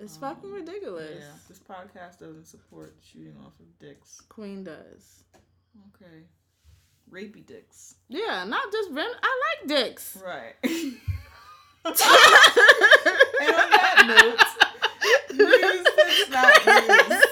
it's 0.00 0.14
Um, 0.16 0.20
fucking 0.20 0.50
ridiculous 0.50 1.20
Yeah. 1.20 1.36
This 1.48 1.58
podcast 1.60 2.18
doesn't 2.20 2.46
support 2.46 2.96
shooting 3.02 3.36
off 3.38 3.58
of 3.60 3.78
dicks. 3.78 4.20
queen 4.22 4.64
does 4.64 5.24
Okay. 5.94 6.24
Rapey 7.10 7.44
dicks. 7.46 7.94
yeah 8.08 8.44
not 8.44 8.70
just 8.70 8.90
rent 8.90 9.14
i 9.22 9.40
like 9.62 9.68
dicks 9.68 10.16
Right. 10.24 10.54
and 10.64 10.74
on 11.94 11.94
that 13.70 14.04
note, 14.06 14.44
news 15.34 15.86
that's 15.96 16.30
not 16.30 16.66
news. 16.66 17.24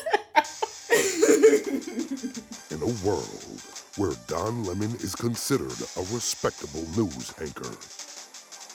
In 2.70 2.80
a 2.82 2.92
world 3.06 3.60
where 3.96 4.14
Don 4.28 4.64
Lemon 4.64 4.92
is 4.96 5.14
considered 5.14 5.76
a 5.96 6.00
respectable 6.14 6.86
news 6.96 7.34
anchor. 7.40 7.74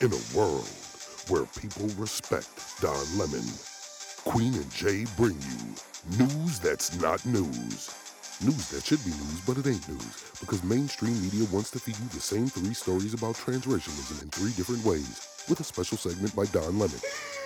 In 0.06 0.12
a 0.14 0.38
world 0.38 0.68
where 1.30 1.46
people 1.60 1.88
respect 1.98 2.48
Don 2.82 3.06
Lemon, 3.18 3.46
Queen 4.26 4.54
and 4.54 4.72
Jay 4.72 5.06
bring 5.18 5.38
you 5.42 5.76
news 6.20 6.60
that's 6.60 6.94
not 7.02 7.26
news. 7.26 7.90
News 8.44 8.70
that 8.70 8.84
should 8.84 9.04
be 9.06 9.12
news, 9.12 9.42
but 9.46 9.58
it 9.58 9.68
ain't 9.68 9.88
news 9.88 10.32
because 10.40 10.64
mainstream 10.64 11.14
media 11.22 11.46
wants 11.52 11.70
to 11.72 11.80
feed 11.80 11.96
you 11.98 12.08
the 12.08 12.20
same 12.20 12.48
three 12.48 12.74
stories 12.74 13.14
about 13.14 13.36
transracialism 13.36 14.24
in 14.24 14.30
three 14.30 14.52
different 14.54 14.84
ways 14.84 15.46
with 15.48 15.60
a 15.60 15.64
special 15.64 15.96
segment 15.96 16.36
by 16.36 16.46
Don 16.46 16.80
Lemon. 16.80 17.00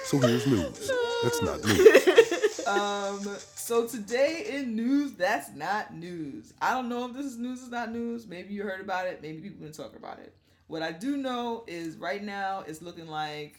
So 0.05 0.19
here's 0.19 0.47
news 0.47 0.89
that's 1.21 1.41
not 1.41 1.63
news. 1.65 2.07
Um, 2.65 3.37
so 3.53 3.85
today 3.85 4.47
in 4.49 4.75
news, 4.75 5.11
that's 5.11 5.53
not 5.53 5.93
news. 5.93 6.51
I 6.59 6.71
don't 6.71 6.89
know 6.89 7.05
if 7.05 7.13
this 7.13 7.27
is 7.27 7.37
news, 7.37 7.61
is 7.61 7.69
not 7.69 7.91
news. 7.91 8.25
Maybe 8.25 8.55
you 8.55 8.63
heard 8.63 8.81
about 8.81 9.05
it. 9.05 9.21
Maybe 9.21 9.39
people 9.39 9.61
didn't 9.61 9.75
talk 9.75 9.95
about 9.95 10.17
it. 10.17 10.33
What 10.65 10.81
I 10.81 10.91
do 10.91 11.15
know 11.15 11.63
is 11.67 11.95
right 11.97 12.23
now 12.23 12.63
it's 12.65 12.81
looking 12.81 13.07
like 13.07 13.57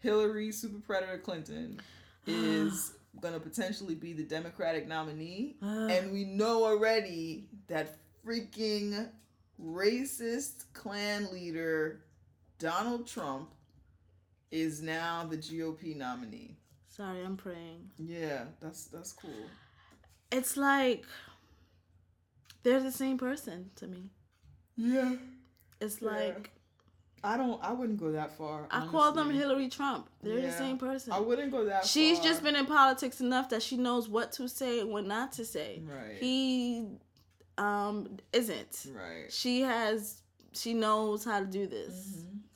Hillary 0.00 0.52
Super 0.52 0.78
Predator 0.78 1.18
Clinton 1.18 1.80
is 2.28 2.93
gonna 3.20 3.40
potentially 3.40 3.94
be 3.94 4.12
the 4.12 4.24
Democratic 4.24 4.86
nominee, 4.88 5.56
ah. 5.62 5.86
and 5.88 6.12
we 6.12 6.24
know 6.24 6.64
already 6.64 7.48
that 7.68 7.96
freaking 8.26 9.08
racist 9.62 10.64
Klan 10.72 11.28
leader 11.32 12.00
Donald 12.58 13.06
Trump 13.06 13.50
is 14.50 14.82
now 14.82 15.24
the 15.28 15.36
GOP 15.36 15.96
nominee. 15.96 16.56
sorry 16.88 17.22
i'm 17.24 17.36
praying 17.36 17.90
Yeah, 17.98 18.44
that's 18.60 18.84
that's 18.86 19.12
cool. 19.12 19.30
it's 20.30 20.56
like 20.56 21.04
they're 22.62 22.80
the 22.82 22.92
same 22.92 23.18
person 23.18 23.70
to 23.76 23.86
me 23.86 24.10
Yeah. 24.76 25.16
it's 25.80 26.00
Yeah. 26.00 26.10
like 26.10 26.50
I 27.24 27.36
don't 27.38 27.58
I 27.64 27.72
wouldn't 27.72 27.98
go 27.98 28.12
that 28.12 28.32
far. 28.36 28.66
i 28.70 28.86
call 28.86 29.10
them 29.12 29.30
hillary 29.30 29.68
trump 29.68 30.08
they're 30.22 30.40
the 30.42 30.52
same 30.52 30.76
person 30.78 31.12
I 31.12 31.20
wouldn't 31.20 31.50
go 31.50 31.64
that 31.64 31.80
far. 31.82 31.88
She's 31.88 32.18
far. 32.18 32.26
just 32.28 32.42
been 32.42 32.54
in 32.56 32.66
politics 32.66 33.20
enough 33.20 33.48
that 33.48 33.62
she 33.62 33.76
knows 33.76 34.08
what 34.08 34.32
to 34.32 34.48
say 34.48 34.80
and 34.80 34.90
what 34.90 35.06
not 35.06 35.32
to 35.32 35.44
say. 35.44 35.82
Right. 35.86 36.18
He 36.20 36.86
um 37.58 38.16
isn't. 38.32 38.86
Right. 38.94 39.32
She 39.32 39.62
has 39.62 40.20
she 40.52 40.74
knows 40.74 41.24
how 41.24 41.40
to 41.40 41.46
do 41.46 41.66
this. 41.66 41.94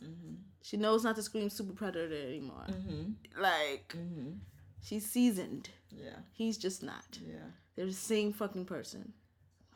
Mhm. 0.03 0.09
Mhm. 0.09 0.37
She 0.62 0.77
knows 0.77 1.03
not 1.05 1.16
to 1.16 1.23
scream 1.23 1.49
super 1.51 1.73
predator 1.73 2.14
anymore. 2.31 2.66
Mhm. 2.69 3.14
Like 3.39 3.95
Mhm. 3.97 4.39
she's 4.83 5.07
seasoned. 5.09 5.71
Yeah. 5.91 6.19
He's 6.35 6.59
just 6.59 6.83
not. 6.83 7.19
Yeah. 7.27 7.37
They're 7.75 7.87
the 7.87 7.93
same 7.93 8.33
fucking 8.33 8.66
person. 8.66 9.12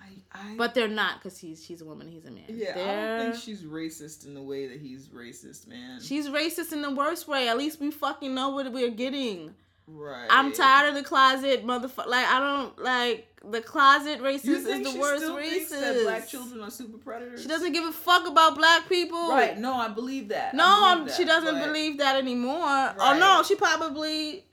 I, 0.02 0.08
I 0.52 0.54
But 0.56 0.74
they're 0.74 0.88
not 0.88 1.22
because 1.22 1.38
he's 1.38 1.64
she's 1.64 1.80
a 1.80 1.84
woman, 1.84 2.08
he's 2.08 2.24
a 2.26 2.30
man. 2.30 2.44
yeah, 2.48 2.70
I 2.70 2.74
They're- 2.74 3.18
don't 3.18 3.32
think 3.32 3.42
she's 3.44 3.62
racist 3.62 4.26
in 4.26 4.34
the 4.34 4.42
way 4.42 4.66
that 4.66 4.80
he's 4.80 5.08
racist, 5.08 5.66
man. 5.68 6.00
she's 6.00 6.28
racist 6.28 6.72
in 6.72 6.82
the 6.82 6.90
worst 6.90 7.28
way. 7.28 7.48
At 7.48 7.56
least 7.58 7.80
we 7.80 7.90
fucking 7.90 8.34
know 8.34 8.50
what 8.50 8.70
we're 8.72 8.90
getting. 8.90 9.54
right. 9.86 10.26
I'm 10.30 10.52
tired 10.52 10.88
of 10.90 10.94
the 10.94 11.02
closet 11.02 11.64
motherfucker. 11.66 12.06
Like 12.06 12.26
I 12.26 12.38
don't 12.40 12.78
like 12.82 13.28
the 13.44 13.60
closet 13.60 14.20
racist 14.20 14.46
is 14.46 14.64
the 14.92 14.96
worst 15.00 15.24
still 15.24 15.36
thinks 15.36 15.70
that 15.70 15.96
racist. 15.96 16.02
black 16.04 16.28
children 16.28 16.60
are 16.62 16.70
super 16.70 16.96
predators? 16.98 17.42
She 17.42 17.48
doesn't 17.48 17.72
give 17.72 17.84
a 17.84 17.90
fuck 17.92 18.26
about 18.28 18.54
black 18.56 18.88
people. 18.88 19.28
Right? 19.30 19.58
No, 19.58 19.74
I 19.74 19.88
believe 19.88 20.28
that. 20.28 20.54
No, 20.54 20.92
believe 20.94 21.08
that, 21.08 21.16
she 21.16 21.24
doesn't 21.24 21.56
but- 21.56 21.66
believe 21.66 21.98
that 21.98 22.16
anymore. 22.16 22.94
Oh 22.98 23.16
no, 23.18 23.42
she 23.42 23.56
probably 23.56 24.44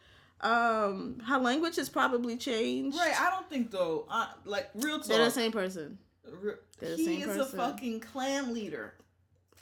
um 0.41 1.19
her 1.27 1.37
language 1.37 1.75
has 1.75 1.89
probably 1.89 2.37
changed. 2.37 2.97
Right, 2.97 3.13
I 3.19 3.29
don't 3.29 3.49
think 3.49 3.71
though. 3.71 4.05
Uh, 4.09 4.27
like 4.45 4.69
real 4.75 4.97
talk. 4.99 5.07
They're 5.07 5.25
the 5.25 5.31
same 5.31 5.51
person. 5.51 5.97
re- 6.29 6.53
they're 6.79 6.95
the 6.95 7.03
he 7.03 7.21
is 7.21 7.27
person. 7.27 7.41
a 7.41 7.45
fucking 7.45 7.99
Klan 8.01 8.53
leader. 8.53 8.93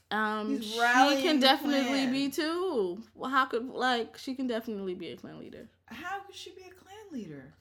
Um, 0.09 0.61
she 0.61 0.77
can 0.77 1.39
definitely 1.39 1.83
Klan. 1.87 2.11
be 2.11 2.29
too. 2.29 3.03
Well, 3.13 3.29
how 3.29 3.45
could 3.45 3.67
like 3.67 4.17
she 4.17 4.35
can 4.35 4.47
definitely 4.47 4.93
be 4.95 5.09
a 5.09 5.17
Klan 5.17 5.39
leader. 5.39 5.67
How 5.85 6.19
could 6.19 6.35
she 6.35 6.51
be 6.51 6.61
a 6.61 6.73
Klan 6.73 6.95
leader? 7.11 7.53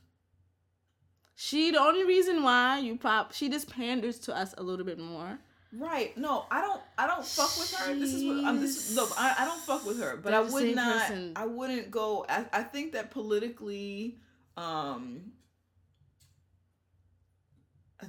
She 1.34 1.70
the 1.70 1.80
only 1.80 2.04
reason 2.04 2.42
why 2.42 2.78
you 2.78 2.96
pop 2.96 3.32
she 3.32 3.48
just 3.48 3.68
panders 3.70 4.18
to 4.20 4.36
us 4.36 4.54
a 4.56 4.62
little 4.62 4.86
bit 4.86 4.98
more. 4.98 5.38
Right. 5.72 6.16
No, 6.16 6.46
I 6.50 6.60
don't. 6.60 6.80
I 6.96 7.06
don't 7.06 7.24
fuck 7.24 7.56
with 7.58 7.74
her. 7.74 7.94
This 7.94 8.14
is 8.14 8.24
what 8.24 8.44
I'm. 8.44 8.60
this 8.60 8.90
is, 8.90 8.96
no. 8.96 9.06
I, 9.18 9.34
I 9.40 9.44
don't 9.44 9.60
fuck 9.60 9.84
with 9.84 10.00
her. 10.00 10.16
But 10.16 10.30
They're 10.30 10.40
I 10.40 10.42
would 10.42 10.74
not. 10.74 11.02
person. 11.08 11.32
I 11.36 11.46
wouldn't 11.46 11.90
go. 11.90 12.24
I, 12.28 12.44
I 12.52 12.62
think 12.62 12.92
that 12.92 13.10
politically, 13.10 14.18
um, 14.56 15.32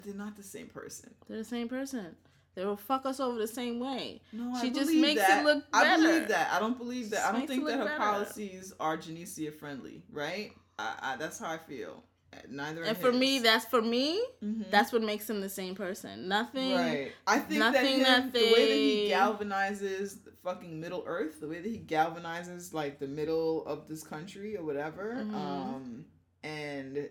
they're 0.06 0.14
not 0.14 0.38
the 0.38 0.44
same 0.44 0.68
person. 0.68 1.14
They're 1.28 1.40
the 1.40 1.44
same 1.44 1.68
person. 1.68 2.16
They 2.56 2.66
will 2.66 2.78
fuck 2.78 3.06
us 3.06 3.20
over 3.20 3.38
the 3.38 3.48
same 3.48 3.80
way. 3.80 4.22
No, 4.34 4.52
I 4.56 4.62
She 4.62 4.72
just 4.72 4.92
makes 4.92 5.22
it 5.22 5.28
that. 5.28 5.46
look 5.46 5.64
I 5.74 5.96
believe 5.96 6.28
that. 6.30 6.52
I 6.52 6.60
don't 6.60 6.78
believe 6.78 7.12
that. 7.12 7.18
Just 7.18 7.28
I 7.28 7.32
don't 7.32 7.48
think 7.48 7.66
that 7.68 7.78
her 7.78 7.86
better. 7.86 7.98
policies 8.00 8.74
are 8.80 8.98
Genesia 8.98 9.54
friendly. 9.54 10.02
Right. 10.12 10.54
I, 10.80 10.94
I, 11.02 11.16
that's 11.18 11.38
how 11.40 11.52
I 11.52 11.58
feel. 11.60 12.04
Neither. 12.50 12.84
And 12.84 12.98
for 12.98 13.12
me, 13.12 13.40
that's 13.40 13.66
for 13.66 13.82
me. 13.82 14.24
Mhm. 14.44 14.70
That's 14.70 14.92
what 14.94 15.02
makes 15.02 15.30
him 15.30 15.42
the 15.42 15.50
same 15.50 15.76
person. 15.76 16.28
Nothing. 16.28 16.74
Right. 16.74 17.12
I 17.26 17.40
think 17.40 17.60
that, 17.60 17.74
nothing 17.74 17.96
him, 17.98 18.04
that 18.04 18.34
the 18.34 18.40
way 18.54 18.68
that 18.70 18.76
he 18.78 19.10
galvanizes 19.10 20.24
the 20.24 20.32
fucking 20.44 20.80
Middle 20.80 21.04
Earth, 21.08 21.40
the 21.40 21.48
way 21.48 21.60
that 21.62 21.70
he 21.70 21.80
galvanizes 21.80 22.74
like 22.74 23.00
the 23.00 23.08
middle 23.08 23.66
of 23.66 23.88
this 23.88 24.04
country 24.04 24.56
or 24.56 24.64
whatever, 24.64 25.16
Mhm. 25.16 25.34
um, 25.34 26.06
and 26.44 27.10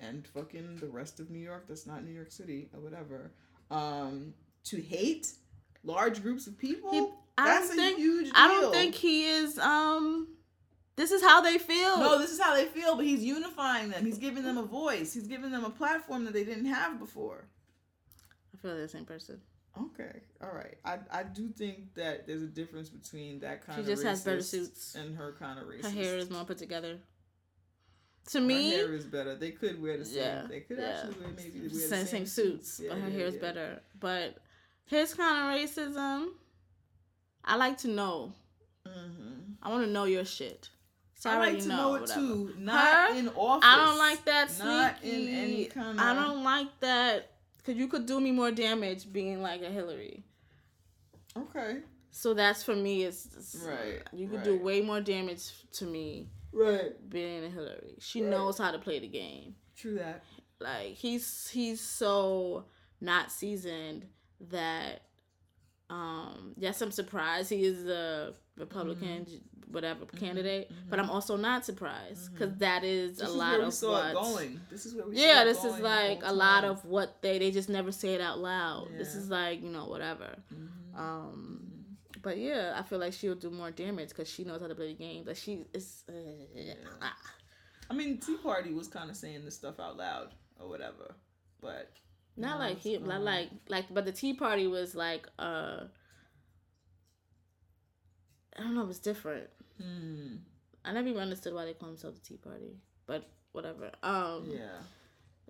and 0.00 0.26
fucking 0.28 0.76
the 0.78 0.88
rest 0.88 1.20
of 1.20 1.30
New 1.30 1.38
York 1.38 1.66
that's 1.68 1.86
not 1.86 2.04
New 2.04 2.12
York 2.12 2.30
City 2.32 2.68
or 2.74 2.80
whatever, 2.80 3.32
um, 3.70 4.34
to 4.64 4.80
hate 4.80 5.32
large 5.84 6.20
groups 6.22 6.46
of 6.46 6.58
people. 6.58 6.90
He, 6.90 7.00
I 7.38 7.44
that's 7.46 7.68
don't 7.70 7.78
a 7.78 7.82
think. 7.82 7.98
huge. 7.98 8.30
I 8.34 8.48
don't 8.48 8.72
think 8.72 8.94
he 8.94 9.26
is. 9.26 9.58
Um, 9.58 10.28
this 10.96 11.10
is 11.10 11.22
how 11.22 11.40
they 11.40 11.58
feel. 11.58 11.98
No, 11.98 12.18
this 12.18 12.30
is 12.30 12.40
how 12.40 12.54
they 12.54 12.66
feel, 12.66 12.96
but 12.96 13.04
he's 13.04 13.22
unifying 13.24 13.90
them. 13.90 14.04
He's 14.04 14.18
giving 14.18 14.42
them 14.44 14.58
a 14.58 14.62
voice. 14.62 15.12
He's 15.14 15.26
giving 15.26 15.50
them 15.50 15.64
a 15.64 15.70
platform 15.70 16.24
that 16.24 16.32
they 16.34 16.44
didn't 16.44 16.66
have 16.66 16.98
before. 16.98 17.46
I 18.54 18.56
feel 18.62 18.72
like 18.72 18.80
the 18.82 18.88
same 18.88 19.04
person. 19.04 19.40
Okay, 19.76 20.20
all 20.40 20.52
right. 20.52 20.76
I 20.84 20.98
I 21.10 21.22
do 21.24 21.48
think 21.48 21.94
that 21.96 22.26
there's 22.28 22.42
a 22.42 22.46
difference 22.46 22.88
between 22.88 23.40
that 23.40 23.66
kind 23.66 23.76
She 23.76 23.80
of 23.80 23.86
just 23.88 24.04
has 24.04 24.22
better 24.22 24.40
suits. 24.40 24.94
and 24.94 25.16
her 25.16 25.34
kind 25.38 25.58
of 25.58 25.66
racist. 25.66 25.82
Her 25.84 25.90
hair 25.90 26.16
is 26.16 26.30
more 26.30 26.44
put 26.44 26.58
together. 26.58 26.98
To 28.30 28.38
Her 28.38 28.44
me, 28.46 28.70
hair 28.70 28.94
is 28.94 29.04
better. 29.04 29.34
They 29.34 29.50
could 29.50 29.82
wear 29.82 29.98
the 29.98 30.04
same. 30.04 30.16
Yeah, 30.18 30.46
they 30.48 30.60
could 30.60 30.78
yeah. 30.78 30.86
actually 31.02 31.20
wear 31.20 31.30
maybe 31.36 31.60
wear 31.60 31.68
the 31.68 31.74
same, 31.74 32.06
same, 32.06 32.26
suits, 32.26 32.80
Yeah, 32.82 32.90
but 32.90 32.98
her 33.00 33.08
yeah, 33.08 33.16
hair 33.18 33.26
is 33.26 33.34
better. 33.36 33.82
But 33.98 34.36
his 34.86 35.12
kind 35.12 35.36
of 35.42 35.60
racism, 35.68 36.28
I 37.44 37.56
like 37.56 37.76
to 37.78 37.88
know. 37.88 38.32
Mhm. 38.86 39.56
I 39.60 39.68
want 39.70 39.84
to 39.84 39.90
know 39.90 40.04
your 40.04 40.24
shit. 40.24 40.70
So 41.24 41.30
I, 41.30 41.36
I 41.36 41.38
like 41.38 41.58
to 41.60 41.68
know, 41.68 41.76
know, 41.76 41.94
it 41.94 42.00
whatever. 42.02 42.20
too. 42.20 42.54
Not 42.58 42.84
Her, 43.12 43.16
in 43.16 43.28
office. 43.30 43.64
I 43.66 43.76
don't 43.76 43.96
like 43.98 44.26
that 44.26 44.50
sneaky. 44.50 44.68
Not 44.68 45.02
in 45.02 45.28
any 45.28 45.64
kind 45.64 45.98
of. 45.98 46.04
I 46.04 46.12
don't 46.12 46.44
like 46.44 46.68
that 46.80 47.30
because 47.56 47.76
you 47.76 47.88
could 47.88 48.04
do 48.04 48.20
me 48.20 48.30
more 48.30 48.50
damage 48.50 49.10
being 49.10 49.40
like 49.40 49.62
a 49.62 49.70
Hillary. 49.70 50.22
Okay. 51.34 51.78
So 52.10 52.34
that's 52.34 52.62
for 52.62 52.76
me. 52.76 53.04
It's 53.04 53.56
Right, 53.66 54.02
You 54.12 54.28
could 54.28 54.42
do 54.42 54.58
way 54.58 54.82
more 54.82 55.00
damage 55.00 55.50
to 55.72 55.86
me 55.86 56.28
Right. 56.52 56.92
being 57.08 57.42
a 57.42 57.48
Hillary. 57.48 57.94
She 58.00 58.20
Right. 58.20 58.30
knows 58.30 58.58
how 58.58 58.70
to 58.70 58.78
play 58.78 58.98
the 58.98 59.08
game. 59.08 59.54
True 59.74 59.94
that. 59.94 60.22
Like 60.60 60.92
he's 60.92 61.48
he's 61.48 61.80
so 61.80 62.66
not 63.00 63.32
seasoned 63.32 64.08
that 64.50 65.00
um 65.88 66.52
yes 66.58 66.82
I'm 66.82 66.90
surprised 66.90 67.48
he 67.48 67.64
is 67.64 67.86
a 67.86 68.34
Republican 68.56 69.26
Mm-hmm. 69.26 69.72
whatever 69.72 70.04
candidate 70.06 70.70
but 70.88 71.00
I'm 71.00 71.10
also 71.10 71.36
not 71.36 71.64
surprised 71.64 72.32
because 72.32 72.52
is 72.84 73.18
This 73.18 73.26
a 73.26 73.30
is 73.30 73.34
lot 73.34 73.50
where 73.52 73.60
we 73.60 73.64
of 73.66 73.74
saw 73.74 73.92
what 73.92 74.14
going. 74.14 74.60
This 74.70 74.86
is 74.86 74.94
where 74.94 75.06
we. 75.08 75.16
saw 75.16 75.22
yeah 75.22 75.44
this 75.44 75.64
is 75.64 75.80
like 75.80 76.20
a 76.22 76.32
lot 76.32 76.64
of 76.64 76.84
what 76.84 77.20
they 77.22 77.38
they 77.38 77.50
just 77.50 77.68
never 77.68 77.90
say 77.90 78.14
it 78.14 78.20
out 78.20 78.38
loud. 78.38 78.88
This 78.96 79.14
is 79.14 79.28
like 79.30 79.62
you 79.62 79.70
know 79.70 79.86
whatever. 79.86 80.36
Mhm. 80.52 80.98
um 80.98 81.60
but 82.22 82.38
yeah 82.38 82.74
I 82.78 82.82
feel 82.82 82.98
like 82.98 83.12
she'll 83.12 83.34
do 83.34 83.50
more 83.50 83.70
damage 83.70 84.10
because 84.10 84.28
she 84.28 84.44
knows 84.44 84.60
how 84.60 84.68
to 84.68 84.74
play 84.74 84.88
the 84.88 84.94
game 84.94 85.24
but 85.24 85.36
she 85.36 85.64
is 85.74 86.04
uh, 86.08 87.06
I 87.90 87.94
mean, 87.94 88.18
Tea 88.18 88.36
Party 88.42 88.72
was 88.72 88.88
kind 88.88 89.10
of 89.10 89.16
saying 89.16 89.44
this 89.44 89.56
stuff 89.56 89.78
out 89.78 89.96
loud 89.98 90.28
or 90.58 90.68
whatever, 90.70 91.14
but 91.60 91.92
Not 92.36 92.58
No, 92.58 92.64
like 92.66 92.78
him, 92.78 93.04
not 93.06 93.20
like 93.22 93.50
like, 93.68 93.86
but 93.92 94.04
the 94.06 94.12
Tea 94.12 94.32
Party 94.34 94.66
was 94.66 94.94
like, 94.94 95.28
uh, 95.38 95.84
I 98.56 98.62
don't 98.62 98.74
know, 98.74 98.82
it 98.82 98.88
was 98.88 98.98
different. 99.00 99.48
hmm, 99.80 100.36
I 100.84 100.92
never 100.92 101.08
even 101.08 101.22
understood 101.22 101.54
why 101.54 101.64
they 101.64 101.72
call 101.74 101.88
themselves 101.88 102.18
the 102.20 102.26
Tea 102.26 102.36
Party, 102.36 102.76
but 103.06 103.28
whatever. 103.52 103.90
Um, 104.02 104.48
yeah, 104.50 104.78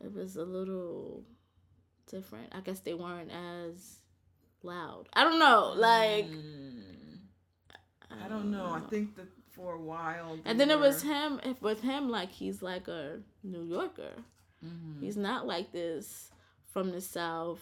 it 0.05 0.13
was 0.15 0.37
a 0.37 0.45
little 0.45 1.25
different. 2.11 2.49
I 2.55 2.61
guess 2.61 2.81
they 2.81 2.95
weren't 2.95 3.31
as 3.31 3.99
loud. 4.63 5.09
I 5.13 5.25
don't 5.25 5.39
know, 5.39 5.75
like 5.77 6.27
Hmm. 6.27 6.81
I 8.25 8.29
don't 8.29 8.51
know. 8.51 8.67
I 8.67 8.81
think 8.89 9.17
that 9.17 9.27
for 9.51 9.75
a 9.75 9.81
while, 9.81 10.39
And 10.45 10.59
then 10.59 10.71
it 10.71 10.79
was 10.79 11.03
him. 11.03 11.41
If 11.45 11.61
with 11.63 11.81
him, 11.81 12.09
like 12.09 12.31
he's 12.31 12.63
like 12.63 12.87
a 12.89 13.21
New 13.43 13.63
Yorker. 13.63 14.13
Mhm. 14.65 15.01
He's 15.01 15.17
not 15.17 15.47
like 15.47 15.73
this 15.73 16.31
from 16.73 16.91
the 16.93 17.01
South. 17.01 17.61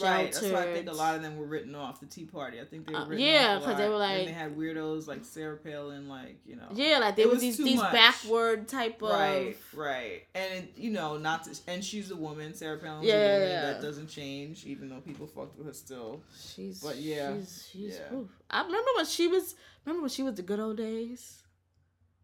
Right, 0.00 0.30
that's 0.30 0.42
why 0.52 0.64
I 0.64 0.74
think 0.74 0.88
a 0.90 0.92
lot 0.92 1.14
of 1.16 1.22
them 1.22 1.38
were 1.38 1.46
written 1.46 1.74
off 1.74 2.00
the 2.00 2.06
Tea 2.06 2.24
Party. 2.26 2.60
I 2.60 2.64
think 2.66 2.86
they 2.86 2.92
were 2.92 2.98
Uh, 3.00 3.06
written 3.06 3.24
yeah, 3.24 3.58
because 3.58 3.76
they 3.78 3.88
were 3.88 3.94
And 3.94 3.98
like- 4.00 4.26
they 4.26 4.32
had 4.32 4.54
weirdos 4.56 5.06
like 5.06 5.24
Sarah 5.24 5.56
Palin, 5.56 6.06
like 6.08 6.36
you 6.44 6.56
know. 6.56 6.68
Yeah, 6.74 6.98
like 6.98 7.16
there 7.16 7.26
was, 7.26 7.36
was 7.36 7.40
these 7.42 7.56
these 7.56 7.76
much. 7.78 7.92
backward 7.92 8.68
type 8.68 9.00
of 9.02 9.10
Right, 9.10 9.56
right, 9.74 10.22
and 10.34 10.52
it, 10.64 10.72
you 10.76 10.90
know, 10.90 11.16
not 11.16 11.44
to, 11.44 11.58
and 11.66 11.82
she's 11.82 12.10
a 12.10 12.16
woman. 12.16 12.52
Sarah 12.52 12.76
Palin's 12.78 13.06
Yeah, 13.06 13.14
a 13.14 13.32
woman. 13.38 13.48
yeah. 13.48 13.72
That 13.72 13.80
doesn't 13.82 14.08
change, 14.08 14.66
even 14.66 14.90
though 14.90 15.00
people 15.00 15.26
fucked 15.26 15.56
with 15.56 15.66
her 15.66 15.72
still. 15.72 16.20
She's 16.38 16.82
But 16.82 16.96
yeah, 16.96 17.34
she's, 17.38 17.68
she's 17.72 17.94
yeah. 17.98 18.14
oof. 18.18 18.28
I 18.50 18.62
remember 18.62 18.90
when 18.96 19.06
she 19.06 19.28
was 19.28 19.54
remember 19.86 20.02
when 20.02 20.10
she 20.10 20.22
was 20.22 20.34
the 20.34 20.42
good 20.42 20.60
old 20.60 20.76
days. 20.76 21.42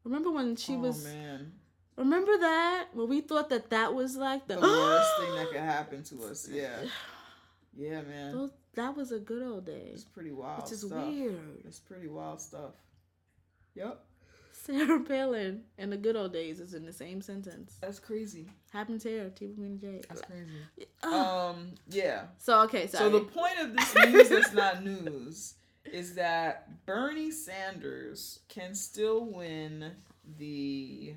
Remember 0.05 0.31
when 0.31 0.57
she 0.57 0.77
was 0.77 0.97
oh 0.97 1.05
was 1.09 1.15
man, 1.15 1.53
remember 1.97 2.37
that 2.39 2.89
when 2.93 3.09
we 3.09 3.21
thought 3.23 3.49
that 3.49 3.71
that 3.71 3.95
was 3.95 4.17
like 4.17 4.47
the, 4.47 4.57
the 4.57 4.61
worst 4.61 5.11
thing 5.21 5.35
that 5.37 5.47
could 5.53 5.61
happen 5.61 6.03
to 6.05 6.25
us. 6.25 6.49
Yeah, 6.51 6.77
yeah, 7.77 8.03
man, 8.03 8.33
Those, 8.33 8.51
that 8.75 8.97
was 8.97 9.13
a 9.13 9.19
good 9.19 9.43
old 9.43 9.67
day. 9.67 9.91
it's 9.93 10.05
pretty 10.05 10.33
wild. 10.33 10.63
which 10.63 10.73
is 10.73 10.81
stuff. 10.83 11.07
weird. 11.07 11.63
It's 11.67 11.79
pretty 11.79 12.09
wild 12.09 12.41
stuff. 12.41 12.75
Yep, 13.75 14.05
Sarah 14.53 15.01
Palin 15.01 15.63
and 15.79 15.91
the 15.91 15.97
good 15.97 16.15
old 16.15 16.33
days 16.33 16.61
is 16.61 16.75
in 16.75 16.85
the 16.87 16.93
same 16.93 17.21
sentence. 17.21 17.79
that's 17.81 17.99
crazy. 17.99 18.47
Happens 18.73 19.03
here, 19.03 19.31
T. 19.31 19.49
Queen 19.49 19.79
J. 19.81 20.03
That's 20.09 20.23
crazy. 20.23 20.87
Um, 21.03 21.73
yeah. 21.89 22.25
so 22.39 22.61
okay, 22.63 22.87
sorry. 22.87 23.11
So 23.11 23.19
the 23.19 23.25
point 23.25 23.59
of 23.61 23.77
this 23.77 23.95
news 23.95 24.29
that's 24.29 24.53
not 24.55 24.85
news 24.85 25.55
is 25.85 26.15
that 26.15 26.87
Bernie 26.87 27.31
Sanders 27.33 28.41
can 28.49 28.75
still 28.75 29.25
win 29.27 29.93
the 30.39 31.15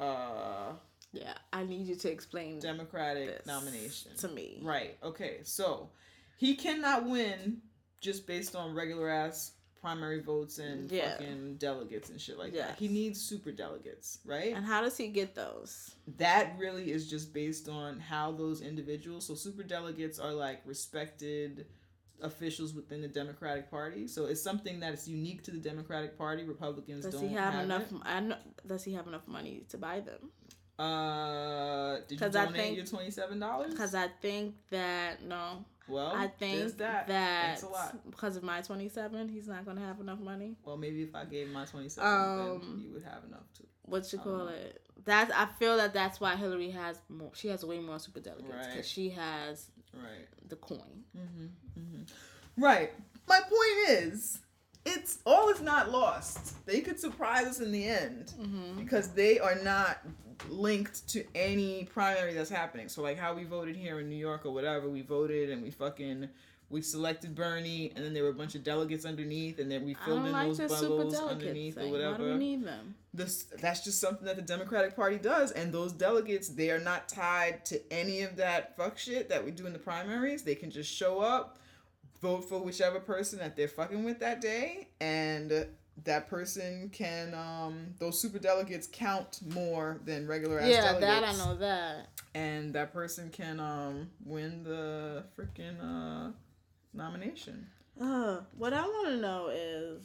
uh 0.00 0.72
yeah, 1.12 1.34
I 1.52 1.64
need 1.64 1.86
you 1.86 1.94
to 1.96 2.10
explain 2.10 2.58
Democratic 2.58 3.44
nomination. 3.46 4.12
to 4.18 4.28
me. 4.28 4.60
Right. 4.62 4.96
Okay. 5.02 5.40
So 5.44 5.90
he 6.36 6.54
cannot 6.56 7.08
win 7.08 7.62
just 8.00 8.26
based 8.26 8.56
on 8.56 8.74
regular 8.74 9.08
ass 9.08 9.52
primary 9.80 10.20
votes 10.20 10.58
and 10.58 10.90
Yeah. 10.92 11.12
fucking 11.12 11.56
delegates 11.56 12.08
and 12.10 12.20
shit 12.20 12.38
like 12.38 12.52
Yes. 12.54 12.68
that. 12.68 12.78
He 12.78 12.86
needs 12.88 13.20
super 13.20 13.50
delegates, 13.50 14.20
right? 14.24 14.54
And 14.54 14.64
how 14.64 14.80
does 14.80 14.96
he 14.96 15.08
get 15.08 15.34
those? 15.34 15.90
that 16.18 16.56
really 16.58 16.90
is 16.92 17.08
just 17.10 17.32
based 17.32 17.68
on 17.68 17.98
how 18.00 18.30
those 18.32 18.60
individuals 18.60 19.26
so 19.26 19.34
super 19.34 19.62
delegates 19.62 20.18
are 20.18 20.32
like 20.32 20.60
respected 20.66 21.66
officials 22.20 22.74
within 22.74 23.00
the 23.00 23.08
democratic 23.08 23.68
party 23.70 24.06
so 24.06 24.26
it's 24.26 24.42
something 24.42 24.78
that 24.80 24.92
is 24.94 25.08
unique 25.08 25.42
to 25.42 25.50
the 25.50 25.58
democratic 25.58 26.16
party 26.18 26.44
republicans 26.44 27.04
Does 27.04 27.14
don't 27.14 27.28
he 27.28 27.34
have, 27.34 27.54
have 27.54 27.64
enough? 27.64 27.90
it. 27.90 27.98
I 28.04 28.20
know, 28.20 28.36
does 28.66 28.84
he 28.84 28.92
have 28.94 29.06
enough 29.08 29.26
money 29.26 29.64
to 29.70 29.78
buy 29.78 30.00
them? 30.00 30.30
Uh, 30.82 31.96
did 32.08 32.12
you 32.12 32.18
'Cause 32.18 32.34
I 32.36 32.44
donate 32.46 32.60
think- 32.60 32.76
your 32.76 32.86
twenty 32.86 33.10
seven 33.10 33.38
dollars? 33.38 33.70
Because 33.72 33.94
I 33.94 34.08
think 34.08 34.56
that 34.70 35.22
no, 35.22 35.64
well, 35.88 36.12
I 36.14 36.26
think 36.28 36.76
that. 36.78 37.06
that, 37.08 37.46
Thanks 37.58 37.62
a 37.62 37.68
lot. 37.68 38.10
because 38.10 38.36
of 38.36 38.42
my 38.42 38.60
27, 38.62 39.28
he's 39.28 39.48
not 39.48 39.64
gonna 39.64 39.80
have 39.80 40.00
enough 40.00 40.18
money. 40.20 40.56
Well, 40.64 40.76
maybe 40.76 41.02
if 41.02 41.14
I 41.14 41.24
gave 41.24 41.50
my 41.50 41.64
twenty 41.64 41.88
seven, 41.88 42.08
Um, 42.10 42.60
then 42.60 42.80
you 42.84 42.92
would 42.94 43.04
have 43.04 43.24
enough 43.24 43.44
too. 43.56 43.66
What 43.82 44.12
you 44.12 44.18
I 44.20 44.22
call 44.22 44.48
it? 44.48 44.82
That's 45.04 45.32
I 45.32 45.46
feel 45.58 45.76
that 45.76 45.92
that's 45.92 46.20
why 46.20 46.36
Hillary 46.36 46.70
has 46.70 46.98
more. 47.08 47.32
She 47.34 47.48
has 47.48 47.64
way 47.64 47.78
more 47.80 47.98
super 47.98 48.20
delegates 48.20 48.52
because 48.52 48.74
Right. 48.76 48.86
she 48.86 49.10
has 49.10 49.70
Right. 49.94 50.28
the 50.48 50.56
coin. 50.56 51.04
Right. 52.56 52.92
My 53.26 53.40
point 53.40 53.88
is, 54.02 54.40
it's 54.84 55.18
all 55.24 55.48
is 55.48 55.60
not 55.60 55.90
lost. 55.90 56.64
They 56.66 56.80
could 56.80 56.98
surprise 57.00 57.46
us 57.46 57.60
in 57.60 57.72
the 57.72 57.86
end 57.86 58.32
because 58.78 59.08
they 59.14 59.38
are 59.38 59.54
not 59.62 59.98
linked 60.50 61.08
to 61.08 61.24
any 61.34 61.84
primary 61.84 62.34
that's 62.34 62.50
happening. 62.50 62.88
So 62.88 63.02
like 63.02 63.18
how 63.18 63.34
we 63.34 63.44
voted 63.44 63.76
here 63.76 64.00
in 64.00 64.08
New 64.08 64.16
York 64.16 64.44
or 64.46 64.52
whatever, 64.52 64.88
we 64.88 65.02
voted 65.02 65.50
and 65.50 65.62
we 65.62 65.70
fucking 65.70 66.28
we 66.70 66.80
selected 66.80 67.34
Bernie 67.34 67.92
and 67.94 68.02
then 68.02 68.14
there 68.14 68.22
were 68.22 68.30
a 68.30 68.34
bunch 68.34 68.54
of 68.54 68.64
delegates 68.64 69.04
underneath 69.04 69.58
and 69.58 69.70
then 69.70 69.84
we 69.84 69.92
filled 69.92 70.24
in 70.24 70.32
like 70.32 70.56
those 70.56 70.80
bubbles 70.80 71.14
underneath 71.20 71.74
thing. 71.74 71.88
or 71.88 71.92
Why 71.92 71.98
do 71.98 72.06
whatever 72.06 72.32
we 72.32 72.38
need 72.38 72.64
them? 72.64 72.94
this 73.12 73.42
that's 73.60 73.84
just 73.84 74.00
something 74.00 74.24
that 74.24 74.36
the 74.36 74.42
Democratic 74.42 74.96
Party 74.96 75.18
does, 75.18 75.50
and 75.52 75.70
those 75.72 75.92
delegates 75.92 76.48
they 76.48 76.70
are 76.70 76.78
not 76.80 77.08
tied 77.10 77.64
to 77.66 77.80
any 77.92 78.22
of 78.22 78.36
that 78.36 78.74
fuck 78.76 78.96
shit 78.98 79.28
that 79.28 79.44
we 79.44 79.50
do 79.50 79.66
in 79.66 79.74
the 79.74 79.78
primaries. 79.78 80.42
They 80.44 80.54
can 80.54 80.70
just 80.70 80.90
show 80.90 81.20
up, 81.20 81.58
vote 82.22 82.48
for 82.48 82.58
whichever 82.58 83.00
person 83.00 83.38
that 83.40 83.54
they're 83.54 83.68
fucking 83.68 84.02
with 84.02 84.20
that 84.20 84.40
day, 84.40 84.88
and 84.98 85.66
that 86.04 86.28
person 86.28 86.88
can 86.92 87.34
um 87.34 87.94
those 87.98 88.18
super 88.20 88.38
delegates 88.38 88.88
count 88.90 89.40
more 89.54 90.00
than 90.04 90.26
regular 90.26 90.58
ass 90.58 90.68
Yeah, 90.68 90.98
delegates. 90.98 91.06
that 91.06 91.24
I 91.24 91.32
know 91.46 91.56
that. 91.58 92.08
And 92.34 92.72
that 92.74 92.92
person 92.92 93.28
can 93.30 93.60
um 93.60 94.10
win 94.24 94.64
the 94.64 95.24
freaking 95.38 95.76
uh 95.80 96.32
nomination. 96.94 97.66
Uh, 98.00 98.38
what 98.56 98.72
I 98.72 98.80
want 98.80 99.08
to 99.08 99.16
know 99.18 99.48
is, 99.52 100.00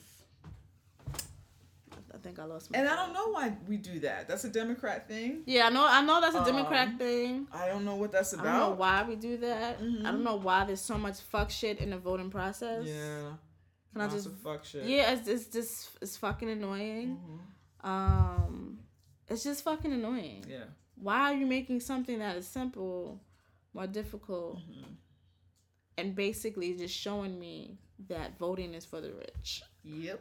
I 2.13 2.17
think 2.21 2.37
I 2.37 2.43
lost 2.43 2.69
my. 2.69 2.79
And 2.79 2.87
I 2.87 2.95
don't 2.97 3.13
know 3.13 3.29
why 3.29 3.53
we 3.67 3.77
do 3.77 3.99
that. 4.01 4.27
That's 4.27 4.43
a 4.43 4.49
Democrat 4.49 5.07
thing. 5.07 5.43
Yeah, 5.45 5.67
I 5.67 5.69
know. 5.69 5.85
I 5.87 6.01
know 6.01 6.19
that's 6.19 6.35
a 6.35 6.43
Democrat 6.43 6.89
Um, 6.89 6.97
thing. 6.97 7.47
I 7.53 7.67
don't 7.69 7.85
know 7.85 7.95
what 7.95 8.11
that's 8.11 8.33
about. 8.33 8.45
I 8.45 8.59
don't 8.59 8.69
know 8.71 8.75
why 8.75 9.03
we 9.03 9.15
do 9.15 9.37
that. 9.37 9.79
Mhm. 9.81 10.01
I 10.05 10.11
don't 10.11 10.23
know 10.23 10.35
why 10.35 10.65
there's 10.65 10.81
so 10.81 10.97
much 10.97 11.19
fuck 11.21 11.49
shit 11.49 11.79
in 11.79 11.91
the 11.91 11.97
voting 11.97 12.29
process. 12.29 12.85
Yeah. 12.85 13.31
Can 13.99 14.09
I 14.09 14.13
just? 14.13 14.29
fuck 14.43 14.65
shit. 14.65 14.85
Yeah, 14.85 15.13
it's 15.13 15.27
it's 15.27 15.47
just 15.47 15.89
it's 16.01 16.17
fucking 16.17 16.49
annoying. 16.49 17.19
Mhm. 17.83 17.87
Um, 17.89 18.79
it's 19.27 19.43
just 19.43 19.63
fucking 19.63 19.91
annoying. 19.91 20.45
Yeah. 20.47 20.65
Why 20.95 21.31
are 21.31 21.33
you 21.35 21.45
making 21.45 21.79
something 21.81 22.19
that 22.19 22.37
is 22.37 22.47
simple 22.47 23.21
more 23.73 23.87
difficult? 23.87 24.57
Mm-hmm. 24.59 24.93
And 25.99 26.15
basically 26.15 26.75
just 26.75 26.95
showing 26.95 27.39
me 27.39 27.77
that 28.07 28.37
voting 28.37 28.73
is 28.73 28.85
for 28.85 29.01
the 29.01 29.11
rich. 29.13 29.63
Yep. 29.83 30.19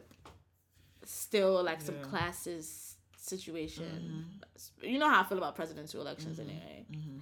Still 1.03 1.63
like 1.63 1.81
some 1.81 1.95
Yeah. 1.97 2.03
classes 2.03 2.95
situation. 3.15 4.39
You 4.81 4.97
know 4.99 5.09
how 5.09 5.21
I 5.21 5.23
feel 5.25 5.37
about 5.37 5.55
presidential 5.55 6.01
elections 6.01 6.39
anyway. 6.39 6.85
Mm-hmm. 6.91 7.19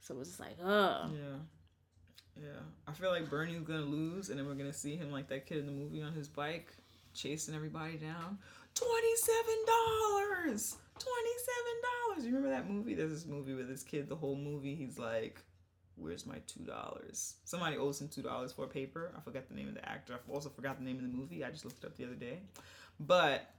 So 0.00 0.18
it's 0.20 0.30
just 0.30 0.40
like, 0.40 0.56
ugh. 0.62 1.10
Yeah. 1.14 1.38
Yeah. 2.42 2.60
I 2.88 2.92
feel 2.92 3.10
like 3.10 3.28
Bernie's 3.28 3.62
gonna 3.62 3.80
lose, 3.80 4.30
and 4.30 4.38
then 4.38 4.46
we're 4.46 4.54
gonna 4.54 4.72
see 4.72 4.96
him 4.96 5.10
like 5.10 5.28
that 5.28 5.46
kid 5.46 5.58
in 5.58 5.66
the 5.66 5.72
movie 5.72 6.02
on 6.02 6.12
his 6.12 6.28
bike, 6.28 6.72
chasing 7.14 7.54
everybody 7.54 7.96
down. 7.96 8.38
Twenty-seven 8.74 9.56
dollars. 9.66 10.76
Twenty-seven 10.98 11.74
dollars. 11.82 12.24
You 12.26 12.34
remember 12.36 12.50
that 12.50 12.70
movie? 12.70 12.94
There's 12.94 13.10
this 13.12 13.26
movie 13.26 13.54
with 13.54 13.68
this 13.68 13.82
kid. 13.82 14.08
The 14.08 14.16
whole 14.16 14.36
movie, 14.36 14.74
he's 14.74 14.98
like, 14.98 15.42
"Where's 15.96 16.24
my 16.24 16.38
two 16.46 16.64
dollars?" 16.64 17.34
Somebody 17.44 17.76
owes 17.76 18.00
him 18.00 18.08
two 18.08 18.22
dollars 18.22 18.52
for 18.52 18.64
a 18.64 18.68
paper. 18.68 19.12
I 19.16 19.20
forgot 19.20 19.48
the 19.48 19.54
name 19.54 19.68
of 19.68 19.74
the 19.74 19.86
actor. 19.88 20.14
I 20.14 20.32
also 20.32 20.48
forgot 20.48 20.78
the 20.78 20.84
name 20.84 20.96
of 20.96 21.02
the 21.02 21.08
movie. 21.08 21.44
I 21.44 21.50
just 21.50 21.64
looked 21.64 21.82
it 21.82 21.86
up 21.86 21.96
the 21.96 22.04
other 22.04 22.14
day. 22.14 22.40
But 22.98 23.50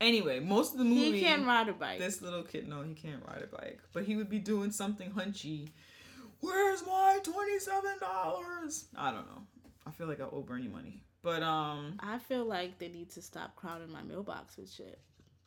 anyway, 0.00 0.38
most 0.40 0.72
of 0.72 0.78
the 0.78 0.84
movie 0.84 1.12
He 1.12 1.20
can't 1.20 1.46
ride 1.46 1.68
a 1.68 1.72
bike. 1.72 1.98
this 1.98 2.20
little 2.20 2.42
kid, 2.42 2.68
no, 2.68 2.82
he 2.82 2.94
can't 2.94 3.22
ride 3.26 3.42
a 3.42 3.46
bike, 3.56 3.80
but 3.92 4.04
he 4.04 4.16
would 4.16 4.28
be 4.28 4.38
doing 4.38 4.70
something 4.70 5.10
hunchy. 5.12 5.70
Where's 6.44 6.84
my 6.86 7.18
twenty-seven 7.22 7.98
dollars? 8.00 8.86
I 8.96 9.10
don't 9.10 9.26
know. 9.26 9.42
I 9.86 9.90
feel 9.90 10.06
like 10.06 10.20
I 10.20 10.24
owe 10.24 10.42
Bernie 10.42 10.68
money, 10.68 11.02
but 11.22 11.42
um, 11.42 11.94
I 12.00 12.18
feel 12.18 12.44
like 12.44 12.78
they 12.78 12.88
need 12.88 13.10
to 13.10 13.22
stop 13.22 13.56
crowding 13.56 13.90
my 13.92 14.02
mailbox 14.02 14.56
with 14.56 14.70
shit. 14.70 14.98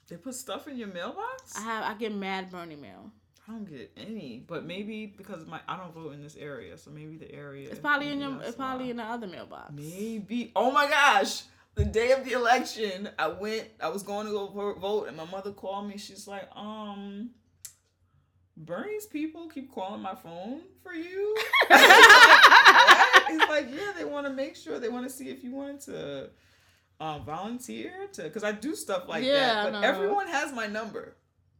they 0.07 0.15
put 0.17 0.35
stuff 0.35 0.67
in 0.67 0.77
your 0.77 0.87
mailbox. 0.87 1.55
I 1.57 1.61
have 1.61 1.83
I 1.83 1.93
get 1.97 2.13
mad 2.13 2.49
Bernie 2.51 2.75
mail. 2.75 3.11
I 3.47 3.51
don't 3.53 3.65
get 3.69 3.91
any, 3.95 4.43
but 4.45 4.65
maybe 4.65 5.05
because 5.05 5.45
my 5.45 5.59
I 5.67 5.77
don't 5.77 5.93
vote 5.93 6.13
in 6.13 6.21
this 6.21 6.35
area, 6.35 6.77
so 6.77 6.91
maybe 6.91 7.15
the 7.17 7.31
area. 7.33 7.69
It's 7.69 7.79
probably 7.79 8.09
in 8.09 8.19
your 8.19 8.31
that's 8.31 8.49
it's 8.49 8.57
probably 8.57 8.85
why. 8.85 8.91
in 8.91 8.97
the 8.97 9.03
other 9.03 9.27
mailbox. 9.27 9.71
Maybe. 9.73 10.51
Oh 10.55 10.71
my 10.71 10.87
gosh. 10.89 11.43
The 11.75 11.85
day 11.85 12.11
of 12.11 12.25
the 12.25 12.31
election, 12.31 13.07
I 13.19 13.27
went, 13.27 13.67
I 13.79 13.89
was 13.89 14.01
going 14.01 14.25
to 14.25 14.31
go 14.31 14.47
vote, 14.79 15.07
and 15.09 15.15
my 15.15 15.25
mother 15.25 15.51
called 15.51 15.87
me. 15.87 15.97
She's 15.99 16.27
like, 16.27 16.49
um, 16.55 17.29
Bernie's 18.57 19.05
people 19.05 19.47
keep 19.47 19.71
calling 19.73 20.01
my 20.01 20.15
phone 20.15 20.61
for 20.81 20.93
you. 20.93 21.37
He's 21.69 23.39
like, 23.49 23.67
yeah, 23.71 23.91
they 23.97 24.03
want 24.03 24.25
to 24.25 24.33
make 24.33 24.55
sure, 24.55 24.79
they 24.79 24.89
want 24.89 25.07
to 25.07 25.13
see 25.13 25.29
if 25.29 25.43
you 25.43 25.51
wanted 25.51 25.81
to 25.81 26.29
uh, 26.99 27.19
volunteer 27.19 28.07
to, 28.13 28.23
because 28.23 28.43
I 28.43 28.51
do 28.51 28.75
stuff 28.75 29.07
like 29.07 29.23
Yeah, 29.23 29.33
that. 29.33 29.63
But 29.63 29.71
know. 29.73 29.81
everyone 29.87 30.27
has 30.27 30.51
my 30.53 30.65
number. 30.67 31.15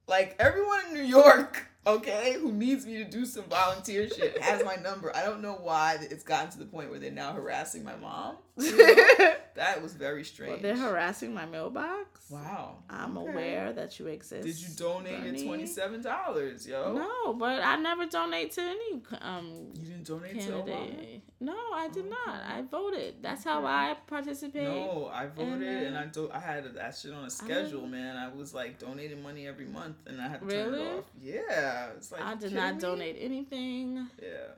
Like, 0.08 0.36
everyone 0.39 0.80
in 0.88 0.93
New 0.95 1.04
York, 1.04 1.68
okay, 1.88 2.33
who 2.39 2.51
needs 2.51 2.85
me 2.85 2.97
to 2.97 3.05
do 3.05 3.25
some 3.25 3.45
volunteer 3.45 4.07
shit 4.09 4.38
has 4.41 4.63
my 4.63 4.75
number. 4.75 5.15
I 5.15 5.23
don't 5.23 5.41
know 5.41 5.57
why 5.61 5.97
it's 6.01 6.23
gotten 6.23 6.51
to 6.51 6.59
the 6.59 6.65
point 6.65 6.89
where 6.91 6.99
they're 6.99 7.11
now 7.11 7.33
harassing 7.33 7.83
my 7.83 7.95
mom. 7.95 8.35
that 8.57 9.81
was 9.81 9.93
very 9.93 10.23
strange. 10.23 10.51
Well, 10.53 10.61
they're 10.61 10.75
harassing 10.75 11.33
my 11.33 11.45
mailbox. 11.45 12.29
Wow. 12.29 12.77
I'm 12.89 13.17
Okay. 13.17 13.31
aware 13.31 13.73
that 13.73 13.99
you 13.99 14.07
exist. 14.07 14.43
Did 14.45 14.59
you 14.59 14.67
donate 14.75 15.21
Bernie. 15.23 15.39
your 15.39 15.47
twenty-seven 15.47 16.01
dollars, 16.01 16.67
yo? 16.67 16.93
No, 16.93 17.33
but 17.33 17.61
I 17.63 17.75
never 17.77 18.05
donate 18.05 18.51
to 18.53 18.61
any 18.61 19.01
um 19.21 19.71
You 19.75 19.85
didn't 19.85 20.05
donate 20.07 20.41
to 20.41 20.51
Obama. 20.53 21.21
No, 21.39 21.55
I 21.73 21.88
did 21.93 22.09
not. 22.09 22.41
I 22.47 22.63
voted. 22.63 23.15
That's 23.21 23.43
how 23.43 23.59
Okay. 23.59 23.67
I 23.67 23.95
participate. 24.07 24.63
No, 24.63 25.09
I 25.13 25.27
voted 25.27 25.61
and, 25.61 25.95
I 25.97 26.05
do. 26.07 26.29
I 26.33 26.39
had 26.39 26.73
that 26.73 26.95
shit 26.95 27.13
on 27.13 27.25
a 27.25 27.29
schedule, 27.29 27.85
man. 27.85 28.17
I 28.17 28.27
was 28.35 28.55
like 28.55 28.79
donating 28.79 29.21
money 29.21 29.47
every 29.47 29.65
month, 29.65 29.97
and 30.07 30.19
I 30.19 30.27
had 30.29 30.41
to 30.41 30.47
turn 30.47 30.73
it 30.73 30.97
off. 30.97 31.05
Yeah, 31.21 31.76
it's 31.95 32.11
like 32.11 32.21
I 32.21 32.36
did 32.36 32.53
not 32.53 32.75
me? 32.75 32.82
donate 32.82 33.17
anything. 33.19 34.07
Yeah. 34.21 34.53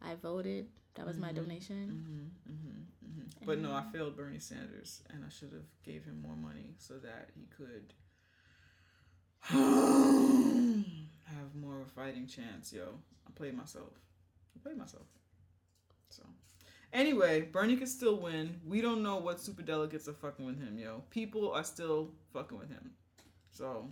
I 0.00 0.14
voted. 0.16 0.66
That 0.94 1.06
was 1.06 1.16
my 1.18 1.30
Mhm. 1.32 1.36
donation. 1.36 1.86
Mm-hmm, 1.88 2.52
mm-hmm, 2.52 3.20
mm-hmm. 3.22 3.46
But 3.46 3.58
no, 3.60 3.72
I 3.72 3.82
failed 3.92 4.16
Bernie 4.16 4.38
Sanders, 4.38 5.02
and 5.10 5.24
I 5.24 5.28
should 5.30 5.52
have 5.52 5.64
gave 5.84 6.04
him 6.04 6.20
more 6.20 6.36
money 6.36 6.74
so 6.78 6.94
that 6.98 7.30
he 7.34 7.46
could 7.56 7.94
have 11.26 11.54
more 11.54 11.80
of 11.80 11.86
a 11.86 11.90
fighting 11.90 12.26
chance. 12.26 12.72
Yo, 12.72 12.98
I 13.26 13.30
played 13.34 13.54
myself. 13.56 13.92
I 14.54 14.58
played 14.62 14.76
myself. 14.76 15.06
So, 16.10 16.22
anyway, 16.92 17.42
Bernie 17.42 17.76
could 17.76 17.88
still 17.88 18.16
win. 18.16 18.60
We 18.66 18.80
don't 18.80 19.02
know 19.02 19.16
what 19.16 19.40
super 19.40 19.62
delegates 19.62 20.08
are 20.08 20.12
fucking 20.12 20.44
with 20.44 20.60
him, 20.60 20.78
yo. 20.78 21.02
People 21.10 21.52
are 21.52 21.64
still 21.64 22.10
fucking 22.32 22.58
with 22.58 22.68
him. 22.70 22.92
So, 23.50 23.88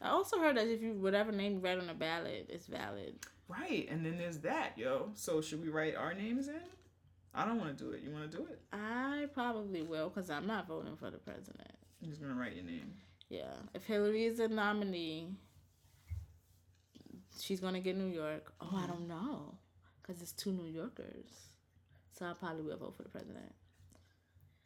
I 0.00 0.08
also 0.08 0.38
heard 0.38 0.56
that 0.56 0.66
if 0.68 0.80
you 0.82 0.94
whatever 0.94 1.30
name 1.32 1.52
you 1.54 1.58
write 1.60 1.78
on 1.78 1.88
a 1.88 1.94
ballot 1.94 2.48
is 2.48 2.66
valid. 2.66 3.14
right, 3.48 3.86
and 3.90 4.04
then 4.04 4.16
there's 4.18 4.38
that, 4.38 4.76
yo. 4.76 5.10
So, 5.14 5.40
should 5.40 5.62
we 5.62 5.68
write 5.68 5.94
our 5.94 6.14
names 6.14 6.48
in? 6.48 6.60
I 7.34 7.44
don't 7.46 7.58
want 7.58 7.76
to 7.76 7.84
do 7.84 7.90
it. 7.92 8.02
You 8.02 8.10
want 8.10 8.30
to 8.30 8.36
do 8.36 8.44
it? 8.44 8.60
I 8.72 9.26
probably 9.32 9.82
will 9.82 10.08
because 10.10 10.28
I'm 10.28 10.46
not 10.46 10.66
voting 10.66 10.96
for 10.96 11.10
the 11.10 11.18
president. 11.18 11.70
I'm 12.02 12.10
just 12.10 12.20
gonna 12.20 12.34
write 12.34 12.54
your 12.56 12.64
name. 12.64 12.92
Yeah, 13.28 13.54
if 13.74 13.84
Hillary 13.86 14.24
is 14.24 14.40
a 14.40 14.48
nominee, 14.48 15.28
she's 17.40 17.60
gonna 17.60 17.80
get 17.80 17.96
New 17.96 18.12
York. 18.12 18.52
Oh, 18.60 18.76
I 18.82 18.86
don't 18.86 19.08
know, 19.08 19.54
cause 20.02 20.20
it's 20.20 20.32
two 20.32 20.52
New 20.52 20.66
Yorkers, 20.70 21.30
so 22.12 22.26
I 22.26 22.32
probably 22.34 22.62
will 22.64 22.76
vote 22.76 22.96
for 22.96 23.04
the 23.04 23.08
president. 23.08 23.52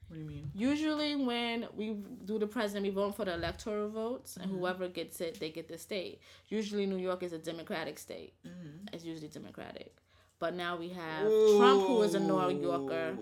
What 0.08 0.16
do 0.16 0.20
you 0.20 0.28
mean? 0.28 0.50
Usually, 0.54 1.16
when 1.16 1.66
we 1.74 1.96
do 2.24 2.38
the 2.38 2.46
president, 2.46 2.86
we 2.86 2.90
vote 2.90 3.16
for 3.16 3.24
the 3.24 3.34
electoral 3.34 3.88
votes, 3.88 4.36
and 4.36 4.50
whoever 4.50 4.88
gets 4.88 5.20
it, 5.20 5.40
they 5.40 5.50
get 5.50 5.68
the 5.68 5.78
state. 5.78 6.20
Usually, 6.48 6.86
New 6.86 6.98
York 6.98 7.22
is 7.22 7.32
a 7.32 7.38
Democratic 7.38 7.98
state. 7.98 8.34
Mm-hmm. 8.46 8.94
It's 8.94 9.04
usually 9.04 9.28
Democratic, 9.28 9.96
but 10.38 10.54
now 10.54 10.76
we 10.76 10.90
have 10.90 11.22
Trump, 11.56 11.86
who 11.86 12.02
is 12.02 12.14
a 12.14 12.20
New 12.20 12.38
Yorker, 12.60 13.16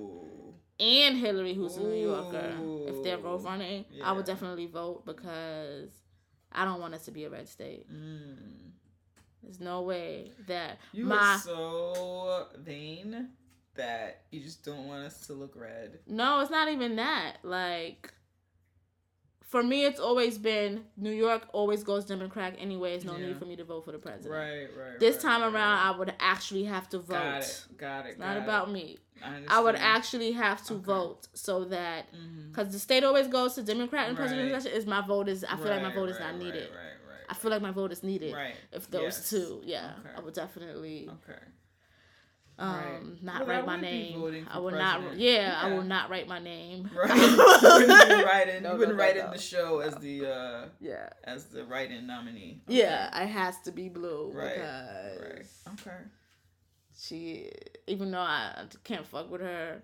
and 0.79 1.17
Hillary, 1.17 1.55
who's 1.55 1.77
a 1.77 1.83
New 1.83 2.03
Yorker. 2.03 2.53
If 2.87 3.03
they're 3.03 3.19
both 3.19 3.45
running, 3.45 3.87
I 4.03 4.13
would 4.13 4.27
definitely 4.27 4.67
vote 4.67 5.07
because 5.07 5.91
I 6.53 6.65
don't 6.65 6.81
want 6.81 6.95
us 6.95 7.05
to 7.07 7.11
be 7.11 7.25
a 7.25 7.31
red 7.31 7.49
state. 7.49 7.91
Mm. 7.93 8.73
There's 9.43 9.61
no 9.61 9.83
way 9.83 10.33
that 10.47 10.79
You 10.93 11.05
my 11.05 11.17
are 11.17 11.39
so 11.39 12.47
vain 12.59 13.29
that 13.75 14.23
you 14.31 14.41
just 14.41 14.65
don't 14.65 14.87
want 14.87 15.05
us 15.05 15.27
to 15.27 15.33
look 15.33 15.55
red. 15.57 15.99
no, 16.07 16.41
it's 16.41 16.51
not 16.51 16.69
even 16.69 16.97
that. 16.97 17.39
Like, 17.43 18.13
for 19.43 19.63
me, 19.63 19.85
it's 19.85 20.01
always 20.01 20.37
been 20.39 20.85
New 20.97 21.13
York 21.13 21.47
always 21.53 21.85
goes 21.85 22.05
Democrat 22.05 22.55
anyway. 22.59 22.91
There's 22.93 23.05
no 23.05 23.17
Yeah. 23.17 23.27
need 23.27 23.37
for 23.39 23.45
me 23.45 23.55
to 23.57 23.65
vote 23.65 23.85
for 23.85 23.93
the 23.93 23.99
president. 23.99 24.33
Right, 24.33 24.69
right. 24.77 24.99
This 24.99 25.17
right, 25.17 25.23
time 25.23 25.43
right, 25.43 25.53
around. 25.55 25.79
I 25.79 25.97
would 25.99 26.13
actually 26.19 26.65
have 26.65 26.89
to 26.91 26.99
vote. 26.99 27.15
got 27.15 27.43
it, 27.43 27.65
got 27.77 28.07
it. 28.07 28.11
It's 28.11 28.19
not 28.19 28.35
got 28.35 28.43
about 28.43 28.69
it. 28.69 28.73
me. 28.73 28.99
I, 29.23 29.43
I 29.49 29.61
would 29.61 29.77
actually 29.77 30.33
have 30.33 30.65
to 30.67 30.75
Okay. 30.75 30.85
vote 30.85 31.29
so 31.35 31.65
that 31.67 32.13
mm-hmm. 32.13 32.49
because 32.51 32.73
the 32.73 32.79
state 32.81 33.05
always 33.05 33.29
goes 33.29 33.55
to 33.55 33.63
Democrat 33.63 34.09
and 34.09 34.17
presidential 34.17 34.53
Right. 34.53 34.61
election. 34.65 34.73
Is 34.81 34.87
my 34.87 35.01
vote 35.07 35.29
is 35.29 35.45
I 35.45 35.57
feel 35.57 35.69
like 35.69 35.83
my 35.83 35.93
vote 35.95 36.09
is 36.09 36.19
not 36.19 36.37
needed. 36.37 36.71
Right, 36.71 36.77
right, 36.77 37.11
right. 37.11 37.27
I 37.29 37.35
feel 37.35 37.51
like 37.53 37.63
my 37.63 37.71
vote 37.71 37.93
is 37.93 38.03
needed. 38.03 38.35
Right. 38.35 38.55
If 38.73 38.91
those 38.91 39.03
Yes. 39.03 39.31
two, 39.31 39.63
yeah, 39.65 39.95
Okay. 40.01 40.11
I 40.17 40.21
would 40.21 40.35
definitely 40.35 41.09
Okay. 41.09 41.39
Um 42.59 42.71
Right. 42.75 43.23
not 43.23 43.47
Well, 43.47 43.57
write 43.57 43.67
my 43.67 43.81
name. 43.81 44.15
I 44.15 44.59
will 44.59 44.65
would 44.65 44.75
not. 44.75 45.01
president. 45.01 45.21
Yeah, 45.21 45.59
I 45.61 45.73
will 45.73 45.83
not 45.83 46.09
write 46.11 46.29
my 46.29 46.39
name. 46.39 46.89
Right. 46.95 47.11
you 47.21 47.37
wouldn't 47.37 48.03
even 48.11 48.25
write 48.25 48.49
in. 48.49 48.63
No, 48.63 48.73
you 48.73 48.79
wouldn't 48.79 48.97
no, 48.97 49.03
write 49.05 49.17
no. 49.17 49.25
in 49.27 49.31
the 49.33 49.39
show 49.39 49.81
as 49.81 49.95
the 49.97 50.27
uh 50.27 50.69
Yeah. 50.81 51.09
as 51.25 51.47
the 51.47 51.65
write-in 51.65 52.07
nominee. 52.07 52.63
Yeah, 52.69 53.23
it 53.23 53.27
has 53.29 53.61
to 53.63 53.73
be 53.73 53.89
blue 53.89 54.31
Right, 54.33 54.55
because 54.55 55.21
Right. 55.67 55.73
Okay. 55.81 55.97
she, 56.97 57.51
even 57.89 58.11
though 58.13 58.19
I 58.21 58.67
can't 58.85 59.07
fuck 59.07 59.31
with 59.31 59.41
her, 59.41 59.83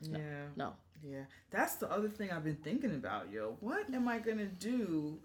Yeah. 0.00 0.46
no. 0.56 0.74
Yeah. 1.02 1.24
That's 1.50 1.76
the 1.76 1.90
other 1.90 2.08
thing 2.08 2.30
I've 2.30 2.44
been 2.44 2.56
thinking 2.56 2.94
about, 2.94 3.32
yo. 3.32 3.56
What 3.60 3.92
am 3.92 4.06
I 4.08 4.18
gonna 4.18 4.46
do 4.46 5.18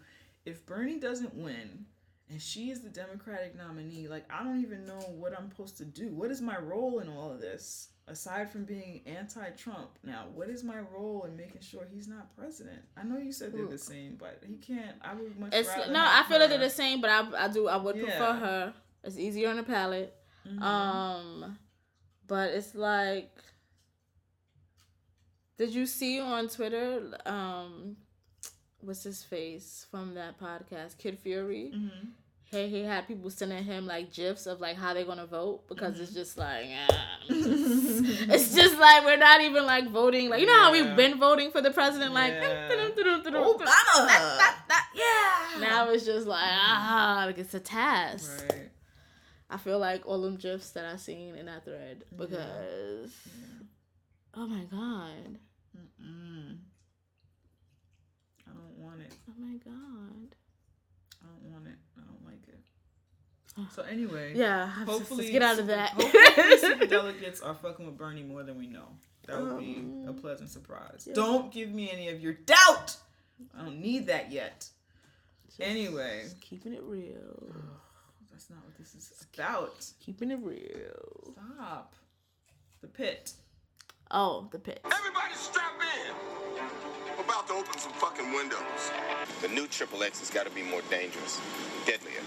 if 0.45 0.65
Bernie 0.65 0.99
doesn't 0.99 1.34
win 1.36 1.86
and 2.30 2.41
she 2.41 2.72
is 2.72 2.81
the 2.81 2.89
Democratic 2.89 3.56
nominee? 3.56 4.07
Like, 4.07 4.26
I 4.31 4.43
don't 4.43 4.61
even 4.61 4.85
know 4.85 4.99
what 5.18 5.38
I'm 5.38 5.49
supposed 5.49 5.77
to 5.77 5.85
do. 5.85 6.10
What 6.14 6.31
is 6.31 6.41
my 6.41 6.57
role 6.57 6.99
in 6.99 7.10
all 7.10 7.31
of 7.31 7.39
this? 7.39 7.89
Aside 8.07 8.52
from 8.52 8.65
being 8.65 9.02
anti-Trump, 9.07 9.89
now 10.03 10.26
what 10.35 10.47
is 10.47 10.64
my 10.64 10.80
role 10.93 11.23
in 11.23 11.35
making 11.35 11.61
sure 11.61 11.88
he's 11.91 12.07
not 12.07 12.35
president? 12.38 12.81
I 12.95 13.03
know 13.03 13.18
you 13.18 13.31
said 13.31 13.52
they're 13.52 13.65
the 13.65 13.80
same, 13.80 14.15
but 14.19 14.43
he 14.45 14.57
can't. 14.57 14.95
I 15.02 15.15
would 15.15 15.39
much 15.39 15.53
It's 15.53 15.68
rather 15.68 15.91
no, 15.91 15.99
I 16.06 16.23
feel 16.27 16.39
like 16.39 16.49
they're 16.49 16.60
the 16.60 16.69
same, 16.69 17.02
but 17.02 17.10
I 17.10 17.45
I 17.45 17.47
do 17.47 17.68
I 17.68 17.77
would 17.77 17.99
prefer 17.99 18.34
her. 18.34 18.73
It's 19.03 19.18
easier 19.18 19.49
on 19.49 19.56
the 19.56 19.64
palate. 19.64 20.15
Mhm. 20.47 20.61
Um, 20.61 21.57
but 22.27 22.52
it's 22.52 22.76
like, 22.76 23.31
did 25.57 25.73
you 25.73 25.88
see 25.88 26.19
on 26.19 26.47
Twitter? 26.47 27.18
Um, 27.26 27.97
what's 28.86 29.03
his 29.03 29.24
face 29.24 29.86
from 29.91 30.14
that 30.16 30.40
podcast, 30.40 30.98
Kid 30.98 31.20
Fury? 31.20 31.72
Mhm. 31.76 32.10
Hey, 32.52 32.70
he 32.70 32.84
had 32.84 33.07
people 33.07 33.30
sending 33.32 33.64
him 33.64 33.86
like 33.88 34.14
gifs 34.14 34.45
of 34.45 34.62
like 34.62 34.78
how 34.78 34.94
they're 34.94 35.03
gonna 35.03 35.26
vote 35.26 35.68
because 35.68 35.99
it's 35.99 36.12
Mm-hmm. 36.12 36.20
just 36.20 36.38
like, 36.38 36.66
ah, 36.88 37.20
it's 37.28 38.53
just 38.56 38.78
like 38.80 39.03
we're 39.03 39.18
not 39.18 39.41
even 39.41 39.66
like 39.66 39.90
voting. 39.90 40.30
Like 40.30 40.40
you 40.41 40.45
know 40.45 40.53
how 40.62 40.72
we've 40.72 40.95
been 40.95 41.18
voting 41.20 41.52
for 41.52 41.62
the 41.62 41.72
president, 41.72 42.14
like 42.14 42.34
Yeah. 42.34 42.70
Obama. 42.70 44.53
Yeah. 44.94 45.60
Now 45.60 45.90
it's 45.90 46.06
just 46.06 46.28
like 46.28 46.44
ah, 46.48 47.24
like 47.26 47.38
it's 47.40 47.53
a 47.53 47.60
task. 47.60 48.45
Right. 48.49 48.70
I 49.49 49.57
feel 49.57 49.80
like 49.80 50.06
all 50.06 50.22
them 50.22 50.38
gifs 50.38 50.72
that 50.72 50.86
I 50.86 50.95
seen 50.98 51.36
in 51.36 51.48
that 51.48 51.66
thread 51.66 52.03
because 52.16 53.12
oh 54.36 54.48
my 54.48 54.64
god, 54.66 55.40
Mm-mm. 55.76 56.57
I 58.56 58.61
don't 58.61 58.77
want 58.80 59.02
it. 59.02 59.14
oh 59.30 59.34
my 59.38 59.57
god. 59.57 60.36
I 61.22 61.26
don't 61.27 61.52
want 61.52 61.68
it. 61.68 61.77
I 61.98 62.02
don't 62.02 62.26
like 62.26 62.48
it. 62.48 62.60
So 63.73 63.84
anyway, 63.84 64.34
Yeah, 64.36 64.68
Hopefully, 64.68 65.23
let's 65.23 65.32
get 65.32 65.41
out 65.41 65.60
of 65.60 65.68
that. 65.68 65.90
hopefully, 65.91 66.88
delegates 66.90 67.40
are 67.41 67.53
fucking 67.56 67.86
with 67.86 67.98
Bernie 67.98 68.23
more 68.23 68.44
than 68.44 68.57
we 68.57 68.68
know. 68.68 68.88
That 69.27 69.41
would 69.41 69.60
be 69.60 69.77
a 70.06 70.10
Um, 70.10 70.15
pleasant 70.19 70.49
surprise. 70.49 71.06
yeah. 71.07 71.14
Don't 71.14 71.52
give 71.53 71.72
me 71.72 71.90
any 71.91 72.10
of 72.10 72.19
your 72.22 72.34
doubt. 72.34 72.98
I 73.57 73.64
don't 73.64 73.80
need 73.80 74.07
that 74.07 74.32
yet. 74.32 74.68
Anyway, 75.60 76.26
keeping 76.41 76.73
it 76.73 76.84
real, 76.84 77.48
that's 78.32 78.49
not 78.49 78.60
what 78.65 78.77
this 78.77 78.94
is 78.94 79.26
about. 79.34 79.90
keeping 80.02 80.32
it 80.32 80.40
real. 80.44 81.34
Stop. 81.57 81.95
The 82.82 82.88
pit. 82.88 83.32
Oh, 84.11 84.48
the 84.52 84.60
pit. 84.60 84.82
Everybody 84.86 85.34
strap 85.34 85.73
in. 85.82 86.14
We're 87.18 87.23
about 87.23 87.48
to 87.48 87.53
open 87.53 87.77
some 87.80 87.91
fucking 87.94 88.32
windows. 88.34 88.91
The 89.41 89.48
new 89.48 89.68
Triple 89.68 90.03
X 90.03 90.19
has 90.19 90.30
got 90.30 90.45
to 90.45 90.52
be 90.52 90.61
more 90.61 90.82
dangerous, 90.90 91.41
deadlier, 91.86 92.22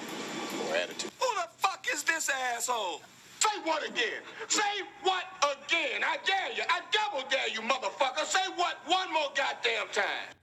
more 0.65 0.75
attitude. 0.75 1.11
Who 1.21 1.27
the 1.37 1.49
fuck 1.57 1.87
is 1.93 2.03
this 2.03 2.31
asshole? 2.55 3.01
Say 3.39 3.61
what 3.63 3.89
again? 3.89 4.23
Say 4.49 4.63
what 5.03 5.25
again? 5.45 6.03
I 6.03 6.17
dare 6.25 6.53
you. 6.57 6.65
I 6.69 6.81
double 6.91 7.29
dare 7.31 7.49
you, 7.49 7.61
motherfucker. 7.61 8.25
Say 8.25 8.41
what 8.57 8.79
one 8.87 9.13
more 9.13 9.29
goddamn 9.37 9.87
time. 9.93 10.35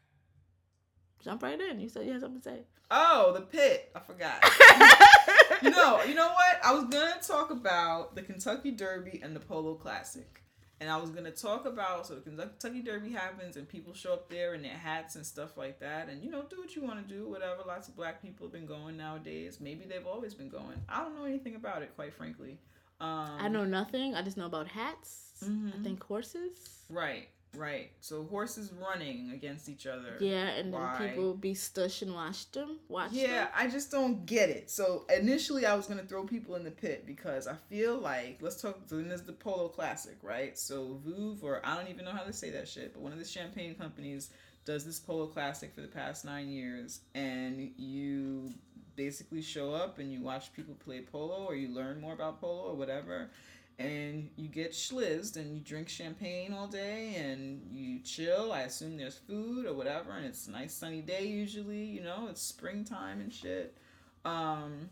Jump 1.21 1.43
right 1.43 1.59
in. 1.59 1.81
You 1.81 1.89
said 1.89 2.05
you 2.05 2.13
had 2.13 2.21
something 2.21 2.41
to 2.41 2.49
say. 2.49 2.59
Oh, 2.89 3.33
the 3.33 3.41
pit. 3.41 3.91
I 3.93 3.99
forgot. 3.99 4.41
you 5.61 5.71
know, 5.71 6.01
you 6.03 6.13
know 6.13 6.29
what? 6.29 6.59
I 6.63 6.73
was 6.73 6.85
gonna 6.85 7.19
talk 7.21 7.51
about 7.51 8.15
the 8.15 8.21
Kentucky 8.21 8.71
Derby 8.71 9.19
and 9.21 9.35
the 9.35 9.39
Polo 9.41 9.73
Classic. 9.73 10.44
And 10.81 10.89
I 10.89 10.97
was 10.97 11.09
gonna 11.09 11.31
talk 11.31 11.65
about 11.65 12.05
so 12.05 12.15
the 12.15 12.21
Kentucky 12.21 12.81
Derby 12.81 13.11
happens 13.11 13.55
and 13.55 13.67
people 13.67 13.93
show 13.93 14.11
up 14.13 14.29
there 14.29 14.53
in 14.55 14.61
their 14.61 14.73
hats 14.77 15.15
and 15.15 15.25
stuff 15.25 15.55
like 15.57 15.79
that, 15.79 16.09
and 16.09 16.21
you 16.23 16.29
know, 16.29 16.43
do 16.49 16.59
what 16.59 16.75
you 16.75 16.81
want 16.81 17.07
to 17.07 17.13
do, 17.13 17.29
whatever. 17.29 17.61
Lots 17.65 17.87
of 17.87 17.95
black 17.95 18.21
people 18.21 18.45
have 18.47 18.51
been 18.53 18.65
going 18.65 18.97
nowadays. 18.97 19.59
Maybe 19.61 19.85
they've 19.85 20.05
always 20.05 20.33
been 20.33 20.49
going. 20.49 20.81
I 20.89 21.01
don't 21.01 21.15
know 21.15 21.23
anything 21.25 21.55
about 21.55 21.81
it, 21.81 21.95
quite 21.95 22.13
frankly. 22.13 22.59
Um, 22.99 23.37
I 23.39 23.47
know 23.47 23.63
nothing. 23.65 24.15
I 24.15 24.21
just 24.21 24.35
know 24.37 24.45
about 24.47 24.67
hats. 24.67 25.21
I 25.41 25.45
Mhm. 25.47 25.83
think 25.83 26.03
horses. 26.03 26.83
Right, 26.89 27.27
right. 27.57 27.91
So 28.01 28.23
horses 28.23 28.71
running 28.73 29.31
against 29.33 29.69
each 29.69 29.87
other. 29.87 30.17
Yeah, 30.19 30.47
and 30.47 30.73
then 30.73 30.97
people 30.97 31.33
be 31.33 31.53
stush 31.53 32.01
and 32.01 32.13
watch 32.13 32.51
them. 32.51 32.79
Watch 32.87 33.11
Yeah, 33.11 33.45
them. 33.45 33.47
I 33.55 33.67
just 33.67 33.91
don't 33.91 34.25
get 34.25 34.49
it. 34.49 34.69
So 34.69 35.05
initially, 35.15 35.65
I 35.65 35.75
was 35.75 35.87
gonna 35.87 36.03
throw 36.03 36.23
people 36.23 36.55
in 36.55 36.63
the 36.63 36.71
pit 36.71 37.05
because 37.05 37.47
I 37.47 37.55
feel 37.69 37.97
like 37.97 38.39
let's 38.41 38.61
talk. 38.61 38.79
So 38.87 38.97
then 38.97 39.07
there's 39.07 39.23
the 39.23 39.33
Polo 39.33 39.67
Classic, 39.67 40.17
right? 40.21 40.57
So 40.57 40.99
Vouv, 41.05 41.43
or 41.43 41.61
I 41.65 41.75
don't 41.75 41.89
even 41.89 42.05
know 42.05 42.11
how 42.11 42.23
to 42.23 42.33
say 42.33 42.49
that 42.51 42.67
shit, 42.67 42.93
but 42.93 43.01
one 43.01 43.11
of 43.11 43.19
the 43.19 43.25
champagne 43.25 43.75
companies 43.75 44.29
does 44.65 44.83
this 44.83 44.99
Polo 44.99 45.27
Classic 45.27 45.73
for 45.73 45.81
the 45.81 45.87
past 45.87 46.25
nine 46.25 46.49
years, 46.49 47.01
and 47.13 47.71
you 47.77 48.53
basically 48.95 49.41
show 49.41 49.73
up 49.73 49.99
and 49.99 50.11
you 50.11 50.21
watch 50.21 50.53
people 50.53 50.73
play 50.85 51.01
polo, 51.01 51.45
or 51.45 51.55
you 51.55 51.67
learn 51.67 51.99
more 51.99 52.13
about 52.13 52.39
polo, 52.41 52.63
or 52.71 52.75
whatever. 52.75 53.29
And 53.77 54.29
you 54.37 54.47
get 54.47 54.71
schlizzed 54.71 55.35
and 55.35 55.53
you 55.53 55.59
drink 55.61 55.89
champagne 55.89 56.53
all 56.53 56.67
day 56.67 57.15
and 57.17 57.61
you 57.73 57.99
chill. 57.99 58.53
I 58.53 58.61
assume 58.61 58.95
there's 58.95 59.17
food 59.17 59.65
or 59.65 59.73
whatever, 59.73 60.11
and 60.13 60.25
it's 60.25 60.47
a 60.47 60.51
nice 60.51 60.73
sunny 60.73 61.01
day 61.01 61.25
usually, 61.25 61.83
you 61.83 62.01
know, 62.01 62.27
it's 62.29 62.41
springtime 62.41 63.19
and 63.19 63.33
shit. 63.33 63.75
Um, 64.23 64.89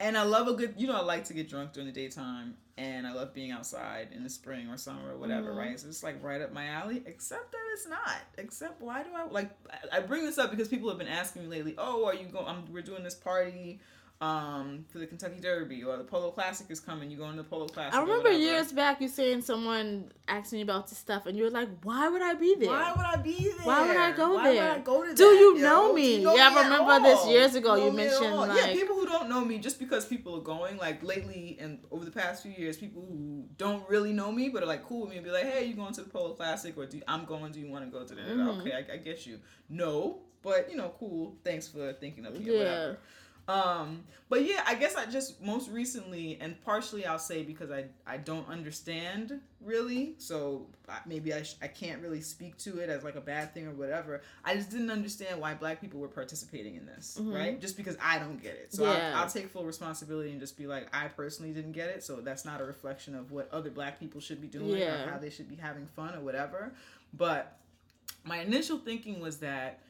and 0.00 0.16
I 0.16 0.22
love 0.22 0.48
a 0.48 0.54
good, 0.54 0.74
you 0.78 0.86
know, 0.86 0.96
I 0.96 1.02
like 1.02 1.24
to 1.26 1.34
get 1.34 1.48
drunk 1.48 1.74
during 1.74 1.86
the 1.86 1.92
daytime, 1.92 2.56
and 2.78 3.06
I 3.06 3.12
love 3.12 3.34
being 3.34 3.50
outside 3.52 4.08
in 4.12 4.24
the 4.24 4.30
spring 4.30 4.68
or 4.68 4.78
summer 4.78 5.12
or 5.12 5.18
whatever, 5.18 5.52
Mhm. 5.52 5.56
right? 5.56 5.78
So 5.78 5.88
it's 5.88 6.02
like 6.02 6.22
right 6.24 6.40
up 6.40 6.52
my 6.54 6.66
alley, 6.68 7.02
except 7.04 7.52
that 7.52 7.60
it's 7.74 7.86
not. 7.86 8.22
Except 8.38 8.80
why 8.80 9.02
do 9.02 9.10
I 9.14 9.24
like? 9.26 9.50
I 9.92 9.98
I 9.98 10.00
bring 10.00 10.24
this 10.24 10.38
up 10.38 10.50
because 10.50 10.68
people 10.68 10.88
have 10.88 10.98
been 10.98 11.06
asking 11.06 11.42
me 11.42 11.48
lately. 11.48 11.74
Oh, 11.76 12.06
are 12.06 12.14
you 12.14 12.26
going? 12.26 12.46
I'm, 12.46 12.72
we're 12.72 12.82
doing 12.82 13.04
this 13.04 13.14
party. 13.14 13.78
Um, 14.22 14.84
for 14.88 14.98
the 14.98 15.06
Kentucky 15.08 15.40
Derby 15.40 15.82
or 15.82 15.96
the 15.96 16.04
Polo 16.04 16.30
Classic 16.30 16.68
is 16.70 16.78
coming. 16.78 17.10
You 17.10 17.16
going 17.16 17.32
to 17.32 17.38
the 17.38 17.42
Polo 17.48 17.66
Classic? 17.66 17.92
I 17.92 18.00
remember 18.02 18.30
years 18.30 18.70
back 18.70 19.00
you 19.00 19.08
saying 19.08 19.42
someone 19.42 20.12
asked 20.28 20.52
me 20.52 20.60
about 20.60 20.86
this 20.88 20.98
stuff, 20.98 21.26
and 21.26 21.36
you 21.36 21.42
were 21.42 21.50
like, 21.50 21.68
"Why 21.82 22.08
would 22.08 22.22
I 22.22 22.34
be 22.34 22.54
there? 22.54 22.68
Why 22.68 22.92
would 22.96 23.04
I 23.04 23.16
be 23.16 23.32
there? 23.32 23.66
Why 23.66 23.84
would 23.84 23.96
I 23.96 24.12
go 24.12 24.34
Why 24.34 24.44
there? 24.52 24.62
Would 24.68 24.78
I 24.78 24.78
go 24.78 25.04
to 25.04 25.12
Do 25.12 25.24
that, 25.28 25.38
you 25.40 25.56
yo? 25.56 25.62
know 25.62 25.92
me? 25.92 26.16
you 26.18 26.22
know 26.22 26.36
Yeah, 26.36 26.46
I 26.46 26.50
me 26.50 26.56
at 26.60 26.64
remember 26.70 27.00
this 27.08 27.26
years 27.26 27.54
ago, 27.56 27.74
Know 27.74 27.86
you 27.86 27.92
me 27.92 28.04
at 28.04 28.10
mentioned, 28.12 28.32
all. 28.32 28.46
yeah, 28.46 28.52
like- 28.62 28.72
people 28.76 28.94
who 28.94 29.06
don't 29.06 29.28
know 29.28 29.44
me 29.44 29.58
just 29.58 29.80
because 29.80 30.04
people 30.04 30.36
are 30.36 30.40
going 30.54 30.76
like 30.76 31.02
lately 31.02 31.58
and 31.60 31.80
over 31.90 32.04
the 32.04 32.12
past 32.12 32.44
few 32.44 32.52
years, 32.52 32.76
people 32.76 33.02
who 33.02 33.44
don't 33.58 33.88
really 33.90 34.12
know 34.12 34.30
me 34.30 34.50
but 34.50 34.62
are 34.62 34.66
like 34.66 34.84
cool 34.86 35.00
with 35.00 35.10
me 35.10 35.16
and 35.16 35.24
be 35.24 35.32
like, 35.32 35.46
hey, 35.52 35.64
you 35.64 35.74
going 35.74 35.92
to 35.94 36.00
the 36.02 36.08
Polo 36.08 36.34
Classic 36.34 36.78
or 36.78 36.86
do 36.86 37.02
I'm 37.08 37.24
going? 37.24 37.50
Do 37.50 37.58
you 37.58 37.66
want 37.68 37.84
to 37.84 37.90
go 37.90 38.04
to 38.06 38.14
the? 38.14 38.20
Mhm. 38.22 38.60
Okay, 38.60 38.72
I, 38.72 38.94
I 38.94 38.96
get 38.98 39.26
you. 39.26 39.40
No, 39.68 40.20
but 40.42 40.70
you 40.70 40.76
know, 40.76 40.94
cool. 41.00 41.34
Thanks 41.42 41.66
for 41.66 41.92
thinking 41.94 42.24
of 42.24 42.34
me. 42.38 42.44
Yeah. 42.44 42.58
Whatever. 42.58 42.98
Um, 43.48 44.04
but 44.28 44.44
yeah, 44.44 44.62
I 44.66 44.76
guess 44.76 44.94
I 44.94 45.04
just 45.06 45.42
most 45.42 45.68
recently, 45.68 46.38
and 46.40 46.58
partially 46.64 47.04
I'll 47.04 47.18
say 47.18 47.42
because 47.42 47.70
I 47.70 47.86
I 48.06 48.16
don't 48.16 48.48
understand 48.48 49.40
really, 49.60 50.14
so 50.18 50.66
maybe 51.06 51.34
I 51.34 51.42
sh- 51.42 51.56
I 51.60 51.66
can't 51.66 52.00
really 52.00 52.20
speak 52.20 52.56
to 52.58 52.78
it 52.78 52.88
as 52.88 53.02
like 53.02 53.16
a 53.16 53.20
bad 53.20 53.52
thing 53.52 53.66
or 53.66 53.72
whatever. 53.72 54.22
I 54.44 54.54
just 54.54 54.70
didn't 54.70 54.90
understand 54.90 55.40
why 55.40 55.54
Black 55.54 55.80
people 55.80 55.98
were 56.00 56.08
participating 56.08 56.76
in 56.76 56.86
this, 56.86 57.18
Mhm. 57.20 57.34
right? 57.34 57.60
Just 57.60 57.76
because 57.76 57.96
I 58.00 58.18
don't 58.20 58.40
get 58.40 58.54
it, 58.54 58.72
so 58.72 58.84
Yeah. 58.84 59.12
I'll, 59.16 59.24
I'll 59.24 59.28
take 59.30 59.48
full 59.50 59.64
responsibility 59.64 60.30
and 60.30 60.40
just 60.40 60.56
be 60.56 60.66
like, 60.68 60.88
I 60.94 61.08
personally 61.08 61.52
didn't 61.52 61.72
get 61.72 61.88
it, 61.90 62.04
so 62.04 62.16
that's 62.20 62.44
not 62.44 62.60
a 62.60 62.64
reflection 62.64 63.14
of 63.16 63.32
what 63.32 63.52
other 63.52 63.70
Black 63.70 63.98
people 63.98 64.20
should 64.20 64.40
be 64.40 64.48
doing 64.48 64.76
Yeah. 64.78 65.04
or 65.04 65.10
how 65.10 65.18
they 65.18 65.30
should 65.30 65.48
be 65.48 65.56
having 65.56 65.86
fun 65.86 66.14
or 66.14 66.20
whatever. 66.20 66.72
But 67.12 67.58
my 68.24 68.38
initial 68.38 68.78
thinking 68.78 69.20
was 69.20 69.38
that 69.38 69.80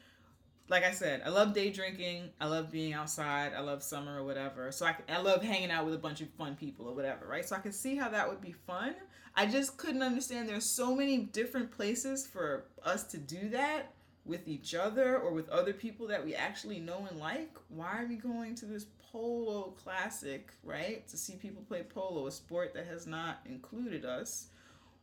like 0.69 0.83
I 0.83 0.91
said, 0.91 1.21
I 1.25 1.29
love 1.29 1.53
day 1.53 1.69
drinking. 1.71 2.29
I 2.39 2.47
love 2.47 2.71
being 2.71 2.93
outside. 2.93 3.53
I 3.55 3.59
love 3.59 3.83
summer 3.83 4.19
or 4.19 4.23
whatever. 4.23 4.71
So 4.71 4.85
I, 4.85 4.95
I 5.09 5.19
love 5.19 5.43
hanging 5.43 5.71
out 5.71 5.85
with 5.85 5.93
a 5.93 5.99
bunch 5.99 6.21
of 6.21 6.29
fun 6.31 6.55
people 6.55 6.87
or 6.87 6.95
whatever, 6.95 7.27
right? 7.27 7.47
So 7.47 7.55
I 7.55 7.59
could 7.59 7.75
see 7.75 7.95
how 7.95 8.09
that 8.09 8.29
would 8.29 8.41
be 8.41 8.53
fun. 8.53 8.95
I 9.35 9.45
just 9.45 9.77
couldn't 9.77 10.03
understand 10.03 10.47
there's 10.47 10.65
so 10.65 10.95
many 10.95 11.17
different 11.17 11.71
places 11.71 12.25
for 12.25 12.65
us 12.83 13.03
to 13.05 13.17
do 13.17 13.49
that 13.49 13.93
with 14.25 14.47
each 14.47 14.73
other 14.73 15.17
or 15.17 15.33
with 15.33 15.49
other 15.49 15.73
people 15.73 16.07
that 16.07 16.23
we 16.23 16.33
actually 16.33 16.79
know 16.79 17.07
and 17.09 17.19
like. 17.19 17.51
Why 17.69 18.01
are 18.01 18.07
we 18.07 18.15
going 18.15 18.55
to 18.55 18.65
this 18.65 18.85
polo 19.11 19.73
classic, 19.83 20.51
right? 20.63 21.07
To 21.09 21.17
see 21.17 21.35
people 21.35 21.63
play 21.63 21.83
polo, 21.83 22.27
a 22.27 22.31
sport 22.31 22.73
that 22.73 22.87
has 22.87 23.05
not 23.05 23.39
included 23.45 24.05
us. 24.05 24.47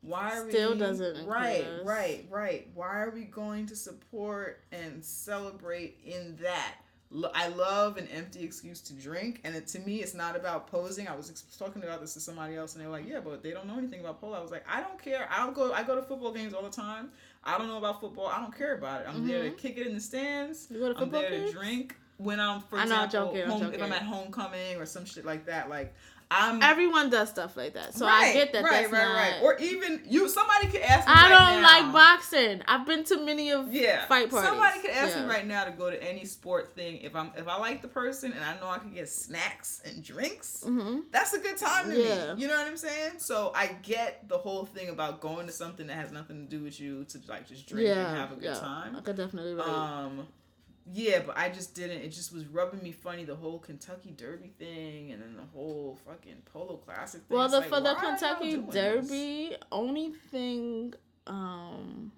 Why 0.02 0.38
are 0.38 0.48
Still 0.48 0.72
we 0.72 0.78
doesn't 0.78 1.26
right, 1.26 1.64
us. 1.64 1.84
right, 1.84 2.26
right? 2.30 2.68
Why 2.74 3.02
are 3.02 3.10
we 3.10 3.24
going 3.24 3.66
to 3.66 3.76
support 3.76 4.62
and 4.72 5.04
celebrate 5.04 5.98
in 6.04 6.36
that? 6.42 6.76
I 7.34 7.48
love 7.48 7.96
an 7.96 8.06
empty 8.06 8.44
excuse 8.44 8.80
to 8.82 8.92
drink, 8.94 9.40
and 9.42 9.56
it, 9.56 9.66
to 9.68 9.80
me, 9.80 9.96
it's 9.96 10.14
not 10.14 10.36
about 10.36 10.68
posing. 10.68 11.08
I 11.08 11.16
was 11.16 11.28
ex- 11.28 11.42
talking 11.58 11.82
about 11.82 12.00
this 12.00 12.14
to 12.14 12.20
somebody 12.20 12.54
else, 12.54 12.74
and 12.74 12.82
they 12.82 12.86
were 12.86 12.92
like, 12.92 13.08
"Yeah, 13.08 13.18
but 13.18 13.42
they 13.42 13.50
don't 13.50 13.66
know 13.66 13.76
anything 13.76 13.98
about 13.98 14.20
polo." 14.20 14.38
I 14.38 14.40
was 14.40 14.52
like, 14.52 14.64
"I 14.70 14.80
don't 14.80 15.02
care. 15.02 15.26
I'll 15.28 15.50
go. 15.50 15.72
I 15.72 15.82
go 15.82 15.96
to 15.96 16.02
football 16.02 16.32
games 16.32 16.54
all 16.54 16.62
the 16.62 16.70
time. 16.70 17.10
I 17.42 17.58
don't 17.58 17.66
know 17.66 17.78
about 17.78 18.00
football. 18.00 18.28
I 18.28 18.38
don't 18.38 18.56
care 18.56 18.74
about 18.78 19.00
it. 19.00 19.06
I'm 19.08 19.26
there 19.26 19.42
to 19.42 19.50
kick 19.50 19.76
it 19.76 19.88
in 19.88 19.94
the 19.94 20.00
stands. 20.00 20.66
Mm-hmm. 20.66 20.74
You 20.74 20.80
go 20.80 20.92
to 20.92 20.98
I'm 20.98 21.04
football 21.04 21.20
there 21.22 21.30
games? 21.30 21.50
to 21.50 21.56
drink 21.56 21.96
when 22.18 22.38
I'm, 22.38 22.60
for 22.60 22.78
I 22.78 22.84
know, 22.84 22.96
I'm 22.96 23.04
example, 23.06 23.32
joking, 23.34 23.42
I'm 23.42 23.60
home, 23.60 23.74
if. 23.74 23.82
I'm 23.82 23.92
at 23.92 24.02
homecoming 24.02 24.76
or 24.76 24.86
some 24.86 25.04
shit 25.04 25.24
like 25.24 25.46
that. 25.46 25.68
Like, 25.68 25.94
I'm 26.32 26.62
Everyone 26.62 27.10
does 27.10 27.28
stuff 27.30 27.56
like 27.56 27.74
that, 27.74 27.92
so 27.92 28.06
I 28.06 28.32
get 28.32 28.52
that. 28.52 28.62
Right, 28.62 28.82
that's 28.82 28.92
right, 28.92 29.02
not, 29.02 29.14
right. 29.16 29.34
Or 29.42 29.56
even 29.58 30.00
you. 30.06 30.28
Somebody 30.28 30.68
could 30.68 30.80
ask 30.82 31.08
me. 31.08 31.12
I 31.12 31.22
right 31.22 31.28
don't 31.28 31.62
now- 31.62 31.82
like 31.84 31.92
boxing. 31.92 32.62
I've 32.68 32.86
been 32.86 33.02
to 33.04 33.18
many 33.24 33.50
of 33.50 33.72
Yeah, 33.74 34.06
fight 34.06 34.30
parties. 34.30 34.48
Somebody 34.48 34.80
could 34.80 34.90
ask 34.90 35.16
Yeah. 35.16 35.22
me 35.24 35.28
right 35.28 35.44
now 35.46 35.64
to 35.64 35.72
go 35.72 35.90
to 35.90 36.00
any 36.00 36.24
sport 36.24 36.74
thing. 36.76 36.98
If 36.98 37.16
I'm 37.16 37.32
if 37.36 37.48
I 37.48 37.56
like 37.58 37.82
the 37.82 37.88
person 37.88 38.32
and 38.32 38.44
I 38.44 38.54
know 38.60 38.68
I 38.68 38.78
can 38.78 38.94
get 38.94 39.08
snacks 39.08 39.82
and 39.84 40.04
drinks, 40.04 40.62
Mhm. 40.64 41.02
that's 41.10 41.32
a 41.32 41.38
good 41.40 41.56
time 41.56 41.90
to 41.90 41.96
Yeah. 42.00 42.34
me. 42.34 42.42
You 42.42 42.48
know 42.48 42.56
what 42.58 42.68
I'm 42.68 42.76
saying? 42.76 43.14
So 43.18 43.50
I 43.54 43.66
get 43.82 44.28
the 44.28 44.38
whole 44.38 44.66
thing 44.66 44.88
about 44.88 45.20
going 45.20 45.48
to 45.48 45.52
something 45.52 45.88
that 45.88 45.94
has 45.94 46.12
nothing 46.12 46.46
to 46.46 46.56
do 46.56 46.62
with 46.62 46.78
you 46.78 47.04
to 47.06 47.20
like 47.28 47.48
just 47.48 47.66
drink 47.66 47.88
Yeah, 47.88 48.06
and 48.08 48.16
have 48.16 48.30
a 48.32 48.36
good 48.36 48.44
yeah. 48.44 48.54
time. 48.60 48.94
I 48.96 49.00
could 49.00 49.16
definitely 49.16 49.54
relate. 49.54 49.68
Um, 49.68 50.28
yeah, 50.92 51.20
but 51.24 51.36
I 51.36 51.48
just 51.50 51.74
didn't. 51.74 52.02
It 52.02 52.08
just 52.08 52.32
was 52.32 52.46
rubbing 52.46 52.82
me 52.82 52.92
funny 52.92 53.24
the 53.24 53.36
whole 53.36 53.58
Kentucky 53.58 54.12
Derby 54.16 54.52
thing, 54.58 55.12
and 55.12 55.22
then 55.22 55.36
the 55.36 55.44
whole 55.54 55.98
fucking 56.06 56.42
Polo 56.52 56.76
Classic 56.76 57.20
thing. 57.22 57.36
well, 57.36 57.48
the 57.48 57.60
like, 57.60 57.68
for 57.68 57.80
the 57.80 57.84
why 57.84 57.90
are 57.90 58.02
y'all 58.02 58.18
Kentucky 58.18 58.50
doing 58.52 58.66
this? 58.66 58.74
Derby, 58.74 59.56
only 59.70 60.12
thing, 60.30 60.94
um, 61.26 62.12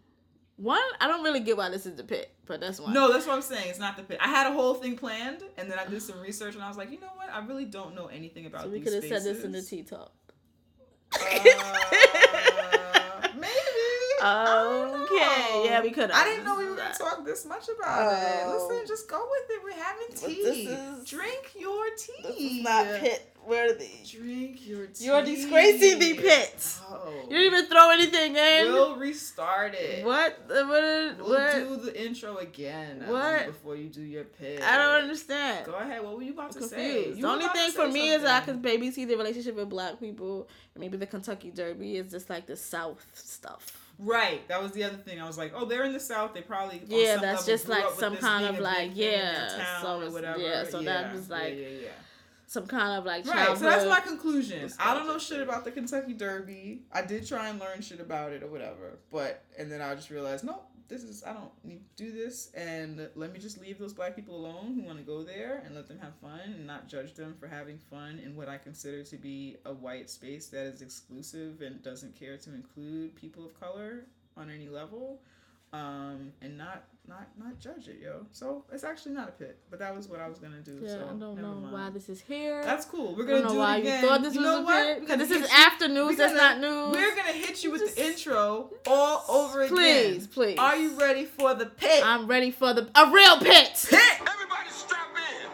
one 0.56 0.80
I 1.00 1.08
don't 1.08 1.24
really 1.24 1.40
get 1.40 1.56
why 1.56 1.68
this 1.68 1.86
is 1.86 1.96
the 1.96 2.04
pit, 2.04 2.34
but 2.46 2.60
that's 2.60 2.80
one. 2.80 2.92
No, 2.94 3.12
that's 3.12 3.26
what 3.26 3.34
I'm 3.34 3.42
saying. 3.42 3.68
It's 3.68 3.78
not 3.78 3.96
the 3.96 4.04
pit. 4.04 4.18
I 4.20 4.28
had 4.28 4.46
a 4.46 4.52
whole 4.52 4.74
thing 4.74 4.96
planned, 4.96 5.42
and 5.58 5.70
then 5.70 5.78
I 5.78 5.86
did 5.86 6.00
some 6.00 6.20
research, 6.20 6.54
and 6.54 6.62
I 6.62 6.68
was 6.68 6.76
like, 6.76 6.90
you 6.90 7.00
know 7.00 7.10
what? 7.16 7.28
I 7.30 7.44
really 7.44 7.64
don't 7.64 7.94
know 7.94 8.06
anything 8.06 8.46
about 8.46 8.62
so 8.62 8.68
we 8.68 8.80
could 8.80 8.92
have 8.92 9.04
said 9.04 9.24
this 9.24 9.44
in 9.44 9.52
the 9.52 9.62
tea 9.62 9.82
talk. 9.82 10.12
Uh, 11.14 11.18
maybe. 11.20 11.50
I 11.50 12.22
don't 12.22 12.31
Okay, 14.22 15.52
know. 15.52 15.64
yeah, 15.64 15.80
we 15.82 15.90
coulda. 15.90 16.14
I 16.16 16.24
didn't 16.24 16.44
know 16.44 16.56
we 16.56 16.66
were 16.68 16.76
gonna 16.76 16.94
talk 16.94 17.24
this 17.24 17.44
much 17.46 17.66
about 17.76 18.12
it. 18.12 18.42
Oh. 18.46 18.68
Listen, 18.68 18.86
just 18.86 19.08
go 19.08 19.26
with 19.30 19.50
it. 19.50 19.60
We're 19.64 19.82
having 19.82 20.08
tea. 20.14 20.42
this 20.42 20.56
is- 20.68 21.08
Drink 21.08 21.52
your 21.58 21.84
tea. 21.96 22.22
This 22.22 22.36
is 22.38 22.62
not 22.62 22.86
pit 23.00 23.34
worthy. 23.46 23.90
Drink 24.08 24.66
your 24.66 24.86
tea. 24.86 25.06
You're 25.06 25.24
disgracing 25.24 25.98
the 25.98 26.14
pit. 26.14 26.78
Oh. 26.88 27.10
You 27.24 27.30
didn't 27.36 27.46
even 27.54 27.66
throw 27.66 27.90
anything 27.90 28.36
in. 28.36 28.72
We'll 28.72 28.96
restart 28.96 29.74
it. 29.74 30.04
what? 30.04 30.38
uh, 30.48 30.64
What? 30.66 31.18
We'll 31.18 31.28
what? 31.28 31.52
do 31.54 31.76
the 31.90 32.04
intro 32.06 32.36
again. 32.36 33.02
uh, 33.06 33.10
What? 33.12 33.46
Before 33.46 33.74
you 33.76 33.88
do 33.88 34.02
your 34.02 34.24
pit. 34.24 34.62
I 34.62 34.76
don't 34.78 35.02
understand. 35.02 35.66
Go 35.66 35.74
ahead. 35.74 36.02
What 36.04 36.16
were 36.16 36.22
you 36.22 36.32
about 36.32 36.54
I'm 36.54 36.62
to 36.62 36.68
say? 36.68 37.08
You 37.08 37.14
The 37.22 37.28
only 37.28 37.48
thing 37.48 37.72
for 37.72 37.88
me 37.88 38.10
is 38.12 38.22
I 38.22 38.26
something. 38.38 38.54
could 38.54 38.64
maybe 38.64 38.90
see 38.92 39.04
the 39.04 39.16
relationship 39.16 39.56
with 39.56 39.68
black 39.68 39.98
people. 39.98 40.48
Maybe 40.78 40.96
the 40.96 41.06
Kentucky 41.06 41.50
Derby 41.50 41.96
is 41.96 42.10
just 42.12 42.30
like 42.30 42.46
the 42.46 42.56
South 42.56 43.04
stuff. 43.14 43.81
Right. 44.02 44.46
That 44.48 44.62
was 44.62 44.72
the 44.72 44.84
other 44.84 44.96
thing. 44.96 45.20
I 45.20 45.26
was 45.26 45.38
like, 45.38 45.52
oh, 45.54 45.64
they're 45.64 45.84
in 45.84 45.92
the 45.92 46.00
South. 46.00 46.34
They 46.34 46.42
probably 46.42 46.82
Yeah, 46.86 47.14
some 47.14 47.22
that's 47.22 47.46
just 47.46 47.68
like 47.68 47.84
some 47.98 48.16
kind 48.16 48.46
of 48.46 48.58
like, 48.58 48.94
big 48.94 48.96
thing 48.96 49.04
in 49.04 49.10
their 49.10 49.32
yeah, 49.32 49.64
town 49.64 49.82
so 49.82 50.02
or 50.02 50.10
whatever. 50.10 50.38
yeah, 50.38 50.64
so 50.64 50.82
that 50.82 51.12
was 51.14 51.30
like 51.30 51.54
yeah, 51.54 51.68
yeah. 51.82 51.88
Some 52.46 52.66
kind 52.66 52.98
of 52.98 53.06
like 53.06 53.26
Right, 53.26 53.56
so 53.56 53.64
that's 53.64 53.88
my 53.88 54.00
conclusion. 54.00 54.70
I 54.78 54.92
don't 54.94 55.06
know 55.06 55.18
shit 55.18 55.40
about 55.40 55.64
the 55.64 55.70
Kentucky 55.70 56.12
Derby. 56.12 56.82
I 56.92 57.00
did 57.02 57.26
try 57.26 57.48
and 57.48 57.58
learn 57.58 57.80
shit 57.80 58.00
about 58.00 58.32
it 58.32 58.42
or 58.42 58.48
whatever, 58.48 58.98
but 59.10 59.42
and 59.58 59.72
then 59.72 59.80
I 59.80 59.94
just 59.94 60.10
realized, 60.10 60.44
nope, 60.44 60.62
this 60.92 61.04
is 61.04 61.24
I 61.24 61.32
don't 61.32 61.50
need 61.64 61.80
to 61.96 62.04
do 62.04 62.12
this, 62.12 62.52
and 62.54 63.08
let 63.14 63.32
me 63.32 63.38
just 63.38 63.58
leave 63.58 63.78
those 63.78 63.94
black 63.94 64.14
people 64.14 64.36
alone 64.36 64.74
who 64.74 64.82
want 64.82 64.98
to 64.98 65.04
go 65.04 65.22
there 65.22 65.62
and 65.64 65.74
let 65.74 65.88
them 65.88 65.98
have 66.00 66.14
fun 66.16 66.40
and 66.44 66.66
not 66.66 66.86
judge 66.86 67.14
them 67.14 67.34
for 67.40 67.48
having 67.48 67.78
fun 67.78 68.20
in 68.22 68.36
what 68.36 68.48
I 68.48 68.58
consider 68.58 69.02
to 69.02 69.16
be 69.16 69.56
a 69.64 69.72
white 69.72 70.10
space 70.10 70.48
that 70.48 70.66
is 70.66 70.82
exclusive 70.82 71.62
and 71.62 71.82
doesn't 71.82 72.14
care 72.18 72.36
to 72.36 72.54
include 72.54 73.16
people 73.16 73.44
of 73.46 73.58
color 73.58 74.04
on 74.36 74.50
any 74.50 74.68
level, 74.68 75.22
um, 75.72 76.32
and 76.42 76.58
not 76.58 76.84
not 77.08 77.26
not 77.38 77.58
judge 77.58 77.88
it, 77.88 77.98
yo. 78.02 78.24
So 78.30 78.64
it's 78.72 78.84
actually 78.84 79.12
not 79.14 79.28
a 79.28 79.32
pit, 79.32 79.58
but 79.70 79.78
that 79.80 79.94
was 79.94 80.08
what 80.08 80.20
I 80.20 80.28
know 80.28 80.56
do. 80.64 80.78
Yeah, 80.82 80.88
so 80.90 80.94
I 80.96 80.98
don't 81.08 81.18
never 81.20 81.42
know 81.42 81.54
mind. 81.54 81.72
why 81.72 81.90
this 81.90 82.08
is 82.08 82.20
here. 82.20 82.62
That's 82.64 82.84
cool. 82.84 83.14
We're 83.16 83.24
gonna 83.24 83.38
don't 83.40 83.48
know 83.48 83.52
do 83.54 83.58
why 83.58 83.76
it 83.76 83.80
again. 83.80 84.02
you 84.02 84.08
thought 84.08 84.22
this 84.22 84.34
You 84.34 84.40
was 84.40 84.48
know 84.48 84.60
a 84.60 84.64
what? 84.64 84.86
pit 84.86 85.00
because 85.00 85.18
this 85.18 85.30
is 85.30 85.40
you- 85.50 85.56
after 85.56 85.88
news. 85.88 86.10
we're 86.10 86.16
That's 86.16 86.34
not 86.34 86.58
news. 86.60 86.92
We're 86.96 87.16
gonna 87.16 87.32
hit 87.32 87.64
you 87.64 87.70
with 87.72 87.80
Just- 87.82 87.96
the 87.96 88.06
intro 88.06 88.70
all 88.86 89.24
over 89.28 89.62
again. 89.62 89.76
Please, 89.76 90.26
please. 90.28 90.58
Are 90.58 90.76
you 90.76 90.98
ready 90.98 91.24
for 91.24 91.54
the 91.54 91.66
pit? 91.66 92.02
I'm 92.04 92.26
ready 92.28 92.50
for 92.52 92.72
the 92.72 92.88
a 92.94 93.10
real 93.10 93.38
pit. 93.38 93.84
pit. 93.90 94.00
Everybody 94.20 94.70
strap 94.70 95.08
in. 95.16 95.48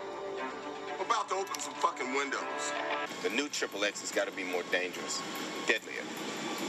I'm 0.94 1.00
about 1.06 1.28
to 1.30 1.34
open 1.36 1.58
some 1.60 1.74
fucking 1.74 2.12
windows. 2.14 2.42
The 3.22 3.30
new 3.30 3.48
Triple 3.48 3.84
X 3.84 4.00
has 4.02 4.12
got 4.12 4.26
to 4.26 4.32
be 4.32 4.44
more 4.44 4.62
dangerous, 4.70 5.20
deadlier, 5.66 6.04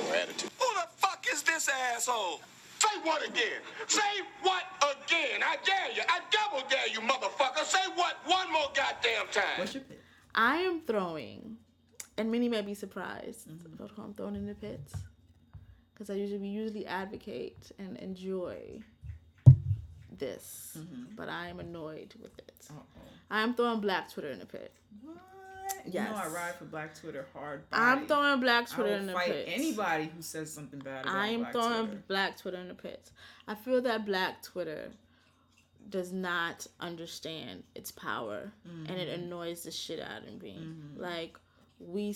more 0.03 0.15
attitude. 0.15 0.49
Who 0.57 0.73
the 0.75 0.87
fuck 0.97 1.25
is 1.31 1.43
this 1.43 1.69
asshole? 1.69 2.39
Say 2.79 2.99
what 3.03 3.27
again? 3.27 3.61
Say 3.87 4.01
what 4.41 4.63
again? 4.81 5.41
I 5.43 5.57
dare 5.63 5.91
you. 5.95 6.01
I 6.07 6.19
double 6.31 6.67
dare 6.69 6.87
you, 6.87 6.99
motherfucker. 7.01 7.63
Say 7.65 7.79
what 7.95 8.17
one 8.25 8.51
more 8.51 8.67
goddamn 8.75 9.27
time. 9.31 9.43
What's 9.57 9.73
your 9.73 9.83
pit? 9.83 10.01
I 10.35 10.57
am 10.57 10.81
throwing, 10.81 11.57
and 12.17 12.31
many 12.31 12.47
may 12.49 12.61
be 12.61 12.73
surprised 12.73 13.47
Mm-hmm. 13.49 13.73
about 13.73 13.91
who 13.95 14.01
I'm 14.03 14.13
throwing 14.13 14.35
in 14.35 14.45
the 14.45 14.55
pits, 14.55 14.93
because 15.93 16.09
I 16.09 16.13
usually 16.13 16.39
we 16.39 16.47
usually 16.47 16.85
advocate 16.85 17.71
and 17.79 17.97
enjoy 17.97 18.81
this, 20.17 20.77
Mm-hmm. 20.79 21.15
but 21.15 21.29
I 21.29 21.47
am 21.49 21.59
annoyed 21.59 22.13
with 22.21 22.37
it. 22.39 22.67
Uh-oh. 22.69 22.83
I 23.31 23.41
am 23.41 23.53
throwing 23.55 23.79
Black 23.79 24.11
Twitter 24.11 24.29
in 24.31 24.39
the 24.39 24.45
pit. 24.45 24.71
What? 25.01 25.15
You 25.85 26.01
know 26.01 26.13
I 26.15 26.27
ride 26.27 26.55
for 26.55 26.65
Black 26.65 26.93
Twitter 26.99 27.25
hard. 27.33 27.63
I'm 27.71 28.05
throwing 28.07 28.39
Black 28.39 28.69
Twitter 28.69 28.93
in 28.95 29.07
the 29.07 29.13
fight 29.13 29.31
pit. 29.31 29.45
anybody 29.49 30.09
who 30.15 30.21
says 30.21 30.51
something 30.51 30.79
bad 30.79 31.03
about 31.05 31.15
I 31.15 31.27
am 31.29 31.39
Black 31.41 31.51
throwing 31.53 31.85
Twitter. 31.87 32.03
Black 32.07 32.37
Twitter 32.37 32.57
in 32.57 32.67
the 32.67 32.73
pit. 32.75 33.11
I 33.47 33.55
feel 33.55 33.81
that 33.81 34.05
Black 34.05 34.41
Twitter 34.43 34.91
does 35.89 36.11
not 36.11 36.67
understand 36.79 37.63
its 37.73 37.91
power, 37.91 38.51
and 38.87 38.89
it 38.97 39.07
Mm-hmm. 39.09 39.23
annoys 39.23 39.63
the 39.63 39.71
shit 39.71 39.99
out 39.99 40.27
of 40.27 40.41
me. 40.41 40.59
Like 40.95 41.37
we 41.79 42.15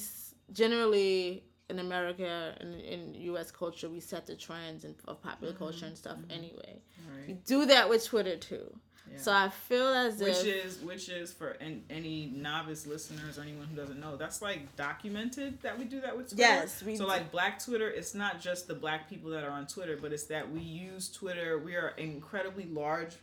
generally 0.51 1.43
in 1.69 1.80
America 1.80 2.55
and 2.59 2.80
in 2.81 3.15
U.S. 3.15 3.49
culture, 3.49 3.89
we 3.89 3.99
set 3.99 4.27
the 4.27 4.35
trends 4.35 4.84
and 4.84 4.93
of 5.07 5.21
popular 5.23 5.53
culture 5.53 5.85
and 5.85 5.97
stuff 5.97 6.17
anyway. 6.30 6.81
Mm-hmm. 7.01 7.17
Right. 7.17 7.27
We 7.30 7.34
do 7.45 7.65
that 7.65 7.89
with 7.89 8.05
Twitter 8.05 8.38
too. 8.38 8.77
So 9.18 9.31
I 9.31 9.49
feel 9.49 9.88
as 9.88 10.19
Which 10.19 10.44
if 10.44 10.65
is 10.65 10.80
which 10.80 11.10
is 11.10 11.31
for 11.31 11.49
an, 11.52 11.84
any 11.90 12.31
novice 12.35 12.85
listeners 12.88 13.38
or 13.38 13.41
anyone 13.41 13.68
who 13.68 13.76
doesn't 13.76 13.99
know, 13.99 14.15
that's 14.15 14.41
like 14.41 14.76
documented 14.76 15.61
that 15.61 15.77
we 15.77 15.85
do 15.85 16.02
that 16.02 16.15
with 16.15 16.30
Twitter. 16.30 16.41
Yes, 16.41 16.84
we 16.84 16.95
so 16.95 17.03
do. 17.03 17.10
like 17.10 17.31
Black 17.31 17.64
Twitter, 17.64 17.90
it's 17.90 18.14
not 18.14 18.41
just 18.41 18.68
the 18.68 18.76
black 18.76 19.10
people 19.10 19.30
that 19.31 19.44
are 19.44 19.52
on 19.52 19.68
Twitter, 19.68 19.98
but 20.02 20.11
it's 20.14 20.26
that 20.26 20.52
we 20.52 20.61
use 20.61 21.10
Twitter. 21.10 21.60
We 21.60 21.76
are 21.76 21.94
an 21.98 22.03
incredibly 22.03 22.65
large 22.65 23.15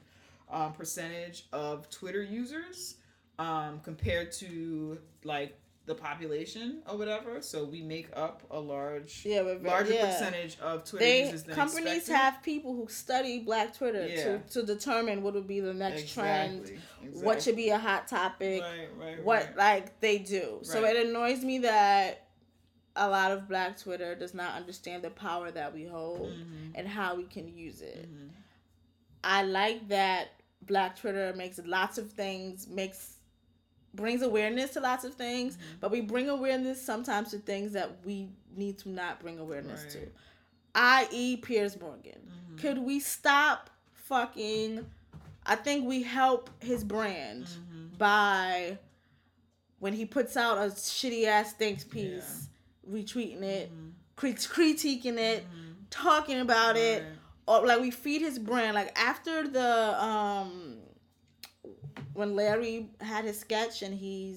um, 0.51 0.73
percentage 0.73 1.47
of 1.53 1.89
Twitter 1.91 2.23
users 2.23 2.97
um, 3.39 3.81
compared 3.83 4.33
to 4.33 4.99
like 5.25 5.57
the 5.91 5.95
population 5.95 6.83
or 6.89 6.97
whatever. 6.97 7.43
So 7.43 7.65
we 7.65 7.83
make 7.83 8.09
up 8.15 8.43
a 8.51 8.59
large, 8.59 9.23
Yeah, 9.27 9.43
very- 9.43 9.59
larger 9.59 9.93
yeah. 9.93 10.07
percentage 10.07 10.59
of 10.61 10.85
Twitter 10.85 11.05
they 11.05 11.25
users 11.25 11.43
than 11.45 11.55
companies 11.55 11.99
expected. 11.99 12.15
have 12.17 12.43
people 12.43 12.75
who 12.75 12.89
study 12.89 13.41
Black 13.41 13.77
Twitter 13.77 14.07
Yeah. 14.07 14.25
to, 14.25 14.39
to 14.55 14.63
determine 14.63 15.23
what 15.23 15.35
would 15.35 15.47
be 15.47 15.61
the 15.61 15.75
next 15.75 16.15
trend, 16.15 16.61
Exactly, 16.71 17.23
what 17.23 17.43
should 17.43 17.57
be 17.57 17.69
a 17.71 17.79
hot 17.79 18.09
topic. 18.09 18.63
Right, 18.63 18.89
right, 18.99 19.25
what 19.25 19.45
right. 19.49 19.57
like 19.57 20.01
they 20.01 20.19
do. 20.19 20.61
So 20.63 20.85
it 20.85 20.97
annoys 21.07 21.45
me 21.45 21.59
that 21.59 22.27
a 22.97 23.09
lot 23.09 23.31
of 23.33 23.49
Black 23.49 23.79
Twitter 23.79 24.15
does 24.15 24.35
not 24.35 24.55
understand 24.55 25.03
the 25.05 25.11
power 25.11 25.51
that 25.51 25.73
we 25.75 25.85
hold 25.85 26.29
Mm-hmm. 26.31 26.73
and 26.77 26.89
how 26.89 27.15
we 27.17 27.25
can 27.25 27.47
use 27.49 27.83
it. 27.83 28.09
I 29.23 29.43
like 29.43 29.89
that 29.89 30.29
Black 30.63 30.97
Twitter 30.99 31.33
makes 31.37 31.59
lots 31.65 31.99
of 31.99 32.11
things 32.13 32.67
makes 32.69 33.17
brings 33.95 34.23
awareness 34.23 34.71
to 34.73 34.81
lots 34.81 35.05
of 35.05 35.15
things, 35.15 35.57
Mm-hmm. 35.57 35.77
but 35.81 35.91
we 35.91 36.01
bring 36.01 36.29
awareness 36.29 36.81
sometimes 36.81 37.31
to 37.33 37.39
things 37.39 37.73
that 37.73 37.91
we 38.05 38.29
need 38.57 38.79
to 38.79 38.89
not 38.89 39.21
bring 39.21 39.39
awareness 39.39 39.85
to. 39.93 40.01
I.e. 40.75 41.37
Piers 41.39 41.81
Morgan. 41.81 42.13
Mm-hmm. 42.27 42.57
Could 42.59 42.79
we 42.79 43.01
stop 43.01 43.71
fucking 43.95 44.87
I 45.47 45.57
think 45.57 45.87
we 45.89 46.03
help 46.03 46.51
his 46.61 46.85
brand 46.85 47.45
Mm-hmm. 47.45 47.97
by 47.99 48.79
when 49.79 49.93
he 49.95 50.05
puts 50.05 50.37
out 50.37 50.59
a 50.59 50.71
shitty 50.71 51.25
ass 51.27 51.55
thanks 51.55 51.83
piece, 51.85 52.49
retweeting 52.89 53.43
it, 53.43 53.71
Mm-hmm. 53.73 53.89
crit- 54.17 54.37
critiquing 54.37 55.17
it, 55.19 55.45
talking 55.89 56.41
about 56.41 56.77
it, 56.77 57.03
or 57.47 57.67
like 57.67 57.81
we 57.81 57.91
feed 57.91 58.21
his 58.21 58.39
brand. 58.39 58.75
Like 58.75 58.97
after 58.99 59.49
the 59.49 60.03
um 60.05 60.77
when 62.21 62.37
Larry 62.37 62.91
had 63.01 63.25
his 63.25 63.41
sketch 63.41 63.83
and 63.83 63.95
he 63.95 64.37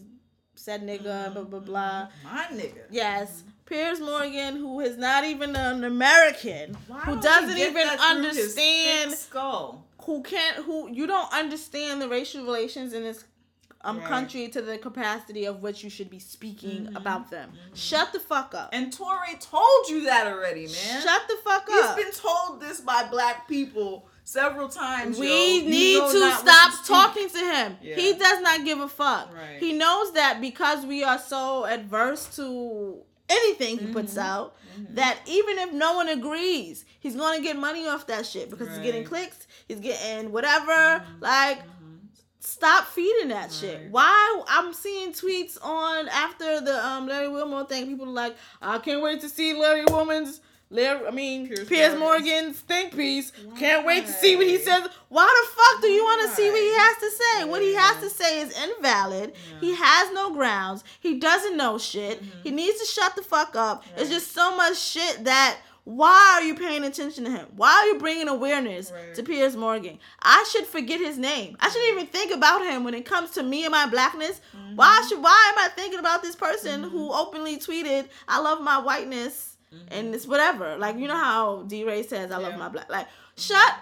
said 0.56 0.82
nigga, 0.82 1.34
blah 1.34 1.44
blah 1.44 1.60
blah. 1.60 2.08
Mm-hmm. 2.26 2.36
My 2.36 2.46
nigga. 2.46 2.84
Yes. 2.90 3.44
Piers 3.66 4.00
Morgan, 4.00 4.56
who 4.58 4.80
is 4.82 4.98
not 4.98 5.24
even 5.24 5.56
an 5.56 5.84
American, 5.84 6.76
who 7.06 7.22
doesn't 7.22 7.58
even 7.58 7.74
that 7.74 8.00
through 8.00 8.24
his 8.24 8.38
understand 8.58 9.12
skull. 9.14 9.86
who 10.06 10.22
can't 10.24 10.58
who 10.66 10.90
you 10.92 11.08
don't 11.08 11.32
understand 11.34 12.02
the 12.02 12.10
racial 12.10 12.44
relations 12.44 12.94
in 12.94 13.04
this 13.04 13.24
um 13.82 14.00
Right. 14.00 14.08
country 14.08 14.48
to 14.50 14.62
the 14.62 14.78
capacity 14.78 15.46
of 15.46 15.62
which 15.62 15.84
you 15.84 15.90
should 15.90 16.10
be 16.10 16.20
speaking 16.20 16.86
mm-hmm. 16.86 16.96
about 16.96 17.30
them. 17.32 17.50
Mm-hmm. 17.50 17.76
Shut 17.76 18.14
the 18.14 18.20
fuck 18.20 18.54
up. 18.56 18.70
And 18.74 18.94
Tori 18.94 19.36
told 19.40 19.90
you 19.90 20.06
that 20.06 20.28
already, 20.28 20.68
man. 20.68 21.02
Shut 21.02 21.22
the 21.28 21.38
fuck 21.44 21.68
He's 21.68 21.84
up. 21.84 21.98
been 21.98 22.12
told 22.12 22.62
this 22.62 22.80
by 22.80 23.08
black 23.10 23.48
people 23.48 24.08
several 24.24 24.70
times. 24.70 25.20
we 25.20 25.60
yo. 25.62 25.70
Need 25.70 26.00
to 26.12 26.32
stop 26.32 26.82
to 26.82 26.88
talking 26.88 27.30
to 27.30 27.38
him. 27.38 27.78
Yeah. 27.82 27.96
He 27.96 28.14
does 28.14 28.42
not 28.42 28.64
give 28.66 28.80
a 28.80 28.88
fuck. 28.88 29.34
Right. 29.34 29.58
He 29.60 29.74
knows 29.74 30.14
that 30.14 30.40
because 30.42 30.86
we 30.86 31.04
are 31.04 31.20
so 31.20 31.66
adverse 31.66 32.36
to 32.38 32.98
anything 33.30 33.78
he 33.80 33.86
Mm-hmm. 33.86 33.94
puts 33.94 34.18
out 34.18 34.56
that 34.92 35.20
even 35.28 35.58
if 35.60 35.72
no 35.74 35.94
one 35.94 36.10
agrees, 36.10 36.84
he's 37.00 37.16
going 37.16 37.38
to 37.38 37.44
get 37.44 37.56
money 37.58 37.88
off 37.88 38.08
that 38.08 38.26
shit 38.26 38.50
because 38.50 38.68
he's 38.70 38.80
getting 38.80 39.04
clicks, 39.04 39.48
he's 39.68 39.80
getting 39.80 40.32
whatever. 40.32 41.04
Like 41.20 41.60
stop 42.40 42.86
feeding 42.88 43.30
that 43.30 43.52
shit. 43.52 43.90
Why 43.92 44.44
I'm 44.48 44.74
seeing 44.74 45.14
tweets 45.14 45.58
on 45.64 46.08
after 46.10 46.60
the 46.62 46.86
um 46.86 47.08
Larry 47.08 47.30
Wilmore 47.30 47.66
thing, 47.66 47.86
people 47.88 48.08
are 48.08 48.12
like, 48.12 48.36
I 48.62 48.80
can't 48.80 49.02
wait 49.02 49.22
to 49.22 49.30
see 49.30 49.54
Larry 49.54 49.86
Wilmore's 49.86 50.42
Larry, 50.74 51.06
I 51.08 51.12
mean 51.12 51.48
Piers 51.48 51.68
Piers, 51.68 51.96
Morgan's- 52.00 52.00
Morgan's 52.34 52.60
think 52.60 52.96
piece. 52.96 53.32
Can't 53.60 53.86
wait 53.86 54.06
to 54.08 54.12
see 54.12 54.36
what 54.36 54.48
he 54.48 54.58
says. 54.58 54.88
Why 55.10 55.26
the 55.26 55.56
fuck 55.56 55.82
do 55.82 55.88
you 55.88 56.04
want 56.04 56.28
to 56.30 56.36
see 56.36 56.50
what 56.50 56.60
he 56.60 56.74
has 56.74 56.98
to 56.98 57.12
say? 57.12 57.44
What 57.46 57.62
he 57.62 57.76
has 57.76 57.98
to 58.04 58.10
say 58.10 58.42
is 58.42 58.58
invalid. 58.60 59.34
He 59.62 59.76
has 59.76 60.12
no 60.14 60.34
grounds. 60.34 60.84
He 61.00 61.20
doesn't 61.20 61.56
know 61.56 61.78
shit. 61.78 62.22
He 62.44 62.50
needs 62.52 62.80
to 62.80 62.86
shut 62.86 63.16
the 63.16 63.22
fuck 63.22 63.56
up. 63.56 63.84
It's 63.98 64.10
just 64.10 64.34
so 64.34 64.56
much 64.58 64.78
shit 64.78 65.24
that. 65.26 65.58
Why 65.86 66.36
are 66.36 66.44
you 66.44 66.56
paying 66.56 66.86
attention 66.86 67.26
to 67.26 67.30
him? 67.30 67.46
Why 67.58 67.70
are 67.74 67.86
you 67.88 68.00
bringing 68.00 68.30
awareness 68.30 68.90
Right. 68.90 69.14
to 69.16 69.22
Piers 69.22 69.58
Morgan? 69.58 70.00
I 70.22 70.46
should 70.50 70.66
forget 70.66 71.02
his 71.02 71.18
name. 71.18 71.58
I 71.60 71.68
shouldn't 71.70 71.92
even 71.92 72.08
think 72.08 72.32
about 72.34 72.64
him 72.66 72.86
when 72.86 72.94
it 72.94 73.06
comes 73.06 73.32
to 73.32 73.44
me 73.44 73.66
and 73.66 73.74
my 73.74 73.86
blackness. 73.88 74.40
Why 74.76 75.06
should 75.10 75.22
why 75.22 75.52
am 75.54 75.60
I 75.62 75.68
thinking 75.76 76.00
about 76.00 76.22
this 76.24 76.38
person 76.38 76.84
who 76.84 77.12
openly 77.12 77.58
tweeted, 77.58 78.08
"I 78.30 78.40
love 78.40 78.62
my 78.62 78.78
whiteness," 78.78 79.53
Mm-hmm. 79.74 79.88
and 79.92 80.16
it's 80.16 80.28
whatever. 80.28 80.78
Like 80.78 80.98
you 80.98 81.08
know 81.08 81.18
how 81.18 81.64
D. 81.64 81.84
Ray 81.84 82.04
says, 82.04 82.32
"I 82.32 82.38
love 82.38 82.58
my 82.58 82.70
black." 82.70 82.90
Like, 82.90 83.08
shut 83.38 83.74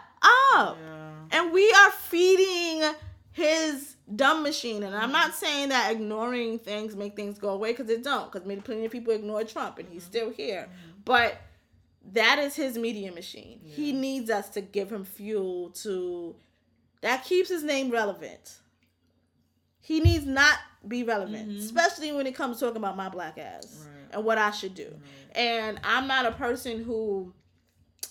up. 0.54 0.78
Yeah. 0.82 1.12
And 1.32 1.54
we 1.54 1.72
are 1.72 1.92
feeding 1.92 2.84
his 3.32 3.96
dumb 4.16 4.44
machine. 4.44 4.84
And 4.84 4.96
I'm 4.96 5.12
not 5.12 5.32
mm-hmm. 5.32 5.46
saying 5.46 5.70
that 5.70 5.92
ignoring 5.92 6.60
things 6.60 6.96
make 6.96 7.16
things 7.16 7.38
go 7.38 7.50
away 7.50 7.72
because 7.72 7.90
it 7.90 8.04
don't. 8.04 8.32
Because 8.32 8.46
plenty 8.64 8.86
of 8.86 8.92
people 8.92 9.14
ignore 9.14 9.44
Trump 9.44 9.80
and 9.80 9.88
he's 9.90 10.04
mm-hmm. 10.04 10.12
still 10.12 10.30
here. 10.32 10.70
But 11.06 11.42
that 12.14 12.40
is 12.40 12.56
his 12.56 12.78
media 12.78 13.12
machine. 13.12 13.60
He 13.64 13.94
needs 13.94 14.30
us 14.30 14.50
to 14.50 14.62
give 14.62 14.92
him 14.92 15.06
fuel 15.06 15.70
to 15.82 16.36
that 17.02 17.24
keeps 17.24 17.50
his 17.50 17.64
name 17.64 17.90
relevant. 17.90 18.58
He 19.80 20.00
needs 20.00 20.26
not 20.26 20.58
be 20.88 21.04
relevant, 21.04 21.58
especially 21.58 22.12
when 22.12 22.28
it 22.28 22.36
comes 22.36 22.60
to 22.60 22.66
talking 22.66 22.78
about 22.78 22.96
my 22.96 23.10
black 23.10 23.38
ass 23.38 23.88
Right. 23.88 24.16
and 24.16 24.24
what 24.24 24.38
I 24.38 24.52
should 24.52 24.76
do. 24.76 24.96
And 25.34 25.80
I'm 25.84 26.08
not 26.08 26.26
a 26.26 26.32
person 26.32 26.84
who 26.84 27.34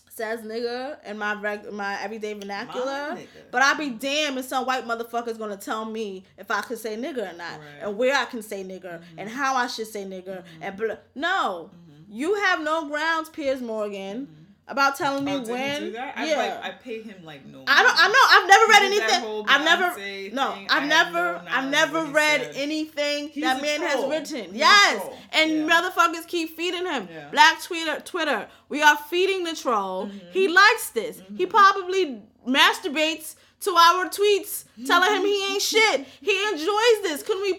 says 0.08 0.40
nigga 0.40 1.02
in 1.06 1.16
my 1.16 1.34
reg- 1.40 1.72
my 1.72 2.00
everyday 2.02 2.34
vernacular, 2.34 3.16
nigga. 3.16 3.26
but 3.50 3.62
I'll 3.62 3.78
be 3.78 3.90
damned 3.90 4.38
if 4.38 4.44
some 4.44 4.66
white 4.66 4.84
motherfucker's 4.86 5.38
gonna 5.38 5.56
tell 5.56 5.84
me 5.84 6.24
if 6.36 6.50
I 6.50 6.60
could 6.60 6.78
say 6.78 6.96
nigga 6.96 7.32
or 7.32 7.36
not, 7.36 7.58
Right. 7.58 7.82
and 7.82 7.96
where 7.96 8.14
I 8.14 8.26
can 8.26 8.42
say 8.42 8.62
nigga, 8.62 9.00
mm-hmm. 9.00 9.18
and 9.18 9.30
how 9.30 9.54
I 9.54 9.66
should 9.66 9.86
say 9.86 10.04
nigga, 10.04 10.44
and 10.60 10.76
mm-hmm. 10.76 10.86
blah. 10.86 10.96
no, 11.14 11.70
mm-hmm. 11.72 12.12
you 12.12 12.34
have 12.34 12.60
no 12.62 12.86
grounds, 12.88 13.30
Piers 13.30 13.62
Morgan, 13.62 14.28
about 14.70 14.96
telling 14.96 15.24
me 15.24 15.32
Oh, 15.34 15.38
did 15.40 15.46
he 15.46 15.52
when. 15.52 15.80
do 15.82 15.90
that? 15.92 16.14
I, 16.16 16.26
yeah. 16.30 16.36
like, 16.38 16.64
I 16.64 16.70
pay 16.70 17.02
him 17.02 17.24
like 17.24 17.44
no. 17.46 17.64
I 17.66 17.82
don't. 17.82 17.94
I 17.96 18.08
know. 18.08 18.24
I've 18.30 18.46
never 18.48 18.66
read 18.72 18.82
anything. 18.84 19.44
I've 19.48 19.64
never. 19.64 19.86
No, 20.34 20.52
thing. 20.54 20.66
I've 20.70 20.88
never. 20.88 21.42
I've 21.50 21.70
never 21.70 22.04
read 22.04 22.40
said. 22.42 22.52
anything 22.56 23.28
He's 23.30 23.42
that 23.44 23.60
man 23.60 23.80
has 23.82 24.04
written. 24.08 24.50
He's 24.52 24.60
yes, 24.60 25.02
and 25.32 25.50
Yeah. 25.50 25.66
motherfuckers 25.68 26.26
keep 26.26 26.56
feeding 26.56 26.86
him. 26.86 27.08
Yeah. 27.10 27.28
Black 27.30 27.60
Twitter. 27.62 28.00
Twitter. 28.00 28.48
We 28.68 28.82
are 28.82 28.96
feeding 28.96 29.44
the 29.44 29.54
troll. 29.56 30.06
Mm-hmm. 30.06 30.18
He 30.32 30.48
likes 30.48 30.90
this. 30.90 31.20
He 31.36 31.46
probably 31.46 32.22
masturbates 32.46 33.34
to 33.60 33.70
our 33.72 34.06
tweets, 34.08 34.64
telling 34.86 35.12
him 35.16 35.22
he 35.22 35.52
ain't 35.52 35.60
shit. 35.62 36.06
He 36.22 36.42
enjoys 36.52 37.02
this. 37.02 37.22
Can 37.22 37.40
we 37.42 37.52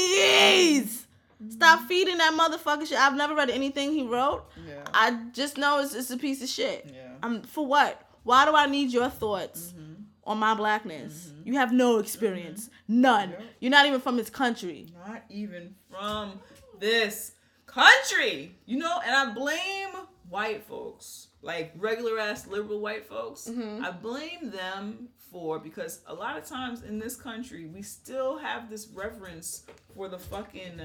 please? 0.00 0.99
Stop 1.48 1.86
feeding 1.88 2.18
that 2.18 2.32
motherfucker 2.38 2.86
shit. 2.86 2.98
I've 2.98 3.16
never 3.16 3.34
read 3.34 3.48
anything 3.50 3.92
he 3.92 4.06
wrote. 4.06 4.44
Yeah. 4.68 4.82
I 4.92 5.18
just 5.32 5.56
know 5.56 5.80
it's, 5.80 5.94
it's 5.94 6.10
a 6.10 6.16
piece 6.18 6.42
of 6.42 6.48
shit. 6.48 6.90
Yeah. 6.94 7.14
I'm 7.22 7.42
for 7.42 7.66
what? 7.66 8.06
Why 8.24 8.44
do 8.44 8.54
I 8.54 8.66
need 8.66 8.90
your 8.92 9.08
thoughts 9.08 9.72
Mm-hmm. 9.76 10.02
on 10.24 10.38
my 10.38 10.54
blackness? 10.54 11.32
You 11.44 11.54
have 11.54 11.72
no 11.72 11.98
experience, 11.98 12.68
none. 12.86 13.30
Yep. 13.30 13.42
You're 13.60 13.70
not 13.70 13.86
even 13.86 14.00
from 14.00 14.16
this 14.18 14.28
country. 14.30 14.86
Not 15.06 15.24
even 15.30 15.74
from 15.90 16.40
this 16.78 17.32
country. 17.66 18.54
You 18.66 18.78
know, 18.78 19.00
and 19.04 19.14
I 19.14 19.32
blame 19.32 19.88
white 20.28 20.62
folks, 20.64 21.28
like 21.42 21.72
regular 21.76 22.18
ass 22.18 22.46
liberal 22.46 22.80
white 22.80 23.06
folks. 23.06 23.48
Mm-hmm. 23.48 23.84
I 23.84 23.90
blame 23.92 24.50
them 24.50 25.08
for 25.32 25.58
because 25.58 26.00
a 26.06 26.14
lot 26.14 26.36
of 26.36 26.44
times 26.44 26.82
in 26.82 26.98
this 26.98 27.16
country 27.16 27.66
we 27.66 27.82
still 27.82 28.36
have 28.38 28.68
this 28.68 28.88
reverence 28.88 29.64
for 29.94 30.08
the 30.08 30.18
fucking 30.18 30.80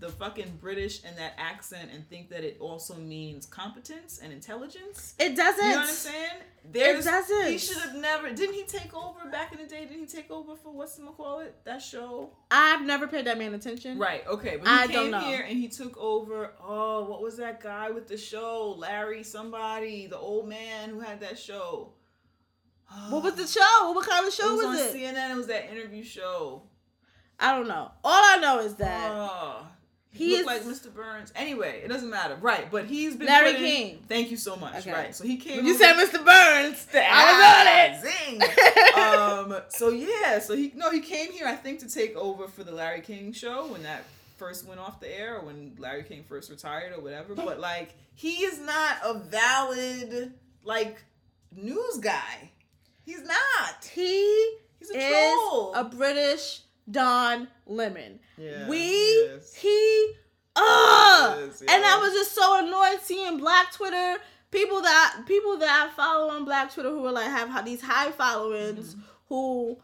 the 0.00 0.08
fucking 0.08 0.58
British 0.60 1.04
and 1.04 1.16
that 1.18 1.34
accent 1.38 1.90
and 1.94 2.08
think 2.08 2.30
that 2.30 2.42
it 2.42 2.56
also 2.58 2.94
means 2.94 3.44
competence 3.46 4.18
and 4.22 4.32
intelligence. 4.32 5.14
It 5.18 5.36
doesn't. 5.36 5.62
You 5.64 5.70
know 5.70 5.76
what 5.80 5.88
I'm 5.88 5.94
saying? 5.94 6.30
There's, 6.72 7.04
doesn't. 7.04 7.46
He 7.46 7.58
should 7.58 7.76
have 7.78 7.94
never. 7.96 8.30
Didn't 8.32 8.54
he 8.54 8.64
take 8.64 8.94
over 8.94 9.28
back 9.30 9.52
in 9.52 9.58
the 9.58 9.66
day? 9.66 9.84
Didn't 9.84 10.00
he 10.00 10.06
take 10.06 10.30
over 10.30 10.56
for 10.56 10.72
what's 10.72 10.96
the 10.96 11.04
call 11.04 11.40
it? 11.40 11.54
That 11.64 11.82
show. 11.82 12.30
I've 12.50 12.82
never 12.82 13.06
paid 13.06 13.26
that 13.26 13.38
man 13.38 13.54
attention. 13.54 13.98
Right. 13.98 14.26
Okay. 14.26 14.56
But 14.56 14.68
he 14.68 14.74
I 14.74 14.86
came 14.86 14.94
don't 14.96 15.10
know. 15.12 15.20
here 15.20 15.44
and 15.46 15.58
he 15.58 15.68
took 15.68 15.96
over. 15.98 16.52
Oh, 16.62 17.04
what 17.04 17.22
was 17.22 17.36
that 17.36 17.60
guy 17.62 17.90
with 17.90 18.08
the 18.08 18.16
show? 18.16 18.74
Larry, 18.78 19.22
somebody, 19.22 20.06
the 20.06 20.18
old 20.18 20.48
man 20.48 20.90
who 20.90 21.00
had 21.00 21.20
that 21.20 21.38
show. 21.38 21.92
What 23.10 23.22
was 23.22 23.34
the 23.34 23.46
show? 23.60 23.92
What 23.92 24.06
kind 24.06 24.26
of 24.26 24.32
It 24.32 24.34
show 24.36 24.54
was, 24.54 24.64
was, 24.66 24.80
on 24.80 24.86
it? 24.88 24.94
CNN. 25.14 25.30
It 25.30 25.36
was 25.36 25.46
that 25.48 25.70
interview 25.70 26.02
show. 26.04 26.62
I 27.38 27.54
don't 27.56 27.68
know. 27.68 27.90
All 28.04 28.22
I 28.24 28.36
know 28.36 28.58
is 28.60 28.74
that 28.76 29.10
Oh, 29.14 29.66
he 30.12 30.26
he 30.30 30.34
is 30.36 30.46
like 30.46 30.62
Mr. 30.62 30.92
Burns. 30.92 31.32
Anyway, 31.36 31.82
it 31.84 31.88
doesn't 31.88 32.10
matter. 32.10 32.36
Right. 32.40 32.68
But 32.70 32.86
he's 32.86 33.14
been 33.16 33.28
Larry 33.28 33.52
putting- 33.52 33.66
King. 33.66 34.04
Thank 34.08 34.30
you 34.30 34.36
so 34.36 34.56
much. 34.56 34.78
Okay. 34.78 34.92
Right. 34.92 35.14
So 35.14 35.24
he 35.24 35.36
came. 35.36 35.58
When 35.58 35.66
you 35.66 35.74
said 35.74 35.94
Mr. 35.94 36.24
Burns, 36.24 36.86
I 36.94 37.96
was 37.96 38.02
on 38.02 38.44
it. 38.44 38.50
Zing. 38.90 39.54
um. 39.56 39.62
So 39.68 39.90
yeah. 39.90 40.38
So 40.40 40.56
he 40.56 40.72
no. 40.74 40.90
He 40.90 41.00
came 41.00 41.30
here. 41.32 41.46
I 41.46 41.54
think 41.54 41.78
to 41.80 41.88
take 41.88 42.16
over 42.16 42.48
for 42.48 42.64
the 42.64 42.72
Larry 42.72 43.00
King 43.02 43.32
show 43.32 43.66
when 43.68 43.82
that 43.84 44.04
first 44.36 44.66
went 44.66 44.80
off 44.80 45.00
the 45.00 45.16
air, 45.18 45.36
or 45.36 45.44
when 45.46 45.74
Larry 45.78 46.02
King 46.02 46.24
first 46.28 46.50
retired, 46.50 46.92
or 46.96 47.00
whatever. 47.00 47.34
But 47.34 47.60
like, 47.60 47.94
he 48.14 48.42
is 48.44 48.58
not 48.58 48.96
a 49.04 49.14
valid 49.14 50.32
like 50.64 51.02
news 51.54 51.98
guy. 52.00 52.50
He's 53.04 53.22
not. 53.22 53.84
He 53.92 54.56
He's 54.78 54.90
a 54.90 54.98
is 54.98 55.32
troll. 55.34 55.74
a 55.74 55.84
British 55.84 56.62
Don 56.90 57.48
Lemon. 57.66 58.18
Yeah, 58.36 58.68
we 58.68 58.78
he 58.78 58.84
is. 58.86 59.54
he 59.54 60.12
uh 60.56 61.36
He 61.36 61.42
is, 61.44 61.60
and. 61.62 61.84
I 61.84 61.98
was 62.00 62.12
just 62.12 62.32
so 62.34 62.64
annoyed 62.64 63.00
seeing 63.02 63.38
Black 63.38 63.72
Twitter 63.72 64.16
people 64.50 64.80
that 64.82 65.22
people 65.26 65.56
that 65.58 65.88
I 65.88 65.94
follow 65.94 66.30
on 66.30 66.44
Black 66.44 66.72
Twitter 66.72 66.90
who 66.90 67.06
are 67.06 67.12
like 67.12 67.28
have 67.30 67.64
these 67.64 67.80
high 67.82 68.10
followings 68.10 68.94
Mm-hmm. 68.94 69.00
who 69.28 69.78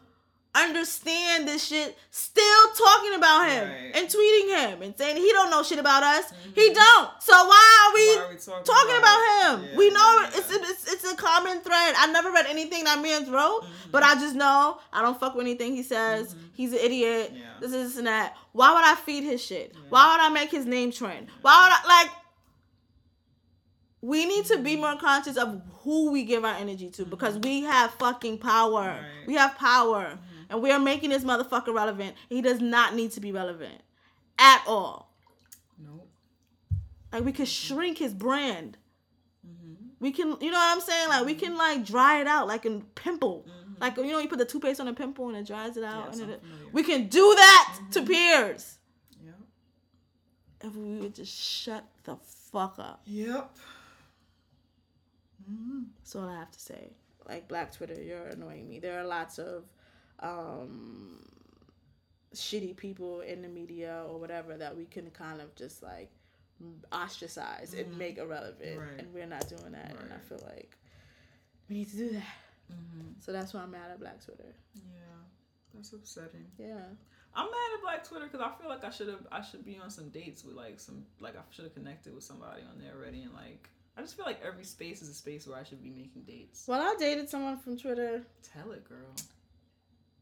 understand 0.63 1.47
this 1.47 1.65
shit 1.65 1.97
still 2.11 2.63
talking 2.77 3.13
about 3.15 3.49
him 3.49 3.67
Right. 3.69 3.91
and 3.95 4.07
tweeting 4.07 4.47
him 4.57 4.81
and 4.81 4.97
saying 4.97 5.17
he 5.17 5.31
don't 5.31 5.49
know 5.51 5.61
shit 5.63 5.79
about 5.79 6.03
us. 6.03 6.31
He 6.55 6.73
don't. 6.73 7.09
So 7.21 7.33
why 7.33 7.87
are 7.89 7.93
we, 7.93 8.01
Mm-hmm. 8.07 8.19
Why 8.19 8.25
are 8.25 8.29
we 8.29 8.37
talking 8.37 8.65
talking 8.65 8.97
about 8.97 9.19
about, 9.19 9.59
him? 9.59 9.69
Yeah, 9.71 9.77
we 9.77 9.89
know 9.89 10.19
yeah, 10.21 10.29
it's, 10.35 10.51
it's 10.51 10.93
it's 10.93 11.11
a 11.11 11.15
common 11.15 11.59
thread. 11.61 11.95
I 11.97 12.07
never 12.11 12.31
read 12.31 12.45
anything 12.47 12.83
that 12.85 13.01
man's 13.01 13.29
wrote, 13.29 13.61
Mm-hmm. 13.63 13.91
but 13.91 14.03
I 14.03 14.15
just 14.15 14.35
know 14.35 14.79
I 14.93 15.01
don't 15.01 15.19
fuck 15.19 15.35
with 15.35 15.45
anything 15.45 15.75
he 15.75 15.83
says. 15.83 16.35
He's 16.53 16.73
an 16.73 16.79
idiot. 16.79 17.33
Yeah. 17.35 17.41
This 17.59 17.73
is 17.73 17.89
this 17.89 17.97
and 17.97 18.07
that. 18.07 18.35
Why 18.53 18.73
would 18.73 18.83
I 18.83 18.95
feed 18.95 19.23
his 19.23 19.43
shit? 19.43 19.73
Why 19.89 20.11
would 20.13 20.21
I 20.21 20.29
make 20.29 20.49
his 20.51 20.65
name 20.65 20.91
trend? 20.91 21.27
Why 21.41 21.53
would 21.83 21.91
I 21.91 22.03
like? 22.03 22.11
We 24.01 24.25
need 24.25 24.45
to 24.45 24.59
be 24.59 24.75
more 24.75 24.95
conscious 24.97 25.37
of 25.37 25.61
who 25.81 26.11
we 26.11 26.23
give 26.23 26.45
our 26.45 26.53
energy 26.55 26.89
to 26.91 27.05
because 27.05 27.37
we 27.39 27.61
have 27.63 27.91
fucking 27.95 28.37
power. 28.37 28.81
Right. 28.81 29.27
We 29.27 29.33
have 29.35 29.55
power. 29.57 30.17
And 30.49 30.61
we 30.61 30.71
are 30.71 30.79
making 30.79 31.09
this 31.09 31.23
motherfucker 31.23 31.73
relevant. 31.73 32.15
He 32.29 32.41
does 32.41 32.61
not 32.61 32.95
need 32.95 33.11
to 33.11 33.19
be 33.19 33.31
relevant 33.31 33.81
at 34.39 34.63
all. 34.67 35.13
Nope. 35.77 36.07
Like 37.11 37.25
we 37.25 37.31
could 37.31 37.47
shrink 37.47 37.97
his 37.97 38.13
brand. 38.13 38.77
Mm-hmm. 39.45 39.73
We 39.99 40.11
can, 40.11 40.37
you 40.39 40.51
know 40.51 40.57
what 40.57 40.75
I'm 40.75 40.81
saying? 40.81 41.09
Like 41.09 41.25
we 41.25 41.35
can 41.35 41.57
like 41.57 41.85
dry 41.85 42.21
it 42.21 42.27
out, 42.27 42.47
like 42.47 42.65
a 42.65 42.81
pimple. 42.95 43.45
Mm-hmm. 43.47 43.81
Like 43.81 43.97
you 43.97 44.07
know, 44.07 44.19
you 44.19 44.29
put 44.29 44.39
the 44.39 44.45
toothpaste 44.45 44.79
on 44.79 44.87
a 44.87 44.93
pimple 44.93 45.27
and 45.29 45.37
it 45.37 45.47
dries 45.47 45.77
it 45.77 45.83
out. 45.83 46.05
Yes, 46.11 46.19
and 46.19 46.31
it, 46.31 46.43
we 46.71 46.83
can 46.83 47.07
do 47.07 47.33
that 47.35 47.79
to 47.91 48.01
Piers 48.03 48.77
Yep. 49.23 49.35
if 50.63 50.75
we 50.75 50.97
would 50.99 51.13
just 51.15 51.35
shut 51.37 51.83
the 52.03 52.15
fuck 52.51 52.79
up. 52.79 53.01
Yep. 53.05 53.55
That's 55.99 56.15
all 56.15 56.27
I 56.27 56.35
have 56.39 56.51
to 56.51 56.59
say. 56.59 56.93
Like 57.27 57.47
Black 57.47 57.73
Twitter, 57.73 58.01
you're 58.01 58.27
annoying 58.27 58.69
me. 58.69 58.79
There 58.79 58.99
are 58.99 59.05
lots 59.05 59.37
of 59.37 59.63
um 60.21 61.19
shitty 62.33 62.75
people 62.75 63.21
in 63.21 63.41
the 63.41 63.47
media 63.47 64.03
or 64.09 64.19
whatever 64.19 64.57
that 64.57 64.75
we 64.75 64.85
can 64.85 65.09
kind 65.11 65.41
of 65.41 65.55
just 65.55 65.81
like 65.81 66.11
ostracize 66.91 67.73
and 67.73 67.97
make 67.97 68.17
irrelevant, 68.17 68.61
Mm-hmm. 68.61 68.79
Right. 68.79 68.99
and 68.99 69.13
we're 69.13 69.25
not 69.27 69.47
doing 69.47 69.71
that. 69.73 69.95
And 69.99 70.11
I 70.13 70.17
feel 70.27 70.39
like 70.45 70.75
we 71.69 71.77
need 71.77 71.89
to 71.91 71.97
do 71.97 72.09
that. 72.11 72.23
So 73.19 73.31
that's 73.31 73.53
why 73.53 73.61
I'm 73.61 73.71
mad 73.71 73.91
at 73.91 73.99
Black 73.99 74.23
Twitter. 74.23 74.53
Yeah. 74.75 74.81
That's 75.73 75.93
upsetting. 75.93 76.45
Yeah. 76.57 76.79
I'm 77.35 77.45
mad 77.45 77.69
at 77.75 77.81
Black 77.81 78.03
Twitter 78.07 78.25
because 78.25 78.41
I 78.41 78.51
feel 78.59 78.69
like 78.69 78.83
I 78.83 78.89
should 78.89 79.07
have 79.09 79.25
I 79.31 79.41
should 79.41 79.63
be 79.63 79.77
on 79.81 79.89
some 79.89 80.09
dates 80.09 80.43
with 80.43 80.55
like 80.55 80.79
some 80.79 81.05
like 81.19 81.35
I 81.37 81.41
should 81.51 81.65
have 81.65 81.73
connected 81.75 82.13
with 82.15 82.23
somebody 82.23 82.63
on 82.63 82.79
there 82.79 82.93
already 82.99 83.23
and 83.23 83.33
like 83.33 83.69
I 83.95 84.01
just 84.01 84.15
feel 84.15 84.25
like 84.25 84.39
every 84.45 84.63
space 84.63 85.01
is 85.01 85.09
a 85.09 85.13
space 85.13 85.47
where 85.47 85.57
I 85.59 85.63
should 85.63 85.81
be 85.81 85.89
making 85.89 86.23
dates. 86.27 86.65
Well, 86.67 86.81
I 86.81 86.95
dated 86.99 87.29
someone 87.29 87.57
from 87.57 87.77
Twitter, 87.77 88.21
Tell 88.53 88.71
it, 88.71 88.87
girl. 88.87 88.97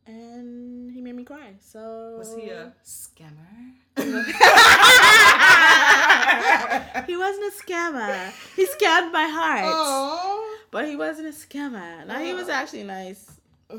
And 0.08 0.92
he 0.92 1.02
made 1.02 1.16
me 1.16 1.24
cry. 1.24 1.54
So 1.60 2.16
Was 2.18 2.36
he 2.36 2.50
a 2.50 2.74
scammer? 2.86 3.74
he 7.08 7.18
wasn't 7.18 7.46
a 7.46 7.52
scammer. 7.64 8.32
He 8.56 8.66
scammed 8.66 9.12
my 9.12 9.28
heart. 9.28 9.64
Oh. 9.66 10.58
But 10.72 10.88
he 10.88 10.96
wasn't 10.96 11.28
a 11.28 11.32
scammer. 11.32 12.06
Now 12.06 12.20
he 12.20 12.34
was 12.34 12.50
actually 12.50 12.84
nice 12.84 13.32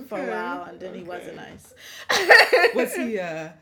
for 0.09 0.19
a 0.19 0.27
while, 0.27 0.65
and 0.65 0.81
then 0.81 0.95
he 0.95 1.03
wasn't 1.03 1.37
nice. 1.37 1.75
Was 2.75 2.95
he 2.95 3.17
a 3.19 3.55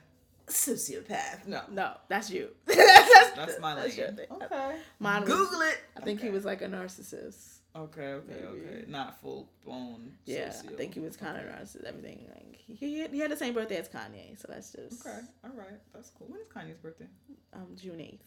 sociopath? 0.47 1.47
No. 1.47 1.63
No, 1.71 1.93
that's 2.09 2.31
you. 2.31 2.49
that's, 2.67 2.79
That's 3.37 3.61
my 3.61 3.75
that's. 3.75 3.99
Okay. 3.99 4.77
Mine 5.01 5.23
was, 5.23 5.31
Google 5.31 5.61
it. 5.63 5.79
I 5.97 6.01
think 6.01 6.21
he 6.21 6.31
was 6.31 6.45
like 6.45 6.63
a 6.63 6.67
narcissist. 6.67 7.54
Okay, 7.77 8.03
okay, 8.13 8.27
Maybe. 8.35 8.47
okay. 8.47 8.85
Not 8.87 9.21
full 9.21 9.49
blown. 9.65 10.13
Yeah, 10.27 10.51
socio. 10.51 10.71
I 10.73 10.77
think 10.77 10.95
he 10.95 11.01
was 11.01 11.17
kind 11.17 11.37
of 11.37 11.43
narcissist. 11.45 11.85
Everything 11.85 12.25
like 12.33 12.55
he, 12.57 12.75
he 12.75 13.01
had, 13.01 13.11
he 13.11 13.19
had 13.19 13.31
the 13.33 13.37
same 13.37 13.53
birthday 13.53 13.77
as 13.79 13.89
Kanye, 13.89 14.39
so 14.41 14.47
that's 14.49 14.71
just 14.73 15.05
Okay, 15.05 15.19
all 15.43 15.51
right, 15.57 15.81
that's 15.93 16.11
cool. 16.11 16.29
When 16.29 16.41
is 16.41 16.47
Kanye's 16.47 16.79
birthday? 16.79 17.09
um 17.53 17.67
June 17.77 18.01
eighth. 18.01 18.23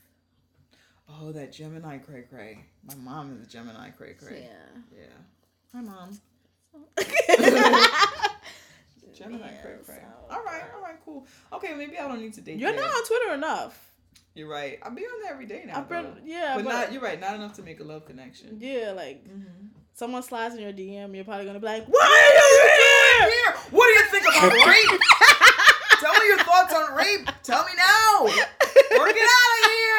Oh, 1.10 1.32
that 1.32 1.53
Gemini 1.53 1.98
cray 1.99 2.24
cray. 2.30 2.65
My 2.86 2.95
mom 2.95 3.32
is 3.38 3.48
a 3.48 3.49
Gemini 3.49 3.90
cray 3.91 4.15
cray. 4.15 4.49
Yeah. 4.49 4.98
Yeah. 4.99 5.06
Hi, 5.74 5.82
mom. 5.82 6.19
Gemini 9.15 9.40
Yeah, 9.52 9.61
cray 9.61 9.76
cray. 9.86 10.02
so- 10.02 10.36
All 10.36 10.44
right, 10.44 10.64
all 10.76 10.82
right, 10.82 10.98
cool. 11.06 11.26
Okay, 11.53 11.74
maybe 11.74 11.98
I 11.98 12.07
don't 12.07 12.19
need 12.22 12.34
to 12.34 12.41
date. 12.41 12.57
You're 12.60 12.72
there. 12.72 12.82
not 12.82 12.90
on 12.91 13.06
Twitter 13.06 13.34
enough. 13.34 13.91
You're 14.38 14.47
right. 14.47 14.77
I'll 14.84 14.93
be 14.93 15.01
on 15.01 15.22
there 15.23 15.31
every 15.34 15.47
day 15.47 15.64
now. 15.65 15.80
I've 15.80 15.89
been- 15.89 16.22
yeah, 16.23 16.53
but, 16.55 16.65
but- 16.65 16.72
not. 16.72 16.91
You're 16.93 17.01
right. 17.01 17.19
Not 17.19 17.34
enough 17.35 17.53
to 17.55 17.64
make 17.64 17.80
a 17.80 17.84
love 17.84 18.05
connection. 18.05 18.59
Yeah, 18.61 18.91
like 18.95 19.26
Mm-hmm. 19.27 19.69
someone 19.95 20.22
slides 20.22 20.53
in 20.53 20.61
your 20.61 20.72
DM, 20.73 21.15
you're 21.15 21.26
probably 21.26 21.45
gonna 21.45 21.59
be 21.59 21.65
like, 21.65 21.88
"Why 21.88 22.05
are 22.05 22.34
you 22.38 22.69
here?" 22.77 23.31
Here, 23.31 23.53
what 23.72 23.88
do 23.88 23.93
you 23.93 24.05
think 24.11 24.27
about 24.27 24.53
rape? 24.68 25.01
Tell 25.99 26.14
me 26.14 26.27
your 26.27 26.38
thoughts 26.43 26.72
on 26.76 26.93
rape. 26.95 27.27
Tell 27.41 27.64
me 27.65 27.72
now. 27.76 28.27
Or 28.99 29.07
get 29.11 29.27
out 29.38 29.51
of 29.57 29.64
here. 29.73 29.97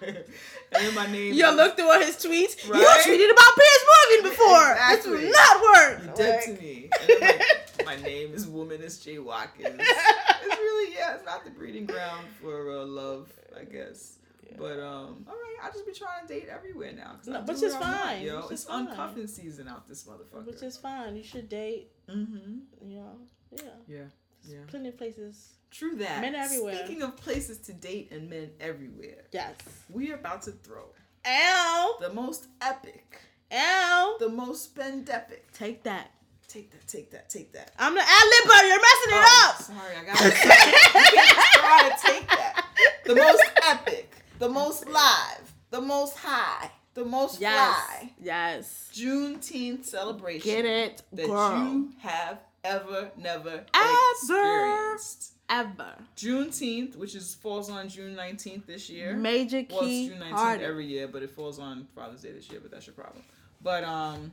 and 0.72 0.86
then 0.86 0.94
my 0.94 1.06
name. 1.12 1.34
You 1.34 1.44
is- 1.46 1.54
look 1.56 1.76
through 1.76 1.90
all 1.90 2.00
his 2.00 2.16
tweets. 2.16 2.64
You 2.66 2.72
tweeted 2.72 3.30
about 3.30 3.56
Piers 3.56 3.84
Morgan 3.90 4.22
before. 4.30 4.70
Exactly. 4.72 5.16
This 5.18 5.24
will 5.24 5.32
not 5.32 5.60
work. 5.62 6.02
You 6.04 6.10
dead 6.16 6.42
to 6.44 6.52
me. 6.62 6.88
And 7.00 7.08
then 7.20 7.38
my, 7.84 7.96
my 7.96 8.02
name 8.02 8.32
is 8.32 8.46
Woman 8.46 8.80
is 8.80 8.98
Jay 8.98 9.18
Watkins. 9.18 9.76
It's 9.78 10.58
really 10.58 10.94
yeah, 10.94 11.14
it's 11.16 11.24
not 11.26 11.44
the 11.44 11.50
breeding 11.86 11.94
ground 11.94 12.26
for 12.40 12.70
uh, 12.70 12.84
love, 12.84 13.32
I 13.58 13.64
guess. 13.64 14.16
But 14.58 14.80
um, 14.80 15.24
all 15.28 15.34
right, 15.34 15.56
I 15.62 15.70
just 15.72 15.86
be 15.86 15.92
trying 15.92 16.26
to 16.26 16.34
date 16.34 16.48
everywhere 16.52 16.92
now. 16.92 17.16
No, 17.26 17.40
which 17.42 17.62
is 17.62 17.72
want, 17.74 17.84
fine, 17.84 18.22
yo. 18.22 18.40
which 18.42 18.52
It's 18.52 18.64
fine. 18.64 18.88
uncuffing 18.88 19.28
season 19.28 19.68
out 19.68 19.88
this 19.88 20.04
motherfucker. 20.04 20.46
Which 20.46 20.62
is 20.62 20.76
fine. 20.76 21.16
You 21.16 21.22
should 21.22 21.48
date. 21.48 21.90
mm-hmm. 22.08 22.58
You 22.88 22.96
know, 22.96 23.16
yeah. 23.52 23.62
Yeah, 23.86 23.98
yeah. 24.44 24.58
Plenty 24.66 24.88
of 24.88 24.98
places. 24.98 25.50
True 25.70 25.94
that. 25.96 26.20
Men 26.20 26.34
everywhere. 26.34 26.74
Speaking 26.84 27.02
of 27.02 27.16
places 27.16 27.58
to 27.58 27.72
date 27.72 28.10
and 28.10 28.28
men 28.28 28.50
everywhere, 28.60 29.22
Yes. 29.30 29.54
we 29.88 30.10
are 30.10 30.16
about 30.16 30.42
to 30.42 30.50
throw 30.50 30.86
Ow. 31.24 31.96
the 32.00 32.12
most 32.12 32.48
epic, 32.60 33.20
Ow. 33.52 34.16
the 34.18 34.28
most 34.28 34.74
spendepic. 34.74 35.42
Take 35.52 35.84
that. 35.84 36.10
Take 36.52 36.72
that, 36.72 36.88
take 36.88 37.10
that, 37.12 37.30
take 37.30 37.52
that. 37.52 37.70
I'm 37.78 37.94
the 37.94 38.00
ad 38.00 38.06
libber. 38.08 38.68
You're 38.68 38.80
messing 38.80 39.12
it 39.12 39.24
Oh, 39.24 39.46
up. 39.50 39.62
Sorry, 39.62 39.96
I 39.96 40.04
got 40.04 40.16
to 42.00 42.08
take 42.08 42.28
that. 42.28 42.66
The 43.04 43.14
most 43.14 43.42
epic, 43.68 44.14
the 44.40 44.48
most 44.48 44.88
live, 44.88 45.52
the 45.70 45.80
most 45.80 46.16
high, 46.18 46.70
the 46.94 47.04
most 47.04 47.40
Yes. 47.40 47.76
fly 47.76 48.12
Yes. 48.20 48.88
Juneteenth 48.92 49.84
celebration 49.84 50.42
Get 50.42 50.64
it, 50.64 51.02
that 51.12 51.26
girl. 51.28 51.62
you 51.62 51.90
have 52.00 52.38
ever, 52.64 53.12
never 53.16 53.64
Ever. 53.72 53.94
experienced. 54.12 55.34
Ever. 55.48 55.94
Juneteenth, 56.16 56.96
which 56.96 57.14
is 57.14 57.34
falls 57.34 57.70
on 57.70 57.88
June 57.88 58.14
19th 58.16 58.66
this 58.66 58.88
year. 58.90 59.14
Major 59.16 59.64
well, 59.70 59.80
it's 59.80 59.86
key 59.86 60.08
June 60.08 60.18
19th 60.18 60.30
party. 60.30 60.64
every 60.64 60.86
year, 60.86 61.06
but 61.08 61.22
it 61.22 61.30
falls 61.30 61.58
on 61.58 61.86
Father's 61.94 62.22
Day 62.22 62.32
this 62.32 62.48
year, 62.50 62.60
but 62.60 62.70
that's 62.70 62.86
your 62.86 62.94
problem. 62.94 63.22
But 63.62 63.82
um 63.84 64.32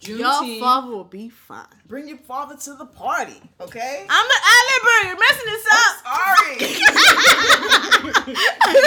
Your 0.00 0.60
father 0.60 0.90
will 0.90 1.04
be 1.04 1.28
fine. 1.28 1.66
bring 1.86 2.08
your 2.08 2.18
father 2.18 2.56
to 2.56 2.74
the 2.74 2.86
party, 2.86 3.40
okay? 3.60 4.06
I'm 4.08 4.26
the 4.28 4.40
ad 4.44 4.64
libber. 4.70 5.04
You're 5.08 5.18
messing 5.18 5.46
this 5.46 5.66
up. 5.72 5.94
Sorry. 6.04 6.58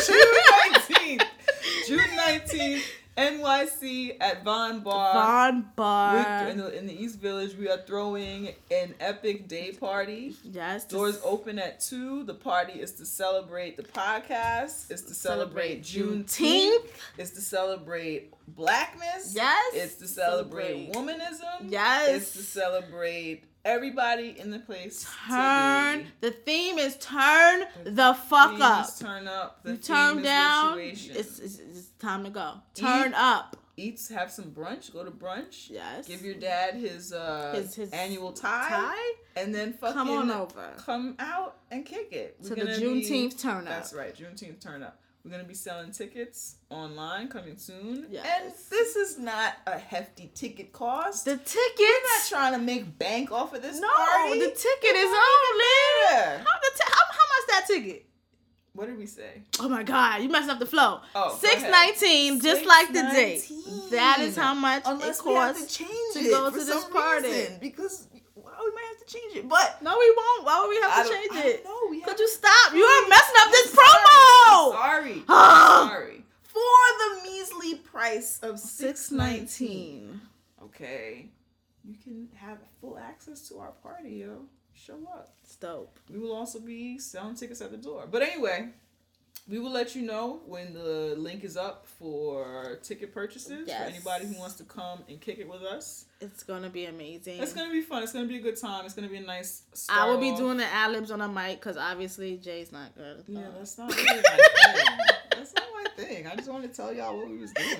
June 0.07 0.35
19th. 0.73 1.25
June 1.87 2.11
19th, 2.17 2.81
NYC 3.17 4.15
at 4.21 4.43
Von 4.43 4.81
Bar. 4.81 5.13
Von 5.13 5.57
We- 5.61 5.65
Bar. 5.75 6.47
in, 6.47 6.57
the, 6.57 6.77
in 6.77 6.87
the 6.87 6.93
East 7.03 7.19
Village, 7.19 7.55
we 7.57 7.69
are 7.69 7.79
throwing 7.85 8.49
an 8.71 8.93
epic 8.99 9.47
day 9.47 9.71
party. 9.73 10.35
Yes. 10.43 10.85
Doors 10.85 11.19
open 11.23 11.59
at 11.59 11.79
2. 11.81 12.23
The 12.23 12.33
party 12.33 12.79
is 12.79 12.93
to 12.93 13.05
celebrate 13.05 13.77
the 13.77 13.83
podcast. 13.83 14.89
It's 14.89 15.01
to 15.03 15.13
celebrate 15.13 15.31
Celebrate 15.41 15.83
Juneteenth. 15.83 16.25
Juneteenth. 16.25 16.87
It's 17.17 17.31
to 17.31 17.41
celebrate 17.41 18.33
blackness. 18.47 19.33
Yes. 19.35 19.73
It's 19.75 19.95
to 19.95 20.07
celebrate, 20.07 20.91
Celebrate. 20.93 21.19
womanism. 21.19 21.71
Yes. 21.71 22.09
It's 22.09 22.31
to 22.33 22.43
celebrate 22.43 23.43
everybody 23.65 24.35
in 24.39 24.51
the 24.51 24.59
place. 24.59 25.05
Turn. 25.27 26.07
The 26.21 26.31
theme 26.31 26.77
is 26.77 26.95
turn 26.97 27.65
the 27.83 28.13
fuck 28.13 28.51
Please 28.51 28.61
up. 28.61 28.99
Turn 28.99 29.27
up. 29.27 29.63
The 29.63 29.71
You 29.71 29.77
turn 29.77 30.21
down. 30.21 30.79
It's, 30.79 31.07
it's 31.39 31.59
it's 31.59 31.87
time 31.99 32.23
to 32.23 32.29
go. 32.29 32.53
Turn 32.75 33.13
up. 33.13 33.57
Eat, 33.77 34.01
have 34.13 34.29
some 34.31 34.51
brunch. 34.51 34.91
Go 34.93 35.03
to 35.03 35.11
brunch. 35.11 35.69
Yes. 35.69 36.05
Give 36.07 36.21
your 36.23 36.35
dad 36.35 36.75
his 36.75 37.13
uh 37.13 37.53
His- 37.55 37.73
his 37.75 37.91
annual 37.91 38.31
tie, 38.33 38.67
tie 38.69 39.11
and 39.41 39.55
then 39.55 39.73
fucking 39.73 39.93
Come 39.95 40.09
on 40.09 40.29
over. 40.29 40.73
Come 40.77 41.15
out 41.19 41.57
and 41.71 41.85
kick 41.85 42.11
it. 42.11 42.35
We're 42.41 42.49
to 42.49 42.55
the 42.55 42.61
gonna 42.65 42.77
be- 42.79 42.85
Juneteenth 43.09 43.39
turn 43.41 43.59
up. 43.59 43.65
That's 43.73 43.93
right, 43.93 44.13
Juneteenth 44.15 44.59
turn 44.59 44.83
up. 44.83 44.99
We're 45.23 45.29
gonna 45.31 45.43
be 45.43 45.53
selling 45.53 45.91
tickets 45.91 46.55
online 46.71 47.27
coming 47.27 47.55
soon. 47.57 48.07
Yes. 48.09 48.25
And 48.25 48.51
this 48.71 48.95
is 48.95 49.19
not 49.19 49.53
a 49.67 49.77
hefty 49.77 50.31
ticket 50.33 50.73
cost. 50.73 51.25
The 51.25 51.37
tickets. 51.37 51.79
We're 51.79 51.85
not 51.87 52.27
trying 52.27 52.53
to 52.53 52.59
make 52.59 52.97
bank 52.97 53.31
off 53.31 53.53
of 53.53 53.61
this 53.61 53.79
No, 53.79 53.87
party. 53.87 54.39
the 54.39 54.47
ticket 54.47 54.95
is 54.95 55.05
only. 55.05 56.15
How, 56.15 56.43
the 56.43 56.71
ti- 56.75 56.87
how, 56.87 57.05
how 57.11 57.27
much 57.29 57.47
that 57.49 57.63
ticket? 57.67 58.05
What 58.73 58.87
did 58.87 58.97
we 58.97 59.05
say? 59.05 59.43
Oh 59.59 59.67
my 59.69 59.83
God, 59.83 60.23
you 60.23 60.29
messed 60.29 60.49
up 60.49 60.57
the 60.57 60.65
flow. 60.65 61.01
Oh, 61.13 61.37
Six 61.39 61.61
nineteen, 61.61 62.39
just 62.41 62.65
like 62.65 62.87
the 62.87 63.03
date. 63.13 63.51
That 63.91 64.19
is 64.21 64.35
how 64.37 64.53
much 64.55 64.83
Unless 64.85 65.19
it 65.19 65.23
to 65.23 65.23
costs. 65.23 65.77
change 65.77 66.13
to 66.13 66.19
it 66.19 66.31
go 66.31 66.49
to 66.49 66.57
this 66.57 66.85
party. 66.85 67.27
reason, 67.27 67.57
because 67.61 68.07
well, 68.33 68.53
we 68.63 68.71
might 68.73 68.85
have 68.89 68.99
to 68.99 69.00
change 69.11 69.35
it. 69.35 69.49
But 69.49 69.81
No, 69.81 69.97
we 69.97 70.13
won't. 70.17 70.45
Why 70.45 70.59
would 70.61 70.69
we 70.69 70.77
I 70.83 70.89
have 70.89 71.05
to 71.05 71.11
don't- 71.11 71.31
change 71.33 71.45
it? 71.45 71.63
know. 71.65 71.77
We 71.89 72.01
Could 72.01 72.19
you 72.19 72.27
to- 72.27 72.33
stop? 72.33 72.73
You 72.73 72.83
are 72.83 73.07
messing 73.09 73.35
up 73.39 73.51
this 73.51 73.71
Sorry. 73.73 73.87
promo. 73.89 74.71
Sorry. 74.71 75.23
Sorry. 75.27 76.23
For 76.43 76.81
the 76.99 77.21
measly 77.23 77.75
price 77.75 78.39
of 78.41 78.59
six 78.59 79.11
nineteen. 79.11 80.21
Okay. 80.63 81.29
You 81.83 81.95
can 82.03 82.29
have 82.35 82.59
full 82.79 82.97
access 82.97 83.47
to 83.49 83.57
our 83.59 83.71
party, 83.83 84.17
yo. 84.25 84.45
Show 84.73 84.99
up. 85.13 85.33
It's 85.43 85.55
dope. 85.55 85.99
We 86.09 86.19
will 86.19 86.33
also 86.33 86.59
be 86.59 86.97
selling 86.99 87.35
tickets 87.35 87.61
at 87.61 87.71
the 87.71 87.77
door. 87.77 88.07
But 88.09 88.21
anyway, 88.21 88.69
we 89.47 89.59
will 89.59 89.71
let 89.71 89.95
you 89.95 90.01
know 90.03 90.41
when 90.45 90.73
the 90.73 91.15
link 91.17 91.43
is 91.43 91.57
up 91.57 91.85
for 91.99 92.77
ticket 92.83 93.13
purchases 93.13 93.67
Yes. 93.67 93.81
for 93.83 93.89
anybody 93.89 94.25
who 94.27 94.39
wants 94.39 94.55
to 94.55 94.63
come 94.63 94.99
and 95.09 95.19
kick 95.19 95.39
it 95.39 95.49
with 95.49 95.61
us. 95.63 96.05
It's 96.21 96.43
gonna 96.43 96.69
be 96.69 96.85
amazing. 96.85 97.41
It's 97.41 97.53
gonna 97.53 97.71
be 97.71 97.81
fun. 97.81 98.03
It's 98.03 98.13
gonna 98.13 98.27
be 98.27 98.37
a 98.37 98.41
good 98.41 98.59
time. 98.59 98.85
It's 98.85 98.93
gonna 98.93 99.07
be 99.09 99.17
a 99.17 99.21
nice. 99.21 99.63
I 99.89 100.07
will 100.07 100.19
be 100.19 100.31
off. 100.31 100.37
doing 100.37 100.57
the 100.57 100.65
ad 100.65 100.91
libs 100.91 101.11
on 101.11 101.21
a 101.21 101.27
mic 101.27 101.59
because 101.59 101.77
obviously 101.77 102.37
Jay's 102.37 102.71
not 102.71 102.95
good. 102.95 103.23
Yeah, 103.27 103.41
that's 103.57 103.77
not 103.77 103.93
really 103.95 104.05
my 104.21 104.21
thing. 104.21 104.97
That's 105.31 105.53
not 105.55 105.65
my 105.73 105.89
thing. 106.03 106.27
I 106.27 106.35
just 106.35 106.49
wanted 106.49 106.69
to 106.71 106.75
tell 106.77 106.93
y'all 106.93 107.17
what 107.17 107.29
we 107.29 107.37
was 107.37 107.51
doing. 107.51 107.77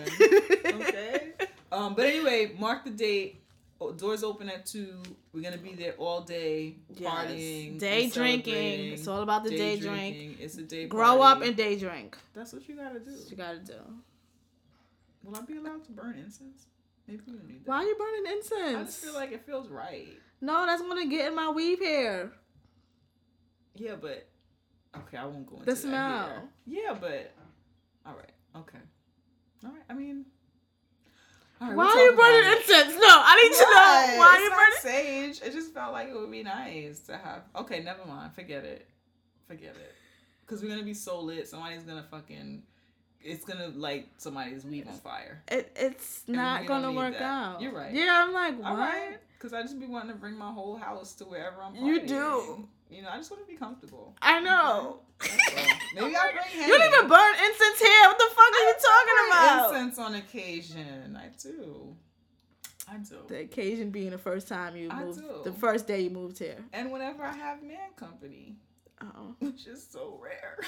Okay. 0.82 1.34
Um, 1.72 1.96
but 1.96 2.06
anyway, 2.06 2.54
mark 2.60 2.84
the 2.84 2.90
date. 2.90 3.42
Oh, 3.84 3.92
Doors 3.92 4.24
open 4.24 4.48
at 4.48 4.68
two. 4.68 5.02
We're 5.34 5.42
gonna 5.42 5.58
be 5.58 5.74
there 5.74 5.94
all 5.98 6.22
day, 6.22 6.76
Yes. 6.94 7.12
partying, 7.12 7.80
Day 7.80 8.10
drinking. 8.10 8.94
It's 8.94 9.08
all 9.08 9.24
about 9.24 9.44
the 9.44 9.50
day, 9.50 9.80
drink. 9.80 10.16
drinking. 10.16 10.38
It's 10.40 10.56
a 10.58 10.62
day. 10.64 10.86
Grow 10.86 11.18
party. 11.18 11.24
up 11.24 11.48
and 11.48 11.58
day 11.58 11.76
drink. 11.80 12.16
That's 12.36 12.54
what 12.54 12.70
you 12.70 12.76
gotta 12.76 13.00
do. 13.00 13.06
That's 13.10 13.22
what 13.24 13.32
you 13.32 13.38
gotta 13.38 13.60
do. 13.60 13.80
Will 15.24 15.36
I 15.36 15.42
be 15.42 15.58
allowed 15.58 15.84
to 15.86 15.92
burn 15.94 16.16
incense? 16.16 16.68
Maybe 17.08 17.24
we 17.26 17.34
don't 17.34 17.48
need 17.48 17.66
that. 17.66 17.70
Why 17.72 17.78
are 17.78 17.86
you 17.86 17.96
burning 17.96 18.32
incense? 18.38 18.78
I 18.78 18.84
just 18.84 19.04
feel 19.04 19.14
like 19.16 19.32
it 19.32 19.46
feels 19.48 19.68
right. 19.68 20.10
no, 20.42 20.66
that's 20.68 20.82
gonna 20.84 21.08
get 21.08 21.28
in 21.30 21.36
my 21.36 21.50
weave 21.50 21.80
hair. 21.80 22.32
Yeah, 23.76 23.96
but 24.00 24.28
okay, 24.96 25.18
I 25.18 25.26
won't 25.26 25.48
go 25.48 25.56
into 25.56 25.66
The 25.66 25.72
that 25.72 25.78
here. 25.82 25.90
smell. 25.90 26.50
Yeah, 26.68 26.94
but 27.00 27.34
all 28.06 28.14
right, 28.16 28.32
okay, 28.58 28.78
all 29.66 29.72
right. 29.72 29.84
I 29.90 29.94
mean, 29.96 30.18
all 30.20 30.41
right, 31.68 31.76
Why 31.78 31.86
are 31.86 31.98
you 32.06 32.10
about 32.14 32.18
burning 32.22 32.58
incense? 32.58 32.94
No, 32.96 33.08
I 33.08 33.44
need 33.44 33.58
to 33.58 33.64
know. 33.64 34.20
Why 34.20 34.28
are 34.28 34.36
It's 34.36 34.44
you 34.44 34.50
burning? 34.50 35.36
sage? 35.40 35.48
It 35.48 35.54
just 35.54 35.74
felt 35.74 35.94
like 35.94 36.08
it 36.10 36.16
would 36.16 36.32
be 36.32 36.44
nice 36.44 37.00
to 37.02 37.18
have. 37.18 37.44
Okay, 37.56 37.82
never 37.82 38.06
mind. 38.06 38.34
Forget 38.34 38.64
it. 38.66 38.88
Forget 39.48 39.76
it. 39.76 39.94
Because 40.46 40.62
we're 40.64 40.70
gonna 40.70 40.84
be 40.84 40.94
so 40.94 41.20
lit. 41.22 41.48
Somebody's 41.48 41.84
gonna 41.84 42.04
fucking. 42.10 42.64
It's 43.24 43.46
gonna 43.46 43.68
light 43.76 44.08
somebody's 44.18 44.66
weave 44.66 44.88
on 44.88 44.96
fire. 44.96 45.44
It, 45.48 45.72
it's 45.76 46.24
not 46.28 46.66
gonna 46.66 46.92
work 46.92 47.14
that. 47.14 47.22
out. 47.22 47.62
You're 47.62 47.74
right. 47.76 47.94
Yeah, 47.94 48.24
I'm 48.26 48.34
like, 48.34 48.58
what? 48.60 48.68
All 48.72 48.78
right. 48.78 49.18
Because 49.38 49.54
I 49.54 49.62
just 49.62 49.80
be 49.80 49.86
wanting 49.86 50.10
to 50.10 50.16
bring 50.16 50.38
my 50.38 50.52
whole 50.52 50.76
house 50.78 51.14
to 51.16 51.26
wherever 51.26 51.62
I'm. 51.62 51.76
You 51.76 52.06
do. 52.06 52.68
You 52.92 53.02
know, 53.02 53.10
I 53.12 53.18
just 53.18 53.32
want 53.32 53.42
to 53.44 53.48
be 53.52 53.58
comfortable. 53.58 54.14
I 54.22 54.40
know. 54.42 54.52
All. 54.52 55.04
Maybe 55.96 56.16
I'll 56.16 56.32
bring 56.54 56.62
You 56.62 56.68
don't 56.68 56.88
even 56.94 57.08
burn 57.08 57.34
incense 57.36 57.80
here. 57.80 58.08
What 58.08 58.18
the 58.18 58.30
fuck 58.30 58.54
are 58.54 58.66
you 58.68 58.76
talking 58.82 59.20
about? 59.30 59.74
Incense 59.76 59.98
on 60.00 60.16
occasion. 60.16 61.18
I 61.20 61.30
do. 61.42 61.96
I 62.90 62.98
do. 62.98 63.18
The 63.30 63.40
occasion 63.42 63.92
being 63.92 64.10
the 64.12 64.18
first 64.18 64.48
time 64.50 64.76
you 64.76 64.90
I 64.92 65.04
moved, 65.06 65.20
do. 65.22 65.42
the 65.46 65.54
first 65.54 65.88
day 65.88 66.02
you 66.02 66.10
moved 66.10 66.38
here. 66.38 66.58
And 66.74 66.92
whenever 66.92 67.24
I 67.24 67.32
have 67.34 67.64
man 67.64 67.92
company, 67.96 68.56
Oh. 69.04 69.36
which 69.40 69.66
is 69.68 69.88
so 69.90 70.20
rare. 70.22 70.58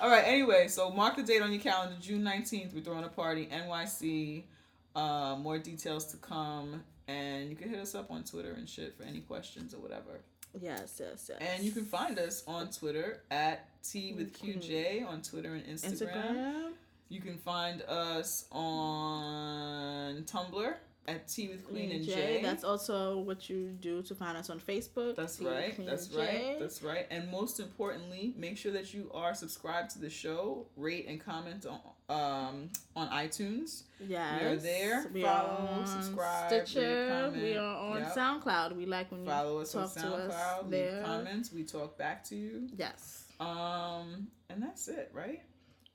All 0.00 0.08
right. 0.10 0.24
Anyway, 0.26 0.66
so 0.68 0.90
mark 0.90 1.16
the 1.16 1.22
date 1.22 1.42
on 1.42 1.52
your 1.52 1.60
calendar. 1.62 1.94
June 2.00 2.24
nineteenth. 2.24 2.72
We're 2.74 2.80
throwing 2.82 3.04
a 3.04 3.08
party. 3.08 3.46
NYC. 3.52 4.44
Uh, 4.96 5.36
more 5.36 5.58
details 5.58 6.06
to 6.06 6.16
come. 6.16 6.82
And 7.06 7.50
you 7.50 7.56
can 7.56 7.68
hit 7.68 7.80
us 7.80 7.94
up 7.94 8.10
on 8.10 8.24
Twitter 8.24 8.52
and 8.52 8.68
shit 8.68 8.96
for 8.96 9.02
any 9.04 9.20
questions 9.20 9.74
or 9.74 9.78
whatever. 9.78 10.20
Yes, 10.60 11.00
yes, 11.00 11.28
yes. 11.28 11.38
And 11.40 11.64
you 11.64 11.72
can 11.72 11.84
find 11.84 12.18
us 12.18 12.44
on 12.46 12.70
Twitter 12.70 13.22
at 13.30 13.68
Tea 13.82 14.14
with 14.14 14.32
QJ 14.32 15.00
mm-hmm. 15.00 15.06
on 15.08 15.22
Twitter 15.22 15.54
and 15.54 15.64
Instagram. 15.64 16.14
Instagram. 16.14 16.72
You 17.08 17.20
can 17.20 17.36
find 17.36 17.82
us 17.82 18.46
on 18.50 20.22
Tumblr 20.22 20.74
at 21.06 21.28
Tea 21.28 21.48
with 21.48 21.66
Queen 21.66 21.90
and 21.92 22.04
J. 22.04 22.40
That's 22.42 22.64
also 22.64 23.18
what 23.18 23.50
you 23.50 23.76
do 23.80 24.02
to 24.02 24.14
find 24.14 24.36
us 24.38 24.48
on 24.48 24.58
Facebook. 24.58 25.16
That's 25.16 25.36
Tea 25.36 25.46
right. 25.46 25.86
That's 25.86 26.10
right. 26.12 26.56
That's 26.58 26.82
right. 26.82 27.06
And 27.10 27.30
most 27.30 27.60
importantly, 27.60 28.34
make 28.38 28.56
sure 28.56 28.72
that 28.72 28.94
you 28.94 29.10
are 29.12 29.34
subscribed 29.34 29.90
to 29.90 29.98
the 29.98 30.10
show, 30.10 30.66
rate 30.76 31.06
and 31.08 31.22
comment 31.22 31.66
on 31.66 31.80
um 32.08 32.68
on 32.94 33.08
iTunes. 33.08 33.84
Yes. 34.06 34.40
We 34.42 34.46
are 34.48 34.56
there. 34.56 35.06
We 35.12 35.22
Follow, 35.22 35.48
are 35.48 35.68
on 35.80 35.86
subscribe, 35.86 36.48
Stitcher. 36.66 37.32
we 37.34 37.56
are 37.56 37.76
on 37.76 37.98
Yep. 38.00 38.14
SoundCloud. 38.14 38.76
We 38.76 38.84
like 38.86 39.10
when 39.10 39.22
you 39.24 39.30
Follow 39.30 39.58
us 39.60 39.74
on 39.74 39.84
talk 39.84 39.94
to 39.94 40.14
us 40.14 40.34
SoundCloud, 40.34 40.62
leave 40.62 40.70
there. 40.70 41.02
comments, 41.02 41.52
we 41.52 41.64
talk 41.64 41.96
back 41.96 42.22
to 42.24 42.36
you. 42.36 42.68
Yes. 42.76 43.24
Um 43.40 44.28
and 44.50 44.62
that's 44.62 44.88
it, 44.88 45.10
right? 45.14 45.42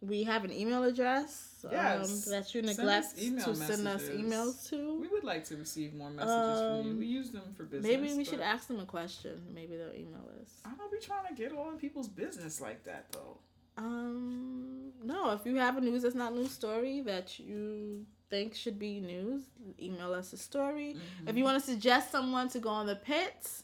We 0.01 0.23
have 0.23 0.45
an 0.45 0.51
email 0.53 0.83
address 0.85 1.65
Yes. 1.69 2.25
um, 2.25 2.31
that 2.31 2.55
you 2.55 2.63
Send 2.65 2.77
neglect 2.77 3.07
email 3.21 3.45
to 3.45 3.55
send 3.55 3.85
us 3.87 4.03
emails 4.03 4.69
to. 4.69 4.97
We 4.99 5.09
would 5.09 5.25
like 5.25 5.43
to 5.45 5.57
receive 5.57 5.93
more 5.93 6.09
messages 6.09 6.59
from 6.61 6.85
you. 6.85 6.91
Um, 6.93 6.99
We 6.99 7.05
use 7.05 7.31
them 7.31 7.53
for 7.55 7.63
business. 7.65 7.83
Maybe 7.83 8.13
we 8.15 8.23
should 8.23 8.39
ask 8.39 8.67
them 8.69 8.79
a 8.79 8.85
question. 8.85 9.41
Maybe 9.53 9.75
they'll 9.75 9.93
email 9.93 10.25
us. 10.41 10.51
I 10.63 10.69
don't 10.77 10.89
be 10.91 10.99
trying 10.99 11.27
to 11.27 11.33
get 11.33 11.51
all 11.51 11.69
in 11.69 11.77
people's 11.77 12.07
business 12.07 12.61
like 12.61 12.85
that 12.85 13.11
though. 13.11 13.37
Um, 13.79 14.91
no, 15.03 15.31
if 15.31 15.45
you 15.45 15.55
have 15.55 15.77
a 15.77 15.81
news 15.81 16.03
that's 16.03 16.15
not 16.15 16.35
news 16.35 16.51
story 16.51 17.01
that 17.01 17.39
you 17.39 18.05
think 18.29 18.53
should 18.53 18.77
be 18.77 18.99
news, 18.99 19.43
email 19.81 20.13
us 20.13 20.33
a 20.33 20.37
story. 20.37 20.97
If 21.25 21.37
you 21.37 21.43
want 21.43 21.63
to 21.63 21.65
suggest 21.65 22.11
someone 22.11 22.49
to 22.49 22.59
go 22.59 22.69
on 22.69 22.85
the 22.87 22.97
pits, 22.97 23.63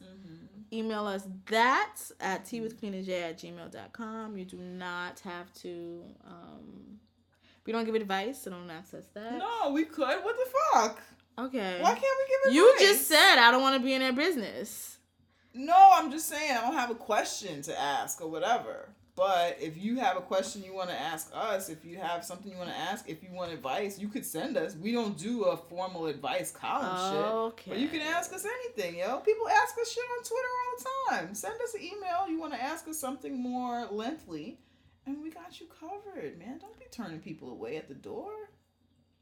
email 0.71 1.05
us 1.05 1.27
that 1.47 1.97
at 2.19 2.45
tea 2.45 2.61
with 2.61 2.81
at 2.83 3.37
gmail.com. 3.37 4.37
You 4.37 4.45
do 4.45 4.57
not 4.57 5.19
have 5.19 5.53
to, 5.55 6.03
um, 6.25 6.99
we 7.65 7.73
don't 7.73 7.85
give 7.85 7.95
advice, 7.95 8.41
so 8.43 8.51
don't 8.51 8.69
access 8.69 9.05
that. 9.13 9.37
No, 9.37 9.71
we 9.71 9.83
could. 9.83 10.23
What 10.23 10.35
the 10.37 10.51
fuck? 10.73 11.01
Okay. 11.37 11.79
Why 11.81 11.89
can't 11.89 12.01
we 12.01 12.25
give 12.29 12.39
advice? 12.45 12.55
You 12.55 12.75
just 12.79 13.07
said 13.07 13.37
I 13.37 13.51
don't 13.51 13.61
want 13.61 13.75
to 13.75 13.83
be 13.83 13.93
in 13.93 13.99
their 13.99 14.13
business. 14.13 14.97
No, 15.53 15.75
I'm 15.93 16.11
just 16.11 16.27
saying 16.27 16.51
I 16.51 16.61
don't 16.61 16.73
have 16.75 16.91
a 16.91 16.95
question 16.95 17.61
to 17.63 17.79
ask 17.79 18.21
or 18.21 18.29
whatever. 18.29 18.89
But 19.15 19.57
if 19.61 19.77
you 19.77 19.95
have 19.99 20.17
a 20.17 20.21
question 20.21 20.61
you 20.61 20.73
want 20.73 20.89
to 20.89 20.99
ask 20.99 21.31
us, 21.33 21.69
if 21.69 21.85
you 21.85 21.97
have 21.97 22.25
something 22.25 22.51
you 22.51 22.57
want 22.57 22.69
to 22.69 22.75
ask, 22.75 23.09
if 23.09 23.23
you 23.23 23.29
want 23.31 23.53
advice, 23.53 23.97
you 23.97 24.09
could 24.09 24.25
send 24.25 24.57
us. 24.57 24.75
We 24.75 24.91
don't 24.91 25.17
do 25.17 25.43
a 25.43 25.55
formal 25.55 26.07
advice 26.07 26.51
column 26.51 27.13
shit. 27.13 27.65
But 27.69 27.77
you 27.79 27.87
can 27.87 28.01
ask 28.01 28.33
us 28.33 28.45
anything, 28.45 28.99
yo. 28.99 29.19
People 29.19 29.47
ask 29.47 29.73
us 29.79 29.89
shit 29.93 30.03
on 30.17 30.23
Twitter 30.23 30.47
all 30.59 30.77
the 30.77 30.85
time. 31.15 31.33
Send 31.33 31.55
us 31.61 31.73
an 31.75 31.81
email. 31.81 32.27
You 32.29 32.41
want 32.41 32.53
to 32.55 32.61
ask 32.61 32.89
us 32.89 32.99
something 32.99 33.41
more 33.41 33.85
lengthy, 33.89 34.59
and 35.05 35.21
we 35.21 35.29
got 35.31 35.61
you 35.61 35.67
covered, 35.79 36.37
man. 36.37 36.57
Don't 36.57 36.77
be 36.77 36.85
turning 36.91 37.19
people 37.19 37.51
away 37.51 37.77
at 37.77 37.87
the 37.87 37.93
door. 37.93 38.33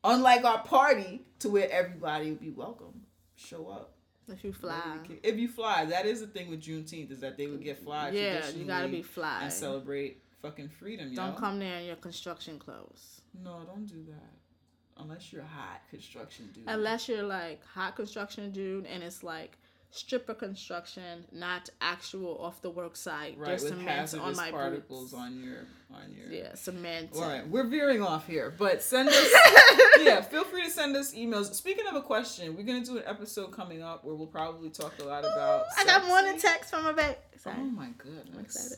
Unlike 0.04 0.44
our 0.44 0.64
party, 0.64 1.22
to 1.40 1.50
where 1.50 1.70
everybody 1.72 2.32
would 2.32 2.42
be 2.42 2.50
welcome. 2.50 3.04
Show 3.36 3.68
up. 3.68 3.93
If 4.32 4.44
you 4.44 4.54
fly. 4.54 4.98
If 5.22 5.38
you 5.38 5.48
fly, 5.48 5.86
that 5.86 6.06
is 6.06 6.22
the 6.22 6.28
thing 6.28 6.50
with 6.50 6.62
Juneteenth 6.62 7.12
is 7.12 7.20
that 7.20 7.38
they 7.38 7.48
would 7.48 7.64
get 7.64 7.84
fly. 7.84 8.10
Yeah, 8.10 8.48
you 8.50 8.66
gotta 8.66 8.88
be 8.88 9.02
fly. 9.02 9.44
and 9.44 9.52
celebrate 9.52 10.22
fucking 10.42 10.70
freedom. 10.70 11.10
Yo. 11.10 11.16
Don't 11.16 11.38
come 11.38 11.60
there 11.60 11.80
in 11.80 11.86
your 11.86 11.96
construction 11.98 12.60
clothes. 12.60 13.22
No, 13.44 13.62
don't 13.66 13.86
do 13.86 14.04
that. 14.10 15.02
Unless 15.02 15.34
you're 15.34 15.44
hot 15.44 15.82
construction 15.90 16.50
dude. 16.54 16.66
Unless 16.68 17.10
you're 17.10 17.24
like 17.24 17.66
hot 17.66 17.96
construction 17.96 18.52
dude 18.52 18.86
and 18.86 19.04
it's 19.04 19.24
like 19.24 19.58
stripper 19.94 20.34
construction, 20.34 21.24
not 21.32 21.70
actual 21.80 22.38
off 22.40 22.62
the 22.64 22.70
work 22.70 22.96
site. 22.96 23.38
right 23.38 23.48
There's 23.50 23.64
with 23.64 23.74
cement 23.74 23.90
hazardous 23.90 24.26
on 24.26 24.36
my 24.36 24.50
particles 24.50 25.12
boots. 25.12 25.14
on 25.14 25.44
your 25.44 25.68
on 25.94 26.12
your. 26.12 26.28
Yeah, 26.32 26.56
cement. 26.56 27.12
All 27.16 27.22
right, 27.22 27.48
we're 27.48 27.68
veering 27.68 28.02
off 28.02 28.26
here, 28.26 28.54
but 28.58 28.82
send 28.82 29.10
us. 29.10 29.34
yeah, 30.02 30.22
feel 30.22 30.44
free 30.44 30.64
to 30.64 30.72
send 30.72 30.96
us 30.96 31.14
emails. 31.14 31.54
Speaking 31.54 31.86
of 31.88 31.96
a 31.96 32.02
question, 32.02 32.56
we're 32.58 32.64
gonna 32.64 32.84
do 32.84 32.98
an 32.98 33.04
episode 33.06 33.52
coming 33.52 33.84
up 33.84 34.04
where 34.04 34.16
we'll 34.16 34.28
probably 34.28 34.72
talk 34.72 34.94
a 35.00 35.04
lot 35.04 35.24
about. 35.24 35.66
I 35.78 35.86
got 35.86 36.06
more 36.08 36.24
than 36.24 36.40
text 36.40 36.72
from 36.72 36.88
a 36.88 36.94
baby. 36.94 37.16
Sorry. 37.38 37.56
Oh 37.60 37.64
my 37.66 37.90
goodness! 37.98 38.40
excited. 38.42 38.78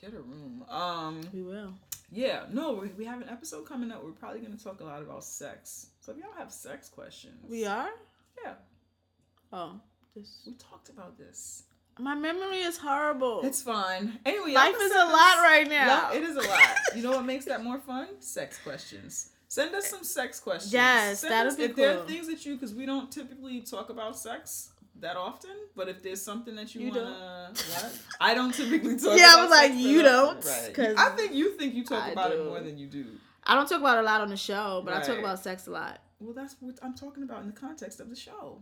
Get 0.00 0.14
a 0.14 0.20
room. 0.20 0.64
Um. 0.68 1.20
We 1.32 1.42
will. 1.42 1.74
Yeah, 2.10 2.44
no, 2.52 2.74
we, 2.74 2.88
we 2.88 3.04
have 3.06 3.22
an 3.22 3.28
episode 3.28 3.66
coming 3.66 3.90
up. 3.90 4.04
We're 4.04 4.12
probably 4.12 4.38
going 4.40 4.56
to 4.56 4.62
talk 4.62 4.80
a 4.80 4.84
lot 4.84 5.02
about 5.02 5.24
sex. 5.24 5.88
So 6.00 6.12
if 6.12 6.18
y'all 6.18 6.32
have 6.38 6.52
sex 6.52 6.88
questions, 6.88 7.34
We 7.48 7.66
are? 7.66 7.88
Yeah, 8.44 8.52
Oh. 9.52 9.80
This. 10.14 10.40
we 10.46 10.52
talked 10.54 10.88
about 10.88 11.18
this. 11.18 11.64
My 11.98 12.14
memory 12.14 12.58
is 12.60 12.76
horrible. 12.78 13.40
It's 13.44 13.62
fine. 13.62 14.18
Anyway, 14.26 14.52
Life 14.52 14.74
is 14.80 14.90
a 14.92 15.04
lot 15.04 15.36
right 15.42 15.66
now. 15.68 16.10
Yeah, 16.12 16.18
it 16.18 16.22
is 16.24 16.36
a 16.36 16.40
lot. 16.40 16.60
You 16.96 17.02
know 17.02 17.12
what 17.12 17.24
makes 17.24 17.44
that 17.46 17.62
more 17.62 17.78
fun? 17.78 18.08
Sex 18.20 18.58
questions. 18.62 19.30
Send 19.48 19.74
us 19.74 19.86
some 19.88 20.02
sex 20.02 20.40
questions. 20.40 20.72
Yes, 20.72 21.20
Send 21.20 21.32
that'd 21.32 21.52
us- 21.52 21.56
be 21.56 21.64
If 21.64 21.76
there 21.76 21.98
are 21.98 22.04
things 22.06 22.26
that 22.28 22.44
you, 22.44 22.54
because 22.54 22.74
we 22.74 22.86
don't 22.86 23.10
typically 23.12 23.60
talk 23.60 23.90
about 23.90 24.16
sex 24.18 24.70
that 25.00 25.16
often, 25.16 25.50
but 25.76 25.88
if 25.88 26.02
there's 26.02 26.20
something 26.22 26.54
that 26.56 26.74
you, 26.74 26.82
You 26.82 26.88
wanna, 26.90 27.52
what? 27.70 27.92
I 28.20 28.34
don't 28.34 28.52
typically 28.54 28.96
talk. 28.98 29.16
Yeah, 29.18 29.34
I 29.36 29.42
was 29.42 29.50
like, 29.50 29.74
you 29.74 30.02
don't, 30.02 30.44
Right. 30.44 30.74
'cause 30.74 30.94
I 30.96 31.10
think 31.10 31.32
you 31.34 31.56
think 31.56 31.74
you 31.74 31.84
talk 31.84 32.04
I 32.04 32.10
about 32.10 32.32
it 32.32 32.44
more 32.44 32.60
than 32.60 32.76
you 32.78 32.86
do. 32.88 33.06
I 33.44 33.54
don't 33.54 33.68
talk 33.68 33.80
about 33.80 33.98
it 33.98 34.00
a 34.00 34.04
lot 34.04 34.20
on 34.20 34.30
the 34.30 34.36
show, 34.36 34.82
but 34.84 34.94
I 34.94 35.00
talk 35.00 35.18
about 35.18 35.38
sex 35.40 35.66
a 35.66 35.70
lot. 35.70 36.00
Well, 36.20 36.32
that's 36.32 36.56
what 36.60 36.76
I'm 36.82 36.94
talking 36.94 37.22
about 37.22 37.42
in 37.42 37.46
the 37.48 37.52
context 37.52 38.00
of 38.00 38.08
the 38.08 38.16
show. 38.16 38.60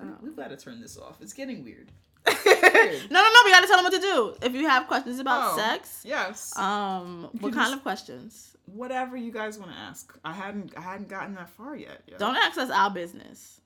Oh. 0.00 0.04
We've 0.22 0.36
got 0.36 0.48
to 0.50 0.56
turn 0.56 0.80
this 0.80 0.96
off. 0.98 1.20
It's 1.20 1.32
getting 1.32 1.64
weird. 1.64 1.90
no, 2.26 2.34
no, 2.34 3.22
no. 3.22 3.40
We 3.44 3.50
gotta 3.52 3.66
tell 3.66 3.76
them 3.76 3.84
what 3.84 3.92
to 3.94 4.00
do. 4.00 4.34
If 4.42 4.52
you 4.54 4.68
have 4.68 4.86
questions 4.86 5.18
about 5.18 5.52
Oh, 5.54 5.56
sex, 5.56 6.02
Yes. 6.04 6.56
um, 6.58 7.30
what 7.40 7.52
kind 7.54 7.72
of 7.74 7.82
questions? 7.82 8.56
Whatever 8.66 9.16
you 9.16 9.32
guys 9.32 9.58
want 9.58 9.70
to 9.72 9.76
ask. 9.78 10.12
I 10.24 10.32
hadn't 10.32 10.74
I 10.76 10.82
hadn't 10.82 11.08
gotten 11.08 11.34
that 11.36 11.48
far 11.48 11.74
yet. 11.76 12.02
Don't 12.18 12.36
ask 12.36 12.58
us 12.58 12.70
our 12.70 12.90
business. 12.90 13.60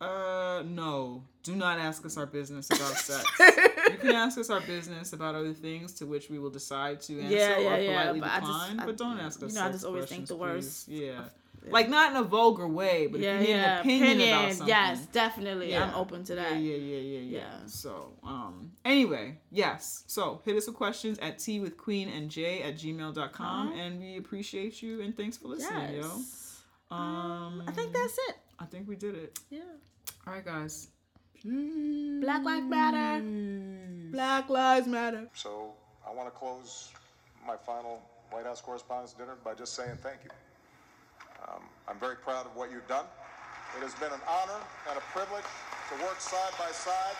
Uh, 0.00 0.62
no. 0.64 1.24
Do 1.42 1.56
not 1.56 1.78
ask 1.80 2.06
us 2.06 2.16
our 2.16 2.26
business 2.26 2.68
about 2.70 2.96
sex. 2.96 3.24
you 3.40 3.98
can 3.98 4.12
ask 4.12 4.38
us 4.38 4.48
our 4.48 4.60
business 4.60 5.12
about 5.12 5.34
other 5.34 5.52
things 5.54 5.92
to 5.94 6.06
which 6.06 6.30
we 6.30 6.38
will 6.38 6.50
decide 6.50 7.00
to 7.02 7.20
answer 7.20 7.34
Yeah, 7.34 7.58
yeah, 7.58 7.74
or 7.76 7.80
yeah, 7.80 8.00
politely 8.02 8.20
but 8.20 8.30
I 8.30 8.38
just- 8.40 8.46
decline. 8.52 8.80
I- 8.80 8.86
but 8.86 8.96
don't 8.96 9.18
ask 9.18 9.42
us. 9.42 9.52
you 9.54 9.58
know, 9.58 9.66
I 9.66 9.72
just 9.72 9.84
always 9.84 10.04
think 10.06 10.26
the 10.28 10.36
worst. 10.36 10.86
please. 10.86 11.00
Yeah. 11.02 11.24
Like 11.70 11.88
not 11.88 12.12
in 12.12 12.16
a 12.16 12.22
vulgar 12.22 12.66
way, 12.68 13.06
but 13.08 13.20
yeah, 13.20 13.40
if 13.40 13.40
you 13.40 13.46
need 13.48 13.54
an 13.62 13.78
opinion, 13.80 14.28
about 14.28 14.48
something. 14.52 14.68
yes, 14.68 15.06
definitely. 15.06 15.76
I'm 15.76 15.94
open 15.94 16.24
to 16.24 16.34
that. 16.36 16.52
Yeah, 16.52 16.58
yeah, 16.58 16.76
yeah, 16.76 16.98
yeah, 16.98 17.18
yeah. 17.20 17.38
Yeah. 17.38 17.66
So, 17.66 18.12
um, 18.24 18.72
anyway, 18.84 19.38
yes. 19.50 20.04
So 20.06 20.40
hit 20.44 20.56
us 20.56 20.66
with 20.66 20.76
questions 20.76 21.18
at 21.18 21.38
tea 21.38 21.60
with 21.60 21.76
queen 21.76 22.08
and 22.08 22.30
j 22.30 22.62
at 22.62 22.76
gmail.com 22.76 23.68
Uh-huh. 23.68 23.78
and 23.80 24.00
we 24.00 24.16
appreciate 24.16 24.80
you 24.82 25.00
and 25.02 25.16
thanks 25.16 25.36
for 25.36 25.48
listening, 25.48 25.96
Yes. 25.96 26.04
yo. 26.90 26.96
Um, 26.96 27.62
I 27.66 27.72
think 27.72 27.92
that's 27.92 28.16
it. 28.28 28.36
I 28.58 28.64
think 28.64 28.88
we 28.88 28.96
did 28.96 29.14
it. 29.14 29.38
Yeah. 29.50 29.60
All 30.26 30.32
right, 30.32 30.44
guys. 30.44 30.88
Black 31.44 32.42
Lives 32.44 32.66
Matter. 32.68 33.22
Black 34.10 34.48
Lives 34.48 34.86
Matter. 34.86 35.28
So 35.34 35.74
I 36.08 36.12
want 36.12 36.26
to 36.32 36.36
close 36.38 36.90
my 37.46 37.56
final 37.56 38.00
White 38.30 38.44
House 38.46 38.60
Correspondents' 38.60 39.12
Dinner 39.12 39.36
by 39.44 39.54
just 39.54 39.74
saying 39.74 39.98
thank 40.02 40.24
you. 40.24 40.30
Um, 41.46 41.62
I'm 41.86 41.98
very 41.98 42.16
proud 42.16 42.46
of 42.46 42.56
what 42.56 42.70
you've 42.70 42.88
done. 42.88 43.06
It 43.76 43.82
has 43.82 43.94
been 43.94 44.12
an 44.12 44.24
honor 44.26 44.60
and 44.88 44.96
a 44.98 45.04
privilege 45.12 45.44
to 45.44 45.94
work 46.04 46.20
side 46.20 46.52
by 46.58 46.70
side 46.72 47.16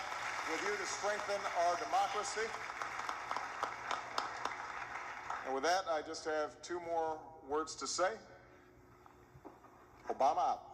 with 0.51 0.63
you 0.65 0.75
to 0.75 0.87
strengthen 0.87 1.41
our 1.67 1.77
democracy. 1.77 2.49
And 5.47 5.55
with 5.55 5.65
that, 5.65 5.85
I 5.91 6.03
just 6.03 6.25
have 6.25 6.61
two 6.63 6.81
more 6.81 7.19
words 7.49 7.75
to 7.77 7.87
say. 7.87 8.11
Obama 10.09 10.39
out. 10.39 10.68